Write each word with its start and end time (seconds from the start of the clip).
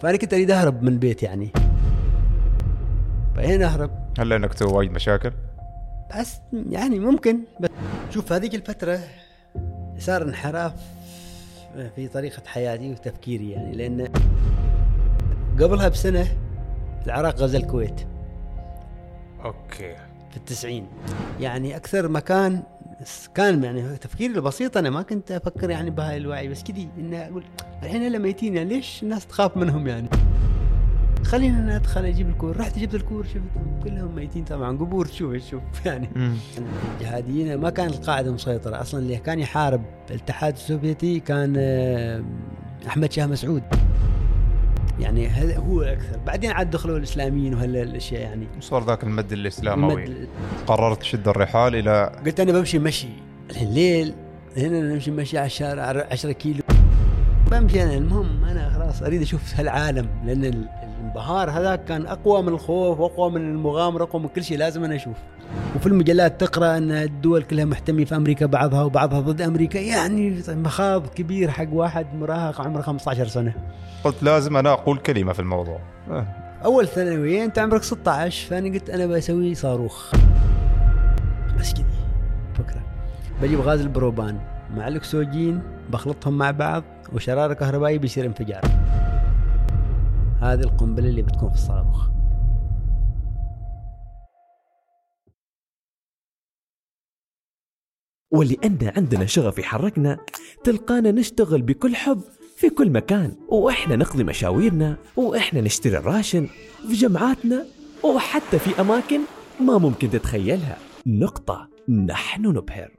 فانا 0.00 0.16
كنت 0.16 0.34
اريد 0.34 0.50
اهرب 0.50 0.82
من 0.82 0.88
البيت 0.88 1.22
يعني؟ 1.22 1.50
فهنا 3.36 3.64
اهرب. 3.64 3.90
هل 4.18 4.28
لأنك 4.28 4.54
تسوي 4.54 4.72
وايد 4.72 4.92
مشاكل؟ 4.92 5.32
بس 6.18 6.40
يعني 6.70 6.98
ممكن 6.98 7.38
بس 7.60 7.70
شوف 8.10 8.32
هذيك 8.32 8.54
الفترة 8.54 9.00
صار 9.98 10.22
انحراف 10.22 10.72
في 11.96 12.08
طريقة 12.08 12.42
حياتي 12.46 12.90
وتفكيري 12.90 13.50
يعني 13.50 13.72
لأن 13.72 14.08
قبلها 15.60 15.88
بسنة 15.88 16.26
العراق 17.06 17.36
غزا 17.36 17.58
الكويت. 17.58 18.00
okay. 19.44 19.96
في 20.30 20.36
التسعين. 20.36 20.86
يعني 21.40 21.76
أكثر 21.76 22.08
مكان 22.08 22.62
كان 23.34 23.64
يعني 23.64 23.96
تفكيري 23.96 24.34
البسيط 24.34 24.76
أنا 24.76 24.90
ما 24.90 25.02
كنت 25.02 25.32
أفكر 25.32 25.70
يعني 25.70 25.90
بهاي 25.90 26.16
الوعي 26.16 26.48
بس 26.48 26.62
كذي 26.62 26.88
إن 26.98 27.14
أقول 27.14 27.44
الحين 27.82 28.02
هلا 28.02 28.18
ميتين 28.18 28.56
يعني 28.56 28.68
ليش 28.68 29.02
الناس 29.02 29.26
تخاف 29.26 29.56
منهم 29.56 29.86
يعني؟ 29.86 30.08
خلينا 31.24 31.78
ندخل 31.78 32.04
أجيب 32.04 32.28
الكور 32.28 32.56
رحت 32.56 32.78
جبت 32.78 32.94
الكور 32.94 33.24
شفتهم 33.24 33.80
كلهم 33.84 34.14
ميتين 34.14 34.44
طبعا 34.44 34.76
قبور 34.76 35.06
تشوف 35.06 35.36
تشوف 35.36 35.62
يعني. 35.86 36.08
الجهاديين 37.00 37.54
ما 37.54 37.70
كانت 37.70 37.94
القاعدة 37.94 38.32
مسيطرة 38.32 38.80
أصلا 38.80 39.00
اللي 39.00 39.16
كان 39.16 39.38
يحارب 39.38 39.82
الاتحاد 40.10 40.54
السوفيتي 40.54 41.20
كان 41.20 41.54
آه، 41.58 42.24
أحمد 42.86 43.12
شاه 43.12 43.26
مسعود. 43.26 43.62
يعني 45.00 45.26
هذا 45.28 45.56
هو 45.58 45.82
أكثر 45.82 46.18
بعدين 46.26 46.50
عاد 46.50 46.70
دخلوا 46.70 46.98
الإسلاميين 46.98 47.54
وهلا 47.54 47.82
الاشياء 47.82 48.20
يعني. 48.22 48.46
وصار 48.58 48.84
ذاك 48.86 49.04
المد 49.04 49.32
الإسلاموي. 49.32 50.04
المد- 50.04 50.28
قررت 50.66 51.00
تشد 51.00 51.28
الرحال 51.28 51.74
إلى 51.74 52.12
قلت 52.26 52.40
أنا 52.40 52.52
بمشي 52.52 52.78
مشي. 52.78 53.08
الليل 53.62 54.14
هنا 54.56 54.80
نمشي 54.80 55.10
مشي 55.10 55.38
على 55.38 55.46
الشارع 55.46 56.06
10 56.10 56.32
كيلو. 56.32 56.60
بمشي 57.50 57.82
أنا. 57.82 57.94
المهم 57.94 58.44
أنا 58.44 58.70
خلاص 58.70 59.02
أريد 59.02 59.22
أشوف 59.22 59.54
هالعالم. 59.60 60.08
لأن 60.24 60.44
ال- 60.44 60.68
الانبهار 60.82 61.50
هذاك 61.50 61.84
كان 61.84 62.06
أقوى 62.06 62.42
من 62.42 62.48
الخوف 62.48 63.00
وأقوى 63.00 63.30
من 63.30 63.40
المغامرة 63.50 64.02
أقوى 64.04 64.22
من 64.22 64.28
كل 64.28 64.44
شيء. 64.44 64.58
لازم 64.58 64.84
أنا 64.84 64.96
أشوف. 64.96 65.16
وفي 65.76 65.86
المجلات 65.86 66.40
تقرأ 66.40 66.76
أن 66.76 66.90
الدول 66.90 67.42
كلها 67.42 67.64
محتميه 67.64 68.04
في 68.04 68.16
أمريكا 68.16 68.46
بعضها 68.46 68.82
وبعضها 68.82 69.20
ضد 69.20 69.40
أمريكا. 69.40 69.78
يعني 69.78 70.42
مخاض 70.48 71.06
كبير 71.06 71.50
حق 71.50 71.72
واحد 71.72 72.06
مراهق 72.14 72.60
عمره 72.60 72.80
15 72.80 73.26
سنة. 73.26 73.54
قلت 74.04 74.22
لازم 74.22 74.56
أنا 74.56 74.72
أقول 74.72 74.98
كلمة 74.98 75.32
في 75.32 75.40
الموضوع. 75.40 75.80
آه. 76.10 76.26
أول 76.64 76.86
ثانويه 76.86 77.44
أنت 77.44 77.58
عمرك 77.58 77.82
16 77.82 78.48
فانا 78.48 78.74
قلت 78.74 78.90
أنا 78.90 79.06
بسوي 79.06 79.54
صاروخ. 79.54 80.12
بس 81.58 81.72
كذي. 81.74 81.84
فكرة. 82.54 82.80
بجيب 83.42 83.60
غاز 83.60 83.80
البروبان 83.80 84.38
مع 84.76 84.88
الأكسجين 84.88 85.62
بخلطهم 85.90 86.38
مع 86.38 86.50
بعض 86.50 86.82
وشرارة 87.12 87.52
كهربائية 87.52 87.98
بيصير 87.98 88.26
انفجار. 88.26 88.60
هذه 90.40 90.60
القنبلة 90.60 91.08
اللي 91.08 91.22
بتكون 91.22 91.48
في 91.48 91.54
الصاروخ. 91.54 92.15
ولأن 98.36 98.92
عندنا 98.96 99.26
شغف 99.26 99.58
يحركنا 99.58 100.18
تلقانا 100.64 101.10
نشتغل 101.10 101.62
بكل 101.62 101.96
حب 101.96 102.20
في 102.56 102.68
كل 102.68 102.90
مكان 102.90 103.32
وإحنا 103.48 103.96
نقضي 103.96 104.24
مشاويرنا 104.24 104.96
وإحنا 105.16 105.60
نشتري 105.60 105.98
الراشن 105.98 106.48
في 106.88 106.92
جمعاتنا 106.92 107.66
وحتى 108.02 108.58
في 108.58 108.80
أماكن 108.80 109.20
ما 109.60 109.78
ممكن 109.78 110.10
تتخيلها 110.10 110.78
نقطة 111.06 111.68
نحن 111.88 112.46
نبهر 112.46 112.90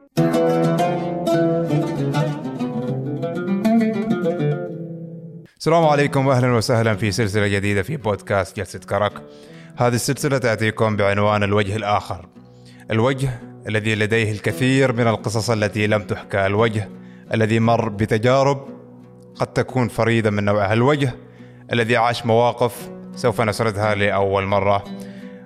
السلام 5.57 5.85
عليكم 5.85 6.27
واهلا 6.27 6.55
وسهلا 6.55 6.95
في 6.95 7.11
سلسلة 7.11 7.47
جديدة 7.47 7.83
في 7.83 7.97
بودكاست 7.97 8.57
جلسة 8.57 8.79
كرك. 8.79 9.13
هذه 9.75 9.95
السلسلة 9.95 10.37
تأتيكم 10.37 10.95
بعنوان 10.95 11.43
الوجه 11.43 11.75
الآخر. 11.75 12.29
الوجه 12.91 13.46
الذي 13.67 13.95
لديه 13.95 14.31
الكثير 14.31 14.93
من 14.93 15.07
القصص 15.07 15.49
التي 15.49 15.87
لم 15.87 16.03
تحكى، 16.03 16.45
الوجه 16.45 16.89
الذي 17.33 17.59
مر 17.59 17.89
بتجارب 17.89 18.67
قد 19.35 19.47
تكون 19.47 19.87
فريدة 19.87 20.31
من 20.31 20.45
نوعها، 20.45 20.73
الوجه 20.73 21.15
الذي 21.73 21.97
عاش 21.97 22.25
مواقف 22.25 22.89
سوف 23.15 23.41
نسردها 23.41 23.95
لأول 23.95 24.45
مرة. 24.45 24.83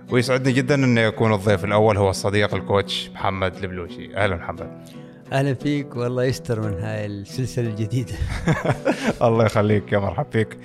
ويسعدني 0.09 0.53
جدا 0.53 0.75
أن 0.75 0.97
يكون 0.97 1.33
الضيف 1.33 1.65
الأول 1.65 1.97
هو 1.97 2.09
الصديق 2.09 2.55
الكوتش 2.55 3.09
محمد 3.09 3.55
البلوشي، 3.55 4.15
أهلا 4.15 4.35
محمد. 4.35 4.69
أهلا 5.31 5.53
فيك 5.53 5.95
والله 5.95 6.23
يستر 6.23 6.61
من 6.61 6.79
هاي 6.79 7.05
السلسلة 7.05 7.69
الجديدة 7.69 8.13
الله 9.27 9.45
يخليك 9.45 9.91
يا 9.91 9.99
مرحب 9.99 10.25
فيك 10.31 10.57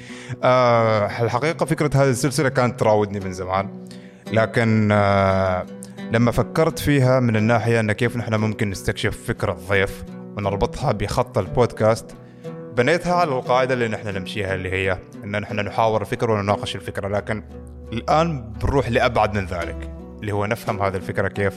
آه 0.44 1.22
الحقيقة 1.22 1.66
فكرة 1.66 1.90
هذه 1.94 2.10
السلسلة 2.10 2.48
كانت 2.48 2.80
تراودني 2.80 3.20
من 3.20 3.32
زمان 3.32 3.86
لكن 4.32 4.88
آه 4.92 5.66
لما 6.12 6.30
فكرت 6.30 6.78
فيها 6.78 7.20
من 7.20 7.36
الناحية 7.36 7.80
أن 7.80 7.92
كيف 7.92 8.16
نحن 8.16 8.34
ممكن 8.34 8.70
نستكشف 8.70 9.26
فكرة 9.26 9.52
الضيف 9.52 10.04
ونربطها 10.36 10.92
بخط 10.92 11.38
البودكاست 11.38 12.16
بنيتها 12.76 13.14
على 13.14 13.30
القاعدة 13.30 13.74
اللي 13.74 13.88
نحن 13.88 14.08
نمشيها 14.08 14.54
اللي 14.54 14.72
هي 14.72 14.98
أن 15.24 15.40
نحن 15.40 15.60
نحاور 15.60 16.00
الفكرة 16.00 16.32
ونناقش 16.32 16.76
الفكرة. 16.76 17.08
لكن 17.08 17.42
الآن 17.92 18.52
بنروح 18.52 18.88
لأبعد 18.88 19.38
من 19.38 19.46
ذلك 19.46 19.90
اللي 20.20 20.32
هو 20.32 20.46
نفهم 20.46 20.82
هذه 20.82 20.96
الفكرة 20.96 21.28
كيف 21.28 21.54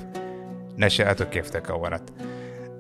نشأت 0.77 1.21
وكيف 1.21 1.49
تكونت. 1.49 2.03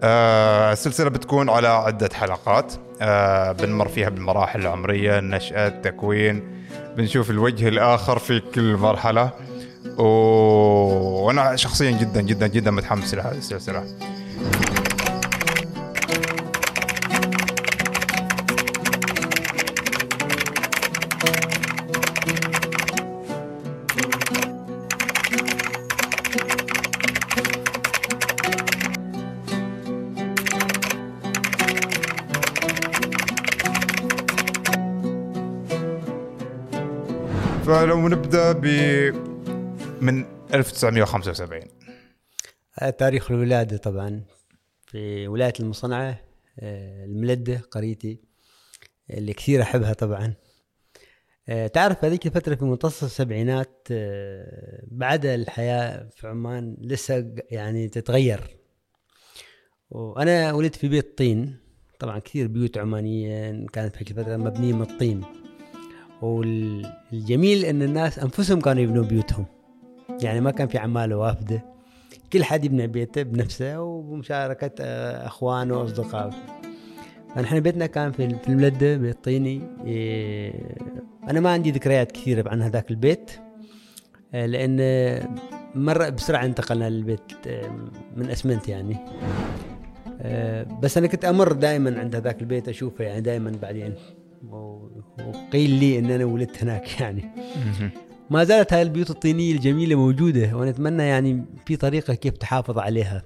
آه 0.01 0.73
السلسلة 0.73 1.09
بتكون 1.09 1.49
على 1.49 1.67
عدة 1.67 2.09
حلقات. 2.13 2.73
آه 3.01 3.51
بنمر 3.51 3.87
فيها 3.87 4.09
بالمراحل 4.09 4.61
العمرية 4.61 5.19
النشأة 5.19 5.67
التكوين. 5.67 6.65
بنشوف 6.97 7.29
الوجه 7.29 7.67
الآخر 7.67 8.19
في 8.19 8.39
كل 8.39 8.77
مرحلة. 8.77 9.31
و... 9.99 10.03
وأنا 10.03 11.55
شخصيا 11.55 11.91
جدا 11.91 12.21
جدا 12.21 12.47
جدا 12.47 12.71
متحمس 12.71 13.13
لهذه 13.13 13.37
السلسلة 13.37 13.83
فلو 37.65 38.07
نبدأ 38.07 38.51
ب 38.51 39.28
من 40.01 40.25
1975 40.53 41.61
هذا 42.73 42.89
تاريخ 42.89 43.31
الولادة 43.31 43.77
طبعا. 43.77 44.23
في 44.85 45.27
ولاية 45.27 45.53
المصنعة 45.59 46.21
آه، 46.59 47.05
الملدة 47.05 47.61
قريتي 47.71 48.19
اللي 49.09 49.33
كثير 49.33 49.61
أحبها 49.61 49.93
طبعا. 49.93 50.33
آه، 51.49 51.67
تعرف 51.67 52.05
هذيك 52.05 52.25
الفترة 52.25 52.55
في 52.55 52.65
منتصف 52.65 53.03
السبعينات 53.03 53.87
آه، 53.91 54.83
بعد 54.87 55.25
الحياة 55.25 56.09
في 56.15 56.27
عمان 56.27 56.77
لسه 56.81 57.35
يعني 57.51 57.87
تتغير. 57.87 58.57
وأنا 59.89 60.53
ولدت 60.53 60.75
في 60.75 60.87
بيت 60.87 61.17
طين. 61.17 61.57
طبعا 61.99 62.19
كثير 62.19 62.47
بيوت 62.47 62.77
عمانية 62.77 63.67
كانت 63.67 63.95
في 63.95 64.01
الفترة 64.01 64.37
مبنية 64.37 64.73
من 64.73 64.81
الطين. 64.81 65.21
والجميل 66.21 67.65
إن 67.65 67.81
الناس 67.81 68.19
أنفسهم 68.19 68.61
كانوا 68.61 68.83
يبنوا 68.83 69.03
بيوتهم. 69.03 69.58
يعني 70.21 70.41
ما 70.41 70.51
كان 70.51 70.67
في 70.67 70.77
عماله 70.77 71.17
وافده. 71.17 71.63
كل 72.33 72.43
حد 72.43 72.65
يبني 72.65 72.87
بيته 72.87 73.23
بنفسه 73.23 73.81
وبمشاركة 73.81 74.71
آه، 74.81 75.27
أخوانه 75.27 75.77
وأصدقائه. 75.77 76.31
فنحن 77.35 77.59
بيتنا 77.59 77.85
كان 77.85 78.11
في 78.11 78.37
الملده 78.49 78.97
بيت 78.97 79.23
طيني 79.23 79.61
إيه، 79.85 80.53
أنا 81.29 81.39
ما 81.39 81.49
عندي 81.49 81.71
ذكريات 81.71 82.11
كثيرة 82.11 82.49
عن 82.49 82.61
هذاك 82.61 82.91
البيت 82.91 83.31
آه، 84.33 84.45
لأن 84.45 84.79
مرة 85.75 86.09
بسرعة 86.09 86.45
انتقلنا 86.45 86.89
للبيت 86.89 87.47
آه، 87.47 87.71
من 88.17 88.29
أسمنت 88.29 88.69
يعني. 88.69 88.97
بس 90.81 90.97
أنا 90.97 91.07
كنت 91.07 91.25
أمر 91.25 91.51
دائما 91.51 91.99
عند 91.99 92.15
هذاك 92.15 92.41
البيت 92.41 92.69
أشوفه 92.69 93.03
يعني 93.03 93.21
دائما 93.21 93.51
بعدين. 93.61 93.93
وقيل 94.49 95.69
لي 95.69 95.99
إن 95.99 96.11
أنا 96.11 96.25
ولدت 96.25 96.63
هناك 96.63 97.01
يعني. 97.01 97.25
ما 98.29 98.43
زالت 98.43 98.73
هاي 98.73 98.81
البيوت 98.81 99.09
الطينية 99.09 99.53
الجميلة 99.53 99.95
موجودة 99.95 100.55
وأنا 100.55 100.69
اتمنى 100.69 101.03
يعني 101.03 101.45
في 101.65 101.75
طريقة 101.75 102.13
كيف 102.13 102.37
تحافظ 102.37 102.77
عليها. 102.77 103.23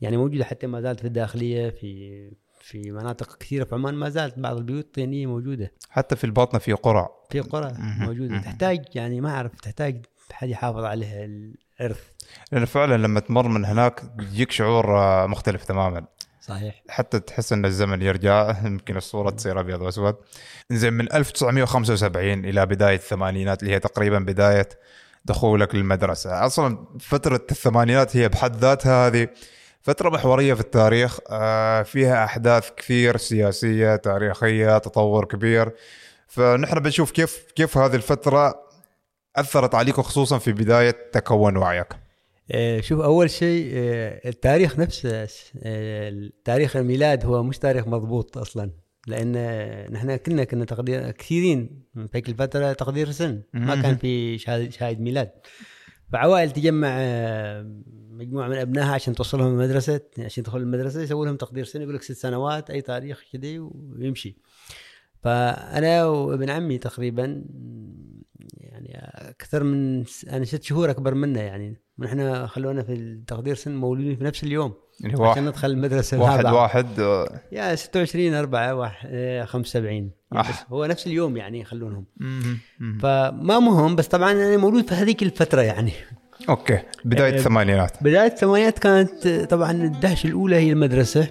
يعني 0.00 0.16
موجودة 0.16 0.44
حتى 0.44 0.66
ما 0.66 0.80
زالت 0.80 1.00
في 1.00 1.06
الداخلية 1.06 1.70
في 1.70 2.30
في 2.60 2.90
مناطق 2.90 3.36
كثيرة 3.36 3.64
في 3.64 3.74
عمان 3.74 3.94
ما 3.94 4.08
زالت 4.08 4.38
بعض 4.38 4.56
البيوت 4.56 4.84
الطينية 4.84 5.26
موجودة. 5.26 5.72
حتى 5.90 6.16
في 6.16 6.24
الباطنة 6.24 6.58
في 6.58 6.72
قرى. 6.72 7.08
في 7.30 7.40
قرى. 7.40 7.72
موجودة. 7.78 8.38
تحتاج 8.38 8.84
يعني 8.94 9.20
ما 9.20 9.30
أعرف 9.30 9.60
تحتاج 9.60 10.06
حد 10.32 10.48
يحافظ 10.48 10.84
عليها 10.84 11.24
الإرث. 11.24 12.08
لأن 12.52 12.64
فعلا 12.64 12.96
لما 12.96 13.20
تمر 13.20 13.48
من 13.48 13.64
هناك 13.64 14.02
يجيك 14.20 14.50
شعور 14.50 14.98
آه، 14.98 15.26
مختلف 15.26 15.64
تماما. 15.64 16.06
صحيح. 16.40 16.82
حتى 16.88 17.20
تحس 17.20 17.52
إن 17.52 17.64
الزمن 17.64 18.02
يرجع 18.02 18.54
يمكن 18.64 18.96
الصورة 18.96 19.30
تصير 19.30 19.60
أبيض 19.60 19.82
وأسود. 19.82 20.16
زين 20.70 20.92
من 20.92 21.12
1975 21.12 22.44
إلى 22.44 22.66
بداية 22.66 22.96
الثمانينات 22.96 23.62
اللي 23.62 23.74
هي 23.74 23.78
تقريبا 23.78 24.18
بداية 24.18 24.68
دخولك 25.24 25.74
للمدرسة. 25.74 26.46
أصلا 26.46 26.86
فترة 27.00 27.46
الثمانينات 27.50 28.16
هي 28.16 28.28
بحد 28.28 28.56
ذاتها 28.56 29.06
هذه 29.06 29.28
فترة 29.82 30.10
محورية 30.10 30.54
في 30.54 30.60
التاريخ. 30.60 31.18
آه، 31.30 31.82
فيها 31.82 32.24
أحداث 32.24 32.70
كثير 32.76 33.16
سياسية 33.16 33.96
تاريخية 33.96 34.78
تطور 34.78 35.24
كبير. 35.24 35.72
فنحن 36.28 36.80
بنشوف 36.80 37.10
كيف 37.10 37.44
كيف 37.56 37.78
هذه 37.78 37.96
الفترة 37.96 38.54
أثرت 39.36 39.74
عليكم 39.74 40.02
خصوصا 40.02 40.38
في 40.38 40.52
بداية 40.52 40.96
تكون 41.12 41.56
وعيك. 41.56 41.99
شوف 42.80 43.00
أول 43.00 43.30
شيء 43.30 43.70
آه، 43.74 44.28
التاريخ 44.28 44.78
نفسه 44.78 45.28
آه، 45.62 46.30
تاريخ 46.44 46.76
الميلاد 46.76 47.24
هو 47.24 47.42
مش 47.42 47.58
تاريخ 47.58 47.88
مضبوط 47.88 48.38
أصلا 48.38 48.70
لأن 49.06 49.32
نحن 49.92 50.16
كنا 50.16 50.44
كنا 50.44 50.64
تقدير 50.64 51.10
كثيرين 51.10 51.82
في 52.12 52.18
الفترة 52.28 52.72
تقدير 52.72 53.10
سن 53.10 53.42
ما. 53.52 53.82
كان 53.82 53.96
في 53.96 54.38
شهادة 54.38 54.98
ميلاد. 54.98 55.30
فعوائل 56.12 56.50
تجمع 56.50 56.98
مجموعة 58.10 58.48
من 58.48 58.56
أبنائها 58.56 58.94
عشان 58.94 59.14
توصلهم 59.14 59.46
المدرسة 59.46 60.00
عشان 60.18 60.44
تدخل 60.44 60.58
المدرسة 60.58 61.02
يسوي 61.02 61.26
لهم 61.26 61.36
تقدير 61.36 61.64
سن 61.64 61.82
يقول 61.82 61.94
لك 61.94 62.02
ست 62.02 62.12
سنوات 62.12 62.70
أي 62.70 62.80
تاريخ 62.80 63.24
كذي 63.32 63.58
ويمشي. 63.58 64.36
فأنا 65.22 66.06
وابن 66.06 66.50
عمي 66.50 66.78
تقريبا 66.78 67.44
يعني 68.50 68.98
أكثر 69.14 69.64
من 69.64 70.04
أنا 70.30 70.44
ست 70.44 70.62
شهور 70.62 70.90
أكبر 70.90 71.14
منا 71.14 71.42
يعني. 71.42 71.76
ونحن 72.00 72.46
خلونا 72.46 72.82
في 72.82 72.92
التقدير 72.92 73.54
سن 73.54 73.76
مولودين 73.76 74.16
في 74.16 74.24
نفس 74.24 74.44
اليوم. 74.44 74.72
يعني 75.00 75.12
عشان 75.14 75.24
واحد 75.26 75.42
ندخل 75.42 75.70
المدرسة 75.70 76.20
واحد 76.20 76.44
بعض. 76.44 76.54
واحد 76.54 77.00
آه، 77.00 77.40
يا 77.52 77.74
26 77.74 78.34
4 78.34 78.74
واحد- 78.74 79.08
آه، 79.12 79.44
75 79.44 80.10
يعني. 80.32 80.48
بس 80.48 80.54
هو 80.68 80.84
نفس 80.86 81.06
اليوم 81.06 81.36
يعني 81.36 81.60
يخلونهم. 81.60 82.04
فما 83.02 83.58
مهم. 83.58 83.96
بس 83.96 84.06
طبعا 84.06 84.32
أنا 84.32 84.56
مولود 84.56 84.88
في 84.88 84.94
هذيك 84.94 85.22
الفترة 85.22 85.60
يعني. 85.62 85.92
أوكي. 86.48 86.78
بداية 87.04 87.32
آه، 87.34 87.36
الثمانينات. 87.36 88.02
بداية 88.02 88.26
الثمانينات 88.32 88.78
كانت 88.78 89.26
آه، 89.26 89.44
طبعا 89.44 89.70
الدهشه 89.72 90.26
الأولى 90.26 90.56
هي 90.56 90.72
المدرسة. 90.72 91.28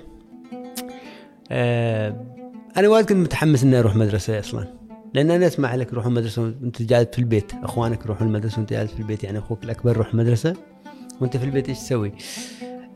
آه، 1.51 2.25
أنا 2.77 2.87
وايد 2.87 3.05
كنت 3.05 3.17
متحمس 3.17 3.63
إني 3.63 3.79
أروح 3.79 3.95
مدرسة 3.95 4.39
أصلا. 4.39 4.78
لأن 5.13 5.31
أنا 5.31 5.47
أسمع 5.47 5.75
لك 5.75 5.93
روحوا 5.93 6.11
مدرسه 6.11 6.41
وانت 6.41 6.81
جالس 6.81 7.09
في 7.13 7.19
البيت. 7.19 7.51
أخوانك 7.63 8.05
يروحوا 8.05 8.27
المدرسة 8.27 8.57
وأنت 8.57 8.73
جالس 8.73 8.91
في 8.93 8.99
البيت. 8.99 9.23
يعني 9.23 9.39
أخوك 9.39 9.63
الأكبر 9.63 9.91
يروح 9.91 10.09
المدرسة 10.13 10.53
وأنت 11.21 11.37
في 11.37 11.43
البيت 11.43 11.69
إيش 11.69 11.77
تسوي؟ 11.77 12.11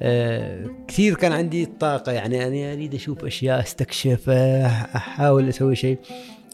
آه 0.01 0.69
كثير 0.87 1.15
كان 1.15 1.31
عندي 1.31 1.65
طاقة. 1.65 2.11
يعني 2.11 2.47
أنا 2.47 2.73
أريد 2.73 2.95
أشوف 2.95 3.25
أشياء 3.25 3.59
استكشف 3.59 4.29
آه، 4.29 4.65
أحاول 4.95 5.49
أسوي 5.49 5.75
شيء. 5.75 5.97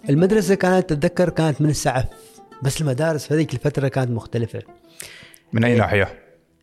المدرسة 0.09 0.55
كانت 0.55 0.91
اتذكر 0.91 1.29
كانت 1.29 1.61
من 1.61 1.69
السعف. 1.69 2.05
بس 2.63 2.81
المدارس 2.81 3.27
في 3.27 3.33
هذيك 3.33 3.53
الفترة 3.53 3.87
كانت 3.87 4.11
مختلفة. 4.11 4.61
من 5.53 5.63
أي 5.63 5.75
ناحية؟ 5.75 6.07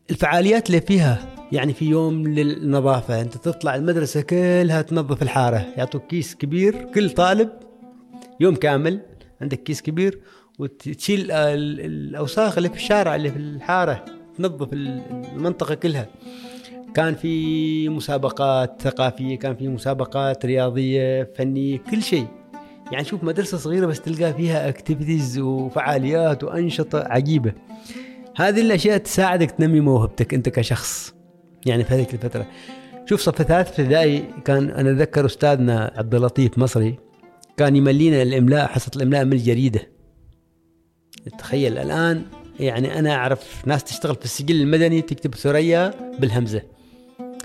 الفعاليات 0.09 0.67
اللي 0.67 0.81
فيها 0.81 1.37
يعني 1.51 1.73
في 1.73 1.85
يوم 1.85 2.27
للنظافة 2.27 3.21
أنت 3.21 3.37
تطلع 3.37 3.75
المدرسة 3.75 4.21
كلها 4.21 4.81
تنظف 4.81 5.21
الحارة 5.21 5.65
يعطوك 5.77 6.07
كيس 6.07 6.35
كبير 6.35 6.83
كل 6.93 7.09
طالب 7.09 7.49
يوم 8.39 8.55
كامل 8.55 8.99
عندك 9.41 9.63
كيس 9.63 9.81
كبير 9.81 10.19
وتشيل 10.59 11.31
ال- 11.31 11.79
الأوساخ 11.79 12.57
اللي 12.57 12.69
في 12.69 12.75
الشارع 12.75 13.15
اللي 13.15 13.31
في 13.31 13.37
الحارة 13.37 14.05
تنظف 14.37 14.73
ال- 14.73 15.01
المنطقة 15.35 15.75
كلها. 15.75 16.07
كان 16.93 17.15
في 17.15 17.89
مسابقات 17.89 18.81
ثقافية 18.81 19.39
كان 19.39 19.55
في 19.55 19.67
مسابقات 19.67 20.45
رياضية 20.45 21.31
فنية 21.37 21.77
كل 21.77 22.01
شيء. 22.03 22.27
يعني 22.91 23.05
شوف 23.05 23.23
مدرسة 23.23 23.57
صغيرة 23.57 23.85
بس 23.85 24.01
تلقى 24.01 24.33
فيها 24.33 24.69
activities 24.69 25.39
وفعاليات 25.39 26.43
وأنشطة 26.43 26.99
عجيبة. 27.07 27.53
هذه 28.37 28.61
الأشياء 28.61 28.97
تساعدك 28.97 29.51
تنمي 29.51 29.79
موهبتك 29.79 30.33
أنت 30.33 30.49
كشخص. 30.49 31.13
يعني 31.65 31.83
في 31.83 31.93
هذيك 31.93 32.13
الفترة. 32.13 32.45
شوف 33.05 33.21
صف 33.21 33.41
ثالث 33.41 33.69
ابتدائي 33.69 34.23
كان 34.45 34.69
أنا 34.69 34.91
أتذكر 34.91 35.25
أستاذنا 35.25 35.91
عبد 35.95 36.15
اللطيف 36.15 36.57
مصري. 36.57 37.06
كان 37.57 37.75
يملينا 37.75 38.21
الإملاء 38.21 38.67
حصة 38.67 38.91
الإملاء 38.95 39.25
من 39.25 39.33
الجريدة. 39.33 39.81
تخيل 41.39 41.77
الآن 41.77 42.23
يعني 42.59 42.99
أنا 42.99 43.15
أعرف 43.15 43.67
ناس 43.67 43.83
تشتغل 43.83 44.15
في 44.15 44.25
السجل 44.25 44.61
المدني 44.61 45.01
تكتب 45.01 45.35
ثريا 45.35 45.93
بالهمزة. 46.19 46.61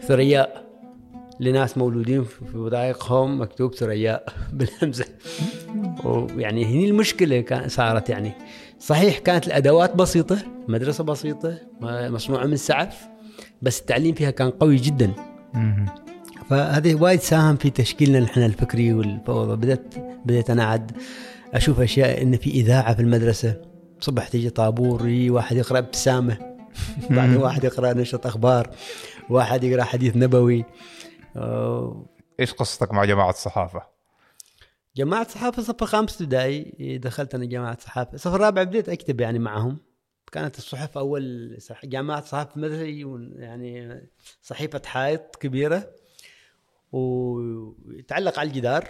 ثرياء 0.02 0.64
لناس 1.40 1.78
مولودين 1.78 2.24
في 2.24 2.58
وثائقهم 2.58 3.40
مكتوب 3.40 3.74
ثرياء 3.74 4.32
بالهمزة. 4.52 5.04
ويعني 6.04 6.64
هني 6.64 6.88
المشكلة 6.88 7.40
كان 7.40 7.68
صارت 7.68 8.08
يعني. 8.08 8.32
صحيح 8.78 9.18
كانت 9.18 9.46
الأدوات 9.46 9.96
بسيطة 9.96 10.38
مدرسة 10.68 11.04
بسيطة 11.04 11.58
مصنوعة 11.82 12.46
من 12.46 12.56
سعف 12.56 13.06
بس 13.62 13.80
التعليم 13.80 14.14
فيها 14.14 14.30
كان 14.30 14.50
قوي 14.50 14.76
جدا. 14.76 15.12
مم. 16.42 16.48
فهذا 16.48 17.02
وايد 17.02 17.20
ساهم 17.20 17.56
في 17.56 17.70
تشكيلنا 17.70 18.20
نحن 18.20 18.42
الفكري 18.42 18.92
والفوضى. 18.92 19.56
بدأت 19.56 19.94
بدأت 20.24 20.50
أنا 20.50 20.64
عاد 20.64 20.92
أشوف 21.54 21.80
أشياء 21.80 22.22
إن 22.22 22.36
في 22.36 22.50
إذاعة 22.50 22.94
في 22.94 23.02
المدرسة. 23.02 23.62
صبح 24.00 24.28
تيجي 24.28 24.50
طابور 24.50 25.08
يجي 25.08 25.30
واحد 25.30 25.56
يقرأ 25.56 25.78
ابتسامة. 25.78 26.56
بعدين 27.10 27.36
واحد 27.36 27.64
يقرأ 27.64 27.92
نشرة 27.92 28.28
أخبار. 28.28 28.70
واحد 29.30 29.64
يقرأ 29.64 29.84
حديث 29.84 30.16
نبوي. 30.16 30.64
آه، 31.36 32.06
إيش 32.40 32.52
قصتك 32.52 32.92
مع 32.92 33.04
جماعة 33.04 33.30
الصحافة؟ 33.30 33.82
جماعة 34.96 35.28
صحافة 35.28 35.62
صف 35.62 35.84
خامس 35.84 36.12
ابتدائي. 36.12 36.98
دخلت 36.98 37.34
أنا 37.34 37.44
جماعة 37.44 37.78
صحافة 37.80 38.16
صف 38.16 38.34
الرابع 38.34 38.62
بديت 38.62 38.88
أكتب 38.88 39.20
يعني 39.20 39.38
معهم. 39.38 39.78
كانت 40.32 40.58
الصحف 40.58 40.98
أول 40.98 41.58
جامعة 41.84 42.24
صحافة 42.24 42.66
يجون 42.66 43.32
يعني 43.36 44.00
صحيفة 44.42 44.82
حائط 44.84 45.36
كبيرة. 45.40 46.01
ويتعلق 46.92 48.38
على 48.38 48.48
الجدار 48.48 48.88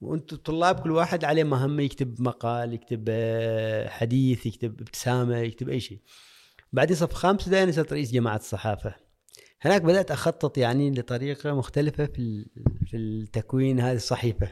وأنتم 0.00 0.36
الطلاب 0.36 0.80
كل 0.80 0.90
واحد 0.90 1.24
عليه 1.24 1.44
مهمة 1.44 1.82
يكتب 1.82 2.20
مقال 2.20 2.74
يكتب 2.74 3.04
آه، 3.08 3.88
حديث 3.88 4.46
يكتب 4.46 4.80
ابتسامة 4.80 5.38
يكتب 5.38 5.68
أي 5.68 5.80
شيء. 5.80 5.98
بعدين 6.72 6.96
صف 6.96 7.12
خامس 7.12 7.40
ابتدائي 7.40 7.72
صرت 7.72 7.92
رئيس 7.92 8.12
جماعة 8.12 8.36
الصحافة. 8.36 8.94
هناك 9.60 9.82
بدأت 9.82 10.10
أخطط 10.10 10.58
يعني 10.58 10.90
لطريقة 10.90 11.54
مختلفة 11.54 12.06
في 12.06 12.46
في 12.86 12.96
التكوين 12.96 13.80
هذه 13.80 13.96
الصحيفة. 13.96 14.48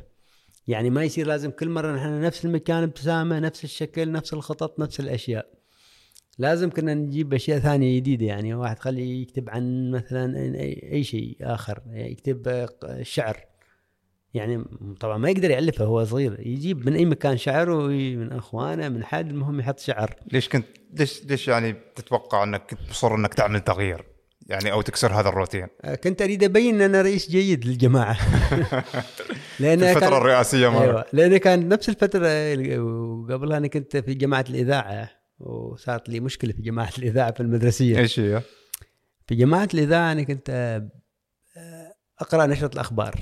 يعني 0.67 0.91
ما 0.91 1.05
يصير 1.05 1.27
لازم 1.27 1.51
كل 1.51 1.69
مرة 1.69 1.97
نحن 1.97 2.21
نفس 2.21 2.45
المكان 2.45 2.83
ابتسامة 2.83 3.39
نفس 3.39 3.65
الشكل 3.65 4.13
نفس 4.13 4.33
الخطط 4.33 4.81
نفس 4.81 5.01
الأشياء. 5.01 5.60
لازم 6.41 6.71
كنا 6.71 6.95
نجيب 6.95 7.35
أشياء 7.35 7.59
ثانية 7.59 7.97
جديدة 7.97 8.27
يعني 8.27 8.55
واحد 8.55 8.79
خليه 8.79 9.23
يكتب 9.23 9.51
عن 9.51 9.91
مثلا 9.91 10.55
أي 10.93 11.05
شيء 11.05 11.37
آخر 11.41 11.81
يكتب 11.93 12.49
آه، 12.49 13.03
شعر. 13.03 13.37
يعني 14.35 14.65
طبعا 15.01 15.19
ما 15.19 15.31
يقدر 15.31 15.51
يألفه 15.51 15.85
هو 15.85 16.05
صغير. 16.05 16.41
يجيب 16.47 16.87
من 16.87 16.95
أي 16.97 17.05
مكان 17.05 17.37
شعر 17.37 17.89
من 17.89 18.33
أخوانه 18.33 18.89
من 18.89 19.05
حد 19.05 19.31
المهم 19.31 19.61
يحط 19.61 19.79
شعر. 19.81 20.15
ليش 20.33 20.49
كنت 20.49 20.67
ليش 20.99 21.25
ليش 21.25 21.49
يعني 21.49 21.75
تتوقع 21.95 22.43
إنك 22.45 22.63
كنت 22.71 22.81
مصر 22.91 23.15
إنك 23.15 23.35
تعمل 23.35 23.61
تغيير؟ 23.61 24.05
يعني 24.47 24.73
أو 24.73 24.83
تكسر 24.83 25.13
هذا 25.13 25.29
الروتين؟ 25.29 25.67
آه، 25.85 25.95
كنت 25.95 26.23
أريد 26.23 26.45
أبين 26.45 26.75
أن 26.75 26.81
أنا 26.83 27.03
رئيس 27.03 27.31
جيد 27.31 27.65
للجماعة. 27.65 28.17
لأن 29.61 29.79
في 29.79 29.91
الفترة 29.91 30.01
كان- 30.01 30.13
الرئاسية 30.13 30.69
مرة 30.69 30.83
أيوه. 30.83 31.05
لأن 31.13 31.37
كان 31.37 31.69
نفس 31.69 31.89
الفترة 31.89 32.29
وقبلها 32.81 33.57
أنا 33.59 33.67
كنت 33.67 33.97
في 33.97 34.15
جماعة 34.15 34.45
الإذاعة. 34.51 35.20
وصارت 35.41 36.09
لي 36.09 36.21
مشكلة 36.21 36.53
في 36.53 36.63
جماعة 36.63 36.93
الإذاعة 36.99 37.33
في 37.33 37.41
المدرسية. 37.41 37.99
إيش 37.99 38.21
هي؟ 38.21 38.43
في 39.27 39.35
جماعة 39.35 39.69
الإذاعة 39.75 40.13
أنا 40.13 40.23
كنت 40.23 40.51
آه، 41.57 41.95
أقرأ 42.19 42.47
نشرة 42.47 42.75
الأخبار. 42.75 43.15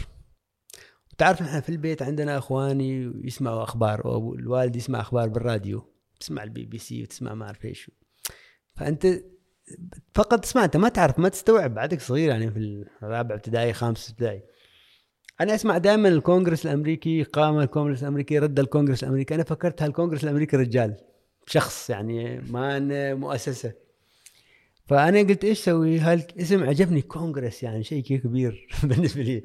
وتعرف 1.12 1.42
نحن 1.42 1.60
في 1.60 1.68
البيت 1.68 2.02
عندنا 2.02 2.38
إخواني 2.38 3.12
يسمعوا 3.24 3.62
أخبار 3.62 4.04
أو 4.04 4.34
الوالد 4.34 4.76
يسمع 4.76 5.00
أخبار 5.00 5.28
بالراديو 5.28 5.84
تسمع 6.20 6.42
البي 6.42 6.64
بي 6.64 6.78
سي 6.78 7.02
وتسمع 7.02 7.34
ما 7.34 7.46
أعرف 7.46 7.64
إيش. 7.64 7.90
فأنت 8.74 9.06
فقط 10.14 10.40
تسمع 10.40 10.64
أنت 10.64 10.76
ما 10.76 10.88
تعرف 10.88 11.18
ما 11.18 11.28
تستوعب 11.28 11.74
بعدك 11.74 12.00
صغير 12.00 12.28
يعني 12.28 12.50
في 12.50 12.86
الرابع 13.02 13.34
ابتدائي 13.34 13.72
خامس 13.72 14.10
ابتدائي. 14.10 14.42
أنا 15.40 15.54
أسمع 15.54 15.78
دائما 15.78 16.08
الكونغرس 16.08 16.66
الأمريكي 16.66 17.22
قام 17.22 17.58
الكونغرس 17.58 18.02
الأمريكي 18.02 18.38
رد 18.38 18.58
الكونغرس 18.58 19.02
الأمريكي. 19.02 19.34
أنا 19.34 19.44
فكرت 19.44 19.82
هالكونغرس 19.82 20.24
الأمريكي 20.24 20.56
رجال. 20.56 20.96
شخص 21.48 21.90
يعني 21.90 22.40
ما 22.40 22.76
إنه 22.76 23.14
مؤسسة. 23.14 23.72
فأنا 24.86 25.18
قلت 25.18 25.44
إيش 25.44 25.60
أسوي؟ 25.60 25.98
هالاسم 25.98 26.64
عجبني؟ 26.64 27.02
كونغرس 27.02 27.62
يعني 27.62 27.84
شيء 27.84 28.02
كبير 28.02 28.68
بالنسبة 28.84 29.22
لي. 29.22 29.42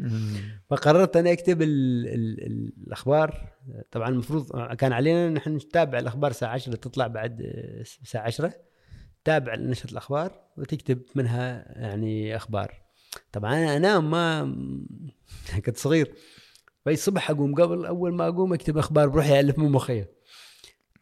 فقررت 0.69 1.17
أنا 1.17 1.31
أكتب 1.31 1.61
ال 1.61 2.07
ال 2.07 2.45
ال 2.45 2.73
الأخبار. 2.87 3.53
طبعا 3.91 4.09
المفروض 4.09 4.73
كان 4.73 4.93
علينا 4.93 5.29
نحن 5.29 5.55
نتابع 5.55 5.99
الأخبار 5.99 6.31
الساعة 6.31 6.49
10 6.49 6.75
تطلع 6.75 7.07
بعد 7.07 7.41
الساعة 8.01 8.23
10 8.23 8.53
تابع 9.23 9.55
نشرة 9.55 9.91
الأخبار 9.91 10.41
وتكتب 10.57 11.01
منها 11.15 11.65
يعني 11.79 12.35
أخبار. 12.35 12.81
طبعا 13.31 13.53
أنا 13.53 13.77
أنام 13.77 14.11
ما 14.11 14.55
كنت 15.65 15.77
صغير. 15.77 16.13
فاي 16.85 16.93
الصبح 16.93 17.29
أقوم 17.31 17.55
قبل 17.55 17.85
أول 17.85 18.13
ما 18.13 18.27
أقوم 18.27 18.53
أكتب 18.53 18.77
أخبار 18.77 19.07
بروحي 19.09 19.39
ألف 19.39 19.59
من 19.59 19.71
مخي. 19.71 20.05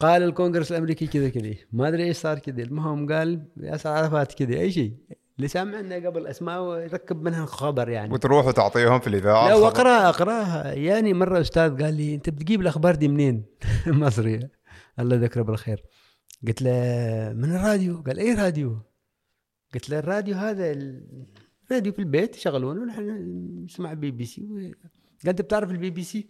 قال 0.02 0.24
الكونغرس 0.24 0.72
الأمريكي 0.72 1.08
كذا 1.08 1.30
كذا. 1.30 1.54
ما 1.72 1.88
أدري 1.88 2.04
إيش 2.04 2.18
صار 2.18 2.40
كذا. 2.40 2.64
المهم 2.64 3.12
قال 3.12 3.46
ياسر 3.58 3.90
عرفات 3.90 4.34
كذا. 4.34 4.60
أي 4.60 4.72
شيء. 4.72 4.94
اللي 5.38 5.48
سامعنا 5.48 5.96
قبل 5.96 6.28
أسماء 6.28 6.62
ويركب 6.62 7.22
منها 7.22 7.46
خبر 7.46 7.90
يعني. 7.90 8.14
وتروح 8.14 8.46
وتعطيهم 8.46 9.00
في 9.00 9.08
الإذاعة 9.08 9.48
لا. 9.48 9.56
واقراها 9.56 10.10
اقراها 10.10 10.74
يعني 10.74 11.14
مرة 11.14 11.42
أستاذ 11.42 11.84
قال 11.84 11.94
لي 11.94 12.16
أنت 12.16 12.30
بتجيب 12.30 12.62
الأخبار 12.62 12.96
دي 12.96 13.08
منين؟ 13.08 13.46
مصري. 13.88 14.40
الله 15.00 15.16
يذكره 15.16 15.42
بالخير. 15.42 15.84
قلت 16.48 16.62
له 16.62 16.72
من 17.36 17.56
الراديو. 17.56 18.02
قال 18.02 18.20
أي 18.20 18.34
راديو؟ 18.34 18.80
قلت 19.74 19.90
له 19.90 20.00
الراديو 20.00 20.36
هذا 20.36 20.72
الراديو 21.72 21.94
في 21.94 22.00
البيت 22.00 22.38
يشغلونه. 22.38 22.82
ونحن 22.82 23.04
نسمع 23.66 23.94
بي 23.94 24.12
بي 24.12 24.26
سي. 24.26 24.42
قال 25.24 25.30
أنت 25.30 25.42
بتعرف 25.42 25.72
البي 25.72 25.90
بي 25.90 26.04
سي؟ 26.04 26.30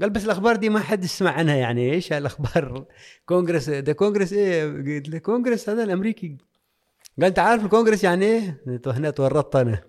قال 0.00 0.10
بس 0.10 0.24
الأخبار 0.24 0.56
دي 0.56 0.68
ما 0.68 0.80
حد 0.80 1.04
يسمع 1.04 1.30
عنها 1.30 1.56
يعني. 1.56 1.92
إيش 1.92 2.12
الاخبار 2.12 2.86
كونغرس 3.26 3.70
ده 3.70 3.92
كونغرس 3.92 4.32
إيه؟ 4.32 4.64
قلت 4.64 5.08
له 5.08 5.18
كونغرس 5.18 5.68
هذا 5.68 5.84
الأمريكي. 5.84 6.36
قال 7.16 7.26
أنت 7.26 7.38
عارف 7.38 7.64
الكونغرس 7.64 8.04
يعني 8.04 8.26
إيه؟ 8.26 8.64
هنا 8.86 9.10
تورطت 9.10 9.56
أنا. 9.56 9.80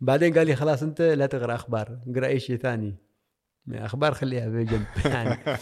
بعدين 0.00 0.38
قال 0.38 0.46
لي 0.46 0.56
خلاص 0.56 0.82
أنت 0.82 1.02
لا 1.02 1.26
تقرأ 1.26 1.54
أخبار 1.54 1.98
اقرأ 2.08 2.26
أي 2.26 2.40
شيء 2.40 2.56
ثاني. 2.56 2.96
أخبار 3.72 4.14
خليها 4.14 4.48
بجنب 4.48 4.86
يعني 5.04 5.58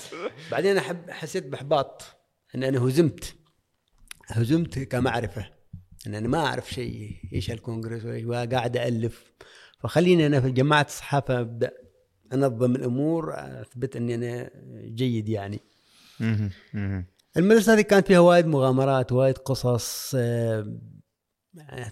بعدين 0.50 0.76
احب 0.76 1.11
حسيت 1.11 1.47
بإحباط. 1.47 2.02
إن 2.54 2.64
أنا 2.64 2.78
هزمت. 2.78 3.35
هزمت 4.26 4.78
كمعرفة. 4.78 5.47
إن 6.07 6.14
أنا 6.14 6.28
ما 6.28 6.47
أعرف 6.47 6.71
شيء 6.71 7.16
إيش 7.33 7.50
الكونغرس 7.50 8.04
وإيش 8.04 8.25
وقاعد 8.25 8.76
الف 8.76 9.33
فخليني 9.81 10.26
أنا 10.26 10.40
في 10.40 10.50
جماعة 10.50 10.87
الصحافة 10.88 11.40
أبدأ. 11.40 11.81
انظم 12.34 12.76
الأمور 12.76 13.34
أثبت 13.36 13.96
إني 13.96 14.14
أنا 14.14 14.50
جيد 14.84 15.28
يعني. 15.28 15.60
المدرسة 17.36 17.74
هذه 17.74 17.80
كانت 17.80 18.06
فيها 18.06 18.18
وايد 18.18 18.46
مغامرات 18.46 19.12
وايد 19.12 19.38
قصص 19.38 20.12
آه، 20.16 20.78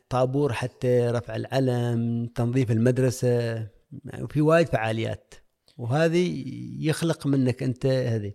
طابور 0.09 0.53
حتى 0.53 1.01
رفع 1.01 1.37
العلم 1.37 2.27
تنظيف 2.35 2.71
المدرسة 2.71 3.67
وفي 4.21 4.41
وايد 4.41 4.69
فعاليات. 4.69 5.35
وهذه 5.77 6.45
يخلق 6.79 7.27
منك 7.27 7.63
أنت 7.63 7.87
هذه. 7.87 8.33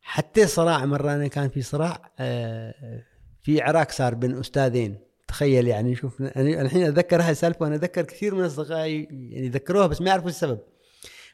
حتى 0.00 0.46
صراع 0.46 0.84
مرة 0.86 1.14
أنا 1.14 1.28
كان 1.28 1.48
في 1.48 1.62
صراع 1.62 2.12
آه، 2.18 3.04
في 3.42 3.60
عراك 3.60 3.90
صار 3.90 4.14
بين 4.14 4.38
أستاذين. 4.38 4.98
تخيل 5.28 5.68
يعني 5.68 5.94
شوف 5.94 6.22
أنا 6.22 6.62
الحين 6.62 6.82
أتذكر 6.82 7.22
هاي 7.22 7.30
السالفة 7.30 7.62
وأنا 7.62 7.74
أتذكر 7.74 8.02
كثير 8.02 8.34
من 8.34 8.44
اصدقائي 8.44 9.08
يعني 9.10 9.48
ذكروها 9.48 9.86
بس 9.86 10.00
ما 10.00 10.08
يعرفوا 10.08 10.28
السبب. 10.28 10.58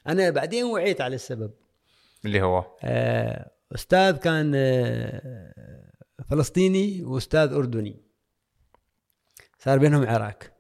أنا 0.07 0.31
بعدين 0.31 0.65
وعيت 0.65 1.01
على 1.01 1.15
السبب. 1.15 1.51
اللي 2.25 2.43
هو؟ 2.43 2.65
آه، 2.83 3.51
أستاذ 3.75 4.17
كان 4.17 4.53
آه، 4.55 5.93
فلسطيني 6.31 7.05
وأستاذ 7.05 7.53
أردني. 7.53 8.03
صار 9.59 9.79
بينهم 9.79 10.07
عراك. 10.07 10.53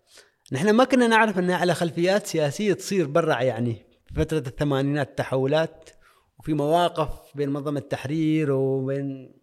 نحن 0.52 0.70
ما 0.70 0.84
كنا 0.84 1.06
نعرف 1.06 1.38
ان 1.38 1.50
على 1.50 1.74
خلفيات 1.74 2.26
سياسية 2.26 2.72
تصير 2.72 3.06
برا 3.06 3.42
يعني 3.42 3.86
في 4.06 4.14
فترة 4.14 4.38
الثمانينات 4.38 5.18
تحولات 5.18 5.90
وفي 6.38 6.54
مواقف 6.54 7.36
بين 7.36 7.48
منظمة 7.48 7.80
التحرير 7.80 8.50
وبين 8.52 9.34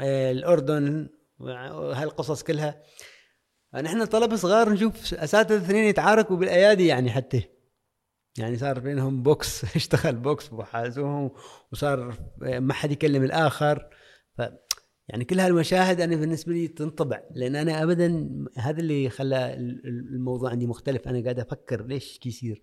آه، 0.00 0.30
الأردن 0.30 1.08
وهالقصص 1.38 2.42
كلها. 2.42 2.82
نحن 3.74 4.04
طلبة 4.04 4.36
صغار 4.36 4.72
نشوف 4.72 5.14
أساتذة 5.14 5.56
اثنين 5.56 5.84
يتعاركوا 5.84 6.36
بالأيادي 6.36 6.86
يعني 6.86 7.10
حتى. 7.10 7.57
يعني 8.38 8.56
صار 8.56 8.80
بينهم 8.80 9.22
بوكس 9.22 9.64
اشتغل 9.76 10.16
بوكس 10.16 10.52
وحازوهم 10.52 11.30
وصار 11.72 12.14
ما 12.40 12.72
حد 12.72 12.92
يكلم 12.92 13.24
الآخر. 13.24 13.88
ف 14.38 14.42
يعني 15.08 15.24
كل 15.24 15.40
هالمشاهد 15.40 16.00
أنا 16.00 16.16
بالنسبة 16.16 16.52
لي 16.52 16.68
تنطبع 16.68 17.20
لأن 17.34 17.56
أنا 17.56 17.82
ابدا 17.82 18.28
هذا 18.56 18.80
اللي 18.80 19.10
خلى 19.10 19.54
ال- 19.54 19.86
ال- 19.86 20.14
الموضوع 20.14 20.50
عندي 20.50 20.66
مختلف. 20.66 21.08
أنا 21.08 21.22
قاعد 21.22 21.40
أفكر 21.40 21.86
ليش 21.86 22.20
يصير. 22.26 22.62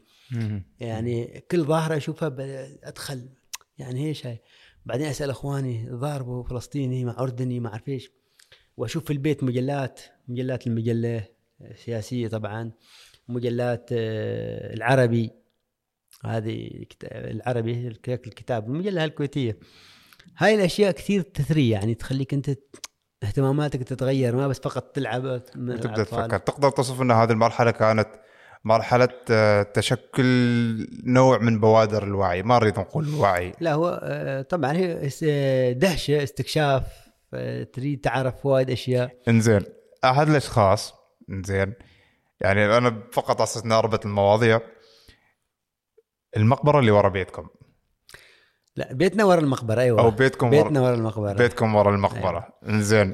يعني 0.80 1.46
كل 1.52 1.64
ظاهرة 1.64 1.98
أشوفها 1.98 2.36
أدخل. 2.84 3.30
يعني 3.78 4.08
إيش 4.08 4.28
هاي؟ 4.28 4.42
بعدين 4.86 5.08
أسأل 5.08 5.30
أخواني 5.30 5.90
ضاربوا 5.92 6.44
فلسطيني 6.44 7.06
مع 7.06 7.16
أردني 7.20 7.60
ما 7.60 7.70
أعرف 7.70 7.90
إيش. 7.90 8.12
وأشوف 8.78 9.06
في 9.06 9.14
البيت 9.14 9.44
مجلات 9.44 10.00
مجلات 10.28 10.68
المجلة 10.68 11.28
سياسيه 11.76 12.28
طبعا 12.28 12.72
مجلات 13.28 13.90
آه، 13.92 14.74
العربي. 14.74 15.32
هذه 16.26 16.86
العربي 17.12 17.88
الك- 17.88 18.10
الكتاب 18.28 18.68
المجلة 18.68 19.06
الكويتية. 19.06 19.58
هاي 20.38 20.56
الأشياء 20.56 20.92
كثير 20.92 21.22
تثري 21.22 21.70
يعني 21.70 21.94
تخليك 21.94 22.34
أنت 22.34 22.50
ت- 22.50 22.76
اهتماماتك 23.24 23.84
تتغير 23.84 24.36
ما 24.36 24.48
بس 24.48 24.60
فقط 24.60 24.84
تلعب 24.96 25.24
وتبدا 25.26 25.74
الأطفال. 25.74 26.06
تفكر. 26.06 26.38
تقدر 26.38 26.70
تصف 26.70 27.02
إن 27.02 27.12
هذه 27.12 27.32
المرحلة 27.32 27.72
كانت 27.72 28.08
مرحلة 28.64 29.10
آه، 29.32 29.64
تشكل 29.64 30.26
نوع 31.04 31.38
من 31.38 31.60
بوادر 31.60 32.04
الوعي 32.04 32.44
ما 32.44 32.56
نريد 32.60 32.80
نقول 32.80 33.08
الوعي. 33.08 33.54
لا 33.60 33.74
هو 33.74 34.00
آه، 34.04 34.42
طبعا 34.42 34.72
هي 34.72 35.10
آه، 35.24 35.72
دهشة 35.72 36.24
استكشاف 36.24 36.84
آه، 37.34 37.64
تريد 37.64 38.02
تعرف 38.02 38.46
وايد 38.46 38.70
أشياء. 38.70 39.12
إنزين. 39.28 39.62
أحد 40.04 40.30
الأشخاص 40.30 40.94
إنزين 41.30 41.74
يعني 42.42 42.78
أنا 42.78 43.04
فقط 43.12 43.42
أساس 43.42 43.64
اني 43.64 43.74
أربط 43.74 44.06
المواضيع. 44.06 44.62
المقبرة 46.38 46.80
اللي 46.80 46.92
ورا 46.92 47.10
بيتكم. 47.10 47.48
لا 48.76 48.94
بيتنا 48.94 49.24
ورا 49.24 49.40
المقبرة 49.40 49.82
أيوه. 49.82 50.02
أو 50.02 50.12
بيتكم 50.12 50.50
بيتنا 50.50 50.82
ورا 50.82 50.96
المقبرة. 50.96 51.34
بيتكم 51.34 51.76
ورا 51.76 51.96
المقبرة. 51.96 52.48
إنزين. 52.70 53.14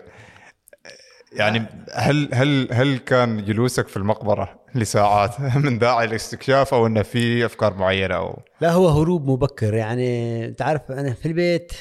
يعني 1.34 1.66
هل 1.94 2.30
هل 2.34 2.68
هل 2.72 2.98
كان 2.98 3.46
جلوسك 3.46 3.88
في 3.88 3.98
المقبرة 3.98 4.60
لساعات 4.76 5.42
من 5.66 5.80
داعي 5.80 6.06
الاستكشاف 6.06 6.74
أو 6.74 6.88
إنه 6.88 7.02
في 7.02 7.46
أفكار 7.46 7.74
معينة 7.74 8.16
أو 8.16 8.40
لا 8.62 8.72
هو 8.72 8.88
هروب 8.90 9.30
مبكر. 9.30 9.74
يعني 9.74 10.52
تعرف 10.54 10.92
أنا 10.92 11.14
في 11.14 11.26
البيت 11.26 11.74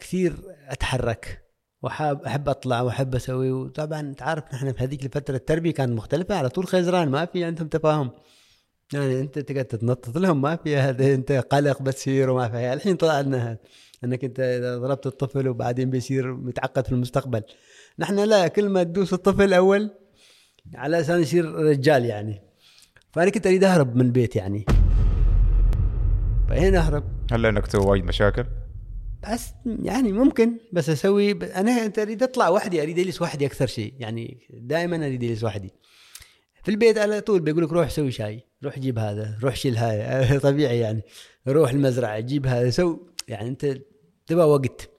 كثير 0.00 0.36
أتحرك 0.68 1.44
وحاب 1.82 2.22
أحب 2.22 2.48
أطلع 2.48 2.80
وأحب 2.80 3.14
أسوي. 3.14 3.52
وطبعا 3.52 4.14
تعرف 4.18 4.44
نحن 4.54 4.72
في 4.72 4.84
هذيك 4.84 5.04
الفترة 5.04 5.36
التربية 5.36 5.72
كانت 5.72 5.92
مختلفة 5.92 6.38
على 6.38 6.48
طول 6.48 6.66
خزران 6.66 7.08
ما 7.08 7.24
في 7.24 7.44
عندهم 7.44 7.68
تفاهم. 7.68 8.10
يعني 8.94 9.20
أنت 9.20 9.38
تقعد 9.38 9.64
تتنطط 9.64 10.18
لهم 10.18 10.42
ما 10.42 10.56
في 10.56 10.76
هذا 10.76 11.14
أنت 11.14 11.32
قلق 11.32 11.82
بتصير 11.82 12.30
وما 12.30 12.48
في 12.48 12.72
الحين 12.72 12.96
طلع 12.96 13.20
لنا 13.20 13.48
هذا 13.50 13.58
أنك 14.04 14.24
أنت 14.24 14.40
إذا 14.40 14.78
ضربت 14.78 15.06
الطفل 15.06 15.48
وبعدين 15.48 15.90
بيصير 15.90 16.34
متعقد 16.34 16.86
في 16.86 16.92
المستقبل. 16.92 17.42
نحن 17.98 18.18
لا 18.18 18.48
كل 18.48 18.68
ما 18.68 18.82
تدوس 18.82 19.12
الطفل 19.12 19.52
أول 19.54 19.90
على 20.74 21.00
أساس 21.00 21.20
يصير 21.20 21.54
رجال 21.54 22.04
يعني. 22.04 22.42
فأنا 23.12 23.30
كنت 23.30 23.46
أريد 23.46 23.64
أهرب 23.64 23.96
من 23.96 24.00
البيت 24.00 24.36
يعني. 24.36 24.64
فهنا 26.48 26.78
أهرب. 26.78 27.04
هل 27.32 27.42
لأنك 27.42 27.66
تسوي 27.66 27.86
وايد 27.86 28.04
مشاكل؟ 28.04 28.44
بس 29.32 29.50
يعني 29.82 30.12
ممكن 30.12 30.58
بس 30.72 30.90
أسوي 30.90 31.34
ب... 31.34 31.42
أنا 31.42 31.70
أنت 31.84 31.98
أريد 31.98 32.22
أطلع 32.22 32.48
وحدي 32.48 32.82
أريد 32.82 32.98
أجلس 32.98 33.22
وحدي 33.22 33.46
أكثر 33.46 33.66
شيء 33.66 33.94
يعني. 33.98 34.38
دائما 34.50 34.96
أريد 34.96 35.24
أجلس 35.24 35.44
وحدي. 35.44 35.72
في 36.64 36.70
البيت 36.70 36.98
على 36.98 37.20
طول 37.20 37.40
بيقول 37.40 37.64
لك 37.64 37.72
روح 37.72 37.90
سوي 37.90 38.10
شاي 38.10 38.44
روح 38.64 38.78
جيب 38.78 38.98
هذا 38.98 39.38
روح 39.42 39.56
شيل 39.56 39.76
هاي. 39.76 40.38
طبيعي 40.48 40.78
يعني. 40.78 41.02
روح 41.48 41.70
المزرعة 41.70 42.20
جيب 42.20 42.46
هذا 42.46 42.70
سو 42.70 42.98
يعني 43.28 43.48
أنت 43.48 43.78
تبغى 44.26 44.44
وقت. 44.44 44.90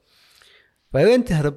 فوين 0.94 1.26
تهرب؟ 1.26 1.56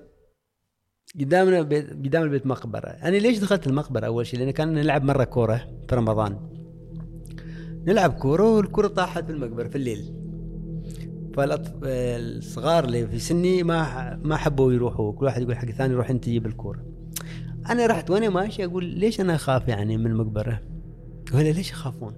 قدامنا 1.21 1.63
بيت 1.63 1.91
قدام 1.91 2.23
البيت 2.23 2.47
مقبرة. 2.47 2.89
أنا 2.89 3.17
ليش 3.17 3.39
دخلت 3.39 3.67
المقبرة 3.67 4.07
أول 4.07 4.27
شيء 4.27 4.41
لأن 4.41 4.51
كان 4.51 4.75
نلعب 4.75 5.05
مرة 5.05 5.25
كورة 5.25 5.69
في 5.89 5.95
رمضان. 5.95 6.51
نلعب 7.87 8.13
كورة 8.13 8.57
والكوره 8.57 8.89
طاحت 8.89 9.25
في 9.25 9.33
المقبرة 9.33 9.69
في 9.69 9.77
الليل. 9.77 10.15
فالصغار 11.35 12.85
اللي 12.85 13.07
في 13.07 13.19
سني 13.19 13.63
ما 13.63 14.17
ما 14.17 14.37
حبوا 14.37 14.73
يروحوا. 14.73 15.13
كل 15.13 15.25
واحد 15.25 15.43
يقول 15.43 15.57
حق 15.57 15.69
الثاني 15.69 15.95
روح 15.95 16.11
أنت 16.11 16.25
جيب 16.25 16.47
الكورة. 16.47 16.98
أنا 17.71 17.87
رحت 17.87 18.11
وأنا 18.11 18.29
ماشي 18.29 18.65
أقول 18.65 18.85
ليش 18.85 19.21
أنا 19.21 19.35
أخاف 19.35 19.69
يعني 19.69 19.97
من 19.97 20.07
المقبرة؟ 20.07 20.61
ولا 21.35 21.49
ليش 21.53 21.71
يخافون؟ 21.71 22.13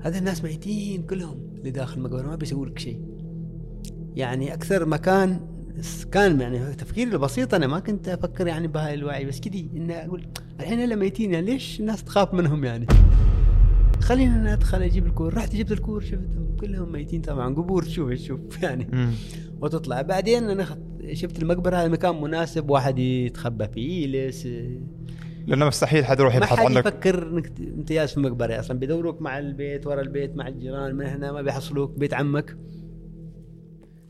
هذا 0.00 0.18
الناس 0.18 0.44
ميتين 0.44 1.02
كلهم 1.02 1.38
اللي 1.58 1.70
داخل 1.70 1.96
المقبرة 1.98 2.26
ما 2.26 2.36
بيسووا 2.36 2.66
لك 2.66 2.78
شيء. 2.78 3.00
يعني 4.16 4.54
أكثر 4.54 4.86
مكان 4.86 5.40
كان 6.12 6.40
يعني 6.40 6.74
تفكيري 6.74 7.12
البسيط 7.12 7.54
أنا 7.54 7.66
ما 7.66 7.78
كنت 7.80 8.08
أفكر 8.08 8.46
يعني 8.46 8.68
بهاي 8.68 8.94
الوعي 8.94 9.24
بس 9.24 9.40
كذي 9.40 9.70
إني 9.76 10.04
أقول 10.06 10.26
الحين 10.60 10.80
هلا 10.80 10.94
ميتين 10.96 11.32
يعني 11.34 11.46
ليش 11.46 11.80
الناس 11.80 12.04
تخاف 12.04 12.34
منهم 12.34 12.64
يعني؟ 12.64 12.86
خلينا 14.00 14.36
أنا 14.36 14.52
أدخل 14.52 14.82
أجيب 14.82 15.06
الكور. 15.06 15.34
رحت 15.34 15.56
جبت 15.56 15.72
الكور 15.72 16.00
شفتهم 16.00 16.56
كلهم 16.60 16.92
ميتين 16.92 17.20
طبعا 17.20 17.54
قبور 17.54 17.82
تشوف 17.82 18.10
تشوف 18.12 18.62
يعني. 18.62 18.88
وتطلع. 19.60 20.02
بعدين 20.02 20.50
أنا 20.50 20.64
خط- 20.64 20.89
شفت 21.12 21.42
المقبرة 21.42 21.76
هذا 21.76 21.88
مكان 21.88 22.20
مناسب 22.20 22.70
واحد 22.70 22.98
يتخبى 22.98 23.68
فيه 23.68 24.04
يجلس 24.04 24.46
لأنه 25.46 25.66
مستحيل 25.66 26.04
حد 26.04 26.20
يروح 26.20 26.34
ما 26.34 26.38
يبحث 26.38 26.58
حد 26.58 26.66
عنك 26.66 26.86
يفكر 26.86 27.22
إنك 27.22 27.46
انت 27.60 27.92
جالس 27.92 28.14
في 28.14 28.20
مقبره 28.20 28.60
أصلا 28.60 28.78
بيدوروك 28.78 29.22
مع 29.22 29.38
البيت 29.38 29.86
ورا 29.86 30.00
البيت 30.00 30.36
مع 30.36 30.48
الجيران 30.48 30.94
من 30.94 31.06
هنا 31.06 31.32
ما 31.32 31.42
بيحصلوك 31.42 31.98
بيت 31.98 32.14
عمك. 32.14 32.56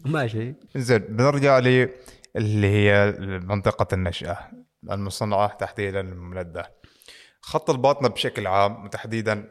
ماشي. 0.05 0.55
زين 0.77 0.99
بنرجع 0.99 1.59
لي 1.59 1.89
اللي 2.37 2.67
هي 2.67 3.15
منطقة 3.21 3.95
النشأة 3.95 4.39
المصنعة 4.91 5.57
تحديدا 5.57 6.01
الملدة. 6.01 6.73
خط 7.41 7.71
الباطنة 7.71 8.09
بشكل 8.09 8.47
عام 8.47 8.85
وتحديدا 8.85 9.45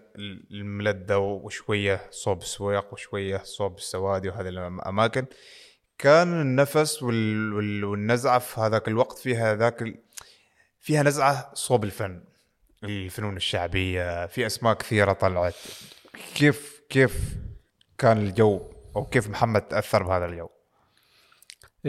الملدة 0.51 1.19
وشوية 1.19 2.01
صوب 2.11 2.41
السويق 2.41 2.93
وشوية 2.93 3.41
صوب 3.43 3.77
السوادي 3.77 4.29
وهذه 4.29 4.49
الأماكن. 4.49 5.25
كان 5.99 6.41
النفس 6.41 7.03
وال... 7.03 7.53
وال... 7.53 7.83
والنزعة 7.83 8.39
في 8.39 8.61
هذاك 8.61 8.87
الوقت 8.87 9.17
فيها 9.17 9.55
ذاك 9.55 9.81
ال... 9.81 9.97
فيها 10.79 11.03
نزعة 11.03 11.51
صوب 11.53 11.83
الفن 11.83 12.23
الفنون 12.83 13.37
الشعبية 13.37 14.25
في 14.25 14.45
أسماء 14.45 14.73
كثيرة 14.73 15.13
طلعت. 15.13 15.55
كيف 16.35 16.81
كيف 16.89 17.35
كان 17.97 18.17
الجو 18.17 18.61
أو 18.95 19.05
كيف 19.05 19.29
محمد 19.29 19.61
تأثر 19.61 20.03
بهذا 20.03 20.25
الجو؟ 20.25 20.49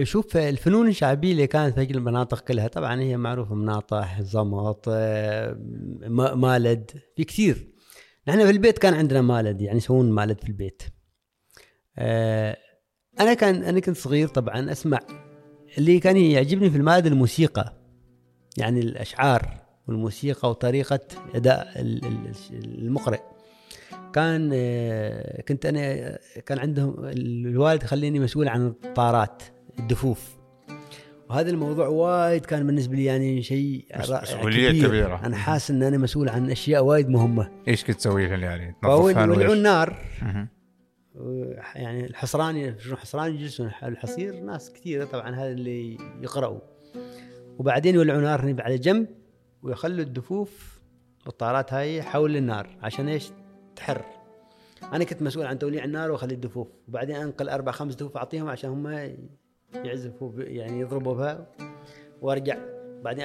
شوف 0.02 0.36
الفنون 0.36 0.88
الشعبية 0.88 1.32
اللي 1.32 1.46
كانت 1.46 1.80
في 1.80 1.90
المناطق 1.90 2.40
كلها 2.40 2.68
طبعا 2.68 3.00
هي 3.00 3.16
معروفة 3.16 3.54
مناطح 3.54 4.20
زمط 4.20 4.88
مالد 6.34 6.90
في 7.16 7.24
كثير. 7.24 7.66
نحن 8.28 8.44
في 8.44 8.50
البيت 8.50 8.78
كان 8.78 8.94
عندنا 8.94 9.20
مالد 9.22 9.60
يعني 9.60 9.78
يسوون 9.78 10.10
مالد 10.10 10.40
في 10.40 10.48
البيت. 10.48 10.82
آه، 11.98 12.56
أنا 13.20 13.34
كان 13.34 13.64
أنا 13.64 13.80
كنت 13.80 13.96
صغير 13.96 14.28
طبعا 14.28 14.72
أسمع 14.72 14.98
اللي 15.78 16.00
كان 16.00 16.16
يعجبني 16.16 16.70
في 16.70 16.76
المالد 16.76 17.06
الموسيقى 17.06 17.74
يعني 18.56 18.80
الأشعار 18.80 19.60
والموسيقى 19.88 20.50
وطريقة 20.50 21.00
أداء 21.34 21.72
ال- 21.80 22.04
ال- 22.04 22.34
المقرئ 22.82 23.20
كان 24.12 24.50
آه، 24.54 25.42
كنت 25.42 25.66
أنا 25.66 26.18
كان 26.46 26.58
عندهم 26.58 26.94
الوالد 26.98 27.82
خليني 27.82 28.20
مسؤول 28.20 28.48
عن 28.48 28.66
الطارات 28.66 29.42
الدفوف 29.78 30.36
وهذا 31.30 31.50
الموضوع 31.50 31.86
وايد 31.86 32.44
كان 32.46 32.66
بالنسبة 32.66 32.96
لي 32.96 33.04
يعني 33.04 33.42
شيء 33.42 33.84
مس- 33.98 34.10
رائع 34.10 34.22
مسؤولية 34.22 34.68
كبير. 34.70 34.88
كبيرة. 34.88 35.20
أنا 35.26 35.36
حاسس 35.36 35.70
إن 35.70 35.82
أنا 35.82 35.98
مسؤول 35.98 36.28
عن 36.28 36.50
أشياء 36.50 36.84
وايد 36.84 37.08
مهمة 37.08 37.50
إيش 37.68 37.84
كنت 37.84 37.96
تسوي 37.96 38.26
لهم 38.28 38.40
يعني؟ 38.40 38.74
تنظفها 38.82 39.26
يولعون؟ 39.26 39.62
نار. 39.62 39.96
يعني 41.74 42.06
الحصران 42.06 42.56
يجلسون 42.56 42.96
حصران 42.96 43.34
يجلسون 43.34 43.70
الحصير 43.82 44.40
ناس 44.40 44.72
كثيرة 44.72 45.04
طبعا 45.04 45.30
هذا 45.30 45.52
اللي 45.52 45.98
يقرأوا. 46.22 46.60
وبعدين 47.58 47.94
يولعون 47.94 48.22
نار 48.22 48.40
هنا 48.40 48.62
على 48.62 48.78
جنب 48.78 49.08
ويخلوا 49.62 50.04
الدفوف 50.04 50.80
والطارات 51.26 51.72
هاي 51.72 52.02
حول 52.02 52.36
النار 52.36 52.78
عشان 52.82 53.08
إيش؟ 53.08 53.32
تحر. 53.76 54.04
أنا 54.92 55.04
كنت 55.04 55.22
مسؤول 55.22 55.46
عن 55.46 55.58
توليع 55.58 55.84
النار 55.84 56.10
وأخلي 56.10 56.34
الدفوف 56.34 56.68
وبعدين 56.88 57.16
أنقل 57.16 57.48
أربع 57.48 57.72
خمس 57.72 57.94
دفوف 57.94 58.16
أعطيهم 58.16 58.48
عشان 58.48 58.70
هم 58.70 59.16
يعزفوا 59.74 60.32
يعني 60.36 60.80
يضربوا 60.80 61.14
بها 61.14 61.46
وأرجع. 62.20 62.58
بعدين 63.02 63.24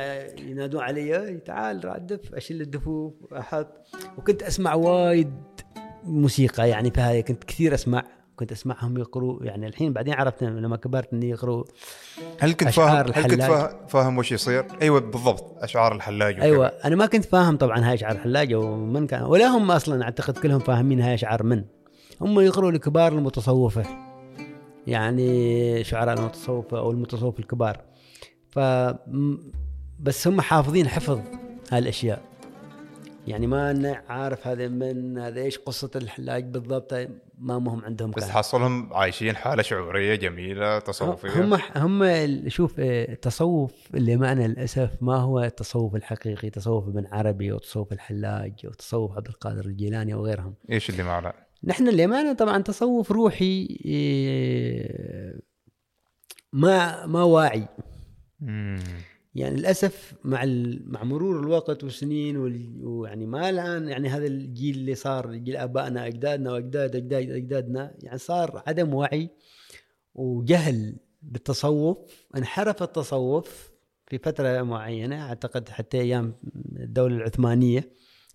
ينادون 0.49 0.81
علي 0.81 1.37
تعال 1.37 1.85
رادف 1.85 2.35
اشيل 2.35 2.61
الدفوف 2.61 3.33
أحط. 3.33 3.87
وكنت 4.17 4.43
أسمع 4.43 4.73
وايد 4.73 5.33
موسيقى 6.05 6.69
يعني 6.69 6.91
في 6.91 7.01
هاي 7.01 7.24
كنت 7.24 7.43
كثير 7.43 7.74
أسمع 7.74 8.03
كنت 8.35 8.51
أسمعهم 8.51 8.97
يقروا 8.97 9.43
يعني 9.43 9.67
الحين 9.67 9.93
بعدين 9.93 10.13
عرفت 10.13 10.43
لما 10.43 10.77
كبرت 10.77 11.13
إني 11.13 11.29
يقروا 11.29 11.63
هل 12.39 12.53
كنت 12.53 12.69
فاهم 12.69 12.97
هل 12.97 13.24
كنت 13.24 13.33
الحلاج. 13.33 13.71
فاهم, 13.88 14.17
وش 14.17 14.31
يصير؟ 14.31 14.65
أيوه 14.81 15.00
بالضبط 15.00 15.63
أشعار 15.63 15.95
الحلاج. 15.95 16.39
أيوه 16.39 16.67
أنا 16.67 16.95
ما 16.95 17.05
كنت 17.05 17.25
فاهم 17.25 17.57
طبعا 17.57 17.89
هاي 17.89 17.93
أشعار 17.93 18.17
حلاجه 18.17 18.59
ومن 18.59 19.07
كان 19.07 19.21
ولا 19.21 19.47
هم 19.47 19.71
أصلا 19.71 20.03
أعتقد 20.03 20.38
كلهم 20.38 20.59
فاهمين 20.59 21.01
هاي 21.01 21.13
أشعار 21.13 21.43
من 21.43 21.63
هم 22.21 22.39
يقروا 22.39 22.71
الكبار 22.71 23.12
المتصوفة 23.12 23.85
يعني 24.88 25.83
شعراء 25.83 26.19
المتصوفة 26.19 26.79
أو 26.79 26.91
المتصوف 26.91 27.39
الكبار 27.39 27.81
ف 28.50 28.59
بس 30.00 30.27
هم 30.27 30.41
حافظين 30.41 30.87
حفظ 30.87 31.20
هاي 31.72 31.79
الاشياء 31.79 32.22
يعني 33.27 33.48
ما 33.48 33.72
أنا 33.72 34.03
عارف 34.09 34.48
هذا 34.48 34.68
من 34.68 35.18
هذا 35.18 35.42
إيش 35.42 35.57
قصة 35.57 35.92
الحلاج 35.96 36.44
بالضبط 36.44 36.94
ما 37.38 37.59
مهم 37.59 37.85
عندهم 37.85 38.11
بس. 38.11 38.27
تحصلهم 38.27 38.94
عايشين 38.94 39.35
حالة 39.35 39.61
شعورية 39.61 40.16
جميلة 40.16 40.79
تصوفيه 40.79 41.44
هم 41.44 41.59
هم 41.75 42.50
شوف 42.50 42.79
آه، 42.79 43.11
التصوف 43.11 43.74
اللي 43.94 44.16
معنا 44.16 44.48
للاسف 44.48 44.90
ما 45.01 45.16
هو 45.16 45.40
التصوف 45.44 45.96
الحقيقي 45.96 46.50
تصوف 46.50 46.88
ابن 46.88 47.07
عربي 47.11 47.51
وتصوف 47.51 47.94
الحلاج 47.94 48.53
وتصوف 48.64 49.18
عبد 49.18 49.27
القادر 49.27 49.66
الجيلاني 49.66 50.14
وغيرهم 50.14 50.53
إيش 50.72 50.90
اللي 50.90 51.03
معنا؟ 51.03 51.33
نحن 51.64 51.88
اللي 51.88 52.07
معنا 52.07 52.33
طبعا 52.33 52.61
تصوف 52.61 53.11
روحي 53.11 53.77
آه، 53.88 55.40
ما 56.53 57.05
ما 57.05 57.24
واعي 57.24 57.68
يعني 59.35 59.55
للأسف 59.57 60.13
مع 60.24 60.45
مع 60.85 61.03
مرور 61.03 61.39
الوقت 61.39 61.83
والسنين 61.83 62.37
وال- 62.37 62.85
ويعني 62.85 63.25
ما 63.25 63.50
الآن 63.50 63.87
يعني 63.87 64.09
هذا 64.09 64.27
الجيل 64.27 64.75
اللي 64.75 64.95
صار 64.95 65.35
جيل 65.35 65.55
آبائنا 65.57 66.07
أجدادنا 66.07 66.51
واجداد 66.51 66.95
اجداد 66.95 67.29
أجدادنا 67.31 67.95
يعني 68.01 68.17
صار 68.17 68.63
عدم 68.67 68.93
وعي 68.93 69.29
وجهل 70.15 70.95
بالتصوف 71.21 71.98
انحرف 72.37 72.83
التصوف 72.83 73.71
في 74.07 74.17
فترة 74.17 74.61
معينة 74.61 75.21
أعتقد 75.27 75.69
حتى 75.69 76.01
أيام 76.01 76.35
الدولة 76.79 77.15
العثمانية 77.15 77.89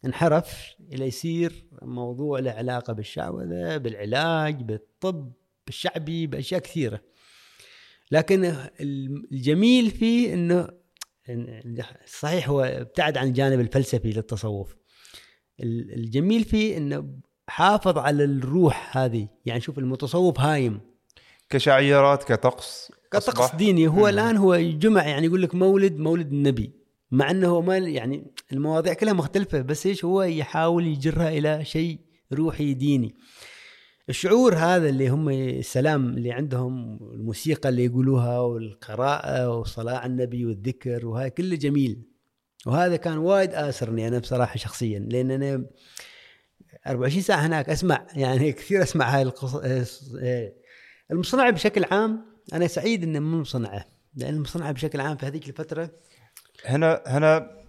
انحرف 0.05 0.75
إلى 0.93 1.07
يصير 1.07 1.65
موضوع 1.83 2.39
له 2.39 2.51
علاقة 2.51 2.93
بالشعوذة 2.93 3.77
بالعلاج 3.77 4.63
بالطب 4.63 5.33
الشعبي 5.69 6.27
بأشياء 6.27 6.61
كثيرة. 6.61 7.01
لكن 8.11 8.53
الجميل 8.81 9.91
فيه 9.91 10.35
إنه 10.35 10.69
صحيح 12.07 12.49
هو 12.49 12.61
ابتعد 12.61 13.17
عن 13.17 13.27
الجانب 13.29 13.61
الفلسفي 13.61 14.13
للتصوف. 14.13 14.77
ال- 15.61 15.95
الجميل 15.95 16.45
فيه 16.45 16.77
إنه 16.77 17.05
حافظ 17.49 17.99
على 17.99 18.25
الروح 18.25 18.97
هذه. 18.97 19.29
يعني 19.47 19.61
شوف 19.61 19.79
المتصوف 19.79 20.41
هايم. 20.41 20.81
كشعيرات 21.51 22.25
كطقس 22.25 22.93
كطقس؟ 23.13 23.55
ديني. 23.55 23.89
هو 23.89 24.09
الآن 24.09 24.37
هو 24.37 24.57
جمع 24.57 25.07
يعني 25.07 25.27
يقول 25.27 25.43
لك 25.43 25.55
مولد 25.55 25.97
مولد 25.99 26.33
النبي. 26.33 26.73
مع 27.11 27.31
إنه 27.31 27.49
هو 27.49 27.63
ما 27.63 27.77
يعني 27.77 28.27
المواضيع 28.53 28.93
كلها 28.93 29.13
مختلفة 29.13 29.61
بس 29.61 29.87
إيش 29.87 30.05
هو؟ 30.05 30.23
يحاول 30.23 30.87
يجرها 30.87 31.29
إلى 31.29 31.65
شيء 31.65 31.99
روحي 32.33 32.75
ديني. 32.75 33.15
الشعور 34.11 34.55
هذا 34.55 34.89
اللي 34.89 35.09
هم 35.09 35.29
السلام 35.29 36.09
اللي 36.09 36.33
عندهم 36.33 36.99
الموسيقى 37.13 37.69
اللي 37.69 37.85
يقولوها 37.85 38.41
والقراءة 38.41 39.49
والصلاة 39.49 39.97
على 39.97 40.11
النبي 40.11 40.45
والذكر 40.47 41.07
وهذا 41.07 41.29
كله 41.29 41.57
جميل. 41.57 42.03
وهذا 42.67 42.97
كان 42.97 43.19
وايد 43.19 43.55
آسرني 43.55 44.09
أنا 44.09 44.19
بصراحة 44.19 44.57
شخصيا 44.57 44.99
لأن 44.99 45.31
أنا 45.31 45.67
24 46.87 47.23
ساعة 47.23 47.47
هناك 47.47 47.69
أسمع 47.69 48.07
يعني 48.15 48.53
كثير 48.53 48.83
أسمع 48.83 49.17
هاي 49.17 49.23
القصص 49.23 50.13
المصنعة 51.11 51.51
بشكل 51.51 51.85
عام 51.85 52.25
أنا 52.53 52.67
سعيد 52.67 53.03
إن 53.03 53.23
مو 53.23 53.41
مصنعة 53.41 53.85
لأن 54.15 54.35
المصنعة 54.35 54.73
بشكل 54.73 55.01
عام 55.01 55.17
في 55.17 55.27
هذيك 55.27 55.49
الفترة 55.49 55.91
هنا 56.65 57.03
هنا 57.07 57.60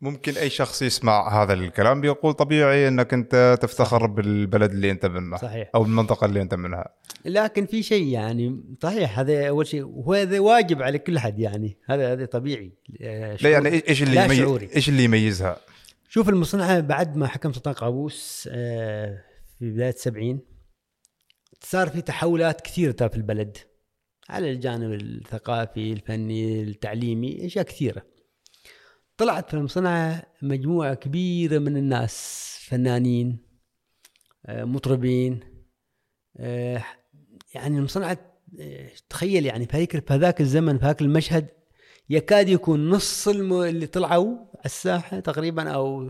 ممكن 0.00 0.32
أي 0.32 0.50
شخص 0.50 0.82
يسمع 0.82 1.42
هذا 1.42 1.52
الكلام 1.52 2.00
بيقول 2.00 2.32
طبيعي 2.32 2.88
أنك 2.88 3.14
أنت 3.14 3.58
تفتخر 3.62 4.06
بالبلد 4.06 4.70
اللي 4.70 4.90
أنت 4.90 5.06
منه 5.06 5.36
صحيح. 5.36 5.70
أو 5.74 5.82
المنطقة 5.82 6.24
اللي 6.24 6.42
أنت 6.42 6.54
منها 6.54 6.84
لكن 7.24 7.66
في 7.66 7.82
شيء 7.82 8.06
يعني 8.06 8.60
صحيح 8.82 9.18
هذا 9.18 9.48
أول 9.48 9.66
شيء 9.66 9.84
وهذا 9.86 10.40
واجب 10.40 10.82
على 10.82 10.98
كل 10.98 11.18
حد 11.18 11.38
يعني 11.38 11.78
هذا 11.84 12.12
هذا 12.12 12.24
طبيعي 12.24 12.72
آه، 13.00 13.36
لا 13.40 13.50
يعني 13.50 13.88
إيش 13.88 14.02
اللي 14.02 14.24
يميز. 14.24 14.70
إيش 14.76 14.88
اللي 14.88 15.04
يميزها؟ 15.04 15.56
شوف 16.08 16.28
المصنعة 16.28 16.80
بعد 16.80 17.16
ما 17.16 17.26
حكم 17.26 17.52
سلطان 17.52 17.74
قابوس 17.74 18.48
آه، 18.52 19.24
في 19.58 19.70
بداية 19.70 19.88
السبعين 19.88 20.40
صار 21.60 21.88
في 21.88 22.00
تحولات 22.00 22.60
كثيرة 22.60 22.92
ترى 22.92 23.08
في 23.08 23.16
البلد 23.16 23.56
على 24.28 24.50
الجانب 24.50 24.92
الثقافي 24.92 25.92
الفني 25.92 26.62
التعليمي 26.62 27.46
أشياء 27.46 27.64
كثيرة 27.64 28.09
طلعت 29.20 29.50
في 29.50 29.54
المصنعة 29.56 30.22
مجموعة 30.42 30.94
كبيرة 30.94 31.58
من 31.58 31.76
الناس 31.76 32.56
فنانين 32.68 33.38
آه، 34.46 34.64
مطربين 34.64 35.40
آه، 36.36 36.84
يعني 37.54 37.78
المصنعة 37.78 38.18
آه، 38.60 38.90
تخيل 39.08 39.46
يعني 39.46 39.66
في 39.66 40.02
هذاك 40.08 40.40
الزمن 40.40 40.78
في 40.78 40.84
هذاك 40.84 41.02
المشهد 41.02 41.48
يكاد 42.10 42.48
يكون 42.48 42.90
نص. 42.90 43.28
اللي 43.28 43.86
طلعوا 43.86 44.36
على 44.36 44.64
الساحة 44.64 45.20
تقريبا 45.20 45.70
أو 45.70 46.08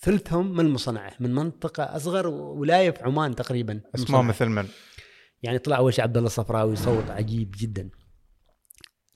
ثلثهم 0.00 0.52
من 0.52 0.66
المصنعه 0.66 1.12
من 1.20 1.34
منطقة 1.34 1.82
أصغر 1.82 2.26
ولاية 2.26 2.90
في 2.90 3.02
عمان 3.02 3.34
تقريبا 3.34 3.80
المصنعة. 3.94 4.22
مثل 4.22 4.46
من؟ 4.46 4.68
يعني 5.42 5.58
طلع 5.58 5.76
أول 5.76 5.94
شيء 5.94 6.04
عبد 6.04 6.16
الله 6.16 6.26
الصفراوي 6.26 6.76
صوت 6.76 7.10
عجيب 7.10 7.54
جدا 7.58 7.90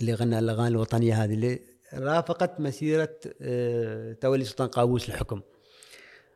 اللي 0.01 0.15
غنى 0.15 0.39
الأغاني 0.39 0.69
الوطنية 0.69 1.25
هذه 1.25 1.35
اللي 1.35 1.72
رافقت 1.94 2.61
مسيرة 2.61 3.14
آه، 3.42 4.12
تولي 4.12 4.44
سلطان 4.44 4.68
قابوس 4.68 5.09
للحكم 5.09 5.40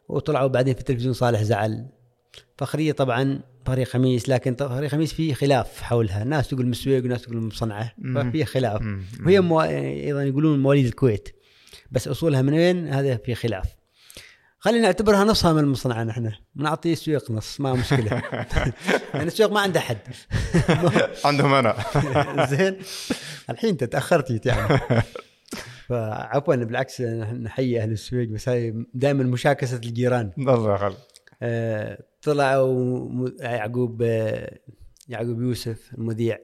وطلعوا 0.08 0.48
بعدين 0.48 0.74
في 0.74 0.80
التلفزيون 0.80 1.14
صالح 1.14 1.42
زعل. 1.42 1.86
فخرية 2.58 2.92
طبعا 2.92 3.40
فخريه 3.66 3.84
خميس 3.84 4.28
لكن 4.28 4.54
فخريه 4.54 4.88
خميس 4.88 5.12
في 5.12 5.34
خلاف 5.34 5.82
حولها. 5.82 6.24
ناس 6.24 6.48
تقول 6.48 6.66
مسويق 6.66 7.04
وناس 7.04 7.22
تقول 7.22 7.50
مم. 7.98 8.30
ففي 8.30 8.44
خلاف. 8.44 8.82
وهي 9.26 9.40
مو... 9.40 9.62
أيضا 9.62 10.22
يقولون 10.22 10.62
مواليد 10.62 10.86
الكويت. 10.86 11.28
بس 11.90 12.08
أصولها 12.08 12.42
من 12.42 12.52
وين؟ 12.52 12.88
هذا 12.88 13.16
في 13.16 13.34
خلاف. 13.34 13.66
خلينا 14.58 14.82
نعتبرها 14.82 15.24
نصها 15.24 15.52
من 15.52 15.58
المصنع 15.58 16.02
نحن. 16.02 16.32
نعطي 16.54 16.92
السويق 16.92 17.30
نص 17.30 17.60
ما 17.60 17.72
مشكلة. 17.72 18.10
يعني 19.14 19.26
السويق 19.26 19.52
ما 19.52 19.60
عنده 19.60 19.80
حد. 19.80 19.98
عندهم 21.24 21.54
أنا. 21.54 21.76
زين. 22.50 22.76
الحين 23.50 23.70
أنت 23.70 23.84
تأخرت 23.84 24.32
جيت 24.32 24.46
يعني 24.46 24.80
فعفوا 25.88 26.54
بالعكس 26.54 27.00
نحيي 27.00 27.82
أهل 27.82 27.90
السويق 27.90 28.28
بس 28.28 28.48
هاي 28.48 28.86
دائما 28.94 29.24
مشاكسة 29.24 29.76
الجيران. 29.76 30.32
الله 30.38 30.74
يخليك. 30.74 30.96
آه، 31.42 32.04
طلعوا 32.22 33.28
يعقوب 33.40 34.02
آه، 34.02 34.58
يعقوب 35.08 35.42
يوسف 35.42 35.94
المذيع 35.94 36.38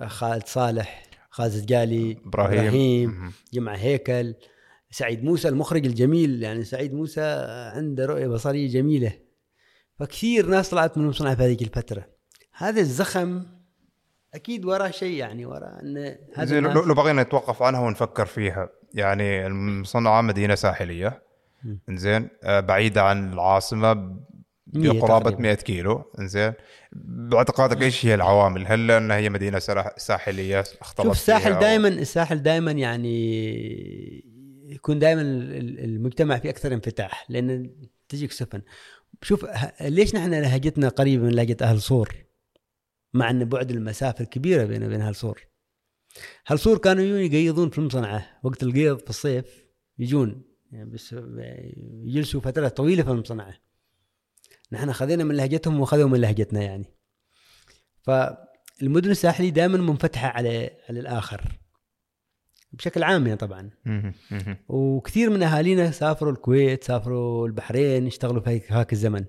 آه، 0.00 0.06
خالد 0.06 0.46
صالح 0.46 1.06
خالد 1.30 1.50
زجالي 1.50 2.16
إبراهيم. 2.26 2.58
إبراهيم 2.58 3.10
مم. 3.10 3.32
جمعة 3.52 3.76
هيكل 3.76 4.34
سعيد 4.90 5.24
موسى 5.24 5.48
المخرج 5.48 5.86
الجميل. 5.86 6.42
يعني 6.42 6.64
سعيد 6.64 6.94
موسى 6.94 7.46
عنده 7.74 8.06
رؤية 8.06 8.26
بصرية 8.26 8.68
جميلة. 8.68 9.12
فكثير 9.98 10.46
ناس 10.46 10.70
طلعت 10.70 10.98
من 10.98 11.04
المصنع 11.04 11.34
في 11.34 11.42
هذيك 11.42 11.62
الفترة. 11.62 12.06
هذا 12.52 12.80
الزخم 12.80 13.44
أكيد 14.34 14.64
وراه 14.64 14.90
شيء 14.90 15.16
يعني 15.16 15.46
وراه 15.46 15.80
أن 15.82 16.16
هذا 16.34 16.60
لو 16.60 16.84
لو 16.84 16.94
بغينا 16.94 17.22
نتوقف 17.22 17.62
عنها 17.62 17.80
ونفكر 17.80 18.26
فيها 18.26 18.68
يعني 18.94 19.46
المصنعة 19.46 20.20
مدينة 20.20 20.54
ساحلية 20.54 21.22
مم. 21.64 21.78
زين 21.90 22.28
بعيدة 22.44 23.02
عن 23.02 23.32
العاصمة 23.32 23.94
مية 24.74 24.90
بقرابة 25.00 25.24
تقريباً. 25.30 25.42
100 25.42 25.54
كيلو 25.54 26.12
زين 26.18 26.52
باعتقادك 26.92 27.82
إيش 27.82 28.06
هي 28.06 28.14
العوامل؟ 28.14 28.66
هل 28.66 28.86
لأنها 28.86 29.16
هي 29.16 29.28
مدينة 29.30 29.58
سرا- 29.58 29.94
ساحلية 29.98 30.60
اختلط 30.80 31.06
شوف 31.06 31.12
الساحل 31.16 31.58
دائما 31.58 31.88
الساحل 31.88 32.42
دائما 32.42 32.70
يعني 32.72 33.12
يكون 34.66 34.98
دائما 34.98 35.20
المجتمع 35.22 36.38
فيه 36.38 36.50
أكثر 36.50 36.74
انفتاح 36.74 37.26
لأن 37.28 37.70
تجيك 38.08 38.32
سفن 38.32 38.62
شوف 39.22 39.46
ليش 39.80 40.14
نحن 40.14 40.34
لهجتنا 40.34 40.88
قريبة 40.88 41.24
من 41.24 41.30
لهجة 41.32 41.56
أهل 41.62 41.80
صور 41.80 42.08
مع 43.14 43.30
أن 43.30 43.44
بعد 43.44 43.70
المسافة 43.70 44.24
الكبيره 44.24 44.64
بين 44.64 44.84
وبين 44.84 45.00
أهل 45.00 45.14
صور 45.14 45.40
أهل 46.50 46.58
صور 46.58 46.78
كانوا 46.78 47.02
يجون 47.02 47.20
يقيضون 47.20 47.70
في 47.70 47.78
المصنعة. 47.78 48.40
وقت 48.42 48.62
القيض 48.62 48.98
في 48.98 49.10
الصيف 49.10 49.64
يجون 49.98 50.42
يعني 50.70 50.90
بس 50.90 51.16
يجلسوا 52.04 52.40
فترة 52.40 52.68
طويلة 52.68 53.02
في 53.02 53.10
المصنعة. 53.10 53.54
نحن 54.72 54.92
خذينا 54.92 55.24
من 55.24 55.34
لهجتهم 55.36 55.80
وخذوا 55.80 56.08
من 56.08 56.20
لهجتنا 56.20 56.62
يعني. 56.62 56.84
فالمدن 58.02 59.10
الساحليه 59.10 59.50
دائما 59.50 59.78
منفتحة 59.78 60.28
على 60.28 60.70
على 60.88 61.00
الآخر. 61.00 61.42
بشكل 62.72 63.02
عام 63.02 63.26
يعني 63.26 63.38
طبعا. 63.38 63.70
وكثير 64.68 65.30
من 65.30 65.42
أهالينا 65.42 65.90
سافروا 65.90 66.32
الكويت 66.32 66.84
سافروا 66.84 67.46
البحرين 67.46 68.06
اشتغلوا 68.06 68.42
في 68.42 68.62
هاك 68.68 68.92
الزمن. 68.92 69.24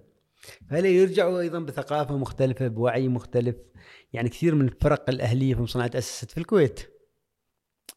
فهلا 0.69 0.87
يرجعوا 0.87 1.39
أيضا 1.39 1.59
بثقافة 1.59 2.17
مختلفة 2.17 2.67
بوعي 2.67 3.07
مختلف؟ 3.07 3.55
يعني 4.13 4.29
كثير 4.29 4.55
من 4.55 4.65
الفرق 4.65 5.09
الأهلية 5.09 5.53
في 5.53 5.57
المصنعات 5.59 5.93
تاسست 5.93 6.31
في 6.31 6.37
الكويت. 6.37 6.79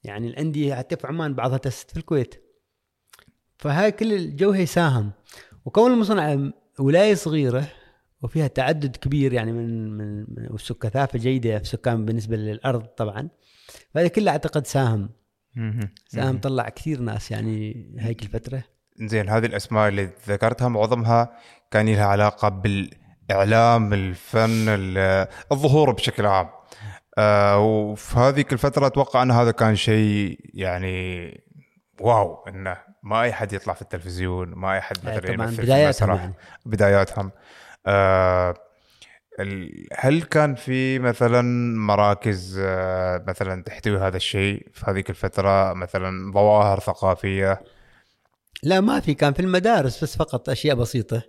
يعني 0.04 0.28
الأندية 0.28 0.74
حتى 0.74 0.96
في 0.96 1.06
عمان 1.06 1.34
بعضها 1.34 1.58
تأسست 1.58 1.90
في 1.90 1.96
الكويت. 1.96 2.34
فهاي 3.58 3.92
كل 3.92 4.12
الجو 4.12 4.50
هي 4.50 4.66
ساهم. 4.66 5.12
وكون 5.64 5.92
المصنع 5.92 6.50
ولاية 6.78 7.14
صغيرة 7.14 7.68
وفيها 8.22 8.46
تعدد 8.46 8.96
كبير 8.96 9.32
يعني 9.32 9.52
من 9.52 9.90
من 9.90 10.20
من- 10.20 10.48
والسك- 10.50 10.78
كثافه 10.78 11.18
جيدة 11.18 11.56
في 11.58 11.64
السكان 11.64 12.04
بالنسبة 12.04 12.36
للأرض 12.36 12.82
طبعا 12.84 13.28
فهذا 13.94 14.08
كله 14.08 14.30
أعتقد 14.30 14.66
ساهم. 14.66 15.10
ساهم 16.08 16.38
طلع 16.38 16.68
كثير 16.68 17.00
ناس 17.00 17.30
يعني 17.30 17.86
هيك 17.98 18.22
الفترة. 18.22 18.64
زين 18.96 19.28
هذه 19.28 19.46
الأسماء 19.46 19.88
اللي 19.88 20.10
ذكرتها 20.28 20.68
معظمها 20.68 21.38
كان 21.70 21.88
لها 21.88 22.04
علاقة 22.06 22.48
بالإعلام 22.48 23.92
الفن 23.92 24.68
ال- 24.68 25.28
الظهور 25.52 25.90
بشكل 25.92 26.26
عام. 26.26 26.48
آه 27.18 27.58
وفي 27.58 28.18
هذيك 28.18 28.52
الفترة 28.52 28.86
أتوقع 28.86 29.22
أن 29.22 29.30
هذا 29.30 29.50
كان 29.50 29.76
شيء 29.76 30.38
يعني 30.54 31.30
واو 32.00 32.44
إنه 32.48 32.76
ما 33.02 33.22
أي 33.22 33.32
حد 33.32 33.52
يطلع 33.52 33.74
في 33.74 33.82
التلفزيون 33.82 34.48
ما 34.48 34.72
أي 34.74 34.80
حد 34.80 34.96
مثلا 35.04 35.36
طبعا 35.36 35.46
بداياتهم. 35.46 36.16
يعني. 36.16 36.34
بداياتهم. 36.66 37.30
آه 37.86 38.54
هل 39.98 40.22
كان 40.22 40.54
في 40.54 40.98
مثلا 40.98 41.42
مراكز 41.78 42.60
آه، 42.64 43.24
مثلا 43.28 43.62
تحتوي 43.62 43.98
هذا 43.98 44.16
الشيء 44.16 44.66
في 44.72 44.90
هذيك 44.90 45.10
الفترة 45.10 45.72
مثلا 45.72 46.32
ظواهر 46.32 46.80
ثقافية؟ 46.80 47.60
لا 48.62 48.80
ما 48.80 49.00
في. 49.00 49.14
كان 49.14 49.32
في 49.32 49.40
المدارس 49.40 50.04
بس 50.04 50.16
فقط 50.16 50.48
أشياء 50.48 50.76
بسيطة. 50.76 51.22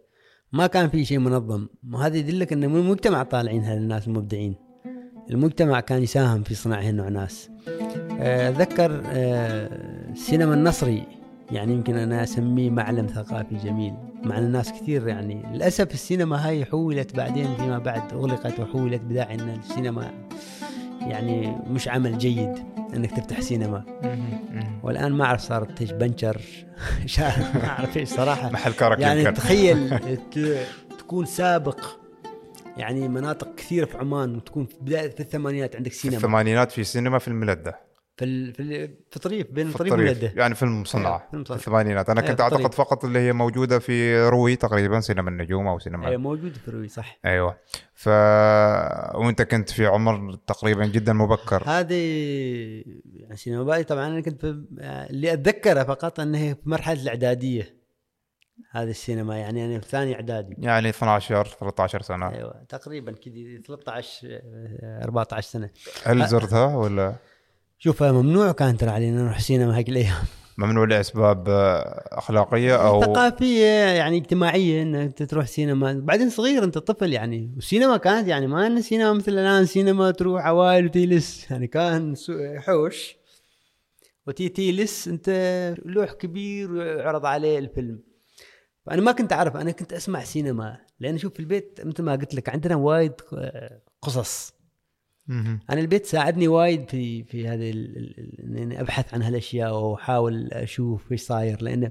ما 0.53 0.67
كان 0.67 0.89
في 0.89 1.05
شيء 1.05 1.19
منظم. 1.19 1.67
وهذا 1.93 2.17
يدلك 2.17 2.53
إن 2.53 2.63
المجتمع 2.63 3.23
طالعين 3.23 3.63
هالناس 3.63 4.07
المبدعين. 4.07 4.55
المجتمع 5.29 5.79
كان 5.79 6.03
يساهم 6.03 6.43
في 6.43 6.55
صناعة 6.55 6.81
هالنوع 6.81 7.09
ناس. 7.09 7.49
آه، 8.19 8.49
أتذكر 8.49 9.01
آه، 9.05 9.69
السينما 10.11 10.53
النصري. 10.53 11.03
يعني 11.51 11.73
يمكن 11.73 11.95
أنا 11.95 12.23
أسميه 12.23 12.69
معلم 12.69 13.07
ثقافي 13.07 13.55
جميل. 13.55 13.93
مع 14.23 14.37
الناس 14.37 14.71
كثير 14.71 15.07
يعني. 15.07 15.43
للأسف 15.53 15.93
السينما 15.93 16.47
هاي 16.47 16.65
حولت 16.65 17.15
بعدين 17.15 17.55
فيما 17.55 17.77
بعد. 17.77 18.13
أغلقت 18.13 18.59
وحولت 18.59 19.01
بداعي 19.01 19.35
إن 19.35 19.49
السينما 19.49 20.11
يعني 21.11 21.57
مش 21.69 21.87
عمل 21.87 22.17
جيد 22.17 22.53
إنك 22.95 23.11
تفتح 23.11 23.41
سينما. 23.41 23.83
والآن 24.83 25.11
ما 25.11 25.25
أعرف 25.25 25.41
صارت 25.41 25.81
إيش 25.81 25.91
بنشر. 25.91 26.41
مش 27.05 27.19
عارف. 27.19 27.55
ما 27.55 27.67
أعرف 27.67 27.97
إيش 27.97 28.09
صراحة. 28.09 28.49
محل 28.49 28.73
كرك 28.73 28.99
يعني 28.99 29.19
يمكن 29.19 29.33
تخيل 29.33 29.99
ت- 30.31 30.65
تكون 30.99 31.25
سابق. 31.25 31.79
يعني 32.77 33.07
مناطق 33.07 33.55
كثيرة 33.55 33.85
في 33.85 33.97
عمان 33.97 34.35
وتكون 34.35 34.65
في 34.65 34.75
بداية 34.81 35.09
في 35.09 35.19
الثمانينات 35.19 35.75
عندك 35.75 35.91
في 35.91 35.97
سينما. 35.97 36.17
الثمانينات 36.17 36.71
في 36.71 36.83
سينما 36.83 37.19
في 37.19 37.27
الملده 37.27 37.79
في 38.17 38.53
في, 38.53 38.87
في 39.11 39.19
طريف 39.19 39.51
بين 39.51 39.67
في 39.67 39.75
الطريف 39.75 39.93
الطريف 39.93 40.17
واليده 40.17 40.41
يعني 40.41 40.55
في 40.55 40.63
المصنعه 40.63 41.27
في 41.31 41.43
في. 41.45 41.51
الثمانينات. 41.51 42.09
أنا 42.09 42.21
أيوة، 42.21 42.31
كنت. 42.31 42.41
أعتقد 42.41 42.73
فقط 42.73 43.05
اللي 43.05 43.19
هي 43.19 43.33
موجودة 43.33 43.79
في 43.79 44.27
روي 44.29 44.55
تقريبا 44.55 44.99
سينما 44.99 45.29
النجوم 45.29 45.67
أو 45.67 45.79
سينما. 45.79 46.07
أيوه 46.07 46.21
موجود 46.21 46.53
في 46.65 46.71
روي 46.71 46.87
صح. 46.87 47.19
أيوه. 47.25 47.57
ف 47.93 48.07
وأنت 49.17 49.41
كنت 49.41 49.69
في 49.69 49.85
عمر 49.85 50.35
تقريبا 50.47 50.85
جدا 50.85 51.13
مبكر. 51.13 51.63
هذه 51.65 51.93
يعني 53.13 53.35
سينما 53.35 53.63
بالي 53.63 53.83
طبعا 53.83 54.07
أنا 54.07 54.21
كنت 54.21 54.41
في 54.41 54.63
اللي 54.81 55.33
أتذكره 55.33 55.83
فقط 55.83 56.19
انه 56.19 56.37
هي 56.37 56.55
في 56.55 56.69
مرحلة 56.69 57.01
الإعدادية 57.01 57.77
هذه 58.71 58.89
السينما 58.89 59.37
يعني 59.37 59.65
أنا 59.65 59.79
في 59.79 59.87
ثاني 59.87 60.15
إعدادي. 60.15 60.55
يعني 60.59 60.89
12 60.89 61.45
13 61.45 62.01
سنة. 62.01 62.31
أيوه 62.31 62.63
تقريبا 62.69 63.11
كذي 63.11 63.61
13 63.67 64.27
آه، 64.83 65.03
14 65.03 65.47
سنة. 65.49 65.69
هل 66.03 66.27
زرتها 66.27 66.75
ولا؟ 66.75 67.15
شوف 67.79 68.03
ممنوع 68.03 68.51
كان 68.51 68.77
ترى 68.77 68.89
علينا 68.89 69.21
نروح 69.23 69.39
سينما 69.39 69.77
هيك 69.77 69.89
الأيام. 69.89 70.23
ممنوع 70.57 70.85
لأسباب 70.85 71.49
آه، 71.49 72.07
أخلاقية 72.11 72.87
أو 72.87 73.01
ثقافية 73.01 73.65
يعني 73.67 74.17
اجتماعية 74.17 74.81
إنك 74.81 75.29
تروح 75.29 75.45
سينما. 75.45 75.93
بعدين 75.93 76.29
صغير 76.29 76.63
أنت 76.63 76.77
طفل 76.77 77.13
يعني. 77.13 77.51
والسينما 77.55 77.97
كانت 77.97 78.27
يعني 78.27 78.47
ما 78.47 78.67
إن 78.67 78.81
سينما 78.81 79.13
مثل 79.13 79.31
الآن 79.31 79.65
سينما 79.65 80.11
تروح 80.11 80.45
عوائل 80.45 80.85
وتجلس 80.85 81.51
يعني 81.51 81.67
كان 81.67 82.15
حوش. 82.57 83.15
وتي 84.27 84.49
تجلس 84.49 85.07
أنت 85.07 85.29
لوح 85.85 86.13
كبير 86.13 86.71
ويعرض 86.71 87.25
عليه 87.25 87.59
الفيلم. 87.59 87.99
فأنا 88.85 89.01
ما 89.01 89.11
كنت 89.11 89.33
أعرف 89.33 89.57
أنا 89.57 89.71
كنت 89.71 89.93
أسمع 89.93 90.23
سينما. 90.23 90.77
لأن 90.99 91.17
شوف 91.17 91.33
في 91.33 91.39
البيت 91.39 91.79
مثل 91.83 92.03
ما 92.03 92.11
قلت 92.11 92.35
لك 92.35 92.49
عندنا 92.49 92.75
وايد 92.75 93.13
آه، 93.33 93.81
قصص. 94.01 94.56
أنا 95.69 95.81
البيت 95.81 96.05
ساعدني 96.05 96.47
وايد 96.47 96.89
في 96.89 97.23
في 97.23 97.47
هذه 97.47 97.71
ال- 97.71 97.97
ال- 97.97 98.15
ال- 98.19 98.57
إني 98.57 98.81
أبحث 98.81 99.13
عن 99.13 99.21
هالأشياء 99.21 99.75
وأحاول 99.79 100.49
أشوف 100.53 101.11
إيش 101.11 101.21
صاير 101.21 101.61
لأن 101.61 101.89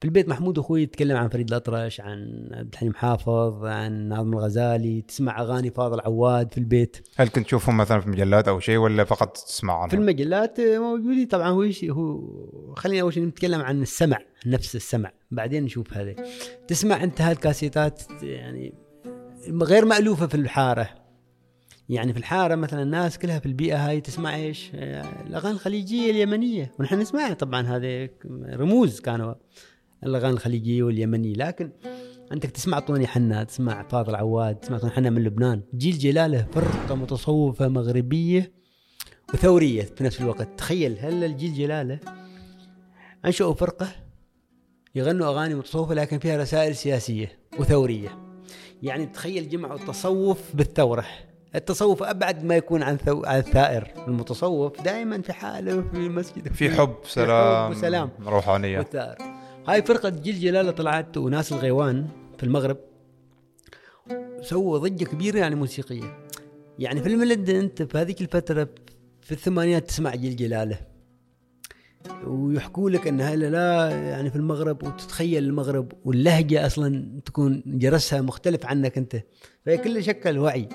في 0.00 0.04
البيت 0.04 0.28
محمود 0.28 0.58
أخوي 0.58 0.82
يتكلم 0.82 1.16
عن 1.16 1.28
فريد 1.28 1.48
الأطرش 1.48 2.00
عن 2.00 2.48
عبد 2.52 2.72
الحليم 2.72 2.94
حافظ 2.94 3.64
عن 3.64 4.08
ناظم 4.08 4.32
الغزالي 4.32 5.02
تسمع 5.02 5.40
أغاني 5.40 5.70
فاضل 5.70 6.00
عواد 6.00 6.52
في 6.52 6.58
البيت. 6.58 6.96
هل 7.16 7.28
كنت 7.28 7.46
تشوفهم 7.46 7.76
مثلا 7.76 8.00
في 8.00 8.08
مجلات 8.08 8.48
أو 8.48 8.60
شيء 8.60 8.76
ولا 8.76 9.04
فقط 9.04 9.36
تسمع 9.36 9.74
عنهم؟ 9.74 9.88
في 9.88 9.96
المجلات 9.96 10.60
موجودين. 10.60 11.26
طبعا 11.26 11.48
هو 11.48 11.64
هو 11.90 12.20
خلينا 12.74 13.02
أول 13.02 13.12
شيء 13.12 13.24
نتكلم 13.24 13.60
عن 13.60 13.82
السمع 13.82 14.18
نفس 14.46 14.76
السمع 14.76 15.12
بعدين 15.30 15.64
نشوف 15.64 15.94
هذا 15.94 16.14
تسمع 16.68 17.04
أنت 17.04 17.20
هالكاسيتات 17.20 18.02
يعني 18.22 18.74
غير 19.62 19.84
مألوفة 19.84 20.26
في 20.26 20.34
الحارة. 20.34 20.99
يعني 21.90 22.12
في 22.12 22.18
الحارة 22.18 22.54
مثلا 22.54 22.82
الناس 22.82 23.18
كلها 23.18 23.38
في 23.38 23.46
البيئة 23.46 23.88
هاي 23.88 24.00
تسمع 24.00 24.36
إيش؟ 24.36 24.70
آه، 24.74 25.04
الأغاني 25.26 25.54
الخليجية 25.54 26.10
اليمنية. 26.10 26.72
ونحن 26.78 26.98
نسمعها 26.98 27.34
طبعا 27.34 27.66
هذه 27.66 28.08
رموز 28.52 29.00
كانوا 29.00 29.34
الأغاني 30.04 30.34
الخليجية 30.34 30.82
واليمنية. 30.82 31.34
لكن 31.34 31.70
انت 32.32 32.46
تسمع 32.46 32.78
طوني 32.78 33.06
حنا 33.06 33.44
تسمع 33.44 33.82
فاضل 33.82 34.14
عواد 34.14 34.56
تسمع 34.56 34.78
طوني 34.78 34.92
حنا 34.92 35.10
من 35.10 35.24
لبنان. 35.24 35.62
جيل 35.74 35.98
جلاله 35.98 36.46
فرقة 36.52 36.94
متصوفة 36.94 37.68
مغربية 37.68 38.52
وثورية 39.34 39.82
في 39.82 40.04
نفس 40.04 40.20
الوقت. 40.20 40.48
تخيل 40.58 40.96
هل 40.98 41.24
الجيل 41.24 41.54
جلاله 41.54 41.98
أنشأوا 43.24 43.54
فرقة 43.54 43.88
يغنوا 44.94 45.26
أغاني 45.26 45.54
متصوفة 45.54 45.94
لكن 45.94 46.18
فيها 46.18 46.36
رسائل 46.36 46.76
سياسية 46.76 47.38
وثورية؟ 47.58 48.18
يعني 48.82 49.06
تخيل 49.06 49.48
جمعوا 49.48 49.78
التصوف 49.78 50.56
بالثورة. 50.56 51.06
التصوف 51.54 52.02
أبعد 52.02 52.44
ما 52.44 52.56
يكون 52.56 52.82
عن 52.82 52.96
ثو... 52.96 53.24
عن 53.24 53.38
الثائر. 53.38 53.88
المتصوف 54.08 54.80
دائما 54.80 55.22
في 55.22 55.32
حاله 55.32 55.82
في 55.82 55.96
المسجد. 55.96 56.52
في 56.52 56.70
حب 56.70 56.94
سلام 57.04 57.70
وسلام. 57.70 58.10
روحانية. 58.26 58.78
والثائر. 58.78 59.16
هاي 59.68 59.82
فرقة 59.82 60.08
جيل 60.08 60.40
جلالة 60.40 60.70
طلعت 60.70 61.16
وناس 61.16 61.52
الغيوان 61.52 62.06
في 62.38 62.44
المغرب 62.44 62.76
سووا 64.40 64.78
ضجة 64.78 65.04
كبيرة 65.04 65.38
يعني 65.38 65.54
موسيقية. 65.54 66.18
يعني 66.78 67.02
في 67.02 67.08
الملد 67.08 67.50
أنت 67.50 67.82
في 67.82 67.98
هذيك 67.98 68.20
الفترة 68.20 68.68
في 69.20 69.32
الثمانينات 69.32 69.88
تسمع 69.88 70.14
جيل 70.14 70.36
جلالة. 70.36 70.78
ويحكوا 72.26 72.90
لك 72.90 73.06
إن 73.06 73.20
هلا 73.20 73.50
لا 73.50 73.90
يعني 73.90 74.30
في 74.30 74.36
المغرب 74.36 74.82
وتتخيل 74.82 75.44
المغرب 75.44 75.92
واللهجة 76.04 76.66
أصلا 76.66 77.20
تكون 77.24 77.62
جرسها 77.66 78.20
مختلف 78.20 78.66
عنك 78.66 78.98
أنت. 78.98 79.16
فهي 79.66 79.78
كل 79.78 80.04
شكل 80.04 80.38
وعي. 80.38 80.68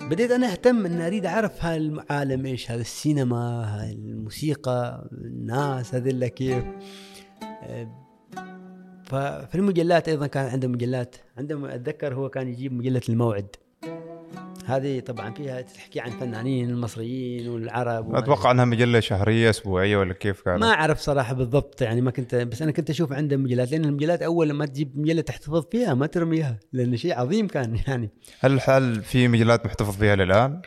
بديت 0.00 0.30
أنا 0.30 0.52
أهتم 0.52 0.86
ان 0.86 1.00
أريد 1.00 1.26
أعرف 1.26 1.64
هاي 1.64 1.76
العالم 1.76 2.46
إيش؟ 2.46 2.70
هذا 2.70 2.80
السينما 2.80 3.90
الموسيقى 3.92 5.08
الناس 5.12 5.94
هذول 5.94 6.26
كيف؟ 6.26 6.64
ففي 9.04 9.54
المجلات 9.54 10.08
أيضا 10.08 10.26
كان 10.26 10.46
عنده 10.46 10.68
مجلات. 10.68 11.16
عنده 11.38 11.74
أتذكر 11.74 12.14
هو 12.14 12.28
كان 12.28 12.48
يجيب 12.48 12.72
مجلة 12.72 13.02
الموعد. 13.08 13.56
هذه 14.70 15.00
طبعا 15.00 15.34
فيها 15.34 15.60
تحكي 15.60 16.00
عن 16.00 16.10
فنانين 16.10 16.70
المصريين 16.70 17.48
والعرب 17.48 18.14
أتوقع 18.14 18.50
إنها 18.50 18.64
مجلة 18.64 19.00
شهرية 19.00 19.50
أسبوعية 19.50 19.96
ولا 19.96 20.14
كيف 20.14 20.42
كانت؟ 20.42 20.60
ما 20.60 20.70
أعرف 20.70 20.98
صراحة 20.98 21.34
بالضبط 21.34 21.82
يعني 21.82 22.00
ما 22.00 22.10
كنت 22.10 22.34
بس 22.34 22.62
أنا 22.62 22.72
كنت 22.72 22.90
أشوف 22.90 23.12
عنده 23.12 23.36
مجلات 23.36 23.72
لأن 23.72 23.84
المجلات 23.84 24.22
أول 24.22 24.48
لما 24.48 24.66
تجيب 24.66 24.98
مجلة 24.98 25.20
تحتفظ 25.20 25.64
فيها 25.70 25.94
ما 25.94 26.06
ترميها 26.06 26.58
لأن 26.72 26.96
شيء 26.96 27.18
عظيم 27.18 27.46
كان 27.46 27.78
يعني 27.86 28.10
هل 28.40 28.60
هل 28.64 29.02
في 29.02 29.28
مجلات 29.28 29.66
محتفظ 29.66 29.96
فيها 29.96 30.16
للآن؟ 30.16 30.62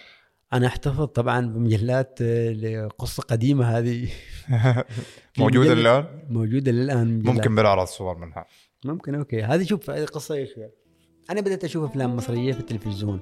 أنا 0.54 0.68
أحتفظ 0.68 1.06
طبعا 1.06 1.48
بمجلات 1.48 2.20
آه، 2.22 2.90
قصه 2.98 3.24
قديمة 3.24 3.78
هذه 3.78 4.08
موجودة 5.40 5.74
الان؟ 5.74 6.06
موجودة 6.30 6.72
للآن 6.72 7.18
مجلات. 7.18 7.36
ممكن 7.36 7.56
بنعرض 7.56 7.88
صور 7.88 8.18
منها 8.18 8.46
ممكن 8.86 9.16
أوكي 9.16 9.44
هذه 9.44 9.64
شوف 9.64 9.90
هذه 9.90 10.06
قصة 10.06 10.36
إيش 10.36 10.50
أنا 11.30 11.42
بدأت 11.42 11.64
أشوف 11.64 11.90
أفلام 11.90 12.16
مصرية 12.16 12.54
في 12.54 12.60
التلفزيون 12.60 13.22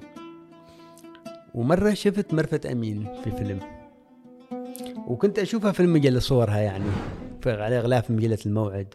ومرة 1.54 1.94
شفت 1.94 2.34
مرفت 2.34 2.66
أمين 2.66 3.08
في 3.24 3.30
فيلم. 3.30 3.60
وكنت 5.06 5.38
أشوفها 5.38 5.72
في 5.72 5.80
المجلة 5.80 6.20
صورها 6.20 6.58
يعني 6.58 6.84
في 7.42 7.50
على 7.50 7.80
غلاف 7.80 8.10
مجلة 8.10 8.38
الموعد. 8.46 8.94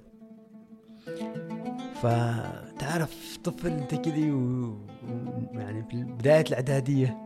فتعرف 2.02 3.38
طفل 3.44 3.68
أنت 3.68 3.96
كذي 3.96 4.32
و... 4.32 4.78
يعني 5.54 5.84
في 5.92 6.04
بداية 6.04 6.44
الإعدادية 6.50 7.18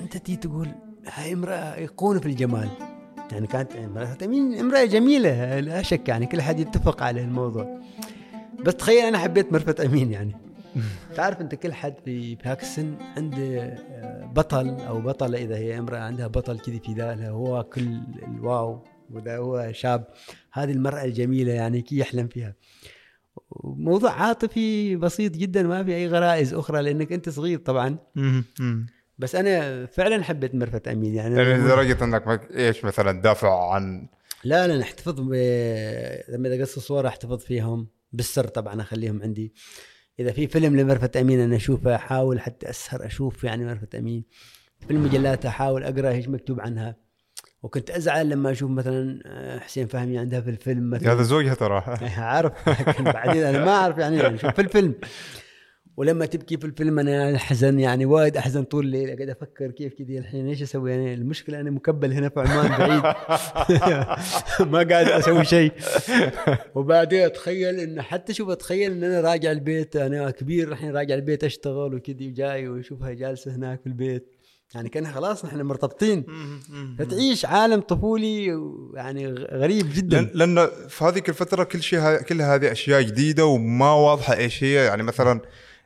أنت 0.00 0.16
تيجي 0.16 0.36
تقول 0.36 0.68
هاي 1.12 1.32
امرأة 1.32 1.74
ايقونه 1.74 2.20
في 2.20 2.26
الجمال. 2.26 2.68
يعني 3.32 3.46
كانت 3.46 3.76
امرأة 3.76 4.18
أمين 4.24 4.58
امرأة 4.58 4.84
جميلة 4.84 5.60
لا 5.60 5.82
شك 5.82 6.08
يعني 6.08 6.26
كل 6.26 6.42
حد 6.42 6.60
يتفق 6.60 7.02
على 7.02 7.20
الموضوع. 7.20 7.80
بس 8.64 8.74
تخيل 8.74 9.04
أنا 9.04 9.18
حبيت 9.18 9.52
مرفت 9.52 9.80
أمين 9.80 10.12
يعني. 10.12 10.45
تعرف 11.14 11.40
انت 11.40 11.54
كل 11.54 11.72
حد 11.72 11.94
في 12.04 12.36
هاك 12.44 12.62
السن 12.62 12.96
عنده 13.16 13.62
آه، 13.62 14.32
بطل 14.34 14.68
أو 14.68 15.00
بطلة 15.00 15.38
إذا 15.38 15.56
هي 15.56 15.78
امرأة 15.78 15.98
عندها 15.98 16.26
بطل 16.26 16.58
كذي 16.58 16.80
في 16.80 16.92
ذالها 16.92 17.30
هو 17.30 17.64
كل 17.64 18.00
الواو 18.22 18.84
واذا 19.10 19.36
هو 19.36 19.72
شاب. 19.72 20.04
هذه 20.52 20.72
المرأة 20.72 21.04
الجميلة 21.04 21.52
يعني 21.52 21.82
كي 21.82 21.98
يحلم 21.98 22.28
فيها. 22.28 22.54
موضوع 23.64 24.10
عاطفي 24.10 24.96
بسيط 24.96 25.32
جدا 25.32 25.62
ما 25.62 25.84
في 25.84 25.94
أي 25.94 26.08
غرائز 26.08 26.54
أخرى 26.54 26.82
لأنك 26.82 27.12
أنت 27.12 27.28
صغير 27.28 27.58
طبعا. 27.58 27.98
بس 29.18 29.34
أنا 29.34 29.86
فعلا 29.86 30.22
حبيت 30.22 30.54
مرفت 30.54 30.88
أمين 30.88 31.14
يعني 31.14 31.36
يعني 31.36 31.54
لدرجة 31.54 32.04
إنك 32.04 32.48
إيش 32.56 32.84
مثلا 32.84 33.22
دافع 33.22 33.70
عن 33.74 34.08
لا 34.44 34.66
لا 34.66 34.82
أحتفظ 34.82 35.20
ب... 35.20 35.32
لما 36.28 36.48
اذا 36.48 36.62
قص 36.62 36.78
صور 36.78 37.06
أحتفظ 37.06 37.38
فيهم 37.38 37.88
بالسر 38.12 38.46
طبعا 38.46 38.80
أخليهم 38.80 39.22
عندي. 39.22 39.52
إذا 40.20 40.32
في 40.32 40.46
فيلم 40.46 40.76
لمرفت 40.76 41.16
أمين 41.16 41.40
أنا 41.40 41.56
أشوفه 41.56 41.94
أحاول 41.94 42.40
حتى 42.40 42.70
أسهر 42.70 43.06
أشوف 43.06 43.44
يعني 43.44 43.64
مرفت 43.64 43.94
أمين. 43.94 44.24
في 44.86 44.92
المجلات 44.92 45.46
أحاول 45.46 45.82
أقرأ 45.82 46.10
إيش 46.10 46.28
مكتوب 46.28 46.60
عنها. 46.60 46.96
وكنت 47.62 47.90
أزعل 47.90 48.28
لما 48.28 48.50
أشوف 48.50 48.70
مثلا 48.70 49.22
آه، 49.26 49.58
حسين 49.58 49.86
فهمي 49.86 50.18
عندها 50.18 50.40
في 50.40 50.50
الفيلم 50.50 50.90
مثلا. 50.90 51.12
هذا 51.12 51.22
زوجها 51.22 51.54
ترى. 51.54 51.82
عارف 52.16 52.68
لكن 52.68 53.04
بعدين 53.04 53.42
أنا 53.42 53.64
ما 53.64 53.70
أعرف 53.70 53.98
يعني, 53.98 54.16
يعني 54.16 54.38
شوف 54.38 54.50
في 54.50 54.60
الفيلم. 54.60 54.94
ولما 55.96 56.26
تبكي 56.26 56.56
في 56.56 56.64
الفيلم 56.64 56.98
أنا 56.98 57.36
أحزن 57.36 57.78
يعني 57.78 58.06
وايد 58.06 58.36
أحزن 58.36 58.62
طول 58.62 58.84
الليل 58.84 59.10
اقعد 59.10 59.28
أفكر 59.28 59.70
كيف 59.70 59.94
كذي 59.94 60.18
الحين 60.18 60.48
إيش 60.48 60.62
أسوي؟ 60.62 60.90
يعني 60.90 61.14
المشكلة 61.14 61.60
أنا 61.60 61.70
مكبل 61.70 62.12
هنا 62.12 62.28
في 62.28 62.40
عمان 62.40 62.68
بعيد. 62.78 63.02
ما 64.72 64.78
قاعد 64.78 65.08
أسوي 65.08 65.44
شيء. 65.44 65.72
وبعدين 66.74 67.24
أتخيل 67.24 67.80
انه 67.80 68.02
حتى 68.02 68.34
شوف 68.34 68.48
أتخيل 68.48 68.92
إن 68.92 69.04
أنا 69.04 69.20
راجع 69.20 69.52
البيت 69.52 69.96
أنا 69.96 70.30
كبير 70.30 70.68
الحين 70.68 70.96
راجع 70.96 71.14
البيت 71.14 71.44
أشتغل 71.44 71.94
وكذي 71.94 72.28
وجاي 72.28 72.68
وأشوفها 72.68 73.12
جالسة 73.12 73.54
هناك 73.54 73.80
في 73.80 73.86
البيت. 73.86 74.32
يعني 74.74 74.88
كان 74.88 75.06
خلاص 75.06 75.44
نحن 75.44 75.62
مرتبطين. 75.62 76.24
فتعيش 76.98 77.44
عالم 77.44 77.80
طفولي 77.80 78.60
يعني 78.94 79.28
غريب 79.34 79.86
جدا. 79.94 80.30
لأن 80.34 80.68
في 80.88 81.04
هذيك 81.04 81.28
الفترة 81.28 81.64
كل 81.64 81.82
شيء 81.82 82.16
كل 82.16 82.42
هذه 82.42 82.72
أشياء 82.72 83.02
جديدة 83.02 83.46
وما 83.46 83.92
واضحة 83.92 84.36
إيش 84.36 84.64
هي. 84.64 84.74
يعني 84.74 85.02
مثلا 85.02 85.40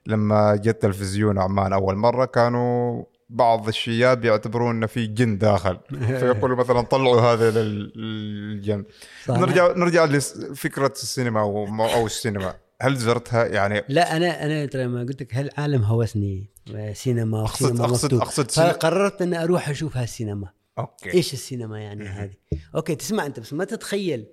لما 0.06 0.56
جت 0.56 0.82
تلفزيون 0.82 1.38
عمان 1.38 1.72
أول 1.72 1.96
مرة 1.96 2.24
كانوا 2.24 3.04
بعض 3.30 3.68
الشياب 3.68 4.24
يعتبرون 4.24 4.76
إنه 4.76 4.86
في 4.86 5.06
جن 5.06 5.38
داخل. 5.38 5.78
فيقولوا 6.20 6.56
مثلا 6.56 6.80
طلعوا 6.80 7.20
هذا 7.20 7.50
للجن. 7.50 8.84
نرجع 9.28 9.72
نرجع 9.76 10.04
لفكرة 10.04 10.92
السينما 10.92 11.40
أو, 11.40 12.06
السينما. 12.06 12.54
هل 12.82 12.96
زرتها؟ 12.96 13.44
يعني 13.44 13.84
لا 13.88 14.16
أنا 14.16 14.46
أنا 14.46 14.66
ترى 14.66 14.86
ما 14.86 15.00
قلت 15.00 15.22
لك 15.22 15.34
هالعالم 15.34 15.82
هوسني 15.82 16.50
سينما 16.92 17.44
اقصد 17.44 17.80
اقصد 17.80 18.14
أقصد 18.14 18.50
فقررت 18.50 19.22
إني 19.22 19.42
أروح 19.42 19.68
أشوف 19.68 19.96
هالسينما 19.96 20.48
okay. 20.78 21.14
إيش 21.14 21.32
السينما 21.32 21.80
يعني 21.80 22.04
هذه؟ 22.04 22.34
okay 22.74 22.94
تسمع 22.94 23.26
أنت 23.26 23.40
بس 23.40 23.52
ما 23.52 23.64
تتخيل. 23.64 24.26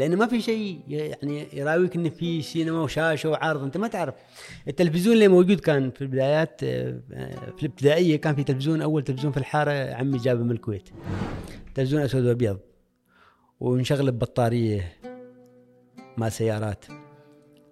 لأنه 0.00 0.16
ما 0.16 0.26
في 0.26 0.40
شيء 0.40 0.80
يعني 0.88 1.46
يراويك 1.52 1.96
إن 1.96 2.10
في 2.10 2.42
سينما 2.42 2.80
وشاشة 2.82 3.28
وعرض 3.28 3.62
أنت 3.62 3.76
ما 3.76 3.88
تعرف. 3.88 4.14
التلفزيون 4.68 5.14
اللي 5.14 5.28
موجود 5.28 5.60
كان 5.60 5.90
في 5.90 6.02
البدايات 6.02 6.60
آه، 6.64 7.00
في 7.56 7.62
الابتدائية 7.62 8.16
كان 8.16 8.34
في 8.34 8.44
تلفزيون 8.44 8.82
أول 8.82 9.04
تلفزيون 9.04 9.32
في 9.32 9.38
الحارة 9.38 9.94
عمي 9.94 10.18
جابه 10.18 10.42
من 10.42 10.50
الكويت. 10.50 10.88
تلفزيون 11.74 12.02
أسود 12.02 12.24
وأبيض 12.24 12.58
ونشغل 13.60 14.10
ببطارية 14.10 14.92
مال 16.16 16.32
سيارات. 16.32 16.84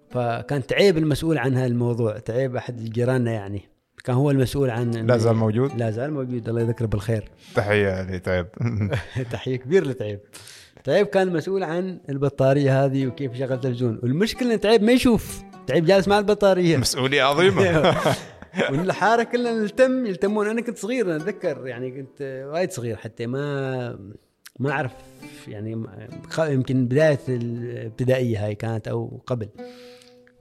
فكان 0.09 0.67
تعيب 0.67 0.97
المسؤول 0.97 1.37
عن 1.37 1.55
هذا 1.55 1.65
الموضوع 1.65 2.19
تعيب 2.19 2.55
أحد 2.55 2.89
جيراننا 2.89 3.31
يعني. 3.31 3.61
كان 4.03 4.15
هو 4.15 4.31
المسؤول 4.31 4.69
عن 4.69 4.91
لا 4.91 5.17
زال 5.17 5.35
موجود؟ 5.35 5.71
لا 5.77 5.91
زال 5.91 6.13
موجود 6.13 6.49
الله 6.49 6.61
يذكره 6.61 6.85
بالخير. 6.85 7.29
تحية 7.55 8.01
لتعيب. 8.01 8.47
تحية 9.31 9.55
كبير 9.55 9.87
لتعيب. 9.87 10.19
تعيب 10.83 11.07
كان 11.07 11.33
مسؤول 11.33 11.63
عن 11.63 11.99
البطارية 12.09 12.85
هذه 12.85 13.07
وكيف 13.07 13.35
يشغل 13.35 13.61
تلفزيون 13.61 13.99
والمشكلة 14.03 14.53
إن 14.53 14.59
تعيب 14.59 14.83
ما 14.83 14.91
يشوف. 14.91 15.41
تعيب 15.67 15.85
جالس 15.85 16.07
مع 16.07 16.19
البطارية. 16.19 16.77
مسؤولية 16.77 17.23
عظيمة. 17.23 17.95
والحارة 18.71 19.23
كلنا 19.23 19.51
نلتم 19.51 20.05
يلتمون. 20.05 20.47
أنا 20.47 20.61
كنت 20.61 20.77
صغير 20.77 21.05
أنا 21.05 21.15
أتذكر 21.15 21.67
يعني 21.67 21.91
كنت 21.91 22.45
وايد 22.51 22.71
صغير 22.71 22.95
حتى 22.95 23.27
ما 23.27 23.99
ما 24.59 24.71
أعرف 24.71 24.91
يعني 25.47 25.85
يمكن 26.39 26.85
بداية 26.85 27.19
الابتدائية 27.29 28.45
هاي 28.45 28.55
كانت 28.55 28.87
أو 28.87 29.21
قبل. 29.27 29.49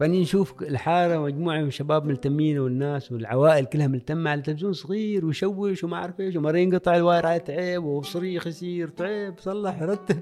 فاني 0.01 0.23
نشوف 0.23 0.63
الحارة 0.63 1.19
مجموعة 1.19 1.61
من 1.61 1.69
الشباب 1.69 2.05
ملتمين 2.05 2.59
والناس 2.59 3.13
والعوائل 3.13 3.65
كلها 3.65 3.87
ملتمة 3.87 4.31
على 4.31 4.43
تلفزيون 4.43 4.73
صغير 4.73 5.27
ويشوش 5.27 5.85
وما 5.85 5.97
أعرف 5.97 6.21
إيش 6.21 6.37
ومرة 6.37 6.59
ينقطع 6.59 6.97
الواير 6.97 7.27
على 7.27 7.41
تعب 7.41 7.85
وصريخ 7.85 8.47
يصير 8.47 8.89
تعب 8.89 9.35
صلح 9.39 9.83
رتب 9.83 10.21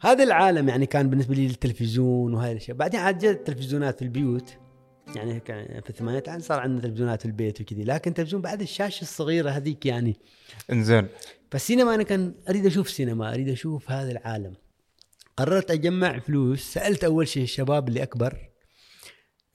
هذا 0.00 0.24
العالم 0.24 0.68
يعني 0.68 0.86
كان 0.86 1.10
بالنسبة 1.10 1.34
لي 1.34 1.46
التلفزيون 1.46 2.34
وهذه 2.34 2.52
الأشياء. 2.52 2.76
بعدين 2.76 3.00
عاد 3.00 3.18
جت 3.18 3.24
التلفزيونات 3.24 3.98
في 3.98 4.02
البيوت. 4.02 4.54
يعني 5.16 5.40
في 5.80 5.90
الثمانينات 5.90 6.28
عن 6.28 6.40
صار 6.40 6.60
عندنا 6.60 6.80
تلفزيونات 6.80 7.20
في 7.20 7.26
البيت 7.26 7.60
وكذي. 7.60 7.84
لكن 7.84 8.14
تلفزيون 8.14 8.42
بعد 8.42 8.60
الشاشة 8.60 9.02
الصغيرة 9.02 9.50
هذيك 9.50 9.86
يعني. 9.86 10.16
إنزين. 10.72 11.06
فالسينما 11.50 11.94
أنا 11.94 12.02
كان 12.02 12.34
أريد 12.48 12.66
أشوف 12.66 12.90
سينما 12.90 13.34
أريد 13.34 13.48
أشوف 13.48 13.90
هذا 13.90 14.12
العالم. 14.12 14.54
قررت 15.36 15.70
أجمع 15.70 16.18
فلوس. 16.18 16.60
سألت 16.60 17.04
أول 17.04 17.28
شيء 17.28 17.42
الشباب 17.42 17.88
اللي 17.88 18.02
أكبر 18.02 18.38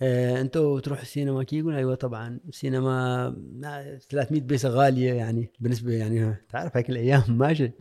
آه 0.01 0.41
أنتوا 0.41 0.79
تروحوا 0.79 1.03
السينما؟ 1.03 1.43
كي 1.43 1.57
يقول 1.57 1.75
أيوه 1.75 1.95
طبعا 1.95 2.39
السينما 2.49 3.27
آه، 3.65 3.99
300 4.09 4.41
بيسة 4.41 4.69
غالية 4.69 5.13
يعني 5.13 5.51
بالنسبة 5.59 5.93
يعني 5.93 6.35
تعرف 6.49 6.77
هيك 6.77 6.89
الأيام 6.89 7.23
ماشي. 7.37 7.71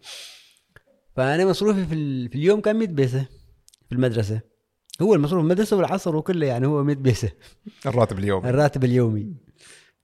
فأنا 1.17 1.45
مصروفي 1.47 1.87
في, 1.87 2.29
في 2.29 2.35
اليوم 2.35 2.61
كان 2.61 2.77
100 2.77 2.89
بيسة 2.89 3.27
في 3.89 3.93
المدرسة. 3.95 4.41
هو 5.03 5.15
المصروف 5.15 5.43
المدرسة 5.45 5.77
والعصر 5.77 6.17
وكله 6.17 6.47
يعني 6.47 6.67
هو 6.67 6.85
100 6.85 6.97
بيسة. 6.97 7.31
الراتب 7.87 8.19
اليومي. 8.19 8.49
الراتب 8.51 8.85
اليومي. 8.85 9.35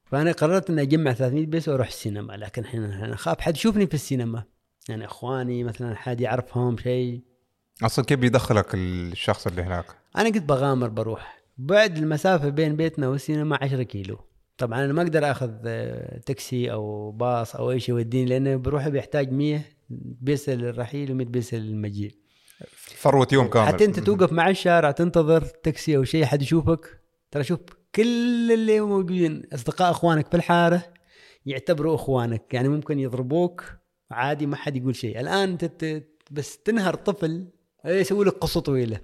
فأنا 0.05 0.33
قررت 0.33 0.71
إني 0.71 0.83
أجمع 0.83 1.13
300 1.13 1.47
بيسة 1.47 1.73
وأروح 1.73 1.87
السينما 1.89 2.33
لكن 2.33 2.63
الحين 2.63 2.85
أنا 2.85 3.15
اخاف 3.15 3.41
حد 3.41 3.57
يشوفني 3.57 3.87
في 3.87 3.95
السينما. 3.95 4.45
يعني 4.89 5.05
إخواني 5.05 5.65
مثلا 5.65 5.95
حد 5.95 6.21
يعرفهم 6.21 6.77
شيء. 6.79 7.36
أصلا 7.83 8.05
كيف 8.05 8.19
بيدخلك 8.19 8.75
الشخص 8.75 9.47
اللي 9.47 9.63
هناك؟ 9.63 9.85
أنا 10.17 10.29
قلت 10.29 10.43
بغامر 10.43 10.89
بروح. 10.89 11.39
بعد 11.59 11.97
المسافة 11.97 12.49
بين 12.49 12.77
بيتنا 12.77 13.09
والسينما 13.09 13.59
10 13.63 13.83
كيلو. 13.83 14.19
طبعا 14.59 14.85
أنا 14.85 14.93
ما 14.93 15.03
أقدر 15.03 15.31
أخذ 15.31 15.51
آه، 15.67 16.19
تاكسي 16.19 16.73
أو 16.73 17.11
باص 17.11 17.57
أو 17.57 17.71
أي 17.71 17.81
شيء 17.81 17.95
يوديني 17.95 18.25
لأنه 18.25 18.57
بروح 18.57 18.89
بيحتاج 18.89 19.33
100 19.33 19.61
بيسه 20.21 20.55
للرحيل 20.55 21.09
و100 21.09 21.29
بيسه 21.29 21.57
للمجيء 21.57 22.15
ثروه 23.01 23.29
يوم 23.33 23.47
كامل. 23.47 23.67
حتى 23.67 23.85
أنت 23.85 24.01
توقف 24.01 24.33
مع 24.33 24.49
الشارع 24.49 24.91
تنتظر 24.91 25.41
تاكسي 25.41 25.97
أو 25.97 26.05
شيء 26.05 26.25
حد 26.25 26.43
يشوفك. 26.43 27.01
ترى 27.31 27.45
شوف 27.45 27.61
كل 27.95 28.53
اللي 28.53 28.81
موجودين 28.81 29.43
أصدقاء 29.55 29.91
أخوانك 29.91 30.29
في 30.29 30.37
الحاره 30.37 30.83
يعتبروا 31.47 31.95
أخوانك. 31.95 32.55
يعني 32.55 32.69
ممكن 32.69 32.99
يضربوك 32.99 33.65
عادي 34.11 34.47
ما 34.47 34.57
حد 34.57 34.77
يقول 34.77 34.97
شيء. 34.97 35.21
الآن 35.21 35.49
أنت 35.49 36.03
بس 36.31 36.59
تنهر 36.59 36.95
طفل 36.95 37.47
يسوي 37.87 38.25
لك 38.25 38.33
قصة 38.33 38.61
طويلة. 38.61 39.01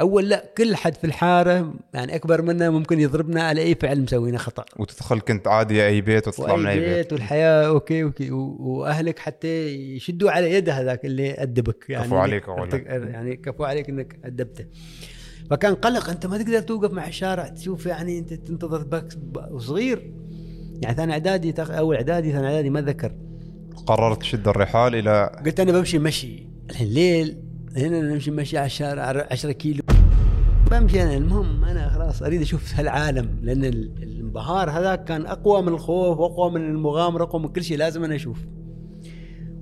أول 0.00 0.28
لا 0.28 0.52
كل 0.58 0.76
حد 0.76 0.94
في 0.94 1.04
الحارة 1.04 1.74
يعني 1.94 2.14
أكبر 2.14 2.42
منا 2.42 2.70
ممكن 2.70 3.00
يضربنا 3.00 3.42
على 3.42 3.62
أي 3.62 3.74
فعل 3.74 4.00
مسوينه 4.00 4.38
خطأ. 4.38 4.64
وتدخل 4.76 5.20
كنت 5.20 5.48
عادي 5.48 5.86
أي 5.86 6.00
بيت 6.00 6.28
وتطلع 6.28 6.56
من 6.56 6.66
أي 6.66 6.78
بيت. 6.78 6.96
بيت 6.96 7.12
والحياة 7.12 7.66
okay 7.66 8.02
okay. 8.02 8.30
وأهلك 8.30 9.18
حتى 9.18 9.66
يشدوا 9.68 10.30
على 10.30 10.52
يد 10.52 10.68
هذاك 10.68 11.04
اللي 11.04 11.34
أدبك. 11.42 11.84
يعني 11.88 12.04
كفو 12.04 12.16
عليك. 12.16 12.48
يعني 12.88 13.36
كفو 13.36 13.64
عليك 13.64 13.88
إنك 13.88 14.18
أدبته. 14.24 14.64
فكان 15.50 15.74
قلق 15.74 16.10
أنت 16.10 16.26
ما 16.26 16.38
تقدر 16.38 16.60
توقف 16.60 16.92
مع 16.92 17.06
الشارع 17.06 17.48
تشوف 17.48 17.86
يعني 17.86 18.18
أنت 18.18 18.34
تنتظر 18.34 18.82
باص 18.82 19.16
وصغير 19.50 20.14
يعني 20.82 20.96
ثاني 20.96 21.12
إعدادي 21.12 21.54
أول 21.58 21.96
إعدادي 21.96 22.32
ثاني 22.32 22.46
إعدادي 22.46 22.70
ما 22.70 22.78
أتذكر. 22.78 23.12
قررت 23.86 24.20
تشد 24.20 24.48
الرحال 24.48 24.94
إلى 24.94 25.40
قلت 25.46 25.60
أنا 25.60 25.72
بمشي 25.72 25.98
مشي. 25.98 26.46
الحين 26.70 26.88
ليل 26.88 27.45
هنا 27.76 28.00
نمشي 28.00 28.30
مشي 28.30 28.58
على 28.58 28.66
الشارع 28.66 29.26
10 29.30 29.52
كيلو. 29.52 29.82
بمشي 30.70 31.02
أنا. 31.02 31.16
المهم 31.16 31.64
أنا 31.64 31.88
خلاص 31.88 32.22
أريد 32.22 32.40
أشوف 32.40 32.74
هالعالم 32.74 33.38
لأن 33.42 33.64
ال- 33.64 34.02
الانبهار 34.02 34.70
هذاك 34.70 35.04
كان 35.04 35.26
أقوى 35.26 35.62
من 35.62 35.68
الخوف 35.68 36.18
وأقوى 36.18 36.50
من 36.50 36.70
المغامرة 36.70 37.22
أقوى 37.24 37.42
من 37.42 37.48
كل 37.48 37.64
شيء 37.64 37.78
لازم 37.78 38.04
أنا 38.04 38.14
أشوف. 38.14 38.38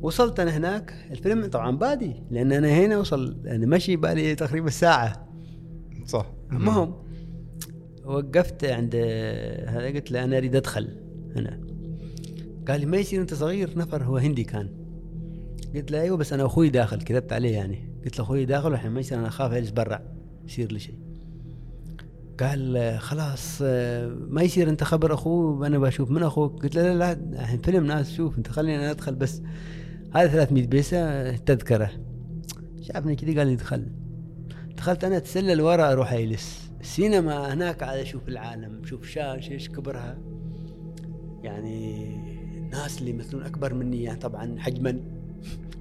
وصلت 0.03 0.41
أنا 0.41 0.57
هناك 0.57 0.95
الفيلم 1.11 1.47
طبعا 1.47 1.77
بادي 1.77 2.13
لأن 2.31 2.53
أنا 2.53 2.69
هنا 2.69 2.99
وصل 2.99 3.37
أنا 3.47 3.67
مشي 3.67 3.97
بالي 3.97 4.35
تقريبا 4.35 4.71
ساعة. 4.71 5.29
صح. 6.07 6.27
المهم 6.53 6.95
وقفت 8.05 8.65
عند 8.65 8.97
هذا 9.67 9.87
قلت 9.87 10.11
له 10.13 10.25
أنا 10.25 10.37
أريد 10.39 10.57
أدخل 10.57 10.89
هنا. 11.37 11.61
قال 12.69 12.81
لي 12.81 12.87
ما 12.87 12.97
يصير 12.97 13.21
أنت 13.21 13.35
صغير 13.35 13.79
نفر 13.79 14.03
هو 14.05 14.17
هندي 14.17 14.45
كان. 14.45 14.69
قلت 15.75 15.91
له 15.91 16.01
أيوه 16.01 16.17
بس 16.17 16.33
أنا 16.33 16.47
أخوي 16.47 16.69
داخل 16.69 17.03
كذبت 17.03 17.33
عليه 17.33 17.53
يعني. 17.53 17.94
قلت 18.05 18.19
له 18.19 18.25
أخوي 18.25 18.45
داخل 18.45 18.71
والحين 18.71 18.97
يصير 18.97 19.19
أنا 19.19 19.29
أخاف 19.29 19.53
أجلس 19.53 19.71
برا 19.71 20.01
يصير 20.47 20.73
لي 20.73 20.79
شيء. 20.79 20.99
قال 22.41 22.99
خلاص 23.01 23.63
ما 24.29 24.43
يصير 24.43 24.69
أنت 24.69 24.85
خبر 24.85 25.15
أخوه 25.15 25.67
أنا 25.67 25.79
بشوف 25.79 26.11
من 26.11 26.23
أخوك. 26.23 26.63
قلت 26.63 26.77
له 26.77 26.83
لا 26.83 27.15
لا 27.15 27.41
الحين 27.41 27.61
فيلم 27.61 27.87
ناس 27.87 28.13
شوف 28.13 28.39
أنت 28.39 28.49
خليني 28.49 28.77
أنا 28.77 28.91
أدخل 28.91 29.15
بس. 29.15 29.43
هذا 30.15 30.29
300 30.29 30.67
بيسة 30.67 31.37
تذكرة. 31.37 31.91
شافني 32.81 33.17
كذا 33.17 33.39
قال 33.39 33.47
لي 33.47 33.53
ادخل 33.53 33.87
دخلت 34.77 35.05
أنا 35.05 35.17
اتسلل 35.17 35.61
ورا 35.61 35.93
أروح 35.93 36.13
أجلس. 36.13 36.71
السينما 36.81 37.55
هناك 37.55 37.83
قاعد 37.85 37.99
أشوف 37.99 38.29
العالم 38.29 38.81
أشوف 38.83 39.07
شاشة 39.07 39.53
إيش 39.53 39.69
كبرها. 39.69 40.19
يعني 41.43 42.05
الناس 42.57 42.99
اللي 42.99 43.11
يمثلون 43.11 43.43
أكبر 43.43 43.75
مني 43.75 44.03
يعني 44.03 44.19
طبعا 44.19 44.59
حجما. 44.59 45.01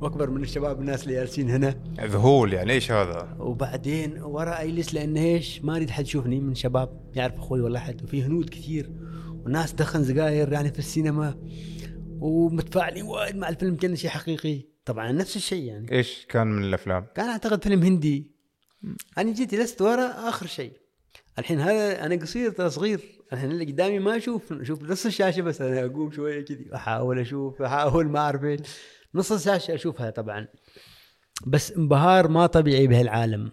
واكبر 0.03 0.29
من 0.29 0.43
الشباب 0.43 0.79
الناس 0.79 1.03
اللي 1.03 1.13
جالسين 1.13 1.49
هنا. 1.49 1.75
ذهول 1.99 2.53
يعني 2.53 2.73
إيش 2.73 2.91
هذا؟ 2.91 3.35
وبعدين 3.39 4.21
ورا 4.21 4.61
اجلس 4.61 4.93
لأن 4.93 5.17
إيش؟ 5.17 5.61
ما 5.63 5.75
أريد 5.75 5.89
حد 5.89 6.03
يشوفني 6.03 6.39
من 6.39 6.55
شباب 6.55 7.11
يعرف 7.15 7.35
أخوي 7.35 7.61
ولا 7.61 7.79
حد. 7.79 8.03
وفي 8.03 8.23
هنود 8.23 8.49
كثير 8.49 8.91
وناس 9.45 9.73
دخن 9.73 10.03
سجاير 10.03 10.53
يعني 10.53 10.71
في 10.71 10.79
السينما 10.79 11.37
ومتفاعلين 12.19 13.03
وايد 13.03 13.35
مع 13.35 13.49
الفيلم 13.49 13.75
كان 13.75 13.95
شيء 13.95 14.09
حقيقي. 14.09 14.61
طبعا 14.85 15.11
نفس 15.11 15.35
الشيء 15.35 15.63
يعني. 15.63 15.91
إيش 15.91 16.25
كان 16.29 16.47
من 16.47 16.63
الأفلام؟ 16.63 17.05
كان 17.15 17.29
أعتقد 17.29 17.63
فيلم 17.63 17.83
هندي. 17.83 18.31
أنا 19.17 19.33
جيت 19.33 19.55
جلست 19.55 19.81
ورا 19.81 20.29
آخر 20.29 20.45
شيء. 20.45 20.71
الحين 21.39 21.59
هذا 21.59 22.05
أنا 22.05 22.15
قصير 22.15 22.51
ترى 22.51 22.69
صغير. 22.69 23.01
الحين 23.33 23.51
اللي 23.51 23.65
قدامي 23.65 23.99
ما 23.99 24.17
أشوف 24.17 24.53
أشوف 24.53 24.83
نص 24.83 25.05
الشاشة 25.05 25.41
بس 25.41 25.61
أنا 25.61 25.85
أقوم 25.85 26.11
شوية 26.11 26.45
كذي 26.45 26.75
أحاول 26.75 27.19
أشوف 27.19 27.61
أحاول 27.61 28.07
ما 28.07 28.19
أعرف 28.19 28.43
إيش. 28.43 28.59
نص 29.15 29.31
الشاشه 29.31 29.75
أشوفها 29.75 30.09
طبعا. 30.09 30.47
بس 31.47 31.71
انبهار 31.71 32.27
ما 32.27 32.45
طبيعي 32.45 32.87
بهالعالم. 32.87 33.51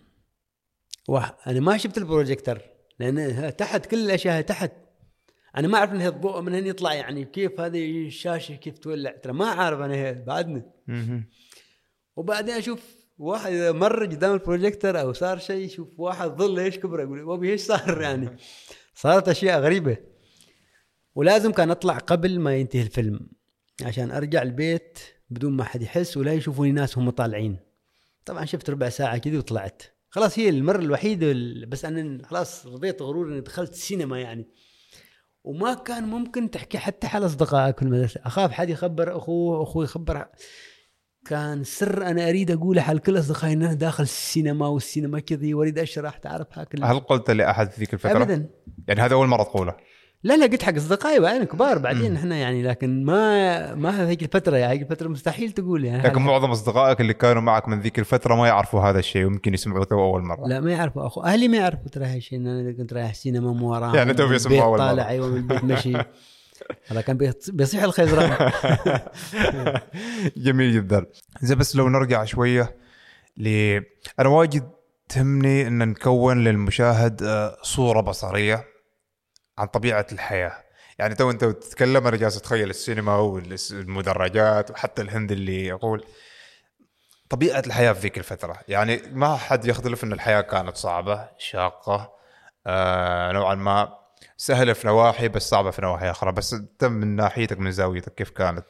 وح 1.09 1.37
أنا 1.47 1.61
ما 1.61 1.77
شفت 1.77 1.99
البروجيكتور 1.99 2.59
لأن 2.99 3.57
تحت 3.57 3.87
كل 3.87 4.05
الأشياء 4.05 4.41
تحت. 4.41 4.73
أنا 5.57 5.69
ما 5.69 5.79
أعرف 5.79 5.91
ان 5.93 6.03
الضوء 6.03 6.41
من 6.41 6.55
هنا 6.55 6.69
يطلع 6.69 6.95
يعني 6.95 7.25
كيف 7.25 7.61
هذه 7.61 8.07
الشاشة 8.07 8.55
كيف 8.55 8.79
تولع. 8.79 9.11
ترى 9.11 9.33
ما 9.33 9.47
عارف 9.47 9.81
أنا 9.81 10.13
بعدني. 10.13 10.63
وبعدين 12.17 12.55
أشوف 12.55 13.01
واحد 13.19 13.53
إذا 13.53 13.73
مر 13.73 14.05
قدام 14.05 14.35
البروجيكتور 14.35 15.01
أو 15.01 15.13
صار 15.13 15.39
شيء 15.39 15.65
يشوف 15.65 16.01
واحد 16.01 16.29
ظل 16.29 16.59
إيش 16.59 16.79
كبره 16.79 17.03
يقول 17.03 17.23
وبي 17.23 17.53
إيش 17.53 17.61
صار 17.61 18.01
يعني؟ 18.03 18.37
صارت 18.95 19.29
أشياء 19.29 19.61
غريبة. 19.61 19.97
ولازم 21.15 21.53
كان 21.53 21.71
أطلع 21.71 21.99
قبل 21.99 22.41
ما 22.41 22.57
ينتهي 22.57 22.83
الفيلم 22.83 23.31
عشان 23.83 24.11
أرجع 24.11 24.43
البيت 24.43 24.99
بدون 25.31 25.53
ما 25.53 25.65
حد 25.65 25.83
يحس 25.83 26.17
ولا 26.17 26.33
يشوفوني 26.33 26.73
ناس 26.73 26.99
هم 26.99 27.11
طالعين. 27.11 27.57
طبعا 28.25 28.45
شفت 28.45 28.71
ربع 28.71 28.89
ساعة 28.89 29.19
كذا 29.19 29.39
وطلعت. 29.39 29.83
خلاص 30.09 30.39
هي 30.39 30.49
المرة 30.49 30.79
الوحيدة 30.79 31.31
ال- 31.31 31.67
بس 31.67 31.85
أنا 31.85 32.27
خلاص 32.27 32.67
رضيت 32.67 33.03
غرور 33.03 33.29
إني 33.29 33.41
دخلت 33.41 33.73
السينما 33.73 34.21
يعني. 34.21 34.49
وما 35.45 35.75
كان 35.75 36.05
ممكن 36.05 36.51
تحكي 36.51 36.79
حتى 36.79 37.07
حال 37.07 37.27
أصدقائك 37.27 37.77
في 37.77 37.83
المدرسة. 37.83 38.21
أخاف 38.25 38.53
حد 38.53 38.71
يخبر 38.71 39.17
أخوه 39.17 39.63
اخوه 39.63 39.85
يخبر. 39.85 40.27
كان 41.27 41.65
سر 41.65 42.07
أنا 42.07 42.29
أريد 42.29 42.51
أقوله 42.51 42.83
حال 42.83 42.99
كل 42.99 43.19
أصدقائي 43.19 43.53
إن 43.53 43.63
أنا 43.63 43.75
داخل 43.75 44.03
السينما 44.03 44.67
والسينما 44.67 45.21
كذي 45.21 45.55
وأريد 45.55 45.79
أشرح 45.79 46.17
تعرف 46.17 46.59
هاك 46.59 46.85
هل 46.85 47.01
قلت 47.01 47.31
لأحد 47.31 47.71
في 47.71 47.81
ذيك 47.81 47.95
الفترة؟ 47.95 48.23
ابدا. 48.23 48.51
يعني 48.89 49.01
هذا 49.01 49.15
أول 49.15 49.27
مرة 49.27 49.43
تقوله. 49.43 49.77
لا 50.23 50.37
لا 50.37 50.47
قلت 50.47 50.63
حق 50.63 50.75
أصدقائي 50.75 51.21
بعدين 51.21 51.45
كبار 51.45 51.79
بعدين 51.79 52.17
إحنا 52.17 52.37
يعني 52.37 52.63
لكن 52.63 53.05
ما 53.05 53.75
ما 53.75 53.91
هذيك 54.03 54.23
الفترة 54.23 54.57
يعني 54.57 54.73
هذيك 54.75 54.83
الفترة 54.91 55.09
مستحيل 55.09 55.53
تقول 55.53 55.85
يعني. 55.85 56.03
لكن 56.03 56.23
معظم 56.23 56.51
أصدقائك 56.51 57.01
اللي 57.01 57.15
كانوا 57.15 57.43
معك 57.43 57.69
من 57.69 57.81
ذيك 57.81 57.99
الفترة 57.99 58.35
ما 58.35 58.47
يعرفوا 58.47 58.81
هذا 58.81 58.99
الشيء 58.99 59.25
ويمكن 59.25 59.55
يسمعوا 59.55 59.85
تو 59.85 60.01
أول 60.05 60.23
مرة. 60.23 60.47
لا 60.49 60.61
ما 60.61 60.73
يعرفوا. 60.73 61.07
أخو 61.07 61.21
أهلي 61.23 61.49
ما 61.49 61.57
يعرفوا 61.57 61.89
ترى 61.93 62.05
هالشيء 62.05 62.39
إن 62.39 62.47
أنا 62.47 62.73
كنت 62.73 62.93
رايح 62.93 63.11
السينما 63.11 63.53
مو 63.53 63.71
وراهم 63.71 63.95
يعني 63.95 64.15
تو 64.15 64.29
بيسمعوا 64.29 64.63
أول 64.63 64.79
مرة. 64.79 64.89
طالع 64.89 65.09
أيوه 65.09 65.29
من 65.29 65.37
البيت 65.37 65.65
مشي. 65.65 65.97
هذا 66.89 67.01
كان 67.01 67.17
بيص- 67.17 67.51
بيصيح 67.51 67.83
الخيزران 67.83 68.31
جميل 70.37 70.75
جدا. 70.75 71.07
زي 71.43 71.55
بس 71.55 71.77
لو 71.77 71.89
نرجع 71.89 72.25
شوية 72.25 72.77
ل 73.37 73.49
أنا 74.21 74.29
واجد 74.29 74.71
تهمني 75.09 75.67
إن 75.67 75.89
نكون 75.89 76.45
للمشاهد 76.45 77.23
آه، 77.23 77.57
صورة 77.63 78.01
بصرية. 78.01 78.65
عن 79.61 79.67
طبيعة 79.67 80.07
الحياة. 80.13 80.53
يعني 80.99 81.15
تو 81.15 81.31
انت 81.31 81.45
تتكلم 81.45 82.07
أنا 82.07 82.17
جالس 82.17 82.37
أتخيل 82.37 82.71
السينما 82.71 83.17
والمدرجات 83.17 84.71
وحتى 84.71 85.03
الهند 85.03 85.33
اللي 85.33 85.67
يقول. 85.67 86.05
طبيعة 87.29 87.63
الحياة 87.67 87.93
في 87.93 88.01
ذيك 88.01 88.19
الفترة. 88.19 88.59
يعني 88.69 89.03
ما 89.13 89.37
حد 89.37 89.67
يختلف 89.67 90.05
إن 90.05 90.13
الحياة 90.13 90.41
كانت 90.41 90.77
صعبة 90.77 91.29
شاقة 91.39 92.13
آه 92.67 93.33
نوعا 93.33 93.55
ما. 93.55 94.01
سهلة 94.37 94.73
في 94.73 94.87
نواحي 94.87 95.29
بس 95.29 95.49
صعبة 95.49 95.71
في 95.71 95.83
نواحي 95.83 96.11
أخرى. 96.11 96.33
بس 96.33 96.53
انت 96.53 96.85
من 96.85 97.17
ناحيتك 97.17 97.59
من 97.59 97.71
زاويتك 97.71 98.15
كيف 98.15 98.31
كانت؟ 98.31 98.65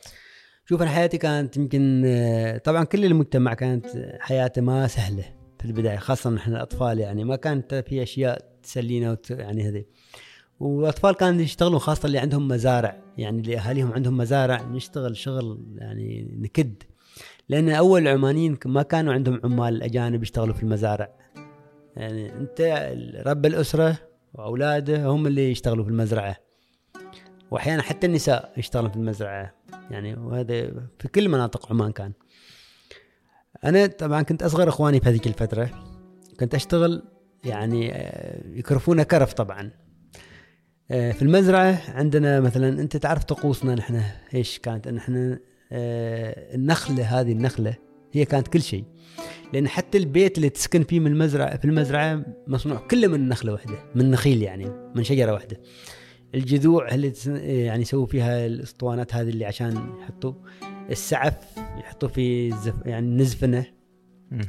شوف 0.69 0.83
أنا 0.83 0.91
حياتي 0.91 1.19
كانت 1.19 1.57
يمكن 1.57 2.03
آه، 2.07 2.59
طبعا 2.59 2.85
كل 2.85 3.05
المجتمع 3.05 3.55
كانت 3.55 3.87
حياته 4.21 4.63
ما 4.63 4.87
سهلة 4.87 5.25
في 5.59 5.65
البداية 5.65 5.97
خاصة 5.97 6.31
نحن 6.31 6.53
الأطفال 6.53 6.99
يعني. 6.99 7.25
ما 7.25 7.37
كانت 7.37 7.75
في 7.75 8.03
أشياء 8.03 8.51
تسلينا 8.63 9.11
وت... 9.13 9.31
يعني 9.31 9.69
هذه 9.69 9.85
والأطفال 10.61 11.15
كانوا 11.15 11.43
يشتغلوا 11.43 11.79
خاصة 11.79 12.07
اللي 12.07 12.19
عندهم 12.19 12.49
مزارع. 12.49 13.03
يعني 13.19 13.41
اللي 13.41 13.59
أهاليهم 13.59 13.93
عندهم 13.93 14.17
مزارع 14.17 14.63
نشتغل 14.63 15.17
شغل 15.17 15.59
يعني 15.77 16.29
نكد. 16.39 16.83
لأن 17.49 17.69
أول 17.69 18.03
العمانيين 18.03 18.59
ما 18.67 18.83
كانوا 18.83 19.13
عندهم 19.13 19.41
عمال 19.45 19.83
أجانب 19.83 20.23
يشتغلوا 20.23 20.55
في 20.55 20.63
المزارع. 20.63 21.09
يعني 21.97 22.37
أنت 22.37 22.61
رب 23.27 23.47
الأسرة 23.47 23.99
وأولاده 24.35 25.07
هم 25.07 25.27
اللي 25.27 25.51
يشتغلوا 25.51 25.85
في 25.85 25.91
المزرعة. 25.91 26.37
وأحيانا 27.51 27.83
حتى 27.83 28.07
النساء 28.07 28.53
يشتغلون 28.57 28.91
في 28.91 28.97
المزرعة. 28.97 29.55
يعني 29.91 30.15
وهذا 30.15 30.71
في 30.99 31.09
كل 31.09 31.29
مناطق 31.29 31.71
عمان 31.71 31.93
كان. 31.93 32.13
أنا 33.65 33.87
طبعا 33.87 34.23
كنت 34.23 34.43
أصغر 34.43 34.69
إخواني 34.69 35.01
في 35.01 35.09
هذيك 35.09 35.27
الفترة. 35.27 35.71
كنت 36.41 36.55
أشتغل 36.55 37.03
يعني 37.45 37.95
آه، 37.95 38.41
يكرفونا 38.47 39.03
كرف 39.03 39.33
طبعا. 39.33 39.71
في 40.91 41.23
المزرعة 41.23 41.83
عندنا 41.91 42.41
مثلا 42.41 42.69
أنت 42.81 42.97
تعرف 42.97 43.25
طقوسنا 43.25 43.75
نحن 43.75 44.03
إيش 44.35 44.59
كانت؟ 44.59 44.89
نحن 44.89 45.39
آه، 45.73 46.55
النخلة 46.55 47.21
هذه 47.21 47.33
النخلة 47.33 47.75
هي 48.13 48.25
كانت 48.25 48.49
كل 48.49 48.63
شيء. 48.63 48.85
لأن 49.53 49.69
حتى 49.69 49.99
البيت 49.99 50.37
اللي 50.37 50.49
تسكن 50.49 50.83
فيه 50.83 51.01
من 51.01 51.07
المزرعة 51.07 51.57
في 51.59 51.65
المزرعة 51.65 52.23
مصنوع 52.47 52.77
كله 52.91 53.09
من 53.09 53.29
نخلة 53.29 53.53
واحدة 53.53 53.75
من 53.95 54.11
نخيل 54.11 54.43
يعني 54.43 54.71
من 54.95 55.05
شجرة 55.05 55.33
واحدة. 55.33 55.61
الجذوع 56.35 56.95
اللي 56.95 57.13
يعني 57.67 57.83
يسووا 57.83 58.07
فيها 58.07 58.47
الأسطوانات 58.47 59.15
هذه 59.15 59.29
اللي 59.29 59.45
عشان 59.45 59.95
يحطوا 60.03 60.33
السعف 60.91 61.35
يحطوا 61.79 62.09
فيه 62.09 62.55
يعني 62.85 63.17
نزفنة. 63.17 63.65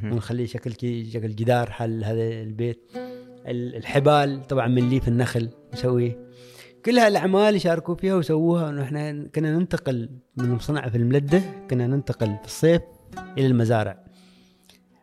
ونخليه 0.04 0.46
شكل 0.46 0.72
شكل 1.12 1.28
جدار 1.34 1.70
حل 1.70 2.04
هذا 2.04 2.22
البيت. 2.22 2.90
ال- 3.46 3.76
الحبال 3.76 4.42
طبعا 4.46 4.68
من 4.68 4.88
ليف 4.88 5.08
النخل. 5.08 5.48
نسويه 5.74 6.32
كل 6.84 6.98
هالأعمال 6.98 7.56
يشاركوا 7.56 7.94
فيها 7.94 8.14
وسووها 8.14 8.68
ونحن 8.68 9.28
كنا 9.34 9.58
ننتقل 9.58 10.10
من 10.36 10.58
صنع 10.58 10.88
في 10.88 10.96
الملدة 10.96 11.42
كنا 11.70 11.86
ننتقل 11.86 12.26
في 12.26 12.46
الصيف 12.46 12.82
إلى 13.38 13.46
المزارع. 13.46 13.98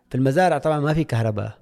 في 0.09 0.15
المزارع 0.15 0.57
طبعا 0.57 0.79
ما 0.79 0.93
في 0.93 1.03
كهرباء. 1.03 1.57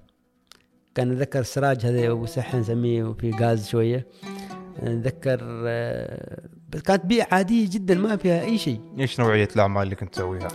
كان 0.95 1.12
اتذكر 1.12 1.39
السراج 1.39 1.86
هذا 1.86 2.12
أبو 2.12 2.26
سحة 2.26 2.58
نسميه 2.58 3.03
وفي 3.03 3.32
غاز 3.32 3.68
شوية. 3.68 4.08
اتذكر 4.80 5.39
آه، 5.43 6.47
بس 6.70 6.82
كانت 6.82 7.05
بيئة 7.05 7.28
عادية 7.32 7.70
جدا 7.70 7.95
ما 7.95 8.16
فيها 8.16 8.41
أي 8.41 8.58
شيء. 8.58 8.82
إيش 8.99 9.20
نوعية 9.20 9.47
الأعمال 9.55 9.84
اللي 9.84 9.95
كنت 9.95 10.14
تسويها؟ 10.14 10.47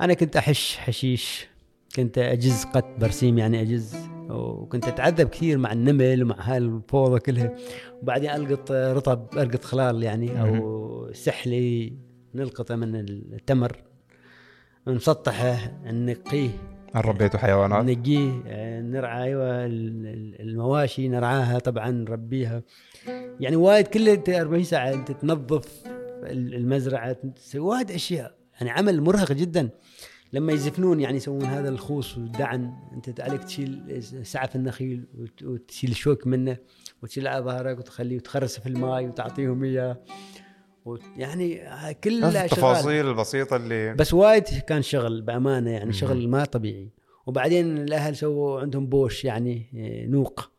أنا 0.00 0.14
كنت 0.14 0.36
أحش 0.36 0.76
حشيش 0.76 1.48
كنت 1.96 2.18
أجز 2.18 2.64
قط 2.64 2.86
برسيم 2.98 3.38
يعني 3.38 3.62
أجز 3.62 3.96
وكنت 4.32 4.88
أتعذب 4.88 5.28
كثير 5.28 5.58
مع 5.58 5.72
النمل 5.72 6.22
ومع 6.22 6.36
هالفوضى 6.38 7.20
كلها. 7.20 7.56
وبعدين 8.02 8.30
ألقط 8.30 8.72
رطب 8.72 9.26
ألقط 9.38 9.64
خلال 9.64 10.02
يعني 10.02 10.40
أو 10.40 11.10
سحلي 11.12 11.92
نلقطه 12.34 12.76
من 12.76 12.94
التمر 12.96 13.76
نسطحه 14.88 15.72
ننقيه. 15.84 16.50
ربيتوا 16.96 17.38
حيوانات؟ 17.40 17.84
نقيه 17.84 18.42
نرعى 18.80 19.22
أيوه 19.24 19.66
ال- 19.66 20.06
ال- 20.06 20.40
المواشي 20.40 21.08
نرعاها 21.08 21.58
طبعا 21.58 21.90
نربيها. 21.90 22.62
يعني 23.40 23.56
وايد 23.56 23.86
كل 23.86 24.18
40 24.28 24.64
ساعة 24.64 24.92
أنت 24.94 25.12
تنظف 25.12 25.82
ال- 26.24 26.54
المزرعة 26.54 27.12
تسوي 27.12 27.60
وايد 27.60 27.90
أشياء. 27.90 28.34
يعني 28.60 28.70
عمل 28.70 29.00
مرهق 29.00 29.32
جدا. 29.32 29.68
لما 30.32 30.52
يزفنون 30.52 31.00
يعني 31.00 31.16
يسوون 31.16 31.42
هذا 31.44 31.68
الخوص 31.68 32.18
والدعن 32.18 32.72
أنت 32.92 33.20
عليك 33.20 33.44
تشيل 33.44 34.02
سعف 34.22 34.56
النخيل 34.56 35.06
وت- 35.18 35.42
وتشيل 35.42 35.90
الشوك 35.90 36.26
منه 36.26 36.56
وتشيل 37.02 37.28
على 37.28 37.44
ظهرك 37.44 37.78
وتخليه 37.78 38.16
وتخرسه 38.16 38.60
في 38.60 38.68
الماء 38.68 39.04
وتعطيهم 39.04 39.64
إياه. 39.64 40.02
يعني 41.16 41.60
شغال 42.20 42.36
التفاصيل 42.44 43.08
البسيطة 43.08 43.56
اللي 43.56 43.94
بس 43.94 44.14
وايد 44.14 44.44
كان 44.44 44.82
شغل 44.82 45.22
بأمانة 45.22 45.70
يعني 45.70 45.92
شغل 45.92 46.28
ما 46.28 46.44
طبيعي. 46.44 46.90
وبعدين 47.26 47.78
الأهل 47.78 48.16
سووا 48.16 48.60
عندهم 48.60 48.86
بوش 48.86 49.24
يعني 49.24 49.70
إيه، 49.74 50.06
نوق. 50.06 50.50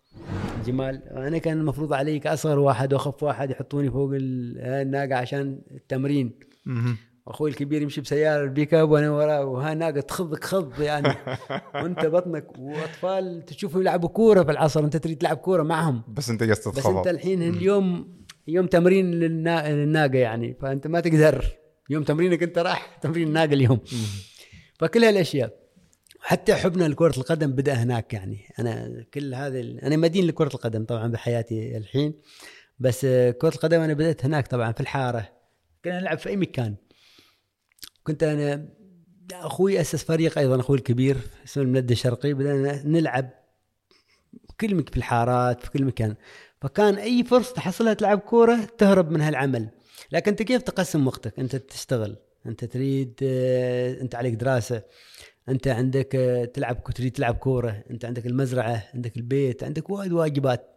جمال 0.65 1.03
أنا 1.07 1.37
كان 1.37 1.57
المفروض 1.57 1.93
علي 1.93 2.19
كاصغر 2.19 2.59
واحد 2.59 2.93
وأخف 2.93 3.23
واحد 3.23 3.51
يحطوني 3.51 3.91
فوق 3.91 4.11
ال- 4.13 4.57
الناقة 4.59 5.15
عشان 5.15 5.61
التمرين. 5.71 6.39
مهم. 7.25 7.33
واخوي 7.33 7.49
الكبير 7.49 7.81
يمشي 7.81 8.01
بسيارة 8.01 8.43
البيك 8.43 8.73
اب 8.73 8.89
وأنا 8.91 9.11
وراه 9.11 9.45
وها 9.45 9.73
ناقة 9.73 10.01
تخضك 10.01 10.43
خض 10.43 10.81
يعني. 10.81 11.07
وأنت 11.75 12.05
بطنك 12.05 12.47
وأطفال 12.59 13.45
تشوفهم 13.45 13.81
يلعبوا 13.81 14.09
كورة 14.09 14.43
في 14.43 14.51
العصر 14.51 14.79
أنت 14.79 14.97
تريد 14.97 15.17
تلعب 15.17 15.37
كورة 15.37 15.63
معهم. 15.63 16.01
بس 16.07 16.29
أنت 16.29 16.43
جالس 16.43 16.67
بس 16.67 16.85
أنت 16.85 17.07
الحين 17.07 17.41
اليوم 17.41 18.13
يوم 18.47 18.67
تمرين 18.67 19.11
للنا- 19.11 19.67
للناقة 19.69 20.17
يعني 20.17 20.57
فأنت 20.61 20.87
ما 20.87 20.99
تقدر. 20.99 21.45
يوم 21.89 22.03
تمرينك 22.03 22.43
أنت 22.43 22.57
راح 22.57 22.97
تمرين 23.01 23.27
الناقة 23.27 23.53
اليوم. 23.53 23.79
فكل 24.79 25.03
هالأشياء 25.03 25.53
حتى 26.19 26.55
حبنا 26.55 26.83
لكرة 26.87 27.17
القدم 27.17 27.51
بدأ 27.51 27.73
هناك 27.73 28.13
يعني. 28.13 28.37
أنا 28.59 29.03
كل 29.13 29.33
هذا 29.33 29.59
ال... 29.59 29.79
أنا 29.79 29.95
مدين 29.97 30.27
لكرة 30.27 30.47
القدم 30.55 30.85
طبعا 30.85 31.07
بحياتي 31.07 31.77
الحين. 31.77 32.13
بس 32.79 33.01
كرة 33.41 33.49
القدم 33.55 33.79
أنا 33.81 33.93
بدأت 33.93 34.25
هناك 34.25 34.47
طبعا 34.47 34.71
في 34.71 34.81
الحارة. 34.81 35.29
كنا 35.85 35.99
نلعب 35.99 36.17
في 36.17 36.29
أي 36.29 36.35
مكان. 36.37 36.75
كنت 38.03 38.23
أنا 38.23 38.69
أخوي 39.33 39.81
أسس 39.81 40.03
فريق 40.03 40.37
أيضا 40.37 40.59
أخوي 40.59 40.77
الكبير 40.77 41.17
اسمه 41.45 41.63
الملد 41.63 41.91
الشرقي 41.91 42.33
بدأنا 42.33 42.83
نلعب 42.85 43.29
كل 44.59 44.85
في 44.91 44.97
الحارات 44.97 45.63
في 45.63 45.71
كل 45.71 45.85
مكان. 45.85 46.15
فكان 46.61 46.95
أي 46.95 47.23
فرصة 47.23 47.53
تحصلها 47.53 47.93
تلعب 47.93 48.19
كورة 48.19 48.59
تهرب 48.77 49.11
من 49.11 49.21
هالعمل 49.21 49.69
لكن 50.11 50.31
أنت 50.31 50.41
كيف 50.41 50.61
تقسم 50.61 51.07
وقتك؟ 51.07 51.39
أنت 51.39 51.55
تشتغل 51.55 52.15
أنت 52.45 52.65
تريد 52.65 53.19
آه، 53.23 54.01
أنت 54.01 54.15
عليك 54.15 54.33
دراسة 54.33 54.81
أنت 55.49 55.67
عندك 55.67 56.15
آه، 56.15 56.45
تلعب 56.45 56.83
تريد 56.83 57.11
تلعب 57.11 57.35
كورة 57.35 57.83
أنت 57.91 58.05
عندك 58.05 58.25
المزرعة 58.25 58.83
عندك 58.93 59.17
البيت 59.17 59.63
عندك 59.63 59.89
وايد 59.89 60.11
واجبات. 60.11 60.69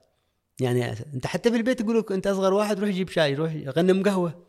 يعني 0.61 0.93
أنت 1.15 1.27
حتى 1.27 1.51
في 1.51 1.57
البيت 1.57 1.81
يقول 1.81 1.99
لك 1.99 2.13
أنت 2.13 2.27
أصغر 2.27 2.55
واحد 2.55 2.81
روح 2.81 2.89
جيب 2.91 3.09
شاي 3.09 3.35
روح 3.35 3.53
غنم 3.55 4.03
قهوة. 4.03 4.46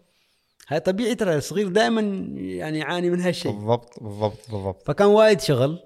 هاي 0.68 0.80
طبيعي 0.80 1.16
ترى 1.16 1.36
الصغير 1.36 1.68
دائما 1.68 2.02
يعني 2.36 2.80
يعاني 2.80 3.10
من 3.10 3.22
هالشيء. 3.22 3.52
بالضبط 3.52 4.04
بالضبط 4.04 4.52
بالضبط. 4.52 4.88
فكان 4.88 5.08
وايد 5.08 5.42
شغل 5.42 5.80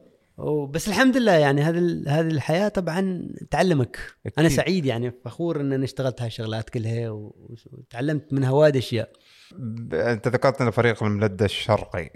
بس 0.69 0.87
الحمد 0.87 1.17
لله 1.17 1.31
يعني 1.31 1.61
هذه 1.61 2.03
هذه 2.07 2.27
الحياة 2.27 2.67
طبعا 2.67 3.27
تعلمك. 3.51 3.97
أكيد. 4.25 4.39
أنا 4.39 4.49
سعيد 4.49 4.85
يعني 4.85 5.11
فخور 5.25 5.61
إن 5.61 5.73
أنا 5.73 5.83
اشتغلت 5.83 6.21
هالشغلات 6.21 6.69
كلها 6.69 7.09
وتعلمت 7.09 8.33
منها 8.33 8.51
وايد 8.51 8.75
أشياء. 8.75 9.09
أنت 9.93 10.27
ذكرت 10.27 10.61
إن 10.61 10.71
فريق 10.71 11.03
الملدة 11.03 11.45
الشرقي. 11.45 12.09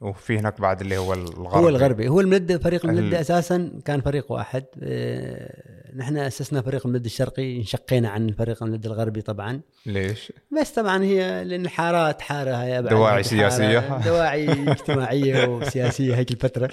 وفي 0.00 0.38
هناك 0.38 0.60
بعد 0.60 0.80
اللي 0.80 0.96
هو 0.96 1.12
الغربي. 1.12 1.56
هو 1.56 1.68
الغربي. 1.68 2.08
هو 2.08 2.20
الملده 2.20 2.58
فريق 2.58 2.84
ال- 2.86 2.90
الملده 2.90 3.20
أساسا 3.20 3.80
كان 3.84 4.00
فريق 4.00 4.32
واحد. 4.32 4.64
آه، 4.82 5.92
نحن 5.96 6.16
أسسنا 6.16 6.62
فريق 6.62 6.86
الملده 6.86 7.06
الشرقي 7.06 7.56
انشقينا 7.56 8.08
عن 8.08 8.28
الفريق 8.28 8.62
الملده 8.62 8.90
الغربي 8.90 9.22
طبعا. 9.22 9.60
ليش؟ 9.86 10.32
بس 10.60 10.70
طبعا 10.70 11.02
هي 11.02 11.44
لأن 11.44 11.64
الحارات 11.64 12.22
حارة 12.22 12.54
هي 12.54 12.82
دواعي 12.82 13.22
سياسية. 13.22 13.98
دواعي 14.04 14.72
اجتماعية 14.72 15.46
وسياسية 15.46 16.14
هيك 16.16 16.30
الفترة. 16.30 16.70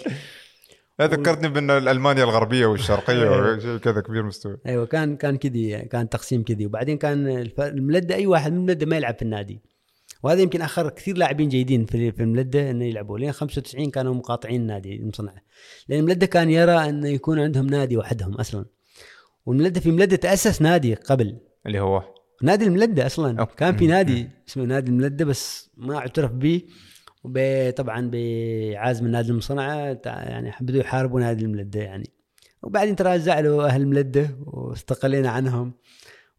لا، 1.00 1.08
ذكرتني 1.08 1.50
بأن 1.50 1.72
المانيا 1.72 2.24
الغربية 2.24 2.66
والشرقية 2.66 3.60
شيء 3.60 3.78
كذا 3.78 4.02
كبير 4.02 4.24
مستوى. 4.24 4.58
أيوه 4.66 4.86
كان 4.86 5.18
كان 5.18 5.38
كذي 5.38 5.80
كان 5.80 6.10
تقسيم 6.10 6.44
كذي. 6.44 6.66
وبعدين 6.66 6.98
كان 6.98 7.48
الملده 7.60 8.16
أي 8.16 8.26
واحد 8.26 8.52
من 8.52 8.58
الملده 8.58 8.86
ما 8.86 8.98
يلعب 8.98 9.16
في 9.16 9.22
النادي. 9.22 9.62
وهذا 10.24 10.42
يمكن 10.42 10.62
آخر 10.62 10.90
كثير 10.90 11.18
لاعبين 11.18 11.50
جيدين 11.50 11.86
في 11.86 12.12
في 12.12 12.24
الملدة 12.24 12.72
إنه 12.72 12.86
يلعبوا. 12.86 13.20
لين 13.20 13.32
95 13.32 13.92
كانوا 13.92 14.14
مقاطعين 14.14 14.62
النادي 14.62 14.96
المصنع. 14.96 15.34
لأن 15.88 16.00
الملدة 16.00 16.26
كان 16.26 16.50
يرى 16.50 16.90
إنه 16.90 17.08
يكون 17.08 17.40
عندهم 17.40 17.68
نادي 17.68 17.98
وحدهم 17.98 18.34
أصلا. 18.34 18.66
والملدة 19.46 19.80
في 19.80 19.92
ملدة 19.92 20.16
تأسس 20.16 20.62
نادي 20.62 20.94
قبل. 20.94 21.38
اللي 21.66 21.80
هو؟ 21.80 22.04
نادي 22.44 22.66
الملدة 22.66 23.06
أصلا. 23.06 23.40
أوكي. 23.40 23.56
كان 23.56 23.78
في 23.78 23.88
نادي 23.88 24.30
اسمه 24.48 24.64
نادي 24.64 24.92
الملدة 24.92 25.26
بس 25.26 25.70
ما 25.78 25.98
اعترف 25.98 26.32
به. 26.32 26.62
طبعا 27.76 28.10
بعازم 28.14 29.06
النادي 29.06 29.30
المصنعه 29.30 30.00
يعني 30.06 30.54
بدوا 30.62 30.80
يحاربوا 30.80 31.20
نادي 31.20 31.46
الملدة 31.46 31.80
يعني. 31.80 32.10
وبعدين 32.64 32.96
ترى 32.96 33.20
زعلوا 33.20 33.66
أهل 33.66 33.82
الملدة 33.82 34.38
واستقلينا 34.46 35.30
عنهم. 35.30 35.74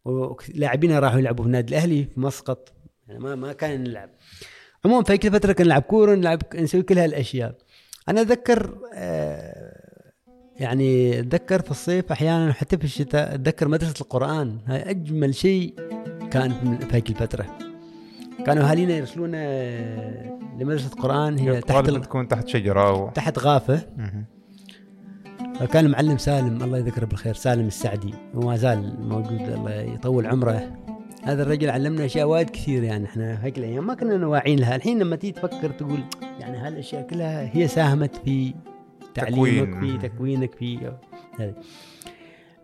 ولاعبين 0.05 0.99
راحوا 0.99 1.19
يلعبوا 1.19 1.45
في 1.45 1.47
النادي 1.47 1.75
الأهلي 1.75 2.05
في 2.05 2.21
مسقط. 2.21 2.73
يعني 3.09 3.21
ما 3.21 3.35
ما 3.35 3.53
كان 3.53 3.85
نلعب. 3.85 4.11
عموما 4.85 5.05
في 5.05 5.13
هيك 5.13 5.27
الفترة 5.27 5.53
كنا 5.53 5.67
نلعب 5.67 5.83
كورة 5.83 6.15
نلعب 6.15 6.43
نسوي 6.55 6.83
كل 6.83 6.99
هالأشياء. 6.99 7.55
أنا 8.09 8.21
أتذكر 8.21 8.79
آه، 8.95 9.93
يعني 10.57 11.21
أتذكر 11.21 11.63
في 11.63 11.71
الصيف 11.71 12.13
أحيانا 12.13 12.53
حتى 12.53 12.79
في 12.79 12.85
الشتاء 12.85 13.35
أتذكر 13.35 13.69
مدرسة 13.69 13.95
القرآن. 14.01 14.59
هاي 14.67 14.91
أجمل 14.91 15.35
شيء 15.35 15.75
كان 16.31 16.79
في 16.79 16.97
هيك 16.97 17.11
الفترة. 17.11 17.59
كانوا 18.47 18.65
أهالينا 18.65 18.97
يرسلونا 18.97 19.39
آه، 19.41 20.39
لمدرسة 20.59 20.89
قرآن 20.89 21.39
هي 21.39 21.61
تحت 21.61 21.91
تكون 21.91 22.29
تحت 22.29 22.49
شجرة 22.49 22.93
و... 22.93 23.11
تحت 23.11 23.39
غافة. 23.39 23.83
كان 25.73 25.87
المعلم 25.87 26.19
سالم 26.19 26.63
الله 26.63 26.79
يذكره 26.79 27.05
بالخير 27.05 27.35
سالم 27.35 27.67
السعدي. 27.67 28.15
وما 28.35 28.57
زال 28.57 29.01
موجود 29.01 29.41
الله 29.41 29.73
يطول 29.73 30.27
عمره. 30.27 30.88
هذا 31.23 31.43
الرجل 31.43 31.71
علمنا 31.71 32.05
أشياء 32.05 32.27
وايد 32.27 32.51
كثير 32.51 32.83
يعني 32.83 33.05
إحنا 33.07 33.45
هيك 33.45 33.59
الأيام 33.59 33.87
ما 33.87 33.95
كنا 33.95 34.27
واعيين 34.27 34.59
لها. 34.61 34.77
الحين 34.77 34.99
لما 34.99 35.17
تيجي 35.17 35.33
تفكر 35.33 35.71
تقول 35.71 36.05
يعني 36.41 36.57
هالأشياء 36.59 37.07
كلها 37.07 37.57
هي 37.57 37.69
ساهمت 37.69 38.17
في 38.17 38.55
تعليمك 39.15 39.69
تكوين. 39.69 39.99
في 39.99 40.09
تكوينك 40.09 40.55
في 40.55 40.93
هذا. 41.39 41.55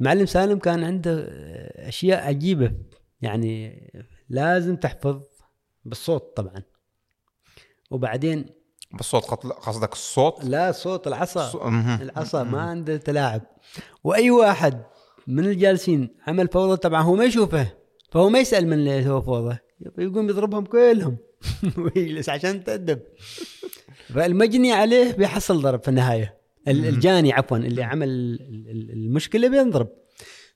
المعلم 0.01 0.27
سالم 0.27 0.59
كان 0.59 0.85
عنده 0.85 1.27
أشياء 1.89 2.27
عجيبة. 2.29 2.73
يعني 3.21 3.83
لازم 4.29 4.77
تحفظ 4.77 5.23
بالصوت 5.85 6.37
طبعا. 6.37 6.63
وبعدين 7.91 8.47
بالصوت 8.93 9.25
قصد- 9.25 9.53
قصدك 9.53 9.93
الصوت؟ 9.93 10.45
لا 10.45 10.73
صوت 10.73 11.07
العصا. 11.07 11.49
ص-. 11.49 11.57
العصا 12.03 12.43
ما 12.43 12.61
عنده 12.61 12.97
تلاعب. 12.97 13.43
وأي 14.05 14.31
واحد 14.31 14.83
من 15.27 15.45
الجالسين 15.45 16.17
عمل 16.27 16.49
فوضى 16.49 16.77
طبعا 16.77 17.03
هو 17.03 17.15
ما 17.15 17.25
يشوفه. 17.25 17.67
فهو 18.15 18.29
ما 18.29 18.39
يسأل 18.39 18.67
من 18.67 18.73
اللي 18.73 19.05
سوى 19.05 19.23
فوضى. 19.23 19.57
يقوم 19.99 20.29
يضربهم 20.29 20.65
كلهم. 20.65 21.17
ويجلس 21.97 22.29
عشان 22.29 22.65
تأدب. 22.65 23.01
فالمجني 24.15 24.73
عليه 24.73 25.13
بيحصل 25.13 25.61
ضرب 25.63 25.83
في 25.83 25.89
النهاية. 25.89 26.39
ال- 26.69 26.87
الجاني 26.87 27.33
عفوا 27.33 27.57
اللي 27.57 27.83
عمل 27.83 28.09
ال- 28.09 28.67
ال- 28.71 28.91
المشكلة 28.91 29.49
بينضرب. 29.49 29.89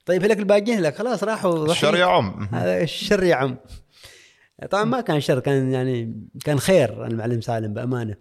طيب 0.07 0.25
هلك 0.25 0.39
الباقيين 0.39 0.81
لك 0.81 0.95
خلاص 0.97 1.25
راحوا. 1.25 1.73
الشر 1.73 1.97
يعم. 1.97 2.49
الشر 2.55 3.23
يعم. 3.23 3.57
طبعا 4.71 4.85
ما 4.85 5.01
كان 5.01 5.21
شر 5.21 5.41
كان 5.41 5.73
يعني 5.73 6.27
كان 6.45 6.59
خير 6.59 7.07
المعلم 7.07 7.41
سالم 7.41 7.75
بأمانة. 7.75 8.15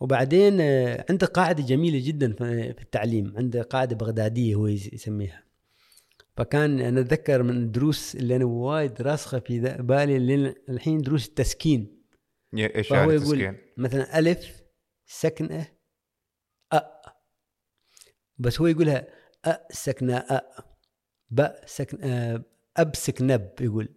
وبعدين 0.00 0.58
آه، 0.60 1.04
عنده 1.10 1.26
قاعدة 1.26 1.62
جميلة 1.66 2.06
جدا 2.06 2.32
في 2.32 2.82
التعليم. 2.82 3.34
عنده 3.36 3.62
قاعدة 3.62 3.96
بغدادية 3.96 4.54
هو 4.54 4.66
يس- 4.66 4.92
يسميها. 4.92 5.42
فكان 6.36 6.80
أنا 6.80 7.00
أتذكر 7.00 7.42
من 7.42 7.56
الدروس 7.56 8.16
اللي 8.16 8.36
أنا 8.36 8.44
وايد 8.44 9.02
راسخة 9.02 9.38
في 9.38 9.60
بالي 9.60 10.16
اللي 10.16 10.54
الحين 10.68 10.98
دروس 11.00 11.28
التسكين. 11.28 12.02
إيش 12.58 12.88
فهو 12.88 12.98
يعني 13.10 13.12
يقول 13.22 13.36
تسكين 13.38 13.58
مثلا 13.76 14.18
ألف 14.18 14.62
سكنة 15.06 15.66
أ. 16.72 16.80
بس 18.38 18.60
هو 18.60 18.66
يقولها 18.66 19.06
أ 19.44 19.58
سكنة 19.70 20.16
أ. 20.16 20.42
باء 21.30 21.62
سكن 21.66 21.98
آه، 22.02 22.44
أب 22.76 22.96
سكنب 22.96 23.50
يقول. 23.60 23.88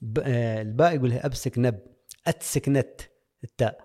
ب- 0.00 0.18
آه، 0.18 0.62
الباء 0.62 0.94
يقولها 0.94 1.26
أب 1.26 1.34
سكنب. 1.34 1.80
أت 2.26 2.42
سكنت. 2.42 3.00
التاء. 3.44 3.78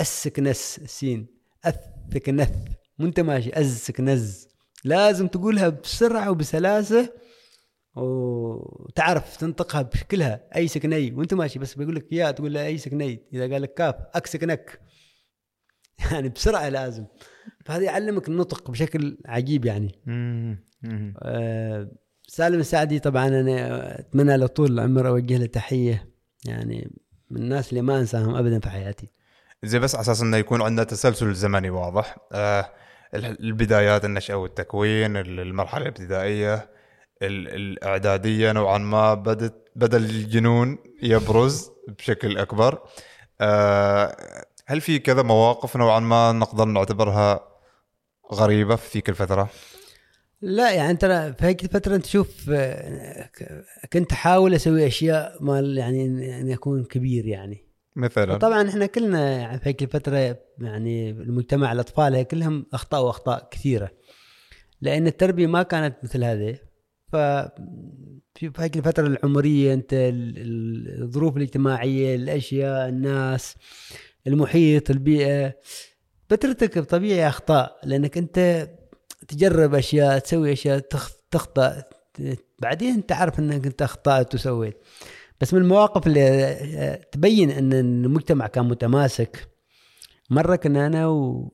السكنس 0.00 0.80
سين 0.86 1.26
الثكنث 1.66 2.50
مو 2.98 3.06
أنت 3.06 3.20
ماشي. 3.20 3.50
أز 3.60 3.76
سكنز. 3.78 4.48
لازم 4.84 5.28
تقولها 5.28 5.68
بسرعة 5.68 6.30
وبسلاسة 6.30 7.12
وتعرف 7.96 9.36
تنطقها 9.36 9.82
بشكلها 9.82 10.40
أي 10.56 10.68
سكني 10.68 11.12
وأنت 11.12 11.34
ماشي 11.34 11.58
بس 11.58 11.74
بيقول 11.74 11.94
لك 11.96 12.12
يا 12.12 12.30
تقول 12.30 12.54
له 12.54 12.66
أي 12.66 12.78
سكني 12.78 13.22
إذا 13.32 13.52
قال 13.52 13.62
لك 13.62 13.74
كاف 13.74 13.94
أكسكنك 14.14 14.80
يعني 16.12 16.28
بسرعة 16.28 16.68
لازم. 16.68 17.04
فهذا 17.64 17.82
يعلمك 17.82 18.28
النطق 18.28 18.70
بشكل 18.70 19.18
عجيب 19.26 19.64
يعني. 19.64 19.92
آه، 21.22 21.90
سالم 22.26 22.60
السعدي 22.60 22.98
طبعا 22.98 23.28
أنا 23.28 24.00
أتمنى 24.00 24.36
له 24.36 24.46
طول 24.46 24.72
العمر 24.72 25.08
أوجه 25.08 25.36
له 25.38 25.46
تحية. 25.46 26.08
يعني 26.46 26.90
من 27.30 27.42
الناس 27.42 27.70
اللي 27.70 27.82
ما 27.82 27.98
أنساهم 28.00 28.34
ابدا 28.34 28.58
في 28.60 28.68
حياتي. 28.70 29.08
زي 29.64 29.78
بس 29.78 29.94
على 29.94 30.02
أساس 30.02 30.22
إنه 30.22 30.36
يكون 30.36 30.62
عندنا 30.62 30.84
تسلسل 30.84 31.34
زمني 31.34 31.70
واضح. 31.70 32.16
آه 32.32 32.70
ال- 33.14 33.40
البدايات 33.44 34.04
النشأة 34.04 34.36
والتكوين 34.36 35.16
ال- 35.16 35.40
المرحلة 35.40 35.82
الابتدائية. 35.82 36.70
ال- 37.22 37.48
الإعدادية 37.48 38.52
نوعا 38.52 38.78
ما 38.78 39.14
بدت 39.14 39.54
بدأ 39.76 39.96
الجنون 39.98 40.78
يبرز 41.02 41.70
بشكل 41.98 42.38
أكبر. 42.38 42.78
آه 43.40 44.16
هل 44.66 44.80
في 44.80 44.98
كذا 44.98 45.22
مواقف 45.22 45.76
نوعا 45.76 46.00
ما 46.00 46.32
نقدر 46.32 46.64
نعتبرها 46.64 47.48
غريبة 48.32 48.76
في 48.76 48.98
ذيك 48.98 49.08
الفترة؟ 49.08 49.48
لا 50.40 50.70
يعني 50.72 50.96
ترى 50.96 51.32
في 51.32 51.44
هيك 51.46 51.64
الفترة 51.64 51.94
أنت 51.96 52.04
تشوف 52.04 52.50
آه، 52.52 53.30
كنت 53.92 54.12
أحاول 54.12 54.54
أسوي 54.54 54.86
أشياء 54.86 55.36
مال 55.40 55.78
يعني 55.78 56.04
اني 56.40 56.54
اكون 56.54 56.84
كبير 56.84 57.26
يعني. 57.26 57.64
مثلا؟ 57.96 58.36
طبعا 58.38 58.68
إحنا 58.68 58.86
كلنا 58.86 59.38
يعني 59.38 59.58
في 59.58 59.68
هيك 59.68 59.82
الفترة 59.82 60.38
يعني 60.60 61.10
المجتمع 61.10 61.72
الأطفال 61.72 62.14
هي 62.14 62.24
كلهم 62.24 62.66
اخطاوا 62.72 63.10
اخطاء 63.10 63.48
كثيرة. 63.50 63.90
لأن 64.80 65.06
التربية 65.06 65.46
ما 65.46 65.62
كانت 65.62 65.96
مثل 66.02 66.24
هذه. 66.24 66.58
ف 67.14 67.16
في 68.34 68.50
في 68.50 68.62
هيك 68.62 68.76
الفترة 68.76 69.06
العمرية 69.06 69.74
انت 69.74 69.92
ال- 69.92 70.38
ال- 70.38 71.02
الظروف 71.02 71.36
الاجتماعية 71.36 72.14
الأشياء 72.16 72.88
الناس 72.88 73.54
المحيط 74.26 74.90
البيئة 74.90 75.54
بترتكب 76.30 76.84
طبيعي 76.84 77.28
أخطاء 77.28 77.78
لأنك 77.84 78.18
انت 78.18 78.68
تجرب 79.28 79.74
أشياء 79.74 80.18
تسوي 80.18 80.52
أشياء 80.52 80.78
تخ- 80.78 81.16
تخطأ 81.30 81.82
ت- 82.14 82.38
بعدين 82.58 83.06
تعرف 83.06 83.38
إنك 83.38 83.66
انت 83.66 83.82
أخطأت 83.82 84.34
وسويت. 84.34 84.76
بس 85.40 85.54
من 85.54 85.60
المواقف 85.60 86.06
اللي 86.06 86.20
آه، 86.28 86.94
تبين 87.12 87.50
إن 87.50 87.72
المجتمع 87.72 88.46
كان 88.46 88.64
متماسك 88.68 89.48
مرة 90.30 90.56
كنا 90.56 90.86
أنا 90.86 91.06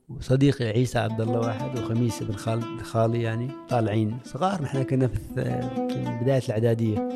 وصديقي 0.08 0.64
عيسى 0.64 0.98
عبد 0.98 1.20
الله 1.20 1.40
واحد 1.40 1.78
وخميس 1.78 2.22
بن 2.22 2.34
خالد 2.34 2.82
خالي 2.82 3.22
يعني 3.22 3.50
طالعين 3.68 4.18
صغار. 4.24 4.62
نحن 4.62 4.82
كنا 4.82 5.08
في 5.08 5.18
بداية 6.22 6.42
الإعدادية. 6.48 7.08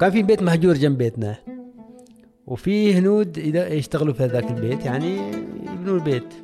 كان 0.00 0.10
في 0.10 0.22
بيت 0.22 0.42
مهجور 0.42 0.74
جنب 0.74 0.98
بيتنا. 0.98 1.36
وفي 2.46 2.94
هنود 2.94 3.36
يشتغلوا 3.56 4.14
في 4.14 4.22
هذاك 4.22 4.50
البيت 4.50 4.84
يعني 4.84 5.16
يبنوا 5.62 5.94
البيت. 5.94 6.34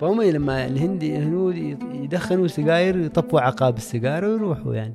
فهم 0.00 0.22
لما 0.22 0.66
الهندي 0.66 1.16
الهنود 1.16 1.56
يدخنوا 1.94 2.46
سجاير 2.46 2.96
يطفوا 3.00 3.40
عقاب 3.40 3.76
السيجاره 3.76 4.28
ويروحوا 4.28 4.74
يعني. 4.74 4.94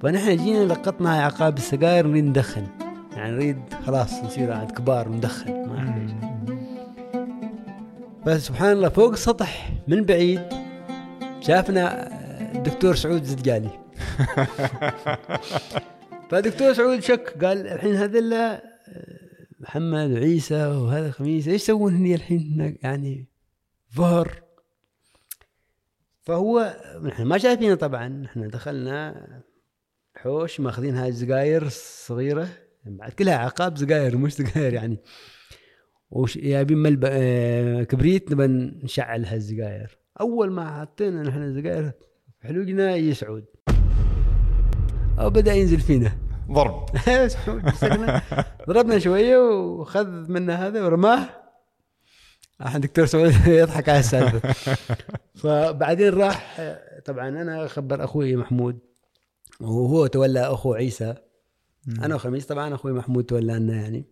فنحن 0.00 0.36
جينا 0.36 0.64
لقطنا 0.64 1.10
عقاب 1.10 1.56
السجاير 1.56 2.06
نريد 2.06 2.24
ندخن. 2.24 2.66
يعني 3.16 3.32
نريد 3.32 3.58
خلاص 3.86 4.24
نصير 4.24 4.52
عند 4.52 4.70
كبار 4.70 5.08
ندخن 5.08 5.52
ما. 5.52 6.29
فسبحان 8.26 8.72
الله 8.72 8.88
فوق 8.88 9.12
السطح 9.12 9.72
من 9.88 10.04
بعيد 10.04 10.42
شافنا 11.40 12.10
الدكتور 12.54 12.94
سعود 12.94 13.24
زدجالي 13.24 13.70
فدكتور 16.30 16.72
سعود 16.72 17.00
شك 17.00 17.44
قال 17.44 17.66
الحين 17.66 17.94
هذول 17.94 18.58
محمد 19.60 20.10
وعيسى 20.10 20.66
وهذا 20.66 21.10
خميس 21.10 21.48
إيش 21.48 21.62
يسوون 21.62 21.94
هني 21.94 22.14
الحين؟ 22.14 22.52
هناك 22.54 22.82
يعني 22.82 23.28
ظهر 23.94 24.42
فهو 26.22 26.76
نحن 27.02 27.22
ما 27.22 27.38
شايفينه 27.38 27.74
طبعا 27.74 28.08
نحن 28.08 28.48
دخلنا 28.48 29.26
حوش 30.16 30.60
ماخذين 30.60 30.96
هاي 30.96 31.08
السجاير 31.08 31.62
الصغيرة 31.62 32.48
بعد 32.84 33.12
كلها 33.12 33.36
عقاب 33.36 33.78
سجاير 33.78 34.16
مش 34.16 34.34
سجاير 34.34 34.74
يعني. 34.74 34.98
وش 36.10 36.38
جايبين 36.38 36.78
ملب 36.78 37.04
آه، 37.06 37.82
كبريت 37.82 38.32
نبى 38.32 38.46
نشعل 38.84 39.24
هالسجاير 39.24 39.98
أول 40.20 40.50
ما 40.50 40.80
حطينا 40.80 41.22
نحن 41.22 41.42
السجاير 41.42 41.92
حلوقنا 42.40 42.96
يسعود. 42.96 43.44
أو 45.18 45.30
بدأ 45.30 45.52
ينزل 45.54 45.80
فينا. 45.80 46.12
ضرب. 46.50 46.86
ضربنا 48.68 48.98
شوية 48.98 49.38
وخذ 49.38 50.32
منا 50.32 50.66
هذا 50.66 50.84
ورماه. 50.84 51.28
الحين 52.60 52.80
دكتور 52.80 53.06
سعود 53.06 53.32
يضحك 53.46 53.88
على 53.88 53.98
السالفة. 53.98 54.54
فبعدين 55.34 56.08
راح 56.08 56.60
طبعا 57.04 57.28
أنا 57.28 57.66
خبر 57.66 58.04
أخوي 58.04 58.36
محمود. 58.36 58.78
وهو 59.60 60.06
تولى 60.06 60.40
أخو 60.40 60.74
عيسى. 60.74 61.14
أنا 62.02 62.14
وخميس 62.14 62.46
طبعا 62.46 62.74
أخوي 62.74 62.92
محمود 62.92 63.24
تولى 63.24 63.52
لنا 63.52 63.74
يعني. 63.74 64.04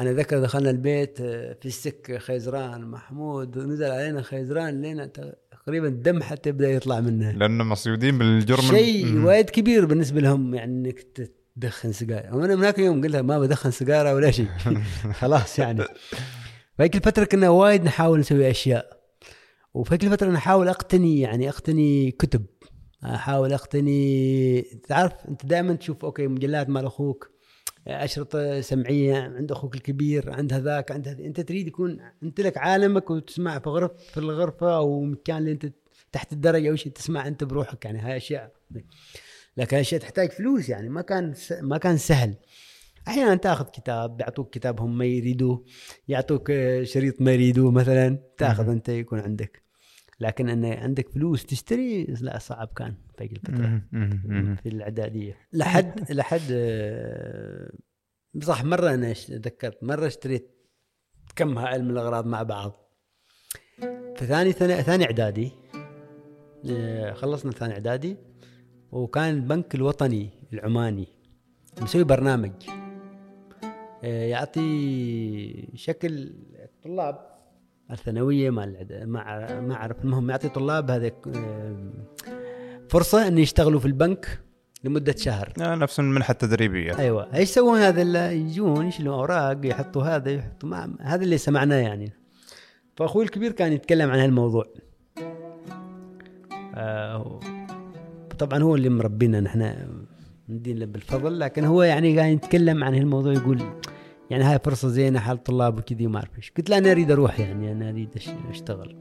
أنا 0.00 0.12
ذكر 0.12 0.40
دخلنا 0.40 0.70
البيت 0.70 1.18
في 1.22 1.66
السكه 1.66 2.18
خيزران 2.18 2.90
محمود 2.90 3.58
نزل 3.58 3.90
علينا 3.90 4.22
خيزران 4.22 4.82
لين 4.82 5.10
تقريبا 5.66 5.88
الدم 5.88 6.22
حتى 6.22 6.48
يبدأ 6.48 6.70
يطلع 6.70 7.00
منه. 7.00 7.30
لأنه 7.30 7.64
مصيودين 7.64 8.18
بالجرم 8.18 8.60
شيء. 8.60 9.24
وايد 9.24 9.50
كبير 9.50 9.84
بالنسبة 9.84 10.20
لهم 10.20 10.54
يعني 10.54 10.72
إنك 10.72 11.28
تدخن 11.56 11.92
سيجارة. 11.92 12.36
وأنا 12.36 12.56
من 12.56 12.64
هاك 12.64 12.78
اليوم 12.78 13.04
قلت 13.04 13.16
ما 13.16 13.38
بدخن 13.38 13.70
سيجارة 13.70 14.14
ولا 14.14 14.30
شيء. 14.30 14.48
خلاص 15.20 15.58
يعني. 15.58 15.84
فهيك 16.78 16.96
الفترة 16.96 17.24
كنا 17.24 17.48
وايد 17.48 17.84
نحاول 17.84 18.18
نسوي 18.18 18.50
أشياء. 18.50 19.02
وفي 19.74 19.94
هيك 19.94 20.04
الفترة 20.04 20.30
نحاول 20.30 20.68
أقتني 20.68 21.20
يعني 21.20 21.48
أقتني 21.48 22.10
كتب. 22.10 22.46
أحاول 23.04 23.52
أقتني 23.52 24.62
تعرف 24.88 25.12
أنت 25.28 25.46
دائما 25.46 25.74
تشوف 25.74 26.04
okay 26.04 26.26
مجلات 26.26 26.68
مال 26.68 26.86
أخوك. 26.86 27.31
اشرطه 27.86 28.60
سمعية 28.60 29.16
عند 29.16 29.52
أخوك 29.52 29.74
الكبير 29.74 30.30
عند 30.30 30.52
هذاك 30.52 30.90
عند 30.90 31.08
هذا. 31.08 31.24
أنت 31.24 31.40
تريد 31.40 31.66
يكون 31.66 32.00
أنت 32.22 32.40
لك 32.40 32.58
عالمك 32.58 33.10
وتسمع 33.10 33.58
في 33.58 33.68
غرف 33.68 33.90
في 33.96 34.16
الغرفة 34.16 34.76
أو 34.76 35.00
مكان 35.00 35.36
اللي 35.36 35.52
أنت 35.52 35.72
تحت 36.12 36.32
الدرج 36.32 36.66
أو 36.66 36.76
شيء 36.76 36.92
تسمع 36.92 37.26
أنت 37.26 37.44
بروحك 37.44 37.84
يعني. 37.84 37.98
هاي 37.98 38.16
أشياء. 38.16 38.52
لكن 39.56 39.76
أشياء 39.76 40.00
تحتاج 40.00 40.30
فلوس 40.30 40.68
يعني. 40.68 40.88
ما 40.88 41.00
كان 41.00 41.34
س... 41.34 41.52
ما 41.52 41.78
كان 41.78 41.96
سهل. 41.96 42.34
أحيانا 43.08 43.34
تأخذ 43.34 43.64
كتاب 43.64 44.16
بيعطوك 44.16 44.54
كتاب 44.54 44.80
هم 44.80 44.98
ما 44.98 45.04
يريدوه 45.04 45.64
يعطوك 46.08 46.52
شريط 46.82 47.20
ما 47.20 47.32
يريدوه 47.32 47.70
مثلا 47.70 48.18
تأخذ 48.38 48.68
أنت 48.68 48.88
يكون 48.88 49.20
عندك. 49.20 49.61
لكن 50.22 50.48
إن 50.48 50.64
عندك 50.64 51.08
فلوس 51.08 51.46
تشتري 51.46 52.04
لا 52.04 52.38
صعب 52.38 52.68
كان 52.76 52.94
في 53.18 53.24
الفترة. 53.24 53.82
في 54.62 54.68
الإعدادية. 54.68 55.36
لحد 55.52 56.12
لحد 56.12 56.40
آه، 56.50 57.72
صح 58.42 58.64
مرة 58.64 58.94
أنا 58.94 59.12
تذكرت 59.12 59.84
مرة 59.84 60.06
اشتريت 60.06 60.50
كم 61.36 61.58
هائل 61.58 61.84
من 61.84 61.90
الأغراض 61.90 62.26
مع 62.26 62.42
بعض. 62.42 62.72
في 64.16 64.26
ثاني 64.26 64.52
ثاني, 64.52 64.82
ثاني 64.82 65.04
إعدادي 65.04 65.52
آه، 66.70 67.12
خلصنا 67.12 67.52
ثاني 67.52 67.72
إعدادي 67.72 68.16
وكان 68.92 69.34
البنك 69.34 69.74
الوطني 69.74 70.30
العماني 70.52 71.08
مسوي 71.82 72.04
برنامج 72.04 72.52
آه، 74.04 74.24
يعطي 74.24 75.68
شكل 75.74 76.32
الطلاب 76.64 77.31
الثانوية 77.92 78.50
أع- 78.50 79.52
ما 79.52 79.74
اعرف 79.74 80.04
المهم 80.04 80.30
يعطي 80.30 80.48
طلاب 80.48 80.90
هذا 80.90 81.10
آه، 81.36 81.76
فرصة 82.88 83.28
إن 83.28 83.38
يشتغلوا 83.38 83.80
في 83.80 83.86
البنك 83.86 84.40
لمدة 84.84 85.14
شهر. 85.18 85.52
آه، 85.60 85.74
نفس 85.74 86.00
المنحة 86.00 86.32
التدريبية. 86.32 86.98
أيوه. 86.98 87.34
إيش 87.34 87.50
يسوون 87.50 87.78
هذا 87.78 88.32
يجون؟ 88.32 88.86
يشيلون 88.86 89.14
أوراق؟ 89.14 89.66
يحطوا 89.66 90.02
هذا 90.02 90.30
يحطوا 90.30 90.68
مع 90.68 90.88
هذا 91.00 91.24
اللي 91.24 91.38
سمعناه 91.38 91.76
يعني. 91.76 92.12
فأخوي 92.96 93.24
الكبير 93.24 93.52
كان 93.52 93.72
يتكلم 93.72 94.10
عن 94.10 94.18
هالموضوع. 94.18 94.64
آه 96.74 97.40
طبعا 98.38 98.62
هو 98.62 98.76
اللي 98.76 98.88
مربينا 98.88 99.40
نحن 99.40 99.74
ندين 100.48 100.78
له 100.78 100.86
بالفضل 100.86 101.40
لكن 101.40 101.64
هو 101.64 101.82
يعني 101.82 102.18
قاعد 102.18 102.32
يتكلم 102.32 102.84
عن 102.84 102.94
هالموضوع 102.94 103.32
يقول 103.32 103.62
يعني 104.32 104.44
هاي 104.44 104.58
فرصة 104.58 104.88
زينة 104.88 105.18
حال 105.18 105.42
طلاب 105.44 105.78
وكذي 105.78 106.06
ما 106.06 106.16
أعرف 106.16 106.36
إيش. 106.36 106.52
قلت 106.56 106.70
له 106.70 106.78
أنا 106.78 106.90
أريد 106.90 107.10
أروح 107.10 107.40
يعني 107.40 107.72
أنا 107.72 107.88
أريد 107.88 108.08
أشتغل. 108.50 108.96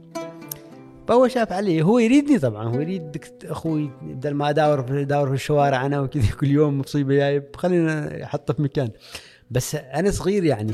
فهو 1.07 1.27
شاف 1.27 1.51
علي 1.51 1.81
هو 1.81 1.99
يريدني 1.99 2.39
طبعا 2.39 2.67
هو 2.67 2.79
يريد 2.79 3.23
أخوي 3.45 3.91
بدل 4.01 4.33
ما 4.33 4.49
اداور 4.49 4.83
في 4.83 5.01
اداور 5.01 5.27
في 5.27 5.33
الشوارع 5.33 5.85
أنا 5.85 5.99
وكذا 6.01 6.35
كل 6.39 6.47
يوم 6.47 6.79
مصيبة 6.79 7.13
جايب 7.13 7.43
خلينا 7.55 8.23
أحطه 8.23 8.53
في 8.53 8.61
مكان. 8.61 8.89
بس 9.51 9.75
أنا 9.75 10.11
صغير 10.11 10.43
يعني 10.43 10.73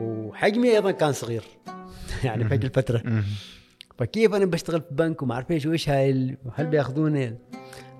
وحجمي 0.00 0.70
أيضا 0.70 0.90
كان 0.90 1.12
صغير 1.12 1.42
يعني 2.24 2.48
في 2.48 2.54
الفترة. 2.54 3.02
فكيف 3.98 4.34
أنا 4.34 4.44
بشتغل 4.44 4.80
في 4.80 4.94
بنك 4.94 5.22
وما 5.22 5.34
أعرف 5.34 5.50
إيش 5.50 5.66
وإيش 5.66 5.88
هاي 5.88 6.36
هل 6.54 6.66
بيأخذوني؟ 6.66 7.38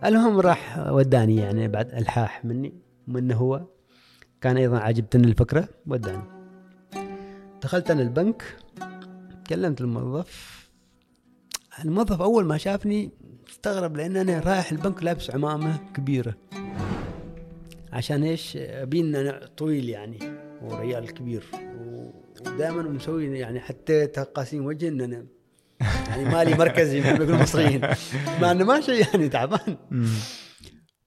المهم 0.04 0.40
راح 0.40 0.88
وداني 0.90 1.36
يعني 1.36 1.68
بعد 1.68 1.94
ألحاح 1.94 2.44
مني 2.44 2.74
منه 3.06 3.34
هو 3.34 3.66
كان 4.40 4.56
أيضا 4.56 4.78
عجبتني 4.78 5.26
الفكرة 5.26 5.68
وداني 5.86 6.22
دخلت 7.62 7.90
أنا 7.90 8.02
البنك 8.02 8.42
كلمت 9.46 9.80
الموظف. 9.80 10.60
الموظف 11.84 12.22
أول 12.22 12.44
ما 12.44 12.58
شافني 12.58 13.10
استغرب 13.50 13.96
لأن 13.96 14.16
أنا 14.16 14.40
رايح 14.40 14.72
البنك 14.72 15.02
لابس 15.02 15.30
عمامة 15.30 15.78
كبيرة. 15.94 16.34
عشان 17.92 18.22
إيش؟ 18.22 18.56
ابين 18.56 19.16
أنا 19.16 19.46
طويل 19.56 19.88
يعني 19.88 20.18
وريال 20.62 21.14
كبير. 21.14 21.44
ودائما 22.46 22.82
مسوي 22.82 23.38
يعني 23.38 23.60
حتى 23.60 24.06
تقاسيم 24.06 24.66
وجه 24.66 24.88
إن 24.88 25.00
أنا 25.00 25.26
يعني 26.08 26.24
مالي 26.24 26.54
مركزي 26.54 27.00
مثل 27.00 27.08
ما 27.08 27.16
يقولوا 27.16 27.36
المصريين. 27.36 27.80
مع 28.40 28.50
إنه 28.50 28.64
ما 28.64 28.80
شيء 28.80 29.06
يعني 29.06 29.28
تعبان. 29.28 29.76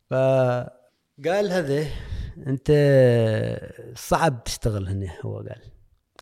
فقال 0.10 1.52
هذا 1.52 1.86
انت 2.38 2.72
صعب 3.96 4.44
تشتغل 4.44 4.88
هنا 4.88 5.14
هو 5.22 5.38
قال. 5.38 5.62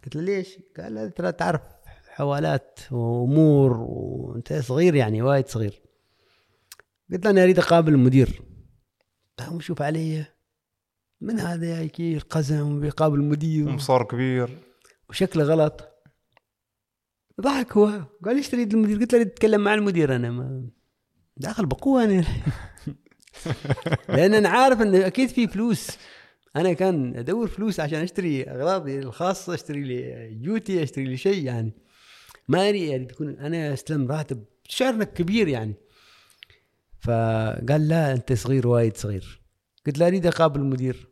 قلت 0.03 0.15
له 0.15 0.21
ليش؟ 0.21 0.59
قال 0.77 1.13
ترى 1.13 1.31
تعرف 1.31 1.61
حوالات 2.09 2.79
وأمور 2.91 3.77
وأنت 3.77 4.53
صغير 4.53 4.95
يعني 4.95 5.21
وايد 5.21 5.47
صغير. 5.47 5.81
قلت 7.11 7.25
له 7.25 7.31
أنا 7.31 7.43
أريد 7.43 7.59
أقابل 7.59 7.93
المدير. 7.93 8.41
قام 9.37 9.59
شوف 9.59 9.81
علي 9.81 10.25
من 11.21 11.39
هذا 11.39 11.81
يا 11.81 11.87
كي 11.87 12.17
القزم 12.17 12.79
بيقابل 12.79 13.19
المدير. 13.19 13.69
مصار 13.69 14.03
كبير. 14.03 14.57
وشكله 15.09 15.43
غلط. 15.43 15.87
ضحك 17.41 17.77
هو. 17.77 18.03
قال 18.25 18.35
ليش 18.35 18.49
تريد 18.49 18.73
المدير؟ 18.73 18.99
قلت 18.99 19.13
له 19.13 19.19
أريد 19.19 19.31
أتكلم 19.31 19.63
مع 19.63 19.73
المدير 19.73 20.15
أنا 20.15 20.31
ما 20.31 20.69
داخل 21.37 21.65
بقوة 21.65 22.03
أنا. 22.03 22.25
لأن 24.15 24.33
أنا 24.33 24.49
عارف 24.49 24.81
انه 24.81 25.07
أكيد 25.07 25.29
في 25.29 25.47
فلوس. 25.47 25.97
أنا 26.55 26.73
كان 26.73 27.15
أدور 27.15 27.47
فلوس 27.47 27.79
عشان 27.79 27.99
أشتري 28.01 28.43
أغراضي 28.43 28.99
الخاصة 28.99 29.53
أشتري 29.53 29.81
لي 29.81 30.29
جوتي 30.41 30.83
أشتري 30.83 31.03
لي 31.03 31.17
شيء 31.17 31.43
يعني. 31.43 31.73
ما 32.47 32.69
اريد 32.69 32.89
يعني 32.89 33.05
تكون 33.05 33.39
أنا 33.39 33.73
أستلم 33.73 34.11
راتب 34.11 34.43
شعر 34.63 35.03
كبير 35.03 35.47
يعني. 35.47 35.73
فقال 36.99 37.87
لا 37.87 38.13
أنت 38.13 38.33
صغير 38.33 38.67
وايد 38.67 38.97
صغير. 38.97 39.41
قلت 39.85 39.97
له 39.97 40.07
أريد 40.07 40.25
أقابل 40.25 40.59
المدير. 40.59 41.07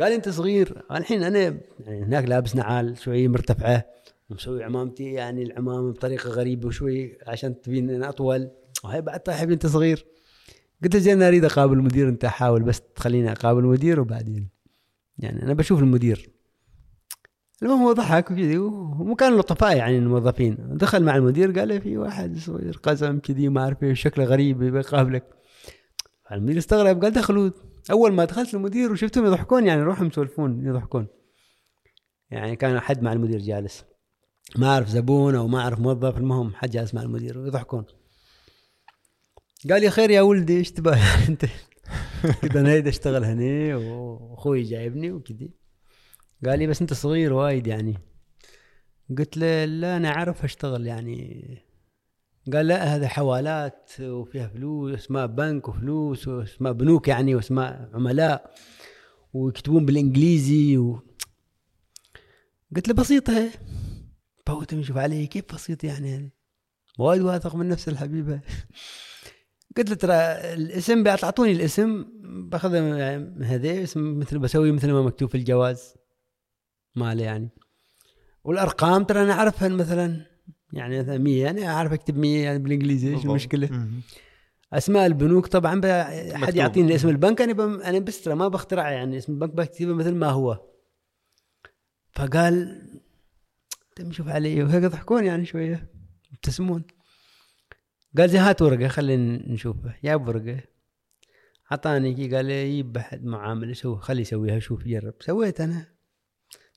قال 0.00 0.12
أنت 0.12 0.28
صغير؟ 0.28 0.82
الحين 0.90 1.22
أنا 1.22 1.38
يعني 1.38 2.02
هناك 2.02 2.24
لابس 2.24 2.56
نعال 2.56 2.98
شوي 2.98 3.28
مرتفعة. 3.28 3.84
ومسوي 4.30 4.64
عمامتي 4.64 5.12
يعني 5.12 5.42
العمامة 5.42 5.92
بطريقة 5.92 6.30
غريبة 6.30 6.68
وشوي 6.68 7.18
عشان 7.26 7.60
تبين 7.60 7.90
أنا 7.90 8.08
أطول. 8.08 8.50
وهي 8.84 9.00
بعد 9.00 9.20
طيب 9.20 9.50
انت 9.50 9.66
صغير. 9.66 10.06
قلت 10.82 10.94
له 10.94 11.00
زين 11.00 11.22
أريد 11.22 11.44
أقابل 11.44 11.78
المدير 11.78 12.08
أنت 12.08 12.26
حاول 12.26 12.62
بس 12.62 12.80
تخليني 12.80 13.32
أقابل 13.32 13.60
المدير 13.60 14.00
وبعدين. 14.00 14.48
يعني 15.18 15.42
أنا 15.42 15.54
بشوف 15.54 15.80
المدير. 15.80 16.30
المهم 17.62 17.82
هو 17.82 17.92
ضحك 17.92 18.30
وكذي 18.30 18.58
وهم 18.58 19.14
كانوا 19.14 19.38
لطفاء 19.38 19.76
يعني 19.76 19.98
الموظفين. 19.98 20.56
دخل 20.60 21.02
مع 21.02 21.16
المدير 21.16 21.58
قال 21.58 21.68
له 21.68 21.78
في 21.78 21.96
واحد 21.96 22.38
صغير 22.38 22.80
قزم 22.82 23.18
كذي 23.18 23.48
ما 23.48 23.60
أعرف 23.60 23.82
إيش 23.82 24.02
شكله 24.02 24.24
غريب 24.24 24.62
يبي 24.62 24.78
يقابلك. 24.78 25.24
المدير 26.32 26.58
استغرب 26.58 27.02
قال 27.02 27.12
دخلوا. 27.12 27.50
أول 27.90 28.12
ما 28.12 28.24
دخلت 28.24 28.54
المدير 28.54 28.92
وشفتهم 28.92 29.26
يضحكون 29.26 29.66
يعني 29.66 29.82
روحهم 29.82 30.06
يسولفون 30.06 30.66
يضحكون. 30.66 31.06
يعني 32.30 32.56
كان 32.56 32.80
حد 32.80 33.02
مع 33.02 33.12
المدير 33.12 33.38
جالس. 33.38 33.84
ما 34.56 34.66
أعرف 34.66 34.88
زبون 34.88 35.34
أو 35.34 35.48
ما 35.48 35.60
أعرف 35.60 35.80
موظف 35.80 36.16
المهم 36.16 36.54
حد 36.54 36.70
جالس 36.70 36.94
مع 36.94 37.02
المدير 37.02 37.38
ويضحكون 37.38 37.84
قال 39.70 39.80
لي 39.80 39.90
خير 39.90 40.10
يا 40.10 40.20
ولدي 40.20 40.56
إيش 40.56 40.70
تبغى؟ 40.70 41.00
أنت 41.28 41.44
قلت 42.42 42.56
أنا 42.56 42.88
أشتغل 42.88 43.24
هنا 43.24 43.76
وأخوي 43.76 44.62
جايبني 44.62 45.12
وكذي 45.12 45.50
قال 46.46 46.58
لي 46.58 46.66
بس 46.66 46.80
أنت 46.80 46.92
صغير 46.92 47.32
وايد 47.32 47.66
يعني. 47.66 47.98
قلت 49.18 49.36
له 49.36 49.64
لا 49.64 49.96
أنا 49.96 50.08
أعرف 50.08 50.44
أشتغل 50.44 50.86
يعني. 50.86 51.58
قال 52.52 52.66
لا 52.66 52.96
هذا 52.96 53.08
حوالات 53.08 53.90
وفيها 54.00 54.48
فلوس 54.48 54.94
اسمها 54.94 55.26
بنك 55.26 55.68
وفلوس 55.68 56.28
واسمها 56.28 56.72
بنوك 56.72 57.08
يعني 57.08 57.34
واسماء 57.34 57.90
عملاء 57.94 58.54
ويكتبون 59.32 59.86
بالإنجليزي 59.86 60.78
و... 60.78 61.02
قلت 62.76 62.88
له 62.88 62.94
بسيطة. 62.94 63.50
فهو 64.46 64.64
يشوف 64.72 64.96
علي 64.96 65.26
كيف 65.26 65.54
بسيط 65.54 65.84
يعني 65.84 66.10
يعني 66.10 66.30
وايد 66.98 67.22
واثق 67.22 67.56
من 67.56 67.68
نفس 67.68 67.88
الحبيبة. 67.88 68.40
قلت 69.76 69.90
له 69.90 69.94
ترى 69.94 70.14
الاسم 70.54 71.02
بيعطوني 71.02 71.52
الاسم 71.52 72.04
بأخذه 72.50 72.80
من 72.80 73.44
هذا 73.44 73.82
اسم 73.82 74.18
مثل 74.18 74.38
بسوي 74.38 74.72
مثل 74.72 74.92
ما 74.92 75.02
مكتوب 75.02 75.28
في 75.28 75.34
الجواز 75.34 75.94
ماله 76.96 77.24
يعني 77.24 77.48
والأرقام 78.44 79.04
ترى 79.04 79.22
أنا 79.22 79.32
أعرفها 79.32 79.68
مثلا 79.68 80.20
يعني 80.72 80.98
مثلا 80.98 81.18
100 81.18 81.50
أنا 81.50 81.66
أعرف 81.66 81.92
أكتب 81.92 82.18
100 82.18 82.44
يعني 82.44 82.58
بالإنجليزي 82.58 83.14
إيش. 83.14 83.24
المشكلة؟ 83.24 83.88
أسماء 84.72 85.06
البنوك 85.06 85.46
طبعا 85.46 85.80
حد. 86.32 86.56
يعطيني 86.56 86.94
اسم 86.94 87.08
البنك 87.08 87.42
أنا 87.42 87.52
بم... 87.52 87.80
أنا 87.80 87.98
بس 87.98 88.22
ترى 88.22 88.34
ما 88.34 88.48
بخترع 88.48 88.90
يعني 88.90 89.18
اسم 89.18 89.32
البنك 89.32 89.50
بكتبه 89.50 89.94
مثل 89.94 90.14
ما 90.14 90.30
هو 90.30 90.60
فقال 92.12 92.82
تم 93.96 94.12
شوف 94.12 94.28
علي 94.28 94.62
وهيك 94.62 94.84
ضحكون 94.84 95.24
يعني 95.24 95.44
شوية 95.44 95.90
يبتسمون 96.32 96.84
قال 98.18 98.30
زي 98.30 98.38
هات 98.38 98.62
ورقة 98.62 98.88
خلينا 98.88 99.52
نشوفها 99.52 99.96
جاب 100.04 100.28
ورقة 100.28 100.60
أعطاني 101.72 102.14
كي 102.14 102.36
قال 102.36 102.44
لي 102.44 102.68
يجيب 102.68 102.96
احد 102.96 103.24
معامل 103.24 103.70
يسوي 103.70 103.96
خلي 103.96 104.20
يسويها 104.20 104.58
شوف 104.58 104.84
جرب. 104.84 105.14
سويت 105.20 105.60
أنا. 105.60 105.86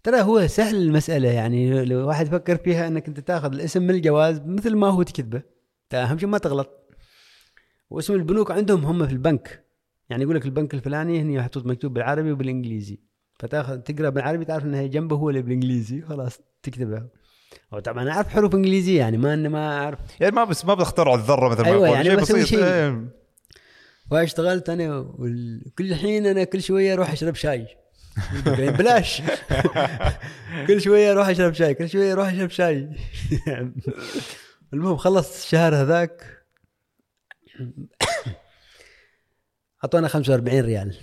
ترى 0.04 0.22
هو 0.22 0.48
سهل 0.48 0.76
المسألة 0.76 1.30
يعني 1.30 1.86
لو 1.86 2.08
واحد 2.08 2.28
يفكر 2.28 2.58
فيها 2.58 2.88
إنك 2.88 3.08
أنت 3.08 3.20
تاخذ 3.20 3.54
الاسم 3.54 3.84
من 3.84 3.90
الجواز 3.90 4.42
مثل 4.42 4.76
ما 4.76 4.88
هو 4.88 5.04
تكتبه 5.04 5.42
أهم 5.94 6.18
شيء 6.18 6.30
ما 6.30 6.38
تغلط. 6.38 6.70
واسم 7.90 8.14
البنوك 8.14 8.52
عندهم 8.52 8.86
هم 8.86 9.08
في 9.08 9.14
البنك. 9.14 9.66
يعني 10.10 10.24
يقول 10.24 10.36
لك 10.36 10.46
البنك 10.46 10.74
الفلاني 10.74 11.22
هني 11.22 11.38
محطوط 11.38 11.66
مكتوب 11.66 11.94
بالعربي 11.94 12.32
وبالإنجليزي. 12.32 13.00
فتاخذ 13.40 13.78
تقرأ 13.78 14.10
بالعربي 14.10 14.46
تعرف 14.46 14.66
إنها 14.66 14.88
جنبه 14.88 15.16
هو 15.16 15.30
اللي 15.30 15.42
بالإنجليزي 15.42 16.02
خلاص 16.02 16.40
تكتبها 16.64 17.10
وطبعا 17.72 18.04
أنا 18.04 18.12
أعرف 18.12 18.28
حروف 18.28 18.56
إنجليزية 18.56 19.00
يعني 19.00 19.18
ما 19.18 19.34
اني 19.34 19.50
ما 19.50 19.78
أعرف. 19.78 20.00
يعني 20.20 20.36
ما 20.36 20.44
بس 20.44 20.66
ما 20.66 20.74
بتخترع 20.74 21.16
الذرة 21.16 21.50
مثل 21.50 21.62
ما 21.62 21.68
أيوة، 21.68 21.88
يقول 21.88 22.06
يعني 22.06 22.26
شيء 22.26 22.36
بسيط. 22.36 22.48
شيء. 22.48 22.64
إيه. 22.64 23.18
واشتغلت 24.12 24.70
أنا 24.70 24.98
وكل 24.98 25.96
حين 25.96 26.26
أنا 26.26 26.44
كل 26.44 26.62
شوية 26.62 26.94
أروح 26.94 27.12
أشرب 27.12 27.36
شاي. 27.36 27.68
بلاش. 28.46 29.22
كل 30.68 30.82
شوية 30.82 31.12
أروح 31.12 31.28
أشرب 31.28 31.54
شاي 31.54 31.74
كل 31.74 31.90
شوية 31.90 32.14
أروح 32.14 32.28
أشرب 32.28 32.50
شاي. 32.50 32.90
المهم 34.74 34.98
خلص 34.98 35.44
الشهر 35.44 35.76
هذاك. 35.76 36.44
أعطونا 39.84 40.08
45 40.08 40.60
ريال. 40.60 40.96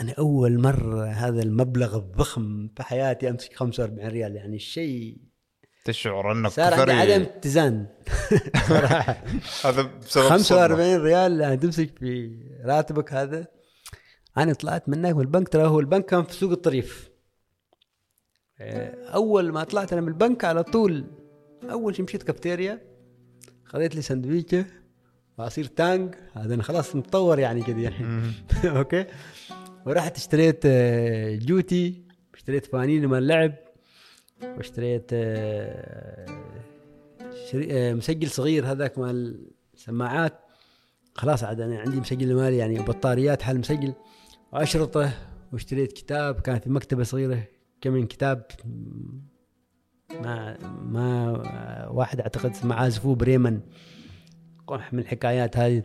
أنا 0.00 0.14
أول 0.18 0.58
مرة 0.58 1.06
هذا 1.06 1.42
المبلغ 1.42 1.96
الضخم 1.96 2.68
في 2.76 2.82
حياتي 2.82 3.30
أمسك 3.30 3.56
45 3.56 4.08
ريال 4.08 4.36
يعني 4.36 4.56
الشيء 4.56 5.29
تشعر 5.84 6.32
أنك 6.32 6.50
صار 6.50 6.90
عندي. 6.90 6.92
عدم 6.92 7.22
اتزان. 7.22 7.86
صراحة 8.68 9.24
هذا 9.64 9.82
بسبب 9.82 10.28
45 10.28 10.96
ريال 10.96 11.40
يعني 11.40 11.56
تمسك 11.56 11.98
في 11.98 12.38
راتبك 12.64 13.12
هذا. 13.12 13.46
أنا 14.38 14.52
طلعت 14.52 14.88
من 14.88 14.98
هناك 14.98 15.14
من 15.14 15.20
البنك 15.20 15.48
ترى 15.48 15.66
هو 15.66 15.80
البنك 15.80 16.04
كان 16.04 16.22
في 16.22 16.32
سوق 16.32 16.50
الطريف. 16.50 17.10
آه، 18.60 18.94
أول 19.14 19.52
ما 19.52 19.64
طلعت 19.64 19.92
أنا 19.92 20.00
من 20.00 20.08
البنك 20.08 20.44
على 20.44 20.62
طول 20.62 21.04
أول 21.70 21.96
شيء 21.96 22.04
مشيت 22.04 22.22
كافتيريا 22.22 22.80
خذيت 23.64 23.94
لي 23.94 24.02
سندويشه 24.02 24.64
وعصير 25.38 25.64
تانج 25.64 26.14
هذا 26.32 26.54
أنا 26.54 26.62
خلاص 26.62 26.96
متطور 26.96 27.38
يعني 27.38 27.62
كذا 27.62 27.78
يعني. 27.78 28.32
Okay. 28.78 29.06
ورحت 29.86 30.16
اشتريت 30.16 30.60
آه، 30.64 31.36
جوتي 31.36 32.04
اشتريت 32.34 32.66
فانيل 32.66 33.08
مال 33.08 33.26
لعب. 33.26 33.54
واشتريت 34.42 35.10
آه،. 35.12 36.26
آه، 37.54 37.92
مسجل 37.92 38.30
صغير 38.30 38.66
هذاك 38.66 38.98
مال 38.98 39.46
سماعات. 39.74 40.40
خلاص 41.14 41.44
عاد 41.44 41.60
أنا 41.60 41.80
عندي 41.80 42.00
مسجل 42.00 42.34
مالي 42.34 42.56
يعني 42.56 42.78
بطاريات 42.78 43.42
حل 43.42 43.58
مسجل. 43.58 43.92
وأشرطه 44.52 45.12
واشتريت 45.52 45.92
كتاب 45.92 46.40
كان 46.40 46.58
في 46.58 46.70
مكتبة 46.70 47.02
صغيرة 47.02 47.42
كم 47.80 47.92
من 47.92 48.06
كتاب. 48.06 48.46
ما 50.22 50.58
ما 50.82 51.88
واحد 51.88 52.20
أعتقد 52.20 52.50
اسمه 52.50 52.74
عازفوه 52.74 53.14
بريمن. 53.14 53.60
من 54.92 54.98
الحكايات 54.98 55.56
هذه. 55.56 55.82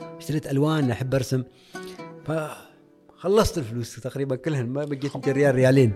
اشتريت 0.00 0.46
ألوان 0.46 0.90
أحب 0.90 1.14
أرسم. 1.14 1.44
فخلصت 3.26 3.58
الفلوس 3.58 4.00
تقريبا 4.00 4.36
كلهن 4.36 4.66
ما 4.66 4.84
بقيت 4.84 5.14
يمكن 5.14 5.32
ريال 5.32 5.54
ريالين. 5.54 5.92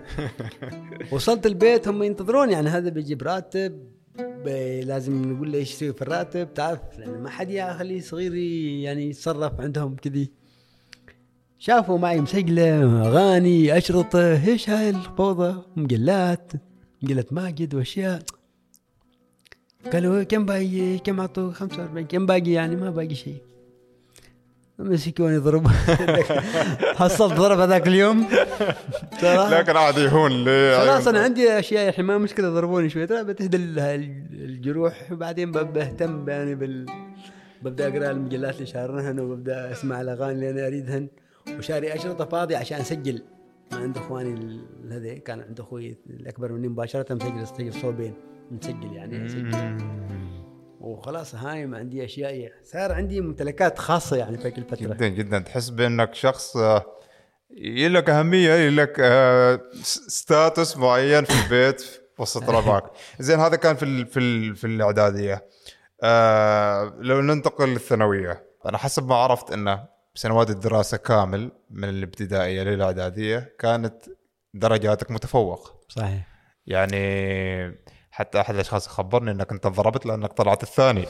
وصلت 1.11 1.45
البيت 1.45 1.87
هم 1.87 2.03
ينتظرون 2.03 2.49
يعني 2.49 2.69
هذا 2.69 2.89
بيجيب 2.89 3.23
راتب 3.23 3.83
ب- 4.45 4.83
لازم 4.85 5.31
نقول 5.33 5.51
له 5.51 5.57
إيش 5.57 5.71
يسوي 5.73 5.93
في 5.93 6.01
الراتب 6.01 6.53
تعرف 6.53 6.79
لأن 6.97 7.23
ما 7.23 7.29
حد 7.29 7.49
يخليه 7.49 8.01
صغير 8.01 8.35
يعني 8.83 9.09
يتصرف 9.09 9.61
عندهم 9.61 9.95
كذي. 9.95 10.31
شافوا 11.59 11.97
معي 11.97 12.21
مسجلة 12.21 12.83
أغاني 13.07 13.77
أشرطة 13.77 14.47
إيش 14.47 14.69
هاي 14.69 14.89
الفوضى 14.89 15.63
مجلات 15.75 16.51
مجله 17.03 17.25
ماجد 17.31 17.75
وأشياء. 17.75 18.21
قالوا 19.93 20.23
كم 20.23 20.45
باقي؟ 20.45 20.97
كم 20.97 21.19
اعطوا 21.19 21.51
45 21.51 22.05
كم 22.07 22.25
باقي؟ 22.25 22.51
يعني 22.51 22.75
ما 22.75 22.89
باقي 22.89 23.15
شيء. 23.15 23.41
مسكوني 24.79 25.37
ضرب 25.37 25.67
حصلت 26.95 27.33
ضرب 27.33 27.59
هذاك 27.59 27.87
اليوم. 27.87 28.27
صراحة. 29.21 29.59
لكن 29.59 29.77
عاد 29.77 29.97
يهون 29.97 30.45
خلاص 30.77 31.07
أنا 31.07 31.19
عندي 31.19 31.59
أشياء 31.59 31.89
الحين 31.89 32.05
ما 32.05 32.17
مشكلة 32.17 32.49
ضربوني 32.49 32.89
شوي 32.89 33.07
ترى 33.07 33.23
بتهدى 33.23 33.57
ال- 33.57 33.79
الجروح 34.33 35.11
وبعدين 35.11 35.51
بهتم 35.51 36.29
يعني 36.29 36.55
بال 36.55 36.85
ببدأ 37.61 37.87
أقرأ 37.87 38.11
المجلات 38.11 38.55
اللي 38.55 38.65
شارنهن 38.65 39.19
وببدأ 39.19 39.71
أسمع 39.71 40.01
الأغاني 40.01 40.33
اللي 40.33 40.49
أنا 40.49 40.67
اريدهن 40.67 41.07
وشاري 41.57 41.95
أشرطة 41.95 42.25
فاضية 42.25 42.57
عشان 42.57 42.77
أسجل. 42.79 43.21
ما 43.71 43.77
عند 43.77 43.97
إخواني 43.97 44.59
هذا 44.91 45.13
كان 45.13 45.39
عند 45.41 45.59
أخوي 45.59 45.97
الأكبر 46.09 46.51
مني 46.51 46.67
مباشرة 46.67 47.13
مسجل 47.13 47.73
صوبين. 47.73 48.13
مسجل 48.51 48.93
يعني 48.93 49.25
أسجل. 49.25 49.77
وخلاص 50.81 51.35
هاي 51.35 51.65
ما 51.65 51.77
عندي 51.77 52.05
أشياء 52.05 52.51
صار 52.63 52.91
عندي 52.91 53.21
ممتلكات 53.21 53.79
خاصة 53.79 54.17
يعني 54.17 54.37
في 54.37 54.47
الفترة. 54.47 54.93
جدا 54.93 55.07
جدا. 55.07 55.39
تحس 55.39 55.69
بأنك 55.69 56.13
شخص 56.13 56.57
آه، 56.57 56.85
لك 57.87 58.09
أهمية 58.09 58.69
لك 58.69 58.95
آه، 58.99 59.61
ستاتس 59.83 60.77
معين 60.77 61.25
في 61.25 61.43
البيت 61.43 62.01
وسط 62.19 62.49
ربعك. 62.57 62.83
زين 63.19 63.39
هذا 63.39 63.55
كان 63.55 63.75
في 63.75 63.83
ال 63.85 64.07
في 64.07 64.19
ال 64.19 64.55
في 64.55 64.67
الإعدادية. 64.67 65.45
آه 66.03 66.93
لو 66.99 67.21
ننتقل 67.21 67.69
للثانوية. 67.69 68.43
أنا 68.65 68.77
حسب 68.77 69.07
ما 69.07 69.15
عرفت 69.15 69.51
انه 69.51 69.85
سنوات 70.15 70.49
الدراسة 70.49 70.97
كامل 70.97 71.51
من 71.69 71.89
الابتدائية 71.89 72.63
للاعداديه 72.63 73.55
كانت 73.59 73.95
درجاتك 74.53 75.11
متفوق 75.11 75.85
صحيح. 75.89 76.27
يعني 76.65 77.01
حتى 78.21 78.39
أحد 78.41 78.53
الأشخاص 78.53 78.87
خبرني 78.87 79.31
إنك 79.31 79.51
أنت 79.51 79.67
ضربت 79.67 80.05
لأنك 80.05 80.33
طلعت 80.33 80.63
الثاني. 80.63 81.05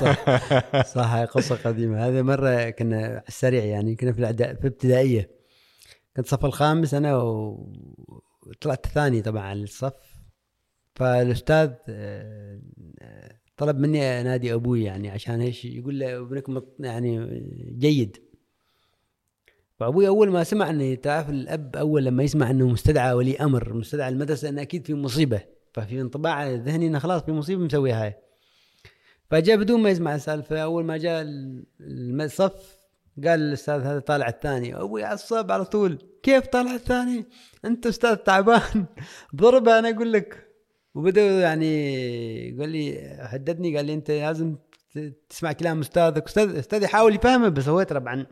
صح. 0.00 0.24
صح 0.94 1.12
هاي 1.14 1.24
قصة 1.24 1.56
قديمة. 1.56 2.08
هذه 2.08 2.22
مرة 2.22 2.70
كنا 2.70 2.96
على 3.06 3.22
السريع 3.28 3.64
يعني 3.64 3.96
كنا 3.96 4.12
في 4.12 4.18
الأعدا- 4.20 4.60
في 4.60 4.66
ابتدائية 4.66 5.30
كنت 6.16 6.24
الصف 6.26 6.44
الخامس 6.44 6.94
أنا 6.94 7.16
و- 7.16 7.72
وطلعت 8.46 8.86
الثاني 8.86 9.22
طبعا 9.22 9.42
على 9.42 9.62
الصف. 9.62 9.92
فالأستاذ 10.94 11.70
آه، 11.88 12.60
طلب 13.56 13.78
مني 13.78 14.20
أنادي 14.20 14.54
أبوي 14.54 14.84
يعني 14.84 15.10
عشان 15.10 15.40
إيش؟ 15.40 15.64
يقول 15.64 15.98
له 15.98 16.16
ابنك 16.18 16.44
يعني 16.80 17.40
جيد. 17.78 18.16
فأبوي 19.78 20.08
أول 20.08 20.30
ما 20.30 20.44
سمع 20.44 20.70
أني 20.70 20.96
تعرف 20.96 21.30
الأب 21.30 21.76
أول 21.76 22.04
لما 22.04 22.22
يسمع 22.22 22.50
أنه 22.50 22.68
مستدعى 22.68 23.12
ولي 23.12 23.36
أمر 23.36 23.72
مستدعى 23.74 24.08
المدرسة 24.08 24.48
أنه 24.48 24.62
أكيد 24.62 24.86
في 24.86 24.94
مصيبة. 24.94 25.53
ففي 25.74 26.00
انطباع 26.00 26.50
ذهني 26.50 26.86
أنه 26.86 26.98
خلاص 26.98 27.22
في 27.22 27.32
مصيبة 27.32 27.64
مسويها 27.64 28.04
هاي. 28.04 28.14
فجاء 29.30 29.56
بدون 29.56 29.82
ما 29.82 29.90
يسمع 29.90 30.14
السالفة 30.14 30.58
أول 30.58 30.84
ما 30.84 30.96
جاء 30.96 31.26
الصف 31.80 32.78
قال 33.24 33.40
الأستاذ 33.40 33.80
هذا 33.80 33.98
طالع 33.98 34.28
الثاني 34.28 34.76
أبوي 34.76 35.04
عصب 35.04 35.52
على 35.52 35.64
طول. 35.64 35.98
كيف 36.22 36.46
طالع 36.46 36.74
الثاني؟ 36.74 37.26
أنت 37.64 37.86
أستاذ 37.86 38.14
تعبان. 38.14 38.86
ضربه 39.36 39.78
أنا 39.78 39.90
أقول 39.90 40.12
لك. 40.12 40.48
وبدا 40.94 41.40
يعني 41.40 42.56
قال 42.60 42.68
لي 42.68 42.98
هددني 43.20 43.76
قال 43.76 43.86
لي 43.86 43.94
أنت 43.94 44.10
لازم 44.10 44.56
تسمع 45.30 45.52
كلام 45.52 45.80
أستاذك. 45.80 46.24
أستاذ 46.24 46.56
أستاذ 46.56 46.82
يحاول 46.82 47.14
يفهمه 47.14 47.48
بس 47.48 47.68
هو 47.68 47.82
طبعا 47.82 48.26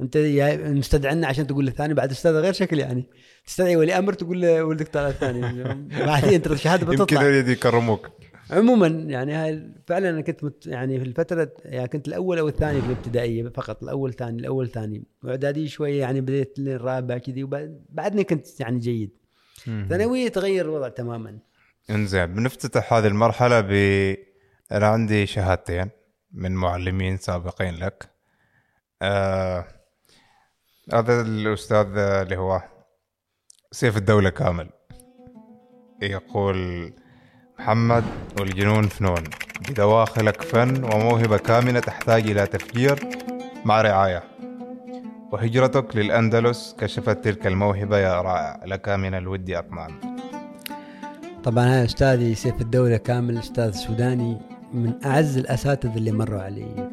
انت 0.00 0.16
يا- 0.16 0.68
مستدعنا 0.70 1.26
عشان 1.26 1.46
تقول 1.46 1.66
للثاني 1.66 1.94
بعد 1.94 2.10
أستاذ 2.10 2.32
غير 2.32 2.52
شكل 2.52 2.78
يعني. 2.78 3.06
تستدعي 3.46 3.76
ولي 3.76 3.98
أمر 3.98 4.12
تقول 4.12 4.46
ولدك 4.60 4.88
طالع 4.88 5.08
الثاني. 5.08 5.64
بعدين 6.06 6.32
انت 6.34 6.46
الشهادة 6.46 6.82
يمكن 6.92 7.04
بتطلع 7.04 7.22
يريد 7.22 7.48
يكرموك. 7.48 8.10
عموما 8.50 8.86
يعني 8.86 9.32
هاي 9.32 9.70
فعلا 9.86 10.10
أنا 10.10 10.20
كنت 10.20 10.44
مت 10.44 10.66
يعني 10.66 10.98
في 10.98 11.04
الفترة 11.04 11.52
يعني 11.64 11.88
كنت 11.88 12.08
الأول 12.08 12.38
أو 12.38 12.48
الثاني 12.48 12.80
في 12.80 12.86
الابتدائية 12.86 13.48
فقط 13.48 13.82
الأول 13.82 14.14
ثاني 14.14 14.40
الأول 14.40 14.68
ثاني. 14.70 15.04
وإعدادي 15.24 15.68
شوية 15.68 16.00
يعني 16.00 16.20
بديت 16.20 16.58
للرابع 16.58 17.18
كذي 17.18 17.44
وبعدني 17.44 18.24
كنت 18.24 18.60
يعني 18.60 18.78
جيد. 18.78 19.10
ثانوية 19.64 20.28
تغير 20.28 20.64
الوضع 20.64 20.88
تماما. 20.88 21.38
انزين 21.90 22.26
بنفتتح 22.26 22.92
هذه 22.92 23.06
المرحلة 23.06 23.60
ب 23.60 23.70
أنا 24.72 24.86
عندي 24.86 25.26
شهادتين 25.26 25.90
من 26.32 26.52
معلمين 26.52 27.16
سابقين 27.16 27.74
لك. 27.74 28.10
آه... 29.02 29.64
هذا 30.94 31.20
الأستاذ 31.20 31.86
اللي 31.96 32.36
هو 32.36 32.62
سيف 33.72 33.96
الدولة 33.96 34.30
كامل. 34.30 34.70
يقول 36.02 36.92
محمد 37.58 38.04
والجنون 38.40 38.88
فنون. 38.88 39.24
بدواخلك 39.68 40.42
فن 40.42 40.84
وموهبة 40.84 41.36
كامنة 41.36 41.80
تحتاج 41.80 42.30
إلى 42.30 42.46
تفجير 42.46 43.08
مع 43.64 43.80
رعاية. 43.82 44.22
وهجرتك 45.32 45.96
للأندلس 45.96 46.76
كشفت 46.78 47.24
تلك 47.24 47.46
الموهبة 47.46 47.98
يا 47.98 48.22
رائع. 48.22 48.64
لك 48.64 48.88
من 48.88 49.14
الود 49.14 49.50
اطماع 49.50 49.88
طبعا 51.44 51.64
هذا 51.64 51.84
أستاذي 51.84 52.34
سيف 52.34 52.60
الدولة 52.60 52.96
كامل 52.96 53.38
أستاذ 53.38 53.70
سوداني 53.70 54.40
من 54.72 55.04
أعز 55.04 55.38
الأساتذة 55.38 55.96
اللي 55.96 56.12
مروا 56.12 56.40
علي. 56.40 56.90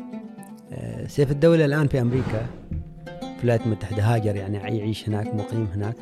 آه، 0.72 1.08
سيف 1.08 1.32
الدولة 1.32 1.66
الآن 1.66 1.88
في 1.88 2.02
أمريكا. 2.02 2.48
في 3.38 3.44
الولايات 3.44 3.66
المتحده 3.66 4.04
هاجر 4.04 4.36
يعني 4.36 4.78
يعيش 4.78 5.10
هناك 5.10 5.34
مقيم 5.34 5.66
هناك. 5.66 5.96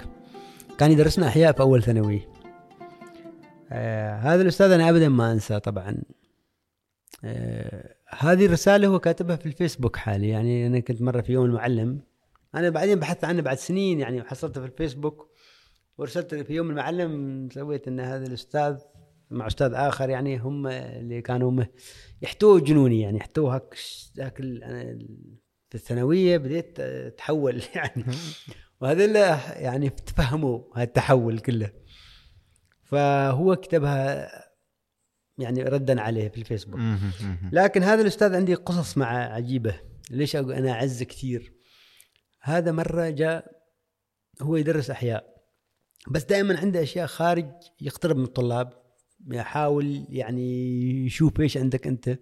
كان 0.77 0.91
يدرسنا 0.91 1.27
أحياء 1.27 1.53
في 1.53 1.59
أول 1.59 1.83
ثانوي. 1.83 2.21
آه 3.71 4.15
هذا 4.15 4.41
الأستاذ 4.41 4.71
أنا 4.71 4.89
ابدا 4.89 5.09
ما 5.09 5.31
أنساه 5.31 5.57
طبعا. 5.57 5.97
آه 7.23 7.95
هذه 8.09 8.45
الرسالة 8.45 8.87
هو 8.87 8.99
كاتبها 8.99 9.35
في 9.35 9.45
الفيسبوك 9.45 9.95
حالي 9.95 10.29
يعني 10.29 10.67
أنا 10.67 10.79
كنت 10.79 11.01
مرة 11.01 11.21
في 11.21 11.33
يوم 11.33 11.45
المعلم. 11.45 12.01
أنا 12.55 12.69
بعدين 12.69 12.99
بحثت 12.99 13.25
عنه 13.25 13.41
بعد 13.41 13.57
سنين 13.57 13.99
يعني 13.99 14.23
حصلته 14.23 14.61
في 14.61 14.67
الفيسبوك. 14.67 15.31
وارسلت 15.97 16.35
في 16.35 16.53
يوم 16.53 16.69
المعلم 16.69 17.49
سويت 17.51 17.87
إن 17.87 17.99
هذا 17.99 18.25
الأستاذ 18.27 18.77
مع 19.29 19.47
أستاذ 19.47 19.73
آخر 19.73 20.09
يعني 20.09 20.37
هم 20.37 20.67
اللي 20.67 21.21
كانوا 21.21 21.63
يحتووا 22.21 22.59
جنوني 22.59 23.01
يعني 23.01 23.17
يحتووا 23.17 23.59
ذاك 24.17 24.41
الثانوية 25.75 26.37
بديت 26.37 26.79
اتحول 26.79 27.63
يعني. 27.75 28.05
وهذول 28.81 29.15
يعني 29.15 29.89
تفهموا 29.89 30.63
هالتحول 30.75 31.39
كله. 31.39 31.71
فهو 32.83 33.55
كتبها 33.55 34.29
يعني 35.37 35.63
ردا 35.63 36.01
عليه 36.01 36.29
في 36.29 36.37
الفيسبوك. 36.37 36.79
لكن 37.51 37.83
هذا 37.83 38.01
الأستاذ 38.01 38.35
عندي 38.35 38.53
قصص 38.53 38.97
مع 38.97 39.33
عجيبة. 39.33 39.79
ليش 40.11 40.35
أقول 40.35 40.53
أنا 40.53 40.71
أعز 40.71 41.03
كثير؟ 41.03 41.53
هذا 42.41 42.71
مرة 42.71 43.09
جاء 43.09 43.51
هو 44.41 44.55
يدرس 44.55 44.89
أحياء. 44.89 45.35
بس 46.11 46.23
دائما 46.23 46.59
عنده 46.59 46.83
أشياء 46.83 47.07
خارج 47.07 47.51
يقترب 47.81 48.17
من 48.17 48.23
الطلاب. 48.23 48.73
يحاول 49.31 50.05
يعني 50.09 51.05
يشوف 51.05 51.39
إيش 51.39 51.57
عندك 51.57 51.87
أنت. 51.87 52.19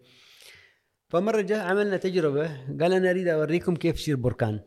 فمرة 1.13 1.41
جاء 1.41 1.65
عملنا 1.65 1.97
تجربة 1.97 2.47
قال 2.67 2.93
أنا 2.93 3.09
أريد 3.09 3.27
أوريكم 3.27 3.75
كيف 3.75 3.95
يصير 3.99 4.15
بركان. 4.15 4.59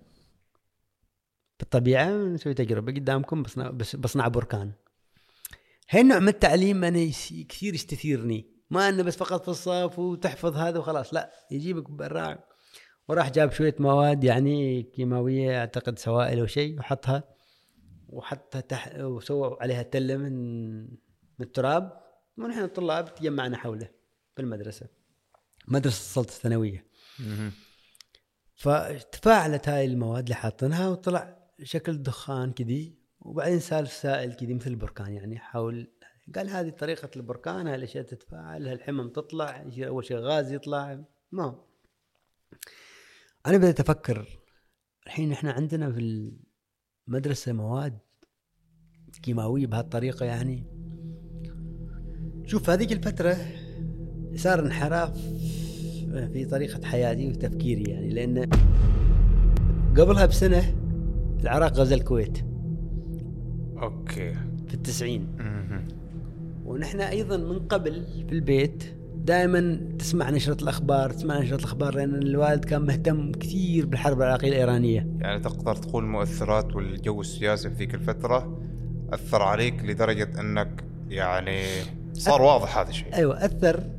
بالطبيعة 1.59 2.11
نسوي 2.11 2.55
تجربة 2.55 2.93
قدامكم 2.93 3.43
بصنع 3.43 3.71
بصنع 3.95 4.29
بركان. 4.29 4.73
هالنوع 5.91 6.19
من 6.19 6.29
التعليم 6.29 6.85
يس- 6.85 7.35
كثير 7.49 7.75
يستثيرني. 7.75 8.47
ما 8.71 8.89
أنه 8.89 9.03
بس 9.03 9.17
فقط 9.17 9.43
في 9.43 9.49
الصف 9.49 9.99
وتحفظ 9.99 10.57
هذا 10.57 10.79
وخلاص 10.79 11.15
لا 11.15 11.33
يجيبك 11.51 11.91
برا 11.91 12.39
وراح 13.09 13.31
جاب 13.31 13.53
شوية 13.53 13.75
مواد 13.79 14.25
يعني 14.25 14.83
كيماوية 14.83 15.61
أعتقد 15.61 15.99
سوائل 15.99 16.39
أو 16.41 16.47
شيء 16.47 16.79
وحطها 16.79 17.25
وحطها 18.09 18.61
تحت 18.61 19.01
وسووا 19.01 19.63
عليها 19.63 19.83
تلة 19.83 20.17
من 20.17 20.83
من 21.39 21.47
التراب. 21.47 22.01
ونحن 22.39 22.61
الطلاب 22.63 23.15
تجمعنا 23.15 23.57
حوله 23.57 23.91
في 24.37 24.43
المدرسة. 24.43 24.87
مدرسة 25.69 25.97
السلطة 25.97 26.29
الثانوية. 26.29 26.87
فتفاعلت 28.55 29.69
هاي 29.69 29.85
المواد 29.85 30.23
اللي 30.23 30.35
حاطينها 30.35 30.89
وطلع 30.89 31.37
شكل 31.63 32.03
دخان 32.03 32.53
كذي 32.53 32.99
وبعدين 33.21 33.61
سال 33.61 33.89
سائل 33.89 34.35
كذي 34.35 34.55
مثل 34.55 34.71
البركان 34.71 35.13
يعني 35.13 35.39
حول 35.39 35.93
قال 36.35 36.51
هذه 36.51 36.71
طريقة 36.71 37.11
البركان 37.17 37.67
هاي 37.67 37.75
الأشياء 37.75 38.05
تتفاعل 38.05 38.69
هالحمم 38.69 39.09
تطلع 39.09 39.67
أول 39.79 40.05
شيء 40.05 40.17
غاز 40.17 40.53
يطلع. 40.53 41.05
ما 41.33 41.65
أنا 43.47 43.57
بدأت 43.59 43.81
أفكر 43.81 44.41
الحين 45.07 45.33
إحنا 45.33 45.53
عندنا 45.53 45.93
في 45.93 46.31
المدرسة 47.09 47.53
مواد 47.53 47.99
كيماوية 49.23 49.67
بهالطريقة 49.67 50.27
يعني. 50.27 50.65
شوف 52.47 52.71
هذيك 52.71 52.93
الفترة 52.93 53.37
صار 54.37 54.61
انحراف 54.61 55.13
في 56.33 56.45
طريقة 56.45 56.87
حياتي 56.87 57.29
وتفكيري 57.29 57.91
يعني 57.91 58.09
لأن 58.09 58.49
قبلها 59.97 60.27
بسنة 60.27 60.75
العراق 61.43 61.73
غزا 61.73 61.95
الكويت. 61.95 62.39
أوكي. 63.83 64.33
في 64.69 64.75
التسعين. 64.75 65.27
ونحن 66.65 67.01
أيضا 67.01 67.37
من 67.37 67.59
قبل 67.59 68.05
في 68.29 68.33
البيت 68.33 68.85
دائما 69.17 69.81
تسمع 69.99 70.31
نشرة 70.31 70.63
الأخبار 70.63 71.11
تسمع 71.11 71.39
نشرة 71.39 71.57
الأخبار 71.57 71.95
لأن 71.95 72.15
الوالد 72.15 72.65
كان 72.65 72.83
مهتم 72.83 73.33
كثير 73.33 73.87
بالحرب 73.87 74.19
العراقية 74.19 74.49
الإيرانية. 74.49 75.07
يعني 75.21 75.41
تقدر 75.41 75.77
تقول 75.77 76.05
المؤثرات 76.05 76.77
والجو 76.77 77.21
السياسي 77.21 77.71
في 77.71 77.75
ذيك 77.75 77.95
الفترة 77.95 78.61
أثر 79.13 79.43
عليك 79.43 79.85
لدرجة 79.85 80.41
أنك 80.41 80.85
يعني 81.09 81.63
صار 82.13 82.43
واضح 82.43 82.79
هذا 82.79 82.89
الشيء. 82.89 83.15
أيوة 83.15 83.45
أثر 83.45 83.96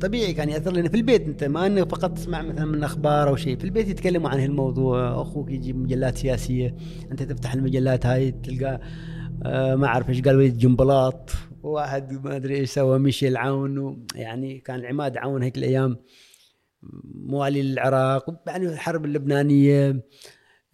طبيعي 0.00 0.32
كان 0.32 0.48
يأثر 0.48 0.72
لنا 0.72 0.88
في 0.88 0.96
البيت. 0.96 1.28
أنت 1.28 1.44
ما 1.44 1.66
إنه 1.66 1.84
فقط 1.84 2.16
تسمع 2.16 2.42
مثلا 2.42 2.64
من 2.64 2.84
أخبار 2.84 3.28
أو 3.28 3.36
شيء. 3.36 3.58
في 3.58 3.64
البيت 3.64 3.88
يتكلموا 3.88 4.30
عن 4.30 4.40
هالموضوع. 4.40 5.22
أخوك 5.22 5.50
يجيب 5.50 5.76
مجلات 5.76 6.18
سياسية 6.18 6.76
أنت 7.12 7.22
تفتح 7.22 7.54
المجلات 7.54 8.06
هاي 8.06 8.30
تلقى 8.30 8.80
آه، 9.44 9.74
ما 9.74 9.86
أعرف 9.86 10.08
إيش 10.08 10.20
قال 10.20 10.36
وليد 10.36 10.58
جنبلاط 10.58 11.30
وواحد 11.62 12.12
ما 12.12 12.36
أدري 12.36 12.56
إيش 12.56 12.70
سوى 12.70 12.98
ميشيل 12.98 13.36
عون 13.36 14.06
يعني 14.14 14.58
كان 14.58 14.84
عماد 14.84 15.16
عون 15.16 15.42
هيك 15.42 15.58
الأيام. 15.58 15.96
موالي 17.14 17.62
للعراق 17.62 18.42
يعني 18.46 18.66
الحرب 18.66 19.04
اللبنانية 19.04 20.02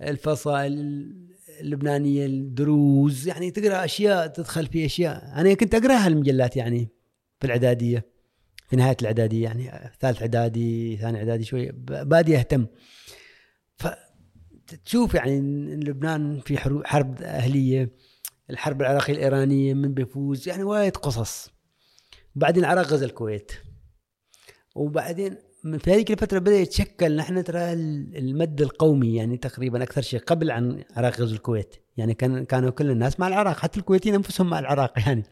الفصائل 0.03 0.73
اللبنانية 1.61 2.27
الدروز 2.27 3.29
يعني 3.29 3.51
تقرأ 3.51 3.85
أشياء 3.85 4.27
تدخل 4.27 4.67
في 4.67 4.87
أشياء. 4.87 5.33
أنا 5.37 5.55
كنت 5.55 5.75
اقراها 5.75 6.07
المجلات 6.07 6.57
يعني. 6.57 6.89
في 7.41 7.45
الإعدادية 7.47 8.07
في 8.69 8.77
نهاية 8.77 8.97
الإعدادية 9.01 9.45
يعني 9.45 9.93
ثالث 10.01 10.21
إعدادي 10.21 10.97
ثاني 10.97 11.19
إعدادي 11.19 11.45
شوي 11.45 11.71
بادي 11.75 12.37
أهتم. 12.39 12.67
فتشوف 13.77 15.15
يعني 15.15 15.41
لبنان 15.77 16.41
في 16.41 16.59
حرب 16.85 17.23
أهلية 17.23 17.91
الحرب 18.51 18.81
العراقية 18.81 19.13
الإيرانية 19.13 19.75
من 19.75 19.95
بيفوز 19.95 20.49
يعني 20.49 20.63
وايد 20.63 20.97
قصص. 20.97 21.51
بعدين 22.35 22.65
العراق 22.65 22.87
غزا 22.87 23.07
الكويت. 23.07 23.53
وبعدين 24.75 25.37
من 25.65 25.79
في 25.79 25.93
هذيك 25.93 26.11
الفترة 26.11 26.39
بدأ 26.39 26.57
يتشكل 26.57 27.17
نحن 27.17 27.45
ترى 27.45 27.73
ال- 27.73 28.17
المد 28.17 28.61
القومي 28.63 29.15
يعني 29.15 29.37
تقريبا 29.37 29.83
أكثر 29.83 30.03
شيء 30.03 30.21
قبل 30.21 30.51
عن 30.51 30.85
عراق 30.97 31.21
غزو 31.21 31.35
الكويت. 31.35 31.75
يعني 31.97 32.15
كان 32.15 32.45
كانوا 32.45 32.71
كل 32.71 32.91
الناس 32.91 33.21
مع 33.21 33.29
العراق 33.29 33.57
حتى 33.59 33.81
الكويتيين 33.81 34.15
أنفسهم 34.15 34.51
مع 34.51 34.59
العراق 34.59 34.99
يعني. 34.99 35.23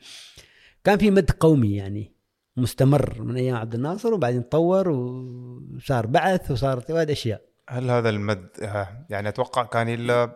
كان 0.86 0.98
في 0.98 1.10
مد 1.10 1.30
قومي 1.30 1.74
يعني 1.76 2.12
مستمر 2.56 3.22
من 3.22 3.36
أيام 3.36 3.56
عبد 3.56 3.74
الناصر 3.74 4.14
وبعدين 4.14 4.48
تطور 4.48 4.88
وصار 4.88 6.06
بعث 6.06 6.50
وصارت 6.50 6.90
وايد 6.90 7.10
أشياء. 7.10 7.40
هل 7.68 7.90
هذا 7.90 8.08
المد 8.08 8.48
يعني 9.10 9.28
أتوقع 9.28 9.64
كان 9.64 9.88
إلا 9.88 10.32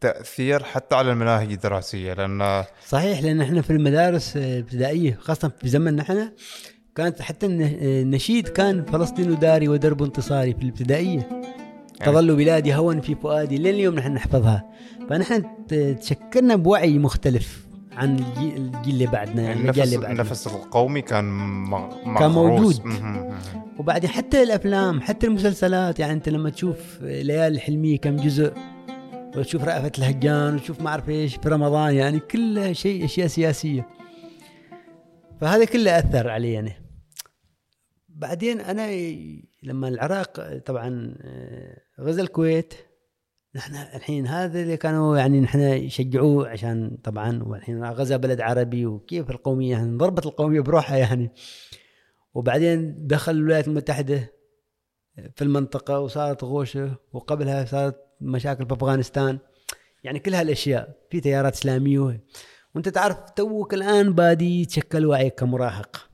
تأثير 0.00 0.62
حتى 0.62 0.96
على 0.96 1.12
المناهج 1.12 1.52
الدراسية 1.52 2.12
لأن 2.12 2.64
صحيح 2.86 3.22
لأن 3.22 3.40
إحنا 3.40 3.62
في 3.62 3.70
المدارس 3.70 4.36
الابتدائية 4.36 5.14
خاصة 5.20 5.48
في 5.60 5.68
زمننا 5.68 6.02
إحنا 6.02 6.32
كانت 6.96 7.22
حتى 7.22 7.46
الن- 7.46 7.78
النشيد 7.82 8.48
كان 8.48 8.84
فلسطين 8.84 9.38
داري 9.38 9.68
ودرب 9.68 10.02
انتصاري 10.02 10.54
في 10.54 10.62
الابتدائية. 10.62 11.28
تظل 12.04 12.36
بلادي 12.36 12.74
هوى 12.74 13.02
في 13.02 13.14
فؤادي 13.14 13.56
لين 13.58 13.74
اليوم 13.74 13.94
نحن 13.94 14.12
نحفظها. 14.12 14.70
فنحن 15.10 15.44
تشكلنا 16.00 16.56
بوعي 16.56 16.98
مختلف. 16.98 17.69
عن 17.92 18.18
الجيل, 18.18 18.72
اللي 18.86 19.06
بعدنا 19.06 19.42
يعني 19.42 19.60
النفس 19.60 19.78
اللي 19.78 19.96
بعدنا 19.96 20.22
النفس 20.22 20.46
القومي 20.46 21.02
كان 21.02 21.24
م- 21.24 22.18
كان 22.18 22.30
مغروس. 22.30 22.80
موجود. 22.80 23.34
وبعدين 23.78 24.10
حتى 24.10 24.42
الأفلام 24.42 25.00
حتى 25.00 25.26
المسلسلات 25.26 25.98
يعني 25.98 26.12
أنت 26.12 26.28
لما 26.28 26.50
تشوف 26.50 26.98
ليالي 27.02 27.46
الحلمية 27.46 27.98
كم 27.98 28.16
جزء 28.16 28.52
وتشوف 29.36 29.64
رأفت 29.64 29.98
الهجان 29.98 30.54
وتشوف 30.54 30.80
ما 30.80 30.88
أعرف 30.90 31.08
إيش 31.08 31.36
في 31.36 31.48
رمضان 31.48 31.94
يعني 31.94 32.20
كلها 32.20 32.72
شيء 32.72 33.04
أشياء 33.04 33.26
سياسية 33.26 33.88
فهذا 35.40 35.64
كله 35.64 35.98
أثر 35.98 36.28
علي 36.28 36.52
يعني 36.52 36.72
بعدين 38.08 38.60
أنا 38.60 38.90
لما 39.62 39.88
العراق 39.88 40.58
طبعا 40.66 41.14
آه، 41.22 41.76
غزا 42.00 42.22
الكويت 42.22 42.74
نحن 43.54 43.74
الحين 43.74 44.26
هذا 44.26 44.62
اللي 44.62 44.76
كانوا 44.76 45.18
يعني 45.18 45.40
نحن 45.40 45.60
يشجعوه 45.60 46.48
عشان 46.48 46.98
طبعا 47.04 47.42
والحين 47.42 47.84
غزا 47.84 48.16
بلد 48.16 48.40
عربي 48.40 48.86
وكيف 48.86 49.30
القومية 49.30 49.70
يعني 49.70 49.96
ضربت 49.96 50.26
القومية 50.26 50.60
بروحها 50.60 50.96
يعني. 50.96 51.30
وبعدين 52.34 53.06
دخل 53.06 53.32
الولايات 53.32 53.68
المتحدة 53.68 54.32
في 55.36 55.42
المنطقة 55.42 56.00
وصارت 56.00 56.44
غوشة 56.44 56.96
وقبلها 57.12 57.64
صارت 57.64 57.96
مشاكل 58.20 58.66
في 58.66 58.74
أفغانستان. 58.74 59.38
يعني 60.04 60.18
كل 60.18 60.34
هالاشياء 60.34 60.96
في 61.10 61.20
تيارات 61.20 61.54
إسلامية. 61.54 62.20
وأنت 62.74 62.88
تعرف 62.88 63.30
توك 63.30 63.74
الآن 63.74 64.12
بادي 64.12 64.62
يتشكل 64.62 65.06
وعيك 65.06 65.34
كمراهق. 65.34 66.10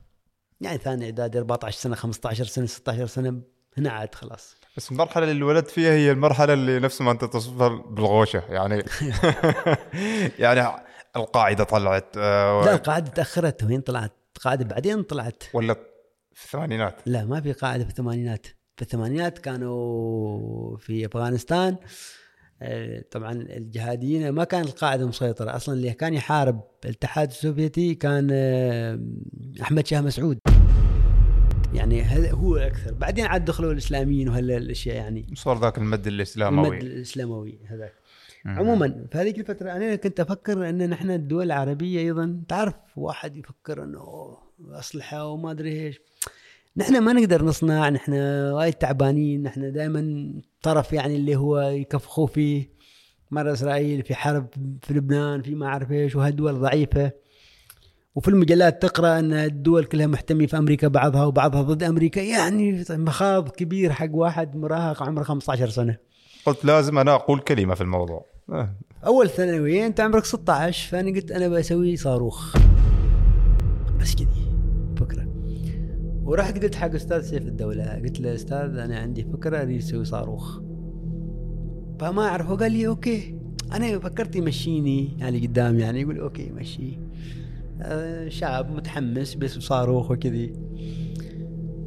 يعني 0.61 0.77
ثاني 0.77 1.05
اعدادي 1.05 1.37
14 1.37 1.77
سنة 1.77 1.95
15 1.95 2.45
سنة 2.45 2.65
16 2.65 3.05
سنة 3.05 3.41
هنا 3.77 3.89
عاد 3.89 4.15
خلاص. 4.15 4.55
بس 4.77 4.91
المرحلة 4.91 5.23
اللي 5.23 5.37
الولد 5.37 5.67
فيها 5.67 5.91
هي 5.91 6.11
المرحلة 6.11 6.53
اللي 6.53 6.79
نفس 6.79 7.01
ما 7.01 7.11
أنت 7.11 7.25
توصفها 7.25 7.67
بالغوشة 7.67 8.43
يعني 8.49 8.83
يعني 10.43 10.83
القاعدة 11.15 11.63
طلعت 11.63 12.17
آه، 12.17 12.65
لا 12.65 12.73
القاعدة 12.73 13.11
تأخرت 13.11 13.63
وين 13.63 13.81
طلعت؟ 13.81 14.11
قاعدة 14.43 14.65
بعدين 14.65 15.03
طلعت. 15.03 15.43
ولا 15.53 15.73
في 16.33 16.45
الثمانينات؟ 16.45 16.95
لا 17.05 17.25
ما 17.25 17.41
في 17.41 17.51
قاعدة 17.53 17.83
في 17.83 17.89
الثمانينات. 17.89 18.47
في 18.75 18.81
الثمانينات 18.81 19.37
كانوا 19.37 20.77
في 20.77 21.05
أفغانستان 21.05 21.75
آه، 22.61 23.03
طبعا 23.11 23.31
الجهاديين 23.31 24.29
ما 24.29 24.43
كان 24.43 24.61
القاعدة 24.61 25.07
مسيطرة. 25.07 25.55
أصلا 25.55 25.75
اللي 25.75 25.93
كان 25.93 26.13
يحارب 26.13 26.61
الاتحاد 26.85 27.29
السوفيتي 27.29 27.95
كان 27.95 28.29
آه، 28.31 28.99
أحمد 29.61 29.87
شاه 29.87 30.01
مسعود. 30.01 30.37
يعني 31.73 32.01
هذا 32.01 32.31
هو 32.31 32.55
أكثر. 32.55 32.93
بعدين 32.93 33.25
عاد 33.25 33.45
دخلوا 33.45 33.71
الإسلاميين 33.71 34.29
وهالاشياء 34.29 34.95
يعني. 34.95 35.25
صار 35.33 35.59
ذاك 35.61 35.77
المد 35.77 36.07
المد 36.07 36.07
الإسلاموي 36.07 36.77
الاسلاموي 36.77 37.59
هذاك 37.65 37.93
عموما 38.45 39.05
في 39.11 39.17
هذيك 39.17 39.39
الفترة 39.39 39.71
أنا 39.71 39.95
كنت 39.95 40.19
أفكر 40.19 40.69
أن 40.69 40.89
نحن 40.89 41.11
الدول 41.11 41.45
العربية 41.45 41.99
أيضا 41.99 42.41
تعرف 42.47 42.75
واحد 42.95 43.37
يفكر 43.37 43.83
أنه 43.83 43.99
أوه، 43.99 44.39
اسلحه 44.71 45.25
وما 45.25 45.51
أدري 45.51 45.85
إيش. 45.85 45.99
نحن 46.77 46.97
ما 46.97 47.13
نقدر 47.13 47.45
نصنع 47.45 47.89
نحن 47.89 48.13
وايد 48.51 48.73
تعبانين 48.73 49.43
نحن 49.43 49.71
دائما 49.71 50.33
طرف 50.61 50.93
يعني 50.93 51.15
اللي 51.15 51.35
هو 51.35 51.59
يكفخوا 51.59 52.27
فيه 52.27 52.69
مرة 53.31 53.53
إسرائيل 53.53 54.03
في 54.03 54.15
حرب 54.15 54.47
في 54.81 54.93
لبنان 54.93 55.41
في 55.41 55.55
ما 55.55 55.67
أعرف 55.67 55.91
إيش 55.91 56.15
وهالدول 56.15 56.59
ضعيفة. 56.59 57.11
وفي 58.17 58.27
المجلات 58.27 58.81
تقرأ 58.81 59.19
أن 59.19 59.33
الدول 59.33 59.85
كلها 59.85 60.07
محتميه 60.07 60.47
في 60.47 60.57
أمريكا 60.57 60.87
بعضها 60.87 61.25
وبعضها 61.25 61.61
ضد 61.61 61.83
أمريكا. 61.83 62.21
يعني 62.21 62.83
مخاض 62.89 63.49
كبير 63.49 63.91
حق 63.91 64.09
واحد 64.11 64.55
مراهق 64.55 65.03
عمره 65.03 65.23
15 65.23 65.69
سنة. 65.69 65.97
قلت 66.45 66.65
لازم 66.65 66.97
أنا 66.97 67.15
أقول 67.15 67.39
كلمة 67.39 67.75
في 67.75 67.81
الموضوع. 67.81 68.25
آه. 68.49 68.75
أول 69.05 69.29
ثانوي 69.29 69.85
أنت 69.85 69.99
عمرك 69.99 70.25
16 70.25 70.89
فأنا 70.89 71.11
قلت 71.11 71.31
أنا 71.31 71.47
بسوي 71.47 71.95
صاروخ. 71.95 72.57
بس 73.99 74.15
كذي. 74.15 74.51
فكرة. 74.97 75.27
ورحت 76.23 76.63
قلت 76.63 76.75
حق 76.75 76.95
أستاذ 76.95 77.21
سيف 77.21 77.43
الدولة 77.43 77.83
قلت 77.83 78.19
له 78.19 78.35
أستاذ 78.35 78.77
أنا 78.77 78.99
عندي 78.99 79.23
فكرة 79.33 79.61
أريد 79.61 79.77
أسوي 79.77 80.05
صاروخ. 80.05 80.59
فما 81.99 82.27
أعرف 82.27 82.47
هو 82.47 82.55
قال 82.55 82.71
لي 82.71 82.87
okay. 82.87 83.39
أنا 83.73 83.99
فكرت 83.99 84.35
يمشيني 84.35 85.17
يعني 85.19 85.47
قدام 85.47 85.79
يعني 85.79 86.01
يقول 86.01 86.19
okay 86.19 86.51
مشي. 86.51 87.06
آه، 87.81 88.29
شاب 88.29 88.75
متحمس 88.75 89.35
بس 89.35 89.59
صاروخ 89.59 90.11
وكذي. 90.11 90.53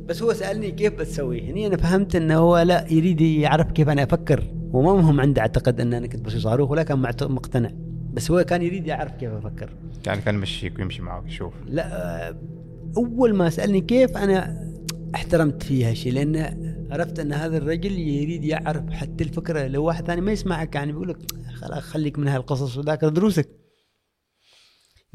بس 0.07 0.23
هو 0.23 0.33
سألني 0.33 0.71
كيف 0.71 0.95
بتسوي؟ 0.95 1.51
هني 1.51 1.67
أنا 1.67 1.77
فهمت 1.77 2.17
إنه 2.17 2.39
هو 2.39 2.59
لا 2.59 2.93
يريد 2.93 3.21
يعرف 3.21 3.73
كيف 3.73 3.89
أنا 3.89 4.03
أفكر. 4.03 4.45
وما 4.73 4.95
مهم 4.95 5.21
عنده 5.21 5.43
أعتقد 5.43 5.81
إن 5.81 5.95
أنا 5.95 6.07
كنت 6.07 6.25
بسوي 6.25 6.41
صاروخ 6.41 6.71
ولا 6.71 6.83
كان 6.83 6.99
مقتنع. 7.21 7.71
بس 8.13 8.31
هو 8.31 8.45
كان 8.45 8.63
يريد 8.63 8.87
يعرف 8.87 9.13
كيف 9.13 9.31
أفكر. 9.33 9.71
يعني 10.07 10.21
كان 10.21 10.35
يمشيك 10.35 10.79
ويمشي 10.79 11.03
معك 11.03 11.27
يشوف. 11.27 11.53
لا 11.67 12.29
آه، 12.29 12.37
أول 12.97 13.35
ما 13.35 13.51
سألني 13.51 13.81
كيف 13.81 14.17
أنا 14.17 14.71
احترمت 15.15 15.63
فيه 15.63 15.91
هالشيء 15.91 16.13
لأن 16.13 16.37
عرفت 16.91 17.19
إن 17.19 17.33
هذا 17.33 17.57
الرجل 17.57 17.93
يريد 17.99 18.45
يعرف 18.45 18.91
حتى 18.91 19.25
الفكرة. 19.25 19.67
لو 19.67 19.85
واحد 19.85 20.07
ثاني 20.07 20.21
ما 20.21 20.33
يسمعك 20.33 20.75
يعني 20.75 20.93
بيقول 20.93 21.09
لك 21.09 21.17
خلاص 21.55 21.79
خليك 21.79 22.19
من 22.19 22.29
هالقصص 22.29 22.77
وذاكر 22.77 23.09
دروسك 23.09 23.60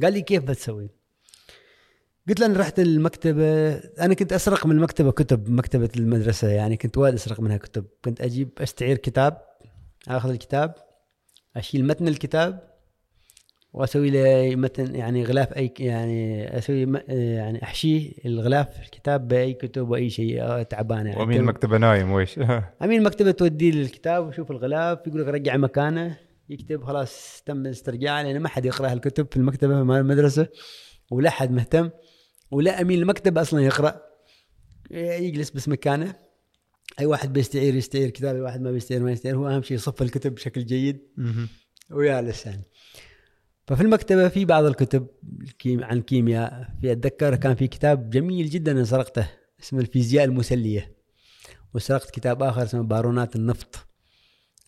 قال 0.04 0.14
لي 0.14 0.22
كيف 0.22 0.43
بتسوي؟ 0.43 0.89
قلت 2.28 2.39
له 2.39 2.58
رحت 2.60 2.80
المكتبة 2.80 3.76
أنا 3.76 4.14
كنت 4.14 4.34
أسرق 4.34 4.66
من 4.66 4.76
المكتبة 4.76 5.12
كتب 5.12 5.50
مكتبة 5.50 5.89
المدرسة 5.98 6.48
يعني 6.48 6.78
كنت 6.78 6.98
وايد 6.98 7.14
أسرق 7.14 7.39
منها 7.39 7.58
كتب. 7.58 7.86
كنت 8.06 8.22
أجيب 8.22 8.50
أستعير 8.60 8.98
كتاب 8.98 9.38
آخذ 10.08 10.30
الكتاب 10.30 10.76
أشيل 11.56 11.88
متن 11.88 12.08
الكتاب 12.08 12.76
وأسوي 13.74 14.10
له 14.10 14.56
متن 14.56 14.96
يعني 14.96 15.24
غلاف 15.24 15.54
أي 15.54 15.74
يعني 15.80 16.48
أسوي 16.58 16.86
م- 16.86 17.02
يعني 17.10 17.64
احشيه 17.64 18.12
الغلاف 18.26 18.80
الكتاب 18.80 19.28
بأي 19.28 19.54
كتب 19.54 19.89
وأي 19.89 20.10
شيء 20.10 20.41
آه، 20.41 20.64
تعبانه 20.64 21.10
يعني. 21.10 21.22
وأمين 21.22 21.39
المكتبه 21.39 21.78
نايم 21.78 22.12
ويش 22.12 22.39
أمين 22.84 23.00
المكتبه 23.00 23.32
توديه 23.32 23.72
للكتاب 23.72 24.26
ويشوف 24.26 24.52
الغلاف 24.52 25.00
يقول 25.08 25.22
لك 25.22 25.28
رجع 25.28 25.58
مكانه. 25.58 26.18
يكتب 26.50 26.84
خلاص 26.84 27.43
تم 27.46 27.66
استرجاعه 27.66 28.24
لأن 28.24 28.39
ما 28.39 28.50
حد 28.50 28.66
يقرأ 28.66 28.93
الكتب 28.93 29.28
في 29.32 29.38
المكتبة 29.38 29.84
مال 29.84 29.98
المدرسة 29.98 30.48
ولا 31.12 31.30
حد 31.30 31.52
مهتم 31.52 31.89
ولا 32.52 32.82
أمين 32.82 33.00
المكتبه 33.00 33.41
أصلا 33.41 33.62
يقرأ. 33.62 34.02
يجلس 34.91 35.50
بس 35.50 35.70
مكانه. 35.70 36.16
أي 37.00 37.06
واحد 37.06 37.34
بيستعير 37.34 37.76
يستعير 37.76 38.10
كتاب 38.10 38.36
أي 38.36 38.41
واحد 38.41 38.62
ما 38.62 38.72
بيستعير 38.72 39.04
ما 39.04 39.12
يستعير. 39.12 39.38
هو 39.38 39.48
أهم 39.48 39.62
شيء 39.62 39.78
يصف 39.78 40.02
الكتب 40.02 40.36
بشكل 40.36 40.66
جيد. 40.66 41.02
ويجلس 41.91 42.46
يعني 42.46 42.64
ففي 43.68 43.82
المكتبة 43.82 44.28
في 44.28 44.46
بعض 44.46 44.64
الكتب 44.64 45.08
عن 45.66 45.98
الكيمياء. 45.98 46.70
في 46.82 46.91
أتذكر 46.91 47.36
كان 47.36 47.56
في 47.56 47.68
كتاب 47.68 48.10
جميل 48.10 48.50
جدا 48.50 48.72
أنا 48.72 48.84
سرقته 48.84 49.30
اسمه 49.64 49.80
الفيزياء 49.80 50.26
المسلية. 50.26 50.96
وسرقت 51.74 52.12
كتاب 52.12 52.43
آخر 52.43 52.64
اسمه 52.64 52.84
بارونات 52.84 53.36
النفط. 53.36 53.85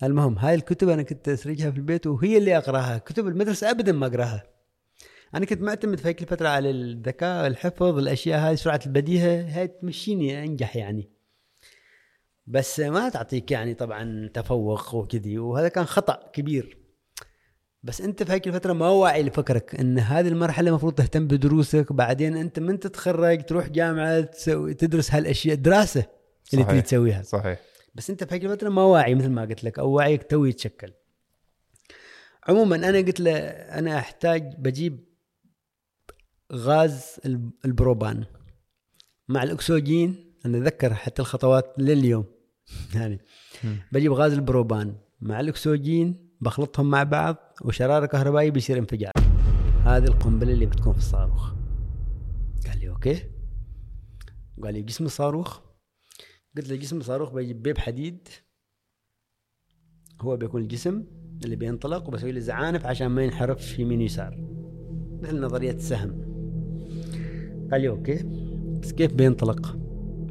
المهم 0.03 0.37
هاي 0.37 0.55
الكتب 0.55 0.89
أنا 0.89 1.03
كنت 1.03 1.29
أسرقها 1.29 1.71
في 1.71 1.77
البيت 1.77 2.07
وهي 2.07 2.37
اللي 2.37 2.57
أقراها. 2.57 2.97
كتب 2.97 3.27
المدرسة 3.27 3.71
أبدا 3.71 3.91
ما 3.91 4.07
أقراها. 4.07 4.43
أنا 5.35 5.45
كنت 5.45 5.61
معتمد 5.61 5.99
في 5.99 6.07
هيك 6.07 6.21
الفترة 6.21 6.47
على 6.47 6.69
الذكاء 6.69 7.47
الحفظ 7.47 7.97
الأشياء 7.97 8.39
هاي 8.39 8.55
سرعة 8.55 8.79
البديهة 8.85 9.59
هاي 9.59 9.67
تمشيني 9.67 10.43
أنجح 10.43 10.75
يعني. 10.75 11.09
بس 12.47 12.79
ما 12.79 13.09
تعطيك 13.09 13.51
يعني 13.51 13.73
طبعا 13.73 14.29
تفوق 14.33 14.95
وكذي 14.95 15.39
وهذا 15.39 15.67
كان 15.67 15.85
خطأ 15.85 16.31
كبير. 16.33 16.77
بس 17.83 18.01
أنت 18.01 18.23
في 18.23 18.31
هيك 18.31 18.47
الفترة 18.47 18.73
ما 18.73 18.89
واعي 18.89 19.23
لفكرك 19.23 19.75
إن 19.75 19.99
هذه 19.99 20.27
المرحلة 20.27 20.69
المفروض 20.69 20.93
تهتم 20.93 21.27
بدروسك. 21.27 21.93
بعدين 21.93 22.37
أنت 22.37 22.59
من 22.59 22.79
تتخرج 22.79 23.45
تروح 23.45 23.67
جامعة 23.67 24.21
تسوي 24.21 24.73
تدرس 24.73 25.11
هالأشياء 25.11 25.55
دراسة 25.55 25.99
اللي 26.53 26.63
صحيح. 26.63 26.67
تريد 26.67 26.83
تسويها. 26.83 27.21
صحيح. 27.21 27.59
بس 27.97 28.09
انت 28.09 28.23
في 28.23 28.35
هيك 28.35 28.45
الفترة 28.45 28.69
ما 28.69 28.81
واعي 28.81 29.15
مثل 29.15 29.29
ما 29.29 29.41
قلت 29.41 29.63
لك 29.63 29.79
أو 29.79 29.91
وعيك 29.91 30.23
تو 30.23 30.45
يتشكل. 30.45 30.93
عموما 32.47 32.75
أنا 32.75 32.97
قلت 32.97 33.19
له 33.19 33.31
أنا 33.79 33.97
أحتاج 33.97 34.55
بجيب 34.57 35.05
غاز 36.53 37.19
الب- 37.25 37.51
البروبان 37.65 38.25
مع 39.27 39.43
الأكسجين 39.43 40.33
أنا 40.45 40.57
أتذكر 40.57 40.93
حتى 40.93 41.21
الخطوات 41.21 41.73
لليوم. 41.77 42.25
يعني 42.95 43.19
بجيب 43.91 44.11
غاز 44.11 44.33
البروبان 44.33 44.95
مع 45.21 45.39
الأكسجين 45.39 46.29
بخلطهم 46.41 46.89
مع 46.89 47.03
بعض 47.03 47.35
وشرارة 47.61 48.05
كهربائيه 48.05 48.51
بيصير 48.51 48.77
انفجار. 48.77 49.11
هذه 49.85 50.05
القنبلة 50.05 50.53
اللي 50.53 50.65
بتكون 50.65 50.93
في 50.93 50.99
الصاروخ. 50.99 51.53
قال 52.67 52.79
لي 52.79 52.89
okay. 52.89 53.23
قال 54.63 54.73
لي 54.73 54.81
جسم 54.81 55.05
الصاروخ؟ 55.05 55.66
قلت 56.57 56.69
له 56.69 56.75
جسم 56.75 56.99
بجيب 57.33 57.63
pipe 57.63 57.77
حديد. 57.77 58.27
هو 60.21 60.37
بيكون 60.37 60.61
الجسم 60.61 61.03
اللي 61.43 61.55
بينطلق 61.55 62.07
وبسوي 62.07 62.31
له 62.31 62.39
زعانف 62.39 62.85
عشان 62.85 63.07
ما 63.07 63.23
ينحرف 63.23 63.79
يمين 63.79 64.01
يسار 64.01 64.37
مثل 65.21 65.39
نظرية 65.41 65.71
السهم 65.71 66.09
قال 67.71 67.81
لي 67.81 67.89
okay. 67.89 68.23
بس 68.81 68.91
كيف 68.91 69.13
بينطلق؟ 69.13 69.77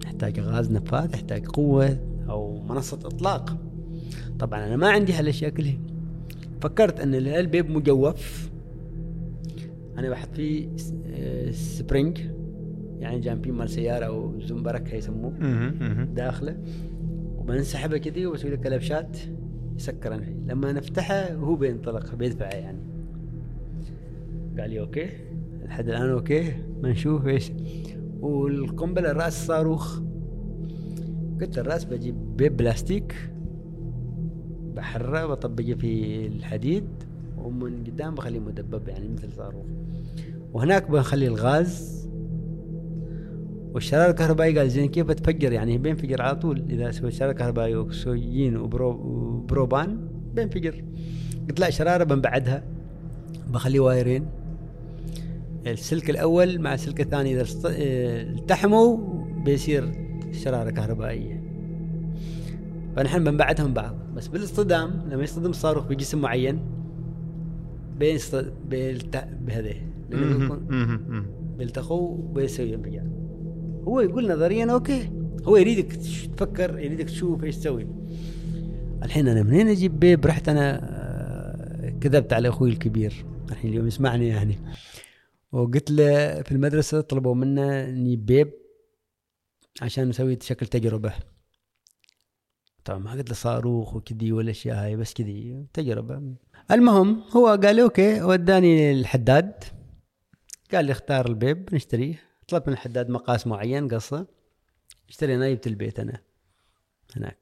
يحتاج 0.05 0.41
غاز 0.41 0.73
نفاث 0.73 1.15
يحتاج 1.15 1.47
قوة 1.47 1.99
أو 2.29 2.63
منصة 2.63 2.99
إطلاق. 3.05 3.57
طبعا 4.39 4.67
أنا 4.67 4.77
ما 4.77 4.91
عندي 4.91 5.13
هالأشياء 5.13 5.51
كلها. 5.51 5.79
فكرت 6.61 7.01
إن 7.01 7.15
ال 7.15 7.26
pipe 7.26 7.71
مجوف. 7.71 8.51
أنا 9.99 10.11
بحط 10.11 10.35
فيه 10.35 10.69
آه، 11.07 11.51
spring. 11.51 12.36
يعني 13.01 13.21
جامبين 13.21 13.55
مال 13.55 13.71
سيارة 13.71 14.05
أو 14.05 14.41
زنبرك 14.41 14.93
يسموه. 14.93 15.33
داخله. 16.15 16.57
وبنسحبه 17.39 17.99
كذي 17.99 18.27
وبسوي 18.27 18.51
له 18.51 18.57
كلبشات 18.57 19.19
يسكر 19.77 20.15
الحين 20.15 20.47
لما 20.47 20.73
نفتحه 20.73 21.33
هو 21.35 21.55
بينطلق 21.55 22.15
بيدفعه 22.15 22.49
يعني. 22.49 22.79
قال 24.59 24.71
لي 24.71 24.81
okay. 24.81 25.09
لحد 25.65 25.89
الآن 25.89 26.11
okay. 26.11 26.53
ما 26.83 26.91
نشوف 26.91 27.27
إيش. 27.27 27.53
والقنبلة 28.21 29.11
الرأس 29.11 29.47
صاروخ. 29.47 30.01
قلت 31.41 31.59
الرأس 31.59 31.85
بجيب 31.85 32.37
pipe 32.37 32.57
بلاستيك. 32.57 33.15
بحره 34.77 35.27
بطبقه 35.27 35.75
في 35.75 36.27
الحديد. 36.27 36.85
ومن 37.39 37.85
قدام 37.87 38.15
بخليه 38.15 38.41
مدبب 38.41 38.89
يعني 38.89 39.09
مثل 39.09 39.33
صاروخ. 39.33 39.67
وهناك 40.53 40.91
بنخلي 40.91 41.27
الغاز. 41.27 42.06
والشراره 43.77 44.11
الكهربائيه 44.11 44.59
قال 44.59 44.71
زين 44.71 44.89
كيف 44.89 45.07
بتفجر 45.07 45.53
يعني 45.53 45.79
بينفجر 45.79 46.23
على 46.23 46.37
طول. 46.37 46.65
إذا 46.71 46.91
سويت 46.91 47.13
شراره 47.13 47.33
كهربائيه 47.33 47.77
واكسجين 47.77 48.57
وبرو 48.57 48.91
وبروبان 48.91 50.09
بينفجر 50.35 50.85
قلت 51.49 51.61
لا 51.61 51.71
شرارة 51.71 52.05
بنبعدها 52.05 52.63
بخليه 53.53 53.81
وايرين. 53.81 54.27
السلك 55.67 56.11
الأول 56.11 56.59
مع 56.61 56.75
السلك 56.75 57.01
الثاني 57.01 57.33
إذا 57.41 57.43
آه، 57.67 58.23
التحموا 58.23 58.99
بيصير 59.45 59.93
شرارة 60.33 60.71
كهربائية. 60.71 61.43
فنحن 62.97 63.25
بنبعدهم 63.25 63.75
بعض. 63.75 63.95
بس 64.17 64.29
بالاصطدام 64.29 64.91
لما 65.11 65.23
يصطدم 65.23 65.51
الصاروخ 65.51 65.87
بجسم 65.87 66.21
معين 66.21 66.61
لأنه 70.11 70.39
بيكون- 70.39 71.27
بيلتقوا 71.59 72.17
بيسوي 72.35 72.75
انفجار. 72.75 73.05
هو 73.89 74.01
يقول 74.01 74.33
نظريا 74.33 74.73
أوكي. 74.73 75.11
هو 75.45 75.57
يريدك 75.57 75.93
تفكر 76.37 76.79
يريدك 76.79 77.05
تشوف 77.05 77.45
إيش 77.45 77.57
تسوي. 77.57 77.87
الحين 79.03 79.29
أنا 79.29 79.43
منين 79.43 79.69
أجيب 79.69 80.01
بيب؟ 80.01 80.27
رحت 80.27 80.49
أنا 80.49 80.81
آه، 80.83 81.91
كذبت 82.01 82.33
على 82.33 82.49
أخوي 82.49 82.71
الكبير. 82.71 83.25
الحين 83.51 83.71
اليوم 83.71 83.87
يسمعني 83.87 84.29
يعني. 84.29 84.59
وقلت 85.53 85.91
له 85.91 86.43
في 86.43 86.53
المدرسة 86.53 87.01
طلبوا 87.01 87.35
منا 87.35 87.91
نجيب 87.91 88.27
بيب 88.27 88.53
عشان 89.83 90.09
نسوي 90.09 90.39
شكل 90.43 90.67
تجربة. 90.67 91.13
طبعا 92.85 92.99
ما 92.99 93.13
قلت 93.13 93.29
له 93.29 93.35
صاروخ 93.35 93.97
وكذي 93.97 94.33
والاشياء 94.33 94.85
هاي 94.85 94.97
بس 94.97 95.15
كذي 95.15 95.67
تجربة. 95.73 96.35
المهم 96.71 97.23
هو 97.37 97.47
قال 97.47 97.81
okay 97.81 98.23
وداني 98.23 98.93
الحداد 98.93 99.65
قال 100.73 100.85
لي 100.85 100.93
اختار 100.93 101.27
ال 101.27 101.37
pipe 101.37 101.75
نشتريه. 101.75 102.27
طلبت 102.49 102.69
من 102.69 102.73
الحداد 102.73 103.11
مقاس 103.11 103.47
معين 103.47 103.89
قصة. 103.89 104.27
اشترينا 105.09 105.51
جبت 105.51 105.67
البيت 105.67 106.01
أنا 106.01 106.23
هناك. 107.17 107.39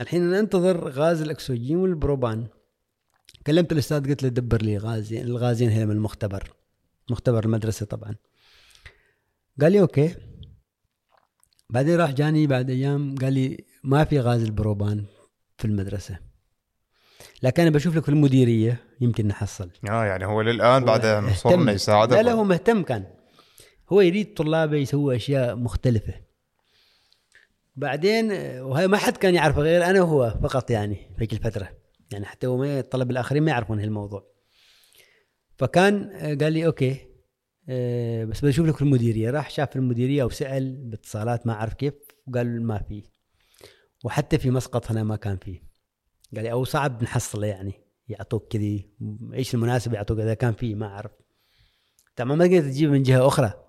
الحين 0.00 0.30
ننتظر 0.30 0.88
غاز 0.88 1.22
الأكسجين 1.22 1.76
والبروبان. 1.76 2.46
كلمت 3.46 3.72
الأستاذ 3.72 4.08
قلت 4.08 4.22
له 4.22 4.28
دبر 4.28 4.62
لي 4.62 4.78
غازين 4.78 5.24
الغازين 5.24 5.70
هنا 5.70 5.84
من 5.84 5.90
المختبر 5.90 6.52
مختبر 7.10 7.44
المدرسة 7.44 7.86
طبعا. 7.86 8.14
قال 9.60 9.72
لي 9.72 9.80
أوكي. 9.80 10.14
بعدين 11.70 11.96
راح 11.96 12.10
جاني 12.10 12.46
بعد 12.46 12.70
أيام 12.70 13.14
قال 13.14 13.32
لي 13.32 13.64
ما 13.84 14.04
في 14.04 14.20
غاز 14.20 14.42
البروبان 14.42 15.04
في 15.58 15.64
المدرسة. 15.64 16.18
لكن 17.42 17.62
أنا 17.62 17.70
بشوف 17.70 17.96
لك 17.96 18.02
في 18.02 18.08
المديرية 18.08 18.84
يمكن 19.00 19.28
نحصل. 19.28 19.70
آه 19.88 20.04
يعني 20.04 20.26
هو 20.26 20.42
للآن 20.42 20.84
بعد. 20.84 21.04
انه 21.04 21.72
يساعدك 21.72 22.12
لا 22.12 22.22
لا 22.22 22.32
هو 22.32 22.44
مهتم 22.44 22.82
كان. 22.82 23.13
هو 23.88 24.00
يريد 24.00 24.34
طلابه 24.34 24.76
يسووا 24.76 25.16
أشياء 25.16 25.56
مختلفة. 25.56 26.14
بعدين 27.76 28.32
وهي 28.60 28.88
ما 28.88 28.96
حد 28.96 29.16
كان 29.16 29.34
يعرفه 29.34 29.62
غير 29.62 29.84
أنا 29.84 30.02
وهو 30.02 30.38
فقط 30.42 30.70
يعني 30.70 30.94
في 30.94 31.22
هيك 31.22 31.32
الفترة. 31.32 31.76
يعني 32.12 32.26
حتى 32.26 32.46
هو 32.46 32.56
ما 32.56 32.80
الطلبه 32.80 33.10
الآخرين 33.10 33.42
ما 33.42 33.50
يعرفون 33.50 33.80
هالموضوع. 33.80 34.26
فكان 35.56 36.10
آه، 36.12 36.34
قال 36.34 36.52
لي 36.52 36.66
أوكي 36.66 37.06
آه، 37.68 38.24
بس 38.24 38.44
بشوف 38.44 38.66
لك 38.66 38.82
المديرية. 38.82 39.30
راح 39.30 39.50
شاف 39.50 39.76
المديرية 39.76 40.24
وسأل 40.24 40.76
باتصالات 40.76 41.46
ما 41.46 41.52
أعرف 41.52 41.74
كيف 41.74 41.94
وقال 42.26 42.62
ما 42.62 42.78
في. 42.78 43.02
وحتى 44.04 44.38
في 44.38 44.50
مسقط 44.50 44.90
هنا 44.90 45.02
ما 45.02 45.16
كان 45.16 45.36
فيه 45.36 45.62
قال 46.34 46.42
لي 46.42 46.52
أو 46.52 46.64
صعب 46.64 47.02
نحصله 47.02 47.46
يعني 47.46 47.72
يعطوك 48.08 48.52
كذي 48.52 48.90
إيش 49.34 49.54
المناسب 49.54 49.92
يعطوك 49.92 50.18
إذا 50.18 50.34
كان 50.34 50.52
فيه 50.52 50.74
ما 50.74 50.86
أعرف. 50.86 51.10
طبعا 52.16 52.34
ما 52.36 52.44
قدرت 52.44 52.64
تجيب 52.64 52.90
من 52.90 53.02
جهة 53.02 53.26
أخرى. 53.26 53.63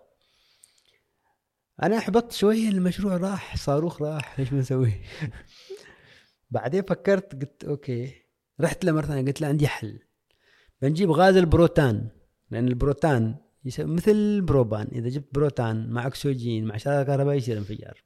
أنا 1.83 1.97
أحبطت 1.97 2.31
شوية 2.31 2.69
المشروع 2.69 3.17
راح 3.17 3.55
صاروخ 3.55 4.01
راح 4.01 4.39
إيش 4.39 4.49
بنسوي؟ 4.49 4.93
بعدين 6.51 6.81
فكرت 6.81 7.33
قلت 7.33 7.63
okay 7.63 8.13
رحت 8.61 8.85
له 8.85 8.91
مرة 8.91 9.05
ثانية 9.05 9.25
قلت 9.25 9.41
له 9.41 9.47
عندي 9.47 9.67
حل. 9.67 9.99
بنجيب 10.81 11.11
غاز 11.11 11.37
البروتان 11.37 12.09
لأن 12.51 12.67
البروتان 12.67 13.35
مثل 13.79 14.11
البروبان 14.11 14.87
إذا 14.91 15.09
جبت 15.09 15.27
بروتان 15.33 15.89
مع 15.89 16.07
أكسجين 16.07 16.65
مع 16.65 16.77
شراره 16.77 17.03
كهرباء 17.03 17.35
يصير 17.35 17.57
انفجار. 17.57 18.03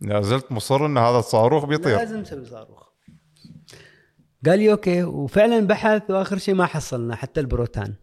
لا 0.00 0.20
زلت 0.20 0.52
مصر 0.52 0.86
إن 0.86 0.98
هذا 0.98 1.18
الصاروخ 1.18 1.64
بيطير. 1.64 1.96
لازم 1.96 2.20
نسوي 2.20 2.44
صاروخ. 2.44 2.88
قال 4.46 4.58
لي 4.58 4.72
okay 4.72 5.02
وفعلا 5.02 5.66
بحث 5.66 6.10
وآخر 6.10 6.38
شيء 6.38 6.54
ما 6.54 6.66
حصلنا 6.66 7.16
حتى 7.16 7.40
البروتان. 7.40 7.94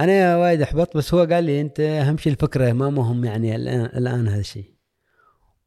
أنا 0.00 0.36
وايد 0.36 0.62
أحبط 0.62 0.96
بس 0.96 1.14
هو 1.14 1.20
قال 1.20 1.44
لي 1.44 1.60
أنت 1.60 1.80
أهم 1.80 2.16
شيء 2.16 2.32
الفكرة 2.32 2.72
ما 2.72 2.90
مهم 2.90 3.24
يعني 3.24 3.56
الان 3.56 3.84
الآن 3.84 4.28
هذا 4.28 4.40
الشيء 4.40 4.72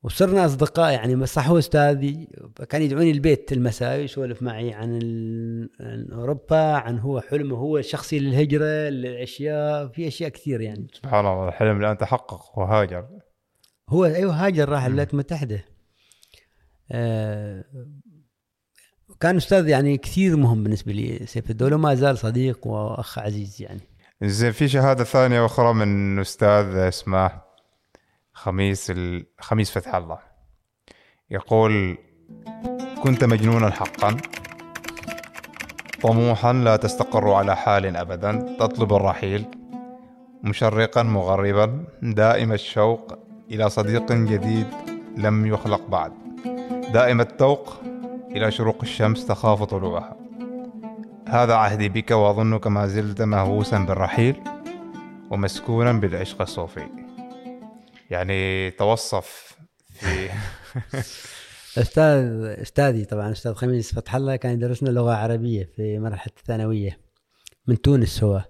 وصرنا 0.04 0.46
أصدقاء 0.46 0.94
يعني 0.94 1.16
بس 1.16 1.34
صح 1.34 1.48
هو 1.50 1.58
استاذي 1.58 2.28
كان 2.70 2.82
يدعوني 2.82 3.12
البيت 3.12 3.52
المساء 3.52 4.00
يسولف 4.00 4.42
معي 4.42 4.74
عن, 4.74 5.00
أوروبا 6.14 6.74
عن 6.74 7.00
هو 7.00 7.22
حلمه 7.22 7.58
هو 7.58 7.78
الشخصي 7.78 8.20
للهجرة 8.20 8.66
الاشياء 8.66 9.88
في 9.88 10.08
أشياء 10.08 10.30
كثير 10.30 10.62
يعني. 10.62 10.88
سبحان 10.94 11.26
الله 11.26 11.48
الحلم 11.48 11.80
الآن 11.80 11.98
تحقق 11.98 12.60
وهاجر 12.60 13.08
هو 13.90 14.06
أيوه 14.06 14.46
هاجر 14.46 14.70
راح 14.70 14.86
الولايات 14.86 15.14
المتحدة. 15.14 15.66
آه 16.92 17.64
كان 19.20 19.36
أستاذ 19.36 19.68
يعني 19.68 19.98
كثير 19.98 20.38
مهم 20.38 20.64
بالنسبة 20.64 20.92
لي 20.92 21.26
سيف 21.26 21.52
الدولة 21.52 21.76
وما 21.76 21.96
زال 21.96 22.18
صديق 22.18 22.68
وأخ 22.68 23.20
عزيز 23.20 23.62
يعني. 23.62 23.95
زين 24.28 24.52
في 24.52 24.68
شهادة 24.68 25.04
ثانية 25.04 25.46
أخرى 25.46 25.74
من 25.74 26.20
أستاذ 26.20 26.76
اسمه 26.76 27.32
خميس 28.34 28.92
ال... 28.92 29.26
خميس 29.40 29.72
فتح 29.72 29.96
الله. 29.96 30.20
يقول 31.32 31.98
كنت 33.04 33.24
مجنونا 33.24 33.72
حقا 33.72 34.18
طموحا 36.02 36.54
لا 36.54 36.76
تستقر 36.76 37.34
على 37.34 37.56
حال 37.56 37.98
ابدا 37.98 38.56
تطلب 38.60 38.94
الرحيل 38.94 39.46
مشرقا 40.44 41.04
مغربا 41.04 41.86
دائم 42.02 42.54
الشوق 42.54 43.20
إلى 43.52 43.70
صديق 43.70 44.12
جديد 44.12 44.68
لم 45.18 45.46
يخلق 45.46 45.88
بعد 45.88 46.12
دائم 46.94 47.22
التوق 47.22 47.74
إلى 48.32 48.52
شروق 48.52 48.78
الشمس 48.82 49.28
تخاف 49.28 49.64
طلوعها. 49.64 50.25
هذا 51.28 51.54
عهدي 51.54 51.90
بك 51.90 52.12
وأظنك 52.12 52.68
ما 52.68 52.88
زلت 52.88 53.22
مهووسا 53.22 53.80
بالرحيل 53.80 54.36
ومسكونا 55.32 55.92
بالعشق 55.94 56.42
الصوفي 56.42 56.88
يعني 58.10 58.72
توصف 58.72 59.58
في 59.90 60.30
أستاذ 61.82 62.46
أستاذي 62.62 63.06
طبعا 63.06 63.32
أستاذ 63.32 63.54
خميس 63.54 63.96
فتح 63.96 64.16
الله 64.16 64.36
كان 64.36 64.54
يدرسنا 64.54 64.90
لغة 64.90 65.14
عربية 65.14 65.70
في 65.76 66.00
مرحلة 66.00 66.34
الثانوية 66.38 67.00
من 67.68 67.82
تونس 67.82 68.24
هو. 68.24 68.42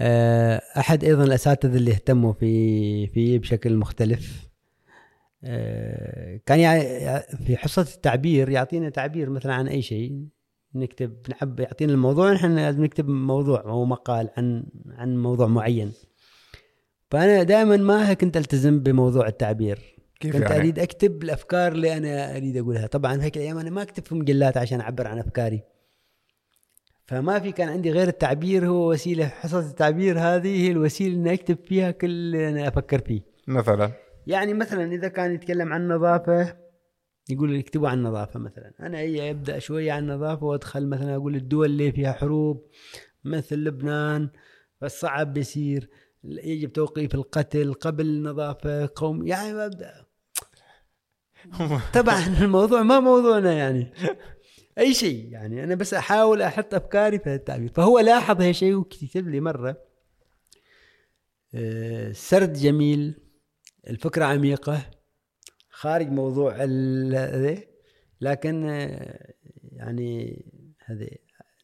آه، 0.00 0.62
أحد 0.78 1.04
أيضا 1.04 1.24
الأساتذة 1.24 1.76
اللي 1.76 1.90
اهتموا 1.92 2.32
في 2.32 3.06
في 3.06 3.38
بشكل 3.38 3.76
مختلف. 3.76 4.48
آه، 5.44 6.40
كان 6.46 6.60
يع- 6.60 7.18
في 7.18 7.56
حصة 7.56 7.82
التعبير 7.82 8.48
يعطينا 8.48 8.88
تعبير 8.90 9.30
مثلا 9.30 9.54
عن 9.54 9.68
أي 9.68 9.82
شيء. 9.82 10.26
نكتب 10.74 11.16
نحب 11.30 11.60
يعطينا 11.60 11.92
الموضوع 11.92 12.32
نحن 12.32 12.56
لازم 12.56 12.84
نكتب 12.84 13.08
موضوع 13.08 13.60
أو 13.64 13.84
مقال 13.84 14.30
عن 14.36 14.64
عن 14.90 15.16
موضوع 15.16 15.46
معين. 15.46 15.92
فأنا 17.10 17.42
دائما 17.42 17.76
ما 17.76 18.14
كنت 18.14 18.36
ألتزم 18.36 18.80
بموضوع 18.80 19.26
التعبير. 19.26 19.96
كيف 20.20 20.32
كنت 20.32 20.42
يعني؟ 20.42 20.56
أريد 20.56 20.78
أكتب 20.78 21.22
الأفكار 21.22 21.72
اللي 21.72 21.96
أنا 21.96 22.36
أريد 22.36 22.56
أقولها. 22.56 22.86
طبعا 22.86 23.22
هيك 23.22 23.36
الأيام 23.36 23.58
أنا 23.58 23.70
ما 23.70 23.82
أكتب 23.82 24.04
في 24.04 24.14
مجلات 24.14 24.56
عشان 24.56 24.80
أعبر 24.80 25.06
عن 25.06 25.18
أفكاري. 25.18 25.62
فما 27.06 27.38
في 27.38 27.52
كان 27.52 27.68
عندي 27.68 27.90
غير 27.90 28.08
التعبير 28.08 28.66
هو 28.66 28.90
وسيلة 28.90 29.26
حصه 29.26 29.58
التعبير 29.58 30.18
هذه 30.18 30.66
هي 30.66 30.70
الوسيلة 30.70 31.16
إني 31.16 31.32
أكتب 31.32 31.58
فيها 31.64 31.90
كل 31.90 32.06
اللي 32.06 32.48
أنا 32.48 32.68
أفكر 32.68 32.98
فيه. 32.98 33.20
مثلا؟ 33.46 33.90
يعني 34.26 34.54
مثلا 34.54 34.92
إذا 34.92 35.08
كان 35.08 35.34
يتكلم 35.34 35.72
عن 35.72 35.88
نظافة 35.88 36.63
يقول 37.28 37.56
يكتبوا 37.56 37.88
عن 37.88 37.98
النظافة 37.98 38.40
مثلا. 38.40 38.72
أنا 38.80 38.98
هي 38.98 39.30
أبدأ 39.30 39.58
شوية 39.58 39.92
عن 39.92 40.02
النظافة 40.10 40.46
وأدخل 40.46 40.86
مثلا 40.86 41.14
أقول 41.14 41.36
الدول 41.36 41.66
اللي 41.66 41.92
فيها 41.92 42.12
حروب 42.12 42.66
مثل 43.24 43.56
لبنان 43.56 44.30
فالصعب 44.80 45.32
بيصير 45.32 45.90
يجب 46.24 46.72
توقيف 46.72 47.14
القتل 47.14 47.74
قبل 47.74 48.06
النظافه 48.06 48.90
قوم. 48.96 49.26
يعني 49.26 49.54
ببدأ. 49.54 50.04
طبعا 51.94 52.26
الموضوع 52.40 52.82
ما 52.82 53.00
موضوعنا 53.00 53.52
يعني. 53.52 53.92
أي 54.78 54.94
شيء 54.94 55.32
يعني 55.32 55.64
أنا 55.64 55.74
بس 55.74 55.94
أحاول 55.94 56.42
أحط 56.42 56.74
أفكاري 56.74 57.18
في 57.18 57.34
التعبير. 57.34 57.70
فهو 57.74 57.98
لاحظ 57.98 58.42
هالشيء 58.42 58.74
وكتب 58.74 59.28
لي 59.28 59.40
مرة 59.40 59.76
آه، 61.54 62.12
سرد 62.12 62.52
جميل 62.52 63.14
الفكرة 63.88 64.24
عميقة 64.24 64.90
خارج 65.84 66.08
موضوع 66.08 66.56
ال- 66.64 67.14
هذا 67.14 67.62
لكن 68.20 68.64
آه، 68.68 69.34
يعني 69.72 70.44
هذه 70.84 71.08